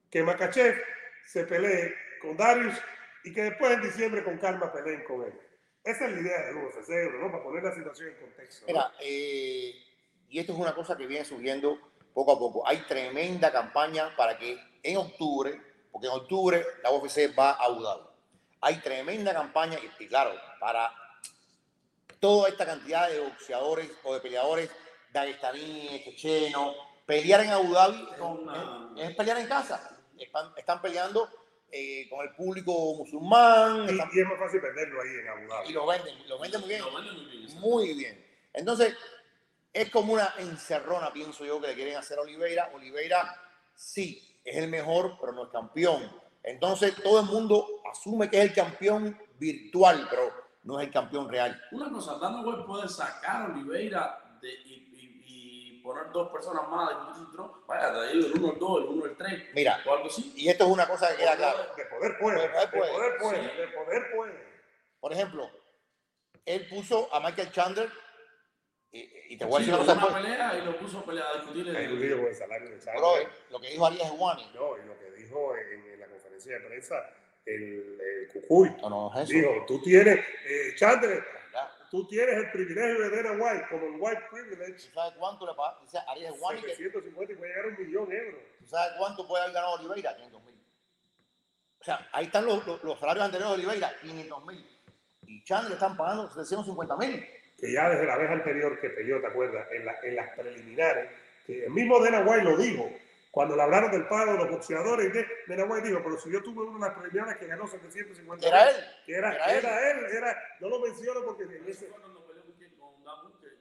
que 0.09 0.23
Makachev 0.23 0.75
se 1.25 1.43
pelee 1.43 1.93
con 2.21 2.37
Darius 2.37 2.75
y 3.23 3.33
que 3.33 3.43
después 3.43 3.71
en 3.73 3.81
diciembre 3.81 4.23
con 4.23 4.37
calma 4.37 4.71
peleen 4.71 5.03
con 5.03 5.23
él. 5.23 5.33
Esa 5.83 6.05
es 6.05 6.13
la 6.13 6.21
idea 6.21 6.45
del 6.45 6.57
UFC, 6.57 6.89
¿no? 7.19 7.31
Para 7.31 7.43
poner 7.43 7.63
la 7.63 7.73
situación 7.73 8.09
en 8.09 8.15
contexto. 8.15 8.65
¿no? 8.65 8.73
Mira, 8.73 8.91
eh, 9.01 9.73
y 10.29 10.39
esto 10.39 10.53
es 10.53 10.59
una 10.59 10.75
cosa 10.75 10.97
que 10.97 11.07
viene 11.07 11.23
subiendo 11.23 11.79
poco 12.13 12.33
a 12.33 12.39
poco. 12.39 12.67
Hay 12.67 12.79
tremenda 12.87 13.51
campaña 13.51 14.15
para 14.15 14.37
que 14.37 14.57
en 14.83 14.97
octubre, 14.97 15.61
porque 15.91 16.07
en 16.07 16.13
octubre 16.13 16.65
la 16.83 16.91
UFC 16.91 17.37
va 17.37 17.51
a 17.51 17.63
Abu 17.65 17.81
Dhabi. 17.81 18.03
Hay 18.61 18.77
tremenda 18.81 19.33
campaña, 19.33 19.77
y, 19.79 20.03
y 20.03 20.07
claro, 20.07 20.31
para 20.59 20.91
toda 22.19 22.49
esta 22.49 22.65
cantidad 22.65 23.09
de 23.09 23.19
boxeadores 23.19 23.89
o 24.03 24.13
de 24.13 24.19
peleadores 24.19 24.69
dagestaníes, 25.11 26.03
chechenos, 26.03 26.75
pelear 27.05 27.41
en 27.41 27.51
Abu 27.51 27.73
Dhabi 27.73 28.05
con- 28.19 28.97
es, 28.97 29.09
es 29.09 29.15
pelear 29.15 29.37
en 29.37 29.47
casa. 29.47 29.97
Están, 30.17 30.51
están 30.57 30.81
peleando 30.81 31.29
eh, 31.71 32.07
con 32.09 32.21
el 32.25 32.33
público 32.33 32.95
musulmán 32.95 33.87
están- 33.89 34.09
Y, 34.13 34.17
y 34.17 34.21
es 34.21 34.27
más 34.27 34.39
fácil 34.39 34.61
venderlo 34.61 35.01
ahí 35.01 35.09
en 35.21 35.27
Abu 35.27 35.43
y 35.43 35.47
Dhabi. 35.47 35.73
lo 35.73 35.85
venden, 35.85 36.27
lo 36.27 36.39
venden 36.39 36.61
muy 36.61 36.69
bien. 36.69 36.81
Lo 36.81 36.93
venden 36.95 37.15
muy 37.15 37.25
bien. 37.37 37.59
Muy 37.59 37.93
bien. 37.93 38.27
Entonces, 38.53 38.95
es 39.73 39.89
como 39.91 40.13
una 40.13 40.33
encerrona, 40.39 41.13
pienso 41.13 41.45
yo, 41.45 41.61
que 41.61 41.67
le 41.67 41.75
quieren 41.75 41.97
hacer 41.97 42.17
a 42.17 42.21
Oliveira. 42.21 42.71
Oliveira, 42.73 43.35
sí, 43.75 44.36
es 44.49 44.57
el 44.57 44.69
mejor, 44.69 45.17
pero 45.19 45.33
no 45.33 45.43
es 45.43 45.49
campeón. 45.49 46.09
Entonces, 46.43 46.95
todo 47.03 47.19
el 47.19 47.25
mundo 47.25 47.67
asume 47.91 48.29
que 48.29 48.37
es 48.39 48.45
el 48.45 48.53
campeón 48.53 49.17
virtual, 49.37 50.07
pero 50.09 50.31
no 50.63 50.79
es 50.79 50.87
el 50.87 50.93
campeón 50.93 51.27
real. 51.29 51.61
Una 51.71 51.89
cosa, 51.91 52.17
Dana 52.17 52.43
puede 52.65 52.87
sacar 52.87 53.41
a 53.43 53.53
Oliveira 53.53 54.37
de, 54.41 54.49
y, 54.49 54.73
y- 54.93 55.23
y 55.77 55.81
poner 55.81 56.11
dos 56.11 56.29
personas 56.31 56.67
más 56.69 56.89
de. 56.89 56.95
Vaya, 57.67 57.93
te 57.93 58.13
digo, 58.17 58.27
el 58.27 58.33
1, 58.41 58.53
el 58.53 58.59
2, 58.59 58.77
el 58.81 58.85
1, 58.89 59.05
el 59.05 59.17
3, 59.17 59.43
Mira, 59.53 59.79
o 59.85 59.93
algo 59.93 60.07
así. 60.07 60.33
y 60.35 60.47
esto 60.49 60.63
es 60.65 60.69
una 60.71 60.87
cosa 60.87 61.09
que 61.11 61.17
queda 61.17 61.35
clara. 61.35 61.67
De 61.75 61.85
poder 61.85 62.17
puede, 62.17 62.41
De 62.41 62.47
poder 62.49 62.69
de 62.71 62.77
puede, 62.77 62.91
poder 62.91 63.17
puede, 63.19 63.51
sí. 63.51 63.57
de 63.57 63.67
poder 63.67 64.15
puede. 64.15 64.47
Por 64.99 65.13
ejemplo, 65.13 65.49
él 66.45 66.67
puso 66.69 67.13
a 67.13 67.19
Michael 67.19 67.51
Chandler, 67.51 67.91
y, 68.91 69.33
y 69.33 69.37
te 69.37 69.45
voy 69.45 69.55
a 69.55 69.59
decir 69.59 69.73
una 69.73 69.83
cosa, 69.83 69.93
una 69.93 70.01
pues, 70.01 70.13
pelea 70.15 70.57
y 70.57 70.65
lo 70.65 70.77
puso 70.79 70.99
a 70.99 71.05
pelear, 71.05 71.27
a 71.27 71.33
discutir. 71.39 71.77
Hay 71.77 71.87
un 71.87 71.99
lío 71.99 72.17
con 72.17 72.27
el 72.27 72.35
salario 72.35 72.69
de 72.69 72.77
brother, 72.77 73.29
lo 73.49 73.59
que 73.59 73.69
dijo 73.69 73.85
Arias 73.85 74.09
Juani. 74.11 74.51
No, 74.53 74.77
y 74.77 74.85
lo 74.87 74.97
que 74.99 75.11
dijo 75.11 75.55
en, 75.55 75.91
en 75.91 75.99
la 75.99 76.07
conferencia 76.07 76.53
de 76.53 76.67
prensa 76.67 76.95
el, 77.45 77.99
el 77.99 78.27
Cucuy. 78.33 78.69
No, 78.81 78.89
no, 78.89 79.11
es 79.15 79.29
eso. 79.29 79.33
Dijo, 79.33 79.65
tú 79.67 79.81
tienes, 79.81 80.19
eh, 80.19 80.75
Chandler, 80.75 81.23
tú 81.89 82.07
tienes 82.07 82.35
el 82.35 82.51
privilegio 82.51 82.99
de 82.99 83.09
ver 83.09 83.27
a 83.27 83.31
White, 83.31 83.65
como 83.69 83.85
el 83.87 83.95
White 83.99 84.21
¿Tú 84.29 84.35
Privilege, 84.35 84.79
sabes 84.93 85.13
cuánto 85.17 85.45
le 85.47 85.53
paga? 85.53 85.77
Dice 85.81 85.97
Arias 86.07 86.35
Juani 86.39 86.61
que 86.61 86.75
750 86.75 87.33
y 87.33 87.35
puede 87.35 87.49
llegar 87.49 87.65
a 87.65 87.67
un 87.69 87.85
millón 87.85 88.09
de 88.09 88.17
euros. 88.17 88.41
¿Tú 88.59 88.67
sabes 88.67 88.93
cuánto 88.97 89.27
puede 89.27 89.43
haber 89.43 89.53
ganado 89.55 89.75
Oliveira? 89.75 90.15
500 90.15 90.43
mil. 90.43 90.55
O 91.79 91.83
sea, 91.83 92.09
ahí 92.11 92.25
están 92.25 92.45
los, 92.45 92.65
los, 92.65 92.83
los 92.83 92.99
salarios 92.99 93.25
anteriores 93.25 93.57
de 93.57 93.63
Oliveira, 93.63 93.95
500 94.01 94.45
mil. 94.45 94.79
Y 95.27 95.43
Chandler 95.43 95.69
le 95.69 95.75
están 95.75 95.95
pagando 95.95 96.27
750 96.27 96.97
mil. 96.97 97.25
Que 97.59 97.71
ya 97.71 97.89
desde 97.89 98.05
la 98.05 98.17
vez 98.17 98.29
anterior 98.29 98.79
que 98.79 98.89
peleó, 98.89 99.19
¿te 99.19 99.27
acuerdas? 99.27 99.67
En, 99.71 99.85
la- 99.85 99.99
en 100.03 100.15
las 100.15 100.29
preliminares, 100.35 101.09
que 101.45 101.65
el 101.65 101.71
mismo 101.71 101.99
Dana 101.99 102.19
White 102.21 102.43
lo 102.43 102.55
dijo, 102.57 102.91
cuando 103.31 103.55
le 103.55 103.63
hablaron 103.63 103.91
del 103.91 104.07
pago 104.07 104.33
de 104.33 104.37
los 104.37 104.49
boxeadores, 104.49 105.07
y 105.07 105.09
de- 105.09 105.27
Dana 105.47 105.65
White 105.65 105.87
dijo, 105.87 106.01
pero 106.03 106.19
si 106.19 106.31
yo 106.31 106.41
tuve 106.43 106.63
una 106.63 106.85
de 106.87 106.91
las 106.93 106.99
preliminares 106.99 107.37
que 107.39 107.47
ganó 107.47 107.67
750 107.67 108.47
Era 108.47 108.69
él. 108.69 108.75
que 109.05 109.13
era, 109.15 109.33
era 109.33 109.51
él. 109.51 109.65
era 109.65 109.91
él, 109.91 110.05
era, 110.17 110.43
no 110.59 110.69
lo 110.69 110.79
menciono 110.79 111.23
porque 111.25 111.43
en 111.43 111.65
ese- 111.67 111.89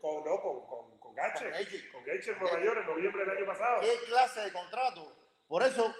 con 0.00 0.24
no, 0.24 0.40
con, 0.40 0.66
con, 0.66 0.98
con 0.98 1.14
Gache, 1.14 1.50
Con 1.92 2.04
Gaethje 2.04 2.30
en 2.32 2.38
Nueva 2.38 2.60
York 2.62 2.78
en 2.80 2.86
noviembre 2.86 3.24
del 3.24 3.36
año 3.38 3.46
pasado. 3.46 3.80
¿Qué 3.80 4.06
clase 4.06 4.40
de 4.40 4.52
contrato? 4.52 5.16
Por 5.48 5.62
eso, 5.62 5.92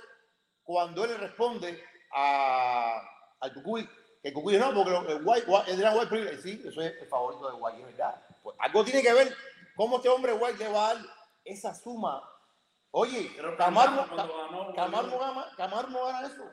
cuando 0.62 1.04
él 1.04 1.12
le 1.12 1.16
responde 1.18 1.82
a, 2.12 3.00
al 3.40 3.52
Tucuy, 3.52 3.88
que 4.22 4.32
Cucuyo 4.32 4.58
no, 4.58 4.74
porque 4.74 5.12
el 5.12 5.20
White, 5.24 5.46
el 5.68 5.80
White 5.80 6.06
Privilege, 6.08 6.42
sí, 6.42 6.62
eso 6.64 6.80
es 6.82 6.94
el 7.00 7.08
favorito 7.08 7.48
de 7.48 7.54
White, 7.54 7.80
es 7.80 7.86
verdad. 7.86 8.22
Pues 8.42 8.56
algo 8.58 8.84
tiene 8.84 9.02
que 9.02 9.12
ver 9.12 9.34
cómo 9.76 9.96
este 9.96 10.08
hombre 10.08 10.32
White 10.32 10.58
le 10.58 10.68
va 10.68 10.90
a 10.90 10.94
dar 10.94 11.04
esa 11.44 11.74
suma. 11.74 12.22
Oye, 12.90 13.30
Camargo, 13.58 14.06
Camargo, 14.74 15.18
gana, 15.18 15.52
Camargo 15.56 16.06
gana 16.06 16.26
eso. 16.26 16.50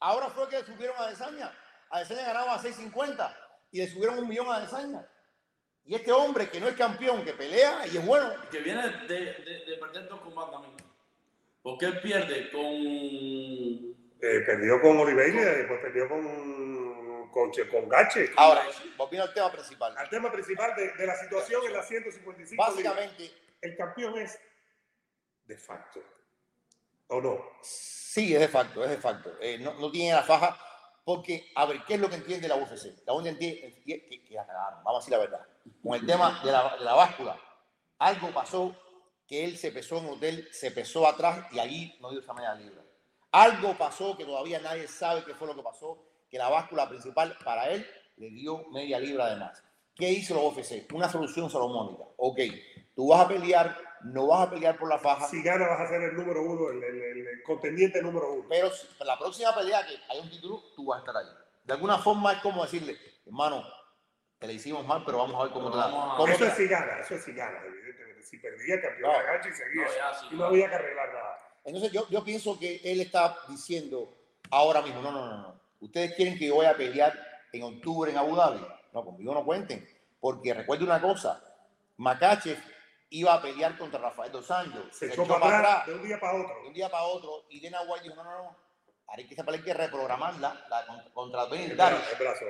Ahora 0.00 0.28
fue 0.30 0.48
que 0.48 0.64
subieron 0.64 0.96
a 0.98 1.08
Desaña. 1.08 1.52
A 1.90 2.00
Desaña 2.00 2.24
ganaba 2.24 2.58
6.50 2.58 3.36
y 3.70 3.78
le 3.78 3.88
subieron 3.88 4.18
un 4.18 4.28
millón 4.28 4.50
a 4.50 4.60
Desaña. 4.60 5.06
Y 5.86 5.94
este 5.94 6.12
hombre 6.12 6.48
que 6.48 6.60
no 6.60 6.68
es 6.68 6.74
campeón, 6.76 7.24
que 7.24 7.34
pelea 7.34 7.86
y 7.86 7.98
es 7.98 8.06
bueno, 8.06 8.32
que 8.50 8.58
viene 8.60 8.88
de, 8.88 9.06
de, 9.06 9.64
de 9.66 9.76
perder 9.78 10.08
dos 10.08 10.20
combates 10.20 10.52
también. 10.52 10.74
Porque 11.62 11.86
él 11.86 12.00
pierde 12.00 12.50
con. 12.50 14.03
Eh, 14.26 14.40
perdió 14.40 14.80
con 14.80 14.96
Oliveira 14.98 15.40
y 15.42 15.44
después 15.44 15.80
perdió 15.80 16.08
con, 16.08 17.30
con, 17.30 17.50
con 17.70 17.88
Gache. 17.88 18.30
Ahora, 18.36 18.64
volviendo 18.96 19.28
al 19.28 19.34
tema 19.34 19.52
principal. 19.52 19.94
Al 19.98 20.08
tema 20.08 20.32
principal 20.32 20.74
de, 20.74 20.92
de 20.92 21.06
la 21.06 21.14
situación 21.16 21.62
en 21.66 21.72
la 21.74 21.82
155 21.82 22.50
libras. 22.52 22.68
Básicamente, 22.74 23.34
el 23.60 23.76
campeón 23.76 24.18
es 24.18 24.38
de 25.44 25.58
facto. 25.58 26.00
¿O 27.08 27.20
no? 27.20 27.38
sí, 27.62 28.32
es 28.34 28.40
de 28.40 28.48
facto, 28.48 28.82
es 28.84 28.90
de 28.90 28.96
facto. 28.96 29.36
Eh, 29.40 29.58
no, 29.58 29.74
no 29.74 29.90
tiene 29.90 30.14
la 30.14 30.22
faja 30.22 30.58
porque, 31.04 31.50
a 31.56 31.66
ver, 31.66 31.82
¿qué 31.86 31.94
es 31.94 32.00
lo 32.00 32.08
que 32.08 32.14
entiende 32.14 32.48
la 32.48 32.56
UFC? 32.56 33.04
La 33.04 33.12
UFC 33.12 33.26
entiende 33.26 33.82
que, 33.84 34.22
que- 34.24 34.34
la 34.34 34.46
cagaron, 34.46 34.82
vamos 34.84 34.96
a 34.96 35.00
decir 35.00 35.12
la 35.12 35.18
verdad. 35.18 35.46
Con 35.82 35.94
el 35.94 36.06
tema 36.06 36.40
de 36.44 36.50
la, 36.50 36.76
de 36.78 36.84
la 36.84 36.94
báscula, 36.94 37.38
algo 37.98 38.32
pasó 38.32 38.74
que 39.26 39.44
él 39.44 39.58
se 39.58 39.70
pesó 39.70 39.98
en 39.98 40.08
hotel, 40.08 40.48
se 40.52 40.70
pesó 40.70 41.06
atrás 41.06 41.46
y 41.52 41.58
allí 41.58 41.96
no 42.00 42.10
dio 42.10 42.20
esa 42.20 42.32
media 42.32 42.54
libra. 42.54 42.83
Algo 43.34 43.76
pasó 43.76 44.16
que 44.16 44.24
todavía 44.24 44.60
nadie 44.60 44.86
sabe 44.86 45.24
qué 45.24 45.34
fue 45.34 45.48
lo 45.48 45.56
que 45.56 45.62
pasó, 45.62 46.06
que 46.30 46.38
la 46.38 46.48
báscula 46.48 46.88
principal 46.88 47.36
para 47.44 47.68
él 47.70 47.84
le 48.16 48.30
dio 48.30 48.64
media 48.70 49.00
libra 49.00 49.26
de 49.30 49.36
más. 49.40 49.60
¿Qué 49.96 50.08
hizo 50.08 50.34
la 50.34 50.40
UFC? 50.42 50.86
Una 50.92 51.08
solución 51.08 51.50
salomónica. 51.50 52.04
Ok, 52.16 52.38
tú 52.94 53.08
vas 53.08 53.24
a 53.24 53.28
pelear, 53.28 53.76
no 54.04 54.28
vas 54.28 54.46
a 54.46 54.50
pelear 54.50 54.76
por 54.78 54.88
la 54.88 55.00
faja, 55.00 55.26
Si 55.26 55.42
gana 55.42 55.66
vas 55.66 55.80
a 55.80 55.88
ser 55.88 56.00
el 56.02 56.14
número 56.14 56.42
uno, 56.42 56.70
el, 56.70 56.82
el- 56.84 57.02
el- 57.02 57.26
el 57.26 57.42
contendiente 57.42 58.00
número 58.02 58.32
uno. 58.34 58.46
pero 58.48 58.70
si- 58.70 58.86
la 59.04 59.18
próxima 59.18 59.52
pelea 59.52 59.84
que 59.84 59.96
hay 60.08 60.20
un 60.20 60.30
título, 60.30 60.62
tú 60.76 60.84
vas 60.86 60.98
a 60.98 61.00
estar 61.00 61.16
ahí. 61.16 61.28
De 61.64 61.72
alguna 61.72 61.98
forma 61.98 62.34
es 62.34 62.38
como 62.40 62.62
decirle, 62.62 62.96
hermano, 63.26 63.64
te 64.38 64.46
le 64.46 64.52
hicimos 64.52 64.86
mal, 64.86 65.02
pero 65.04 65.18
vamos 65.18 65.40
a 65.40 65.44
ver 65.44 65.52
cómo 65.52 65.72
te 65.72 65.76
da. 65.76 65.86
Vamos 65.88 66.14
a- 66.14 66.16
cómo 66.18 66.32
Eso 66.32 66.44
te 66.44 66.50
es 66.50 66.56
si 66.56 66.68
gana, 66.68 67.00
eso 67.00 67.14
es 67.16 67.24
si 67.24 67.32
gana, 67.32 67.58
evidentemente. 67.66 68.22
Si 68.22 68.38
perdía, 68.38 68.80
campeón 68.80 69.10
No. 69.12 69.18
a 69.18 69.22
Gache 69.22 69.48
y 69.48 69.52
seguía. 69.54 69.84
No, 69.86 69.90
ya, 69.92 70.14
sí, 70.14 70.26
y 70.26 70.30
no 70.30 70.36
claro. 70.36 70.46
había 70.52 70.68
que 70.68 70.74
arreglar 70.76 71.08
nada. 71.12 71.38
Entonces 71.64 71.92
yo, 71.92 72.06
yo 72.10 72.22
pienso 72.22 72.58
que 72.58 72.80
él 72.84 73.00
está 73.00 73.38
diciendo 73.48 74.14
ahora 74.50 74.82
mismo, 74.82 75.00
no, 75.00 75.10
no, 75.10 75.26
no, 75.26 75.36
no. 75.38 75.60
Ustedes 75.80 76.14
quieren 76.14 76.38
que 76.38 76.46
yo 76.46 76.56
vaya 76.56 76.70
a 76.70 76.76
pelear 76.76 77.18
en 77.52 77.62
octubre 77.62 78.10
en 78.10 78.18
Abu 78.18 78.36
Dhabi. 78.36 78.60
No, 78.92 79.04
conmigo 79.04 79.34
no 79.34 79.44
cuenten. 79.44 79.86
Porque 80.20 80.54
recuerde 80.54 80.84
una 80.84 81.00
cosa, 81.00 81.42
Makachev 81.96 82.58
iba 83.10 83.34
a 83.34 83.42
pelear 83.42 83.76
contra 83.78 84.00
Rafael 84.00 84.32
Dos 84.32 84.50
Anjos. 84.50 84.84
Se 84.92 85.06
echó 85.06 85.26
para 85.26 85.58
atrás 85.58 85.86
de 85.86 85.94
un 85.94 86.02
día 86.02 86.18
para 86.18 86.38
otro. 86.38 86.60
de 86.62 86.68
un 86.68 86.74
día 86.74 86.88
para 86.88 87.04
otro 87.04 87.44
y 87.50 87.60
Dana 87.60 87.82
White 87.82 88.04
dijo, 88.04 88.16
no, 88.16 88.24
no, 88.24 88.30
no, 88.30 88.56
ahora 89.06 89.22
hay 89.22 89.26
que, 89.26 89.36
hay 89.46 89.60
que 89.60 89.74
reprogramarla 89.74 90.66
la, 90.68 90.86
contra, 90.86 91.10
contra 91.12 91.44
Benny 91.46 91.64
El 91.64 91.76
Darius. 91.76 92.00
brazo, 92.00 92.12
el 92.12 92.18
brazo. 92.18 92.44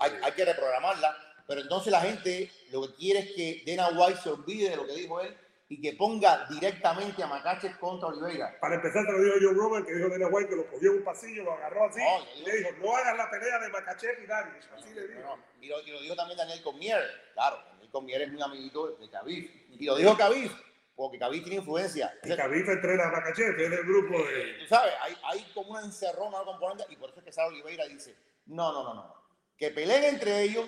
hay, 0.00 0.12
hay 0.22 0.32
que 0.32 0.44
reprogramarla, 0.44 1.16
pero 1.46 1.60
entonces 1.60 1.92
la 1.92 2.00
gente 2.00 2.50
lo 2.70 2.82
que 2.82 2.94
quiere 2.94 3.20
es 3.20 3.32
que 3.32 3.62
Dana 3.66 3.98
White 3.98 4.20
se 4.22 4.30
olvide 4.30 4.70
de 4.70 4.76
lo 4.76 4.86
que 4.86 4.94
dijo 4.94 5.20
él 5.20 5.36
y 5.72 5.80
que 5.80 5.92
ponga 5.92 6.46
directamente 6.50 7.22
a 7.22 7.28
Macache 7.28 7.72
contra 7.78 8.08
Oliveira. 8.08 8.58
Para 8.60 8.74
empezar, 8.74 9.06
te 9.06 9.12
lo 9.12 9.22
dijo 9.22 9.36
Joe 9.40 9.54
Rogan, 9.54 9.84
que 9.86 9.94
dijo 9.94 10.08
Dana 10.08 10.26
White 10.26 10.50
que 10.50 10.56
lo 10.56 10.66
cogió 10.68 10.90
en 10.90 10.98
un 10.98 11.04
pasillo, 11.04 11.44
lo 11.44 11.52
agarró 11.52 11.84
así, 11.84 12.00
No, 12.00 12.18
y 12.36 12.44
le 12.44 12.56
dijo, 12.58 12.70
no 12.82 12.96
hagas 12.96 13.16
la 13.16 13.30
pelea 13.30 13.58
de 13.60 13.68
Makachev 13.68 14.20
y 14.20 14.26
Darius. 14.26 14.66
Así 14.76 14.92
le 14.92 15.06
dijo. 15.06 15.20
No, 15.20 15.36
no, 15.36 15.42
Y, 15.60 15.68
lo, 15.68 15.80
y 15.80 15.90
lo 15.92 16.00
dijo 16.02 16.16
también 16.16 16.38
Daniel 16.38 16.60
Cormier, 16.62 17.00
claro, 17.34 17.62
Daniel 17.70 17.90
Cormier 17.92 18.22
es 18.22 18.32
muy 18.32 18.42
amiguito 18.42 18.96
de 18.96 19.08
Khabib. 19.08 19.50
Y 19.78 19.84
lo 19.86 19.94
dijo 19.94 20.16
Khabib, 20.16 20.50
porque 20.96 21.18
Khabib 21.20 21.42
tiene 21.44 21.58
influencia. 21.58 22.18
Y 22.24 22.34
Khabib 22.34 22.68
entrena 22.68 23.04
a 23.04 23.12
Makachev, 23.12 23.56
que 23.56 23.64
es 23.66 23.70
del 23.70 23.84
grupo 23.84 24.18
de... 24.26 24.54
Tú 24.62 24.66
sabes, 24.66 24.92
hay, 25.00 25.16
hay 25.22 25.52
como 25.54 25.70
una 25.70 25.82
encerrona, 25.82 26.42
una 26.42 26.46
componente, 26.46 26.84
y 26.88 26.96
por 26.96 27.10
eso 27.10 27.20
es 27.20 27.24
que 27.24 27.32
Sara 27.32 27.46
Oliveira 27.46 27.86
dice, 27.86 28.16
no, 28.46 28.72
no, 28.72 28.82
no, 28.82 28.94
no, 28.94 29.14
que 29.56 29.70
peleen 29.70 30.02
entre 30.02 30.42
ellos 30.42 30.66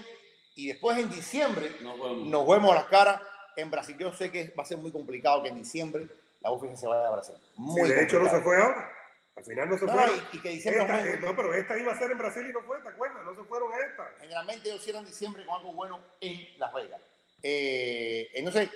y 0.54 0.68
después 0.68 0.96
en 0.98 1.10
diciembre 1.10 1.74
No 1.80 1.96
podemos. 1.96 2.28
nos 2.28 2.46
vemos 2.46 2.70
a 2.70 2.74
las 2.76 2.84
caras 2.84 3.20
en 3.56 3.70
Brasil. 3.70 3.96
Yo 3.98 4.12
sé 4.12 4.30
que 4.30 4.52
va 4.58 4.62
a 4.62 4.66
ser 4.66 4.78
muy 4.78 4.90
complicado 4.92 5.42
que 5.42 5.48
en 5.48 5.56
diciembre 5.58 6.06
la 6.40 6.50
UFC 6.52 6.76
se 6.76 6.86
vaya 6.86 7.06
a 7.08 7.10
Brasil. 7.10 7.34
Muy 7.56 7.82
Sí, 7.88 7.94
de 7.94 8.02
hecho, 8.04 8.18
no 8.18 8.28
se 8.30 8.40
fue 8.40 8.60
ahora. 8.60 8.90
Al 9.34 9.44
final 9.44 9.70
no 9.70 9.78
se 9.78 9.86
No, 9.86 9.92
fueron. 9.92 10.16
no, 10.16 10.22
y, 10.32 10.36
y 10.36 10.40
que 10.40 10.48
diciembre 10.50 10.82
Esta- 10.82 11.08
eh, 11.08 11.18
no, 11.20 11.34
pero 11.34 11.54
esta 11.54 11.78
iba 11.78 11.92
a 11.92 11.98
ser 11.98 12.10
en 12.10 12.18
Brasil 12.18 12.46
y 12.48 12.52
no 12.52 12.60
fue, 12.62 12.78
¿te 12.82 12.88
acuerdas? 12.88 13.24
No 13.24 13.34
se 13.34 13.42
fueron 13.44 13.72
a 13.72 13.76
esta. 13.78 14.10
generalmente 14.20 14.68
ellos 14.68 14.82
cierran 14.84 15.04
diciembre 15.06 15.44
con 15.46 15.56
algo 15.56 15.72
bueno 15.72 16.00
en 16.20 16.58
Las 16.58 16.72
Vegas. 16.74 17.00
Eh, 17.42 18.28
entonces, 18.34 18.68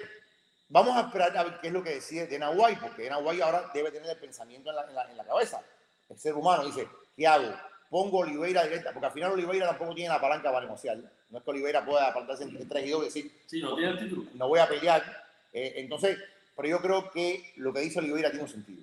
vamos 0.68 0.96
a 0.96 1.02
esperar 1.06 1.36
a 1.36 1.44
ver 1.44 1.58
qué 1.60 1.66
es 1.68 1.72
lo 1.72 1.82
que 1.82 1.90
decide 1.94 2.26
Dana 2.26 2.50
White, 2.50 2.80
porque 2.82 3.08
White 3.10 3.42
ahora 3.42 3.70
debe 3.74 3.90
tener 3.90 4.10
el 4.10 4.18
pensamiento 4.18 4.70
en 4.70 4.76
la, 4.76 4.82
en 4.84 4.94
la- 4.94 5.10
en 5.10 5.16
la 5.16 5.24
cabeza. 5.24 5.60
El 6.08 6.18
ser 6.18 6.34
humano 6.34 6.64
dice, 6.64 6.88
¿qué 7.16 7.26
hago? 7.26 7.54
Pongo 7.90 8.18
Oliveira 8.18 8.64
directa, 8.64 8.92
porque 8.92 9.06
al 9.06 9.12
final 9.12 9.32
Oliveira 9.32 9.66
tampoco 9.68 9.94
tiene 9.94 10.08
la 10.10 10.20
palanca 10.20 10.50
para 10.50 10.64
negociar. 10.66 10.98
No 11.30 11.38
es 11.38 11.44
que 11.44 11.50
Oliveira 11.50 11.84
pueda 11.84 12.08
apartarse 12.08 12.44
entre 12.44 12.64
3 12.64 12.86
y 12.86 12.90
2 12.90 13.02
y 13.02 13.04
decir, 13.04 13.32
Sí, 13.46 13.60
no 13.62 13.74
tiene 13.76 13.92
el 13.92 13.98
título. 13.98 14.24
no 14.34 14.48
voy 14.48 14.58
a 14.60 14.68
pelear. 14.68 15.02
Eh, 15.52 15.74
entonces, 15.76 16.18
pero 16.56 16.68
yo 16.68 16.80
creo 16.80 17.10
que 17.10 17.52
lo 17.56 17.72
que 17.72 17.80
dice 17.80 17.98
Oliveira 17.98 18.30
tiene 18.30 18.44
un 18.44 18.50
sentido. 18.50 18.82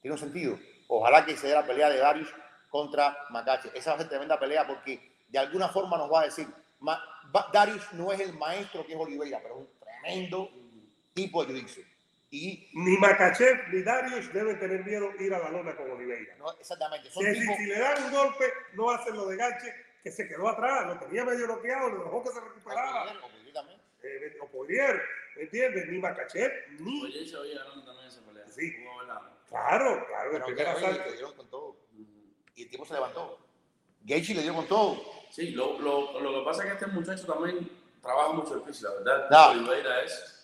Tiene 0.00 0.14
un 0.14 0.18
sentido. 0.20 0.58
Ojalá 0.88 1.24
que 1.24 1.36
se 1.36 1.48
dé 1.48 1.54
la 1.54 1.66
pelea 1.66 1.90
de 1.90 1.98
Darius 1.98 2.28
contra 2.70 3.16
Macache. 3.30 3.70
Esa 3.74 3.90
va 3.90 3.96
a 3.96 3.98
ser 4.00 4.08
tremenda 4.08 4.38
pelea 4.38 4.66
porque 4.66 5.12
de 5.28 5.38
alguna 5.38 5.68
forma 5.68 5.96
nos 5.98 6.10
va 6.12 6.22
a 6.22 6.24
decir, 6.24 6.46
Darius 7.52 7.92
no 7.92 8.12
es 8.12 8.20
el 8.20 8.32
maestro 8.34 8.86
que 8.86 8.92
es 8.94 8.98
Oliveira, 8.98 9.40
pero 9.42 9.54
es 9.54 9.60
un 9.60 9.68
tremendo 9.80 10.50
tipo 11.12 11.44
de 11.44 11.54
jiu-jitsu. 11.54 11.84
Y 12.30 12.70
Ni 12.74 12.96
Makachev 12.98 13.68
ni 13.72 13.82
Darius 13.82 14.32
deben 14.32 14.58
tener 14.58 14.84
miedo 14.84 15.10
ir 15.20 15.32
a 15.32 15.38
la 15.38 15.50
lona 15.50 15.76
con 15.76 15.90
Oliveira. 15.90 16.34
no, 16.38 16.52
exactamente, 16.58 17.08
son 17.10 17.24
tipos... 17.24 17.56
si 17.56 17.66
le 17.66 17.78
dan 17.78 18.02
un 18.04 18.10
golpe, 18.12 18.52
no 18.74 18.90
hacen 18.90 19.16
lo 19.16 19.26
de 19.26 19.36
Gache, 19.36 19.72
que 20.02 20.10
se 20.10 20.26
quedó 20.28 20.48
atrás, 20.48 20.86
lo 20.86 20.98
tenía 20.98 21.24
medio 21.24 21.46
bloqueado, 21.46 21.88
lo 21.90 22.04
dejó 22.04 22.22
que 22.24 22.30
se 22.30 22.40
recuperara. 22.40 23.02
Oliveira 23.24 23.52
también. 23.52 23.80
Eh, 24.02 24.36
o 24.40 24.48
Poirier, 24.48 25.00
¿me 25.36 25.42
entiendes? 25.42 25.88
Ni 25.88 25.98
Makachev, 25.98 26.52
ni... 26.80 27.04
Oye, 27.04 27.26
se 27.26 27.36
oye 27.36 27.54
ganando 27.54 27.84
también 27.84 28.08
esa 28.08 28.20
pelea. 28.22 28.44
Sí. 28.50 28.74
Claro, 29.48 30.04
claro, 30.06 30.30
el 30.36 30.42
Pero 30.42 30.46
primer 30.46 30.64
que, 30.64 30.72
oye, 30.72 30.86
asalto. 30.86 31.04
le 31.06 31.12
dieron 31.12 31.34
con 31.36 31.50
todo. 31.50 31.76
Y 32.56 32.62
el 32.64 32.70
tipo 32.70 32.84
se 32.84 32.94
levantó. 32.94 33.38
Gaethje 34.02 34.34
le 34.34 34.42
dio 34.42 34.54
con 34.54 34.66
todo. 34.66 35.00
Sí, 35.30 35.50
lo, 35.52 35.78
lo, 35.78 36.20
lo 36.20 36.40
que 36.40 36.44
pasa 36.44 36.62
es 36.64 36.68
que 36.68 36.74
este 36.74 36.86
muchacho 36.88 37.26
también 37.26 37.70
trabaja 38.02 38.32
mucho 38.32 38.54
el 38.54 38.62
físico, 38.62 38.88
la 38.92 38.96
verdad. 38.98 39.30
No. 39.30 39.50
Oliveira 39.60 40.02
es 40.02 40.35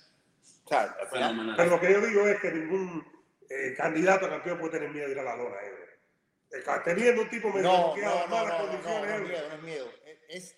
O 0.76 1.16
sea. 1.16 1.32
Pero 1.56 1.70
lo 1.70 1.80
que 1.80 1.92
yo 1.92 2.00
digo 2.00 2.26
es 2.28 2.40
que 2.40 2.50
ningún 2.50 3.04
eh, 3.48 3.74
candidato 3.76 4.26
a 4.26 4.30
campeón 4.30 4.58
puede 4.58 4.72
tener 4.72 4.90
miedo 4.90 5.06
de 5.06 5.12
ir 5.12 5.18
a 5.18 5.22
la 5.22 5.36
lona. 5.36 5.56
eh. 5.62 5.78
Eh, 6.52 6.62
Teniendo 6.84 7.22
un 7.22 7.30
tipo 7.30 7.48
medio 7.50 7.62
no, 7.62 7.96
no, 7.96 8.20
no, 8.20 8.26
malas 8.28 8.28
no, 8.28 8.42
no, 8.42 8.48
no, 8.48 8.58
condiciones. 8.70 9.08
no 9.10 9.16
es 9.16 9.22
miedo, 9.28 9.48
no 9.48 9.54
es 9.54 9.62
miedo. 9.62 9.88
Es, 10.28 10.56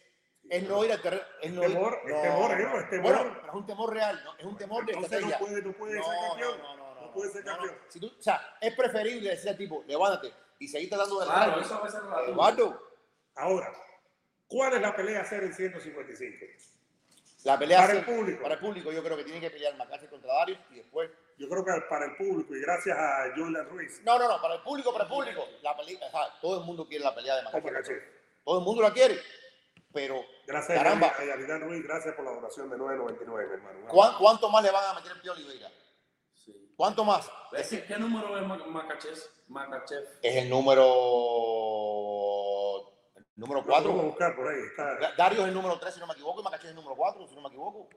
es 0.51 0.63
no 0.65 0.85
ir 0.85 0.93
al 0.93 1.01
terreno. 1.03 1.23
Es 1.41 1.53
no 1.53 1.63
ir- 1.63 1.69
Temor, 1.73 2.01
es 2.05 2.13
no, 2.15 2.21
temor, 2.23 2.51
no. 2.61 2.81
Es 2.81 2.91
temor. 2.91 3.13
Bueno, 3.15 3.33
pero 3.41 3.47
es 3.49 3.55
un 3.55 3.67
temor 3.67 3.93
real, 3.95 4.25
¿no? 4.25 4.37
Es 4.39 4.45
un 4.45 4.57
temor 4.57 4.85
de 4.87 4.93
Entonces 4.93 5.21
no 5.21 5.27
estrategia. 5.29 5.39
puede, 5.39 5.63
no 5.63 5.73
puede 5.73 5.97
No, 5.99 6.05
ser 6.05 6.15
campeón. 6.29 6.59
no, 6.59 6.77
no, 6.77 6.95
no, 6.95 7.01
No 7.07 7.13
puede 7.13 7.31
ser 7.33 7.45
no, 7.45 7.53
no. 7.53 7.59
campeón. 7.59 7.79
Si 7.89 8.01
tú, 8.01 8.07
o 8.19 8.23
sea, 8.23 8.57
es 8.61 8.75
preferible 8.75 9.31
decirle 9.31 9.51
al 9.53 9.57
tipo, 9.57 9.85
levántate 9.87 10.33
y 10.59 10.69
seguir 10.69 10.89
tratando 10.91 11.21
de 11.21 11.27
Claro, 11.27 11.61
eso 11.61 11.81
va 11.81 11.87
a 11.87 11.91
ser 11.91 12.03
raro. 12.03 12.25
Eduardo, 12.33 12.91
Ahora, 13.37 13.73
¿cuál 14.49 14.75
es 14.75 14.81
la 14.81 14.95
pelea 14.95 15.21
a 15.21 15.23
hacer 15.23 15.43
en 15.45 15.53
155? 15.55 16.47
La 17.45 17.59
pelea 17.59 17.81
Para 17.83 17.93
el 17.93 18.05
público. 18.05 18.43
Para 18.43 18.55
el 18.55 18.61
público, 18.61 18.91
yo 18.93 19.03
creo 19.05 19.17
que 19.17 19.25
tiene 19.25 19.41
que 19.41 19.51
pelear 19.51 19.77
Macache 19.77 20.09
contra 20.09 20.33
Darius 20.35 20.59
y 20.71 20.77
después. 20.77 21.11
Yo 21.39 21.49
creo 21.49 21.65
que 21.65 21.73
para 21.89 22.07
el 22.07 22.17
público 22.17 22.55
y 22.57 22.61
gracias 22.61 22.97
a 22.99 23.33
Jordan 23.37 23.69
Ruiz, 23.69 24.01
No, 24.05 24.19
no, 24.19 24.29
no, 24.29 24.41
para 24.43 24.55
el 24.55 24.63
público, 24.63 24.93
para 24.93 25.05
el 25.05 25.11
público. 25.11 25.47
La 25.63 25.77
pelea, 25.77 25.99
o 26.07 26.11
sea, 26.11 26.39
todo 26.41 26.59
el 26.61 26.65
mundo 26.67 26.87
quiere 26.87 27.05
la 27.05 27.15
pelea 27.15 27.37
de. 27.37 27.43
Makachev. 27.45 28.03
Todo 28.45 28.59
el 28.59 28.65
mundo 28.65 28.83
la 28.83 28.93
quiere. 28.93 29.19
Pero, 29.93 30.21
Gracias 30.47 30.77
Caramba. 30.77 31.15
a 31.17 31.25
Yaridan 31.25 31.61
Ruiz, 31.61 31.85
gracias 31.85 32.15
por 32.17 32.25
la 32.25 32.33
donación 32.33 32.69
de 32.69 32.77
9.99, 32.77 33.47
mi 33.47 33.55
hermano. 33.55 33.87
¿cuán- 33.89 34.15
¿cuánto 34.19 34.49
más 34.51 34.65
le 34.65 34.71
van 34.73 34.85
a 34.91 34.95
meter 34.95 35.13
el 35.23 35.29
a 35.29 35.33
Oliveira? 35.33 35.71
Sí. 36.45 36.73
¿Cuánto 36.77 37.05
más? 37.05 37.31
¿Ves 37.53 37.69
¿Qué, 37.69 37.85
qué 37.85 37.97
número 37.97 38.37
es 38.37 38.45
Mac- 38.47 38.67
Makachev? 38.67 39.17
Makachev? 39.49 40.05
Es 40.21 40.37
el 40.37 40.51
número. 40.51 40.85
El 43.37 43.41
número 43.41 43.61
Lo 43.63 43.67
vamos 43.67 43.87
a 43.87 43.91
4. 43.91 44.03
buscar 44.11 44.37
por 44.37 44.49
ahí. 44.49 44.61
Está, 44.63 45.13
Dario 45.17 45.43
es 45.43 45.49
el 45.49 45.55
número 45.55 45.79
3, 45.79 45.95
si 45.95 46.01
no 46.01 46.07
me 46.07 46.13
equivoco, 46.13 46.41
y 46.41 46.45
Macaché 46.45 46.65
es 46.67 46.71
el 46.71 46.77
número 46.77 46.95
4, 46.95 47.27
si 47.27 47.35
no 47.35 47.41
me 47.43 47.49
equivoco. 47.49 47.89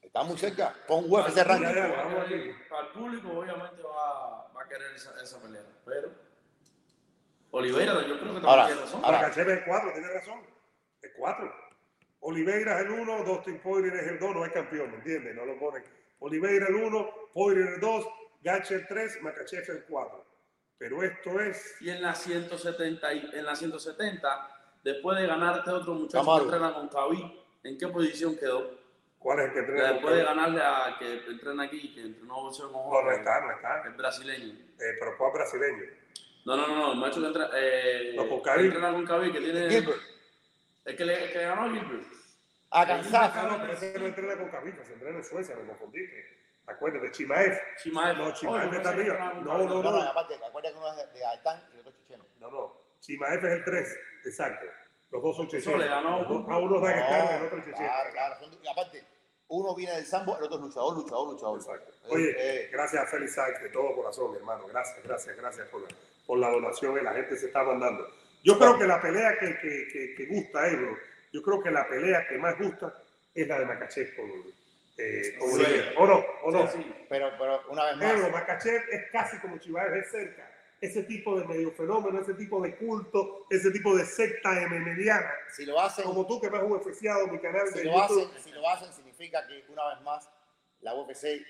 Está 0.00 0.22
muy 0.22 0.38
cerca. 0.38 0.74
Pon 0.86 1.04
UFC 1.06 1.34
ya, 1.36 1.44
ranking. 1.44 1.74
ya. 1.74 1.86
Vamos. 1.88 2.24
Para 2.70 2.86
el 2.86 2.92
público, 2.94 3.28
obviamente, 3.38 3.82
va, 3.82 4.50
va 4.56 4.62
a 4.62 4.68
querer 4.68 4.92
esa, 4.94 5.12
esa 5.22 5.38
pelea. 5.42 5.62
Pero 5.84 6.10
Oliveira, 7.50 7.92
yo 7.94 8.00
creo 8.00 8.18
que 8.18 8.40
también 8.40 8.46
Ahora, 8.46 8.66
tiene 8.66 8.80
razón. 8.80 9.04
ahora. 9.04 9.28
Es 9.28 9.36
el 9.36 9.64
4, 9.64 9.92
tiene 9.92 10.08
razón. 10.08 10.46
Es 11.02 11.10
4. 11.18 11.54
Oliveira 12.20 12.80
es 12.80 12.86
el 12.86 12.90
1, 12.92 13.24
Dustin 13.24 13.60
Poirier 13.60 13.94
es 13.94 14.06
el 14.08 14.18
2, 14.18 14.34
no 14.34 14.44
es 14.44 14.52
campeón, 14.52 14.90
¿me 14.90 14.96
entiendes? 14.96 15.34
No 15.34 15.44
lo 15.44 15.58
ponen. 15.58 15.84
Oliveira 16.20 16.66
el 16.68 16.74
1, 16.76 17.10
Poirier 17.34 17.74
el 17.74 17.80
2, 17.80 18.06
Gache 18.42 18.74
el 18.76 18.86
3, 18.88 19.22
Makachev 19.22 19.64
el 19.70 19.84
4. 19.84 20.26
Pero 20.78 21.02
esto 21.02 21.40
es. 21.40 21.76
Y 21.80 21.90
en 21.90 22.02
la 22.02 22.14
170, 22.14 23.12
y- 23.14 23.30
en 23.32 23.44
la 23.44 23.56
170 23.56 24.50
después 24.84 25.18
de 25.18 25.26
ganar 25.26 25.58
este 25.58 25.70
otro 25.70 25.94
muchacho 25.94 26.24
Camaro. 26.24 26.38
que 26.48 26.54
entrena 26.54 26.74
con 26.74 26.88
Cavi, 26.88 27.40
¿en 27.64 27.78
qué 27.78 27.88
posición 27.88 28.36
quedó? 28.36 28.78
¿Cuál 29.18 29.40
es 29.40 29.46
el 29.46 29.52
que 29.52 29.58
entrena? 29.60 29.92
Después 29.92 30.14
de 30.16 30.24
ganarle 30.24 30.60
a 30.62 30.96
que 30.98 31.24
entrena 31.26 31.64
aquí, 31.64 31.92
que 31.92 32.02
entrenó 32.02 32.34
boxeo 32.42 32.70
con 32.72 32.82
No, 32.82 32.88
no 32.88 32.90
Jorge, 32.90 33.18
está, 33.18 33.40
no 33.40 33.50
está. 33.50 33.82
el 33.88 33.94
brasileño. 33.94 34.54
Eh, 34.54 34.96
pero 35.00 35.18
¿cuál 35.18 35.32
brasileño? 35.32 35.82
No, 36.44 36.56
no, 36.56 36.68
no, 36.68 36.76
no, 36.76 36.92
el 36.92 36.98
macho 36.98 37.20
que 37.20 37.26
entra, 37.26 37.50
eh, 37.54 38.12
No, 38.14 38.28
con 38.28 38.60
entrena 38.60 38.92
con 38.92 39.04
Cavi, 39.04 39.32
que 39.32 39.40
tiene... 39.40 39.68
Gilbert. 39.68 40.00
El 40.84 40.96
que, 40.96 41.04
le, 41.04 41.24
el 41.24 41.32
que 41.32 41.42
ganó 41.42 41.62
a 41.64 41.70
Gilbert. 41.70 42.06
A 42.70 42.82
Ah, 42.82 42.86
Kansas. 42.86 43.34
no, 43.50 43.60
pero 43.60 43.72
ese 43.72 43.98
no 43.98 44.06
entrena 44.06 44.36
con 44.36 44.48
Cavica, 44.50 44.84
se 44.84 44.92
entrena 44.92 45.18
en 45.18 45.24
Suecia, 45.24 45.56
me 45.56 45.66
confundiste. 45.66 46.37
Acuérdate, 46.68 47.10
Chimaev. 47.12 47.58
Chimaev. 47.82 48.16
No, 48.18 48.32
Chimaev 48.32 48.68
Oye, 48.68 48.76
está 48.76 48.90
arriba. 48.90 49.32
No, 49.34 49.58
no, 49.58 49.82
No, 49.82 49.82
no, 49.82 50.02
aparte, 50.02 50.34
acuérdate 50.34 50.74
que 50.74 50.78
uno 50.78 50.88
es 50.92 51.12
de- 51.12 51.20
Gaitán 51.20 51.62
y 51.70 51.74
el 51.74 51.80
otro 51.80 51.90
es 51.92 51.96
checheno. 51.98 52.24
No, 52.38 52.50
no. 52.50 52.72
Chimaev 53.00 53.44
es 53.46 53.52
el 53.52 53.64
3, 53.64 53.96
exacto. 54.26 54.66
Los 55.10 55.22
dos 55.22 55.36
son 55.36 55.48
chechenos. 55.48 55.80
Los 55.80 56.28
dos- 56.28 56.44
uno. 56.44 56.54
A 56.54 56.58
uno 56.58 56.80
da 56.80 56.94
que 56.94 57.36
el 57.36 57.42
otro 57.46 57.58
es 57.58 57.64
checheno. 57.64 57.76
claro, 57.88 58.10
claro. 58.12 58.36
y 58.62 58.68
aparte, 58.68 59.04
uno 59.48 59.74
viene 59.74 59.94
del 59.94 60.04
sambo, 60.04 60.36
el 60.36 60.44
otro 60.44 60.56
es 60.58 60.62
luchador, 60.64 60.94
luchador, 60.94 61.28
luchador. 61.32 61.58
Exacto. 61.58 61.92
Eh, 62.04 62.08
Oye, 62.10 62.34
eh, 62.36 62.68
gracias 62.70 63.02
a 63.02 63.06
Félix 63.06 63.34
Sáenz 63.34 63.62
de 63.62 63.70
todo 63.70 63.94
corazón, 63.96 64.30
mi 64.32 64.36
hermano. 64.36 64.66
Gracias, 64.66 65.02
gracias, 65.02 65.36
gracias 65.36 65.68
por 65.68 65.80
la, 65.80 65.88
por 66.26 66.38
la 66.38 66.50
donación 66.50 66.94
que 66.94 67.02
la 67.02 67.14
gente 67.14 67.36
se 67.36 67.46
está 67.46 67.62
mandando. 67.62 68.06
Yo 68.44 68.58
creo 68.58 68.78
que 68.78 68.86
la 68.86 69.00
pelea 69.00 69.38
que, 69.38 69.58
que, 69.58 69.88
que, 69.90 70.14
que 70.14 70.26
gusta, 70.26 70.68
Ebro, 70.68 70.96
yo 71.32 71.42
creo 71.42 71.62
que 71.62 71.70
la 71.70 71.88
pelea 71.88 72.26
que 72.28 72.36
más 72.38 72.58
gusta 72.58 72.92
es 73.34 73.48
la 73.48 73.58
de 73.58 73.66
Makachev 73.66 74.14
con, 74.16 74.30
eh, 74.98 75.36
con 75.38 75.50
Sí. 75.52 75.64
¿O 75.96 76.06
no? 76.06 76.24
¿O 76.42 76.50
no? 76.50 76.66
Sí, 76.70 76.78
sí. 76.82 77.06
pero, 77.08 77.30
pero 77.38 77.62
una 77.70 77.84
vez 77.86 77.96
más. 77.96 78.12
Ebro, 78.12 78.30
Makachev 78.30 78.82
es 78.90 79.10
casi 79.12 79.38
como 79.38 79.58
Chivaez 79.58 79.92
es 80.04 80.10
cerca. 80.10 80.50
Ese 80.80 81.02
tipo 81.04 81.36
de 81.38 81.44
medio 81.44 81.72
fenómeno, 81.72 82.20
ese 82.20 82.34
tipo 82.34 82.60
de 82.62 82.76
culto, 82.76 83.46
ese 83.50 83.70
tipo 83.72 83.96
de 83.96 84.04
secta 84.04 84.50
mediana. 84.68 85.32
Si 85.56 85.66
lo 85.66 85.80
hacen, 85.80 86.04
Como 86.04 86.24
tú 86.26 86.40
que 86.40 86.48
me 86.50 86.56
has 86.58 86.62
UFCado 86.64 87.26
mi 87.28 87.38
canal 87.40 87.66
si 87.68 87.78
de 87.80 87.84
lo 87.86 87.92
YouTube. 87.94 88.28
hacen, 88.30 88.42
si 88.44 88.50
lo 88.52 88.68
hacen, 88.70 88.92
significa 88.92 89.44
que 89.46 89.64
una 89.68 89.88
vez 89.88 90.00
más 90.02 90.30
la 90.82 90.94
UFC 90.94 91.44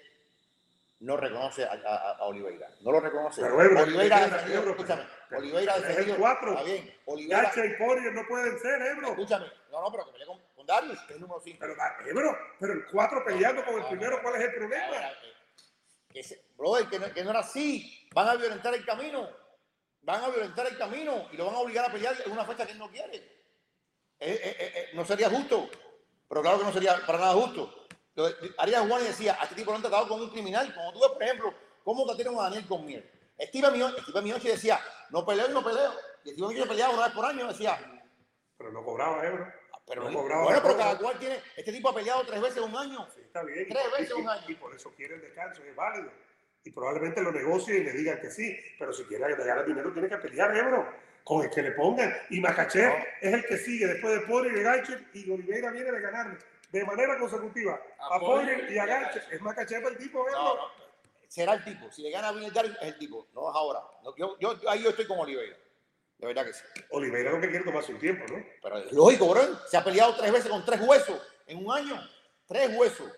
no 1.00 1.16
reconoce 1.16 1.64
a, 1.64 1.72
a- 1.72 2.12
a 2.18 2.24
Oliveira. 2.24 2.68
No 2.80 2.90
lo 2.90 3.00
reconoce. 3.00 3.40
Pero, 3.42 3.62
Ebro, 3.62 3.82
Oliveira 3.82 4.16
ha 4.16 4.28
defendido, 4.28 4.70
escúchame, 4.70 5.02
pero- 5.28 5.40
Oliveira 5.42 5.74
ha 5.74 5.78
defendido. 5.80 6.16
Está 6.16 6.62
bien, 6.64 6.94
Oliveira, 7.04 7.42
Gacha 7.42 7.66
y 7.66 7.74
Poirier 7.74 8.12
no 8.14 8.26
pueden 8.26 8.58
ser, 8.58 8.82
Ebro. 8.82 9.08
escúchame, 9.10 9.46
no, 9.70 9.80
no, 9.82 9.92
pero 9.92 10.06
que 10.06 10.12
pelee 10.12 10.26
con, 10.26 10.38
con 10.38 10.47
Darius, 10.68 11.00
que 11.00 11.14
es 11.14 11.16
el 11.16 11.22
número 11.22 11.40
5. 11.40 11.58
Pero, 11.58 12.38
pero 12.60 12.72
el 12.74 12.86
4 12.86 13.24
peleando 13.24 13.64
con 13.64 13.74
el 13.80 13.86
primero, 13.86 14.20
¿cuál 14.22 14.34
es 14.36 14.42
el 14.42 14.54
problema? 14.54 15.12
Que 16.12 16.42
brother, 16.56 16.88
que 16.88 16.98
no, 16.98 17.14
que 17.14 17.24
no 17.24 17.30
era 17.30 17.40
así. 17.40 18.06
Van 18.14 18.28
a 18.28 18.34
violentar 18.34 18.74
el 18.74 18.84
camino. 18.84 19.30
Van 20.02 20.22
a 20.22 20.28
violentar 20.28 20.66
el 20.66 20.76
camino 20.76 21.26
y 21.32 21.38
lo 21.38 21.46
van 21.46 21.54
a 21.54 21.58
obligar 21.58 21.86
a 21.86 21.92
pelear 21.92 22.14
en 22.24 22.30
una 22.30 22.44
fecha 22.44 22.66
que 22.66 22.72
él 22.72 22.78
no 22.78 22.90
quiere. 22.90 23.16
Eh, 23.16 24.40
eh, 24.42 24.56
eh, 24.60 24.90
no 24.92 25.06
sería 25.06 25.30
justo. 25.30 25.70
Pero 26.28 26.42
claro 26.42 26.58
que 26.58 26.64
no 26.64 26.72
sería 26.72 27.00
para 27.06 27.18
nada 27.18 27.32
justo. 27.32 27.86
Arias 28.58 28.86
Juan 28.86 29.04
decía, 29.04 29.38
a 29.40 29.44
este 29.44 29.54
tipo 29.54 29.70
lo 29.70 29.76
han 29.76 29.82
tratado 29.82 30.06
como 30.06 30.24
un 30.24 30.30
criminal. 30.30 30.74
Como 30.74 30.92
tú 30.92 31.00
ves, 31.00 31.10
por 31.10 31.22
ejemplo, 31.22 31.54
cómo 31.82 32.04
trataron 32.04 32.38
a 32.38 32.42
Daniel 32.42 32.66
Cormier. 32.66 33.10
Steve 33.40 33.70
Miocic 33.70 34.50
decía, 34.50 34.78
no 35.10 35.24
peleo 35.24 35.48
y 35.48 35.54
no 35.54 35.64
peleo. 35.64 35.92
Y 36.24 36.32
Steve 36.32 36.48
Miocic 36.48 36.68
peleaba 36.68 36.92
una 36.92 37.04
vez 37.04 37.14
por 37.14 37.24
año. 37.24 37.48
Decía, 37.48 37.78
Pero 38.58 38.72
no 38.72 38.84
cobraba, 38.84 39.26
Ebro. 39.26 39.46
Pero, 39.88 40.10
No 40.10 40.18
cobraba 40.18 40.44
bueno, 40.44 40.60
pero 40.62 40.76
cada 40.76 40.98
cual 40.98 41.18
tiene, 41.18 41.40
este 41.56 41.72
tipo 41.72 41.88
ha 41.88 41.94
peleado 41.94 42.24
tres 42.26 42.40
veces 42.40 42.58
un 42.62 42.76
año. 42.76 43.08
Sí, 43.14 43.20
está 43.22 43.42
bien. 43.42 43.66
Tres 43.68 43.90
veces 43.92 44.10
y- 44.16 44.20
un 44.20 44.28
año. 44.28 44.44
Y 44.48 44.54
por 44.54 44.74
eso 44.74 44.90
quiere 44.94 45.14
el 45.14 45.20
descanso, 45.20 45.62
es 45.64 45.74
válido. 45.74 46.10
Y 46.64 46.70
probablemente 46.70 47.22
lo 47.22 47.32
negocie 47.32 47.78
y 47.78 47.84
le 47.84 47.92
digan 47.92 48.20
que 48.20 48.30
sí. 48.30 48.56
Pero 48.78 48.92
si 48.92 49.04
quiere 49.04 49.34
ganar 49.34 49.64
dinero, 49.64 49.92
tiene 49.92 50.08
que 50.08 50.16
pelear, 50.18 50.54
Ebro. 50.56 50.86
Con 51.24 51.44
el 51.44 51.50
que 51.50 51.62
le 51.62 51.72
pongan. 51.72 52.14
Y 52.30 52.40
Makachev 52.40 52.88
No. 52.88 53.04
es 53.20 53.34
el 53.34 53.46
que 53.46 53.56
sigue 53.58 53.86
después 53.86 54.14
de 54.20 54.26
Poirier 54.26 54.52
y 54.54 54.56
de 54.58 54.62
Gacha 54.62 55.00
y 55.12 55.30
Oliveira 55.30 55.70
viene 55.70 55.92
de 55.92 56.00
ganarle 56.00 56.38
de 56.70 56.84
manera 56.84 57.18
consecutiva 57.18 57.80
A 57.98 58.18
Poirier 58.20 58.70
y 58.70 58.72
a 58.72 58.74
y 58.74 58.78
a 58.78 58.86
Gacha. 58.86 59.10
Gaethje. 59.14 59.34
Es 59.36 59.40
Makachev 59.42 59.86
el 59.88 59.98
tipo, 59.98 60.26
Ebro. 60.26 60.38
No, 60.38 60.54
no, 60.56 60.62
será 61.28 61.54
el 61.54 61.64
tipo. 61.64 61.90
Si 61.92 62.02
le 62.02 62.10
gana 62.10 62.28
a 62.28 62.32
Darius, 62.32 62.76
es 62.80 62.88
el 62.88 62.98
tipo. 62.98 63.26
No 63.34 63.50
es 63.50 63.56
ahora. 63.56 63.80
No, 64.02 64.14
yo, 64.16 64.38
yo, 64.38 64.58
ahí 64.70 64.82
yo 64.82 64.90
estoy 64.90 65.06
con 65.06 65.18
Oliveira. 65.18 65.56
De 66.18 66.26
verdad 66.26 66.44
que 66.44 66.52
sí. 66.52 66.62
Oliveira 66.90 67.30
lo 67.30 67.40
que 67.40 67.48
quiere 67.48 67.64
tomarse 67.64 67.92
un 67.92 68.00
tiempo, 68.00 68.24
¿no? 68.28 68.44
Pero 68.62 68.78
es 68.78 68.92
lógico, 68.92 69.28
bro. 69.28 69.40
Se 69.68 69.76
ha 69.76 69.84
peleado 69.84 70.16
tres 70.16 70.32
veces 70.32 70.50
con 70.50 70.64
tres 70.64 70.80
huesos 70.80 71.20
en 71.46 71.64
un 71.64 71.72
año. 71.72 71.96
Tres 72.46 72.76
huesos. 72.76 73.10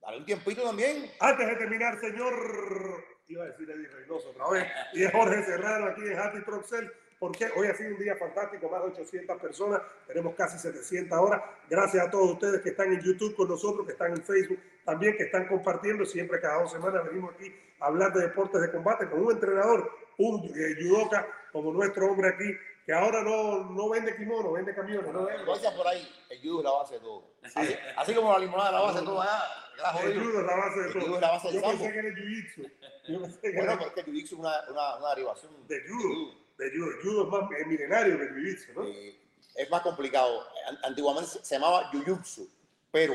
Dale 0.00 0.18
un 0.18 0.24
tiempito 0.24 0.62
también. 0.62 1.10
Antes 1.18 1.46
de 1.48 1.56
terminar, 1.56 1.98
señor, 2.00 3.04
iba 3.26 3.44
a 3.44 3.46
decir 3.48 3.68
Eddie 3.68 3.88
Reynoso 3.88 4.30
otra 4.30 4.48
vez, 4.50 4.66
y 4.94 5.04
es 5.04 5.12
Jorge 5.12 5.44
Serrano 5.44 5.86
aquí 5.86 6.02
en 6.02 6.18
Happy 6.18 6.42
Troxel, 6.44 6.90
porque 7.18 7.50
hoy 7.56 7.66
ha 7.66 7.74
sido 7.74 7.90
un 7.90 7.98
día 7.98 8.14
fantástico, 8.16 8.70
más 8.70 8.82
de 8.84 8.88
800 8.90 9.40
personas, 9.40 9.82
tenemos 10.06 10.34
casi 10.36 10.58
700 10.58 11.12
ahora. 11.18 11.44
Gracias 11.68 12.06
a 12.06 12.10
todos 12.10 12.32
ustedes 12.32 12.62
que 12.62 12.70
están 12.70 12.92
en 12.92 13.00
YouTube 13.00 13.34
con 13.34 13.48
nosotros, 13.48 13.84
que 13.84 13.92
están 13.92 14.12
en 14.12 14.22
Facebook, 14.22 14.60
también 14.84 15.16
que 15.16 15.24
están 15.24 15.48
compartiendo. 15.48 16.06
Siempre 16.06 16.40
cada 16.40 16.62
dos 16.62 16.70
semanas 16.70 17.04
venimos 17.04 17.34
aquí 17.34 17.52
a 17.80 17.86
hablar 17.86 18.12
de 18.12 18.22
deportes 18.22 18.62
de 18.62 18.70
combate 18.70 19.10
con 19.10 19.22
un 19.22 19.32
entrenador, 19.32 19.90
un 20.16 20.44
eh, 20.44 20.76
judoka 20.80 21.26
como 21.52 21.72
nuestro 21.72 22.10
hombre 22.10 22.28
aquí, 22.28 22.44
que 22.86 22.92
ahora 22.92 23.22
no, 23.22 23.64
no 23.70 23.88
vende 23.90 24.16
kimono, 24.16 24.52
vende 24.52 24.74
camiones, 24.74 25.12
no 25.12 25.24
vende. 25.26 25.44
Dicen 25.52 25.76
por 25.76 25.86
ahí, 25.88 26.08
el 26.30 26.40
judo 26.40 26.58
es 26.58 26.64
la 26.64 26.70
base 26.72 26.94
de 26.94 27.00
todo. 27.00 27.24
Así, 27.54 27.76
así 27.96 28.14
como 28.14 28.32
la 28.32 28.38
limonada 28.38 28.68
es 28.70 28.74
la 28.74 28.80
base 28.80 28.98
de 29.00 29.04
todo. 29.04 29.20
allá, 29.22 29.42
la 29.76 30.00
El 30.00 30.20
judo 30.20 30.40
es 30.40 30.46
la 30.46 30.56
base 30.56 30.80
de 30.80 30.86
El 30.86 30.92
todo. 30.92 31.02
judo 31.04 31.14
es 31.16 31.20
la 31.20 31.30
base 31.30 31.48
del 31.48 31.56
Yo 31.56 31.62
pensé 31.68 31.92
que 31.92 31.98
era 31.98 32.08
el 32.08 32.14
jiu-jitsu. 32.14 32.72
Bueno, 33.08 33.26
era 33.42 33.78
porque 33.78 34.00
el 34.00 34.06
jiu-jitsu 34.06 34.24
es 34.24 34.32
una, 34.32 34.52
una, 34.70 34.96
una 34.96 35.08
derivación 35.10 35.52
de 35.66 35.80
judo. 35.88 36.34
De 36.58 36.70
judo. 36.70 36.90
El 36.90 37.02
judo 37.02 37.22
es 37.24 37.28
más 37.30 37.50
es 37.60 37.66
milenario 37.66 38.16
que 38.18 38.24
el 38.24 38.34
jiu-jitsu, 38.34 38.74
¿no? 38.74 38.84
Eh, 38.84 39.18
es 39.54 39.70
más 39.70 39.80
complicado. 39.82 40.46
An- 40.68 40.78
Antiguamente 40.84 41.30
se 41.42 41.54
llamaba 41.54 41.90
Jujutsu, 41.92 42.48
pero 42.92 43.14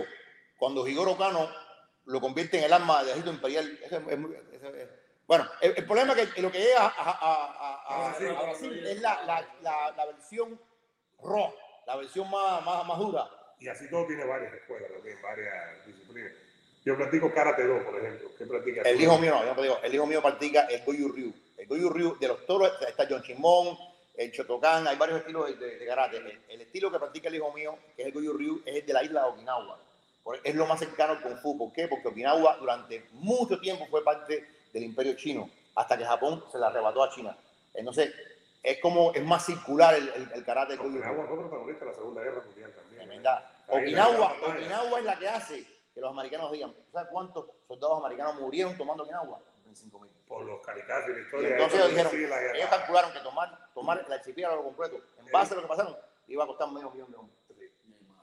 cuando 0.57 0.87
Higoro 0.87 1.17
Kano 1.17 1.49
lo 2.05 2.19
convierte 2.21 2.57
en 2.57 2.65
el 2.65 2.73
arma 2.73 2.99
del 2.99 3.09
ejército 3.11 3.31
imperial, 3.31 3.79
eso 3.81 3.97
es- 3.97 4.53
eso 4.53 4.67
es- 4.75 4.89
bueno, 5.37 5.49
el, 5.61 5.73
el 5.77 5.85
problema 5.85 6.13
es 6.13 6.31
que 6.31 6.41
lo 6.43 6.51
que 6.51 6.59
llega 6.59 6.81
a, 6.81 6.87
a- 6.87 7.17
a- 7.19 8.09
a- 8.09 8.17
Brasil 8.43 8.85
es 8.85 9.01
la, 9.01 9.23
la, 9.25 9.47
la, 9.63 9.91
la 9.97 10.05
versión 10.05 10.59
raw, 11.23 11.51
la 11.87 11.95
versión 11.95 12.29
más, 12.29 12.63
más, 12.63 12.85
más 12.85 12.99
dura. 12.99 13.27
Y 13.59 13.67
así 13.67 13.89
todo 13.89 14.05
tiene 14.05 14.25
varias 14.25 14.53
escuelas 14.53 14.91
también, 14.91 15.19
varias 15.23 15.85
disciplinas. 15.87 16.33
Yo 16.85 16.95
practico 16.97 17.33
Karate 17.33 17.63
Do, 17.65 17.83
por 17.83 17.97
ejemplo. 17.99 18.29
¿Qué 18.37 18.45
practicas? 18.45 18.85
El 18.85 19.01
hijo 19.01 19.17
mío, 19.17 19.33
no, 19.33 19.45
yo 19.45 19.55
no 19.55 19.61
digo, 19.63 19.79
el 19.81 19.95
hijo 19.95 20.05
mío 20.05 20.21
practica 20.21 20.61
el 20.69 20.83
Goju 20.85 21.13
Ryu. 21.13 21.33
El 21.57 21.67
Goju 21.67 21.89
Ryu 21.89 22.19
de 22.19 22.27
los 22.27 22.45
toros 22.45 22.71
está 22.87 23.07
John 23.09 23.23
Chimón, 23.23 23.75
el 24.15 24.29
Shotokan, 24.29 24.87
hay 24.87 24.97
varios 24.97 25.19
estilos 25.21 25.47
de, 25.47 25.55
de- 25.65 25.77
de 25.79 25.85
karate. 25.87 26.17
El, 26.17 26.41
el 26.49 26.61
estilo 26.61 26.91
que 26.91 26.99
practica 26.99 27.29
el 27.29 27.35
hijo 27.35 27.51
mío, 27.53 27.75
que 27.95 28.03
es 28.03 28.07
el 28.09 28.13
Goju 28.13 28.33
Ryu, 28.37 28.61
es 28.67 28.75
el 28.75 28.85
de 28.85 28.93
la 28.93 29.03
isla 29.03 29.23
de 29.23 29.29
Okinawa. 29.29 29.79
Es 30.43 30.53
lo 30.53 30.67
más 30.67 30.77
cercano 30.79 31.13
al 31.13 31.21
Kung 31.21 31.37
Fu. 31.39 31.57
¿Por 31.57 31.73
qué? 31.73 31.87
Porque 31.87 32.07
Okinawa 32.09 32.57
durante 32.57 33.07
mucho 33.13 33.59
tiempo 33.59 33.87
fue 33.87 34.03
parte 34.03 34.45
del 34.73 34.83
imperio 34.83 35.13
chino, 35.15 35.49
hasta 35.75 35.97
que 35.97 36.03
Japón 36.05 36.43
se 36.51 36.57
la 36.57 36.67
arrebató 36.67 37.03
a 37.03 37.09
China. 37.11 37.37
Entonces, 37.73 38.13
es 38.61 38.79
como, 38.81 39.13
es 39.13 39.23
más 39.23 39.45
circular 39.45 39.93
el, 39.95 40.07
el, 40.09 40.31
el 40.33 40.43
karate 40.45 40.73
Okinawa 40.75 41.25
fue 41.27 41.37
protagonista 41.37 41.85
de 41.85 41.91
la 41.91 41.97
Segunda 41.97 42.21
Guerra 42.23 42.41
Mundial 42.45 42.73
también. 42.73 43.11
¿eh? 43.11 43.19
la 43.21 43.51
Okinawa. 43.67 44.35
Okinawa 44.47 44.99
es 44.99 45.05
la 45.05 45.19
que 45.19 45.27
hace 45.29 45.65
que 45.93 46.01
los 46.01 46.09
americanos 46.09 46.51
digan, 46.51 46.73
¿sabes 46.91 47.09
cuántos 47.11 47.45
soldados 47.67 47.99
americanos 47.99 48.35
murieron 48.39 48.75
tomando 48.77 49.03
Okinawa? 49.03 49.39
25.000. 49.67 50.07
Por 50.27 50.45
los 50.45 50.61
kamikazes 50.65 51.09
y 51.09 51.11
la 51.13 51.17
Y 51.19 51.21
historia. 51.23 51.49
entonces 51.49 51.79
ahí 51.81 51.91
ellos 51.91 52.11
dijeron, 52.11 52.29
la 52.29 52.57
ellos 52.57 52.69
calcularon 52.69 53.11
que 53.13 53.19
tomar, 53.19 53.69
tomar 53.73 54.03
el 54.05 54.11
archipiélago 54.13 54.63
completo, 54.63 54.99
en 55.19 55.31
base 55.31 55.53
a 55.53 55.57
lo 55.57 55.61
que 55.63 55.67
pasaron, 55.67 55.95
iba 56.27 56.43
a 56.43 56.47
costar 56.47 56.71
medio 56.71 56.89
millón 56.89 57.11
de 57.11 57.17
hombres. 57.17 57.37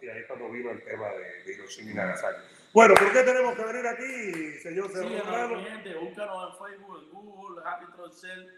Y 0.02 0.08
ahí 0.08 0.20
es 0.20 0.26
cuando 0.26 0.48
vino 0.50 0.70
el 0.70 0.82
tema 0.82 1.08
de, 1.10 1.42
de 1.44 1.52
Hiroshima 1.52 1.90
y 1.90 1.94
Nagasaki. 1.94 2.40
Bueno, 2.72 2.94
¿por 2.94 3.12
qué 3.12 3.24
tenemos 3.24 3.56
que 3.56 3.64
venir 3.64 3.84
aquí, 3.84 4.58
señor 4.62 4.92
Serrano? 4.92 5.56
mi 5.56 5.64
gente, 5.64 5.92
búscanos 5.96 6.52
en 6.52 6.66
Facebook, 6.66 7.02
en 7.02 7.10
Google, 7.10 7.62
Happy 7.66 7.86
Troncel. 7.96 8.48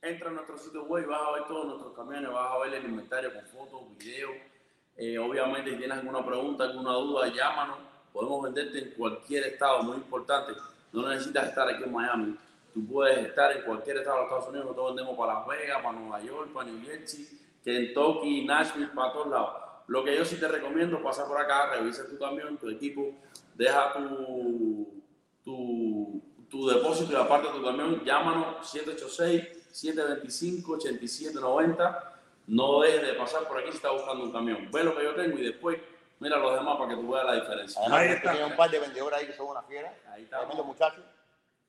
Entra 0.00 0.30
a 0.30 0.32
nuestro 0.32 0.56
sitio 0.56 0.84
web 0.84 1.04
y 1.04 1.06
vas 1.06 1.20
a 1.20 1.32
ver 1.32 1.44
todos 1.48 1.66
nuestros 1.66 1.94
camiones, 1.94 2.32
vas 2.32 2.50
a 2.50 2.58
ver 2.60 2.74
el 2.74 2.84
inventario 2.86 3.30
con 3.34 3.44
fotos, 3.44 3.98
videos. 3.98 4.30
Eh, 4.96 5.18
obviamente, 5.18 5.72
si 5.72 5.76
tienes 5.76 5.98
alguna 5.98 6.24
pregunta, 6.24 6.64
alguna 6.64 6.92
duda, 6.92 7.28
llámanos. 7.28 7.76
Podemos 8.10 8.42
venderte 8.44 8.78
en 8.78 8.90
cualquier 8.92 9.44
estado, 9.44 9.82
muy 9.82 9.96
importante. 9.96 10.52
No 10.90 11.06
necesitas 11.06 11.48
estar 11.48 11.68
aquí 11.68 11.84
en 11.84 11.92
Miami. 11.92 12.38
Tú 12.72 12.86
puedes 12.86 13.18
estar 13.18 13.54
en 13.54 13.64
cualquier 13.64 13.98
estado 13.98 14.16
de 14.16 14.22
los 14.22 14.30
Estados 14.30 14.48
Unidos. 14.48 14.64
Nosotros 14.64 14.94
vendemos 14.94 15.18
para 15.18 15.34
Las 15.34 15.46
Vegas, 15.46 15.82
para 15.82 15.98
Nueva 15.98 16.20
York, 16.22 16.52
para 16.54 16.70
New 16.70 16.86
Jersey, 16.86 17.28
Kentucky, 17.62 18.46
Nashville, 18.46 18.88
para 18.94 19.12
todos 19.12 19.28
lados. 19.28 19.67
Lo 19.88 20.04
que 20.04 20.16
yo 20.16 20.24
sí 20.24 20.36
te 20.36 20.46
recomiendo, 20.48 21.02
pasar 21.02 21.26
por 21.26 21.40
acá, 21.40 21.70
revisa 21.74 22.06
tu 22.06 22.16
camión, 22.18 22.56
tu 22.58 22.68
equipo, 22.70 23.14
deja 23.54 23.92
tu, 23.94 25.02
tu, 25.44 26.22
tu 26.50 26.68
depósito 26.68 27.12
y 27.12 27.16
aparte 27.16 27.48
tu 27.48 27.62
camión, 27.64 28.04
llámanos 28.04 28.72
786-725-8790. 30.78 32.04
No 32.48 32.80
dejes 32.80 33.02
de 33.06 33.12
pasar 33.14 33.46
por 33.46 33.58
aquí 33.58 33.70
si 33.70 33.76
estás 33.76 33.92
buscando 33.92 34.24
un 34.24 34.32
camión. 34.32 34.70
Ve 34.72 34.84
lo 34.84 34.96
que 34.96 35.04
yo 35.04 35.14
tengo 35.14 35.38
y 35.38 35.42
después 35.44 35.78
mira 36.20 36.38
los 36.38 36.54
demás 36.54 36.76
para 36.78 36.90
que 36.90 36.96
tú 36.96 37.10
veas 37.10 37.24
la 37.26 37.34
diferencia. 37.34 37.80
Además, 37.82 38.00
Ahí 38.00 38.08
está. 38.10 38.30
tiene 38.32 38.46
un 38.46 38.56
par 38.56 38.70
de 38.70 38.78
vendedores 38.80 39.18
ahí 39.18 39.26
que 39.26 39.32
son 39.34 39.48
una 39.48 39.62
fiera, 39.62 39.94
Ahí 40.12 40.22
está. 40.24 40.44
muchachos. 40.64 41.04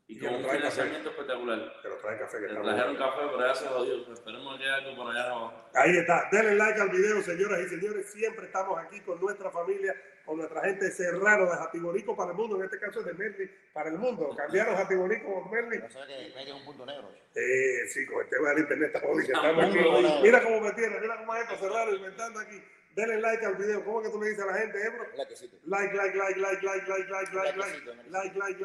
Y 0.10 0.14
Y 0.18 0.20
con 0.20 0.30
que 0.30 0.36
un 0.36 0.42
lo 0.42 0.48
trae 0.50 0.62
café. 0.62 0.82
espectacular. 0.98 1.82
Que 1.84 1.88
nos 1.90 2.02
trae 2.02 2.18
café 2.18 2.40
que 2.40 2.46
está 2.48 2.62
trajeron 2.64 2.96
café, 2.96 3.22
pero 3.30 3.48
ya 3.48 3.56
se 3.56 3.66
jodió. 3.68 4.14
Esperemos 4.14 4.58
que 4.58 4.64
haya 4.64 4.76
algo 4.76 4.96
por 4.98 5.12
allá 5.12 5.24
abajo. 5.26 5.54
Ahí 5.76 5.98
está. 5.98 6.28
Denle 6.32 6.56
like 6.56 6.82
al 6.82 6.90
video, 6.90 7.22
señoras 7.22 7.60
y 7.62 7.70
señores. 7.70 8.12
Siempre 8.12 8.46
estamos 8.48 8.80
aquí 8.80 9.00
con 9.02 9.22
nuestra 9.22 9.52
familia, 9.52 9.96
con 10.26 10.38
nuestra 10.38 10.62
gente 10.62 10.90
serrano 10.90 11.46
de 11.46 11.58
Jatibonico 11.58 12.16
para 12.16 12.32
el 12.32 12.38
mundo. 12.38 12.56
En 12.58 12.64
este 12.64 12.80
caso 12.80 13.02
es 13.02 13.06
de 13.06 13.14
Merli 13.14 13.52
para 13.72 13.90
el 13.90 14.00
mundo. 14.00 14.36
Cambiaron 14.36 14.76
Jatibonico 14.78 15.32
por 15.32 15.52
Merli. 15.52 15.78
No 15.78 15.90
sabe 15.92 16.08
que 16.08 16.42
es 16.42 16.54
un 16.54 16.66
punto 16.66 16.86
negro. 16.88 17.12
Eh, 17.36 17.88
sí, 17.88 18.04
con 18.08 18.22
el 18.24 18.30
tema 18.30 18.50
del 18.50 18.60
internet 18.60 18.92
está 18.96 19.08
jodido. 19.08 19.36
Estamos 19.36 19.64
aquí. 19.64 19.78
Mira 20.24 20.44
cómo 20.44 20.62
me 20.62 20.72
tiene, 20.72 21.00
mira 21.00 21.18
cómo 21.18 21.36
es 21.36 21.44
esto 21.44 21.58
serrano 21.58 21.94
inventando 21.96 22.40
aquí. 22.40 22.64
Denle 22.96 23.22
like 23.22 23.46
al 23.46 23.56
video. 23.56 23.86
¿Cómo 23.86 24.02
es 24.02 24.08
que 24.08 24.14
tú 24.14 24.20
le 24.22 24.30
dices 24.30 24.44
a 24.44 24.48
la 24.48 24.54
gente, 24.56 24.82
Ebro? 24.84 25.06
Que. 25.12 25.18
Like, 25.66 25.94
like, 25.96 26.18
like, 26.18 26.40
like, 26.40 26.62
like, 26.64 26.88
like, 26.88 27.08
like, 27.08 27.32
like, 27.32 27.34
like, 27.34 27.56
like, 27.56 28.10
like, 28.10 28.36
like. 28.36 28.58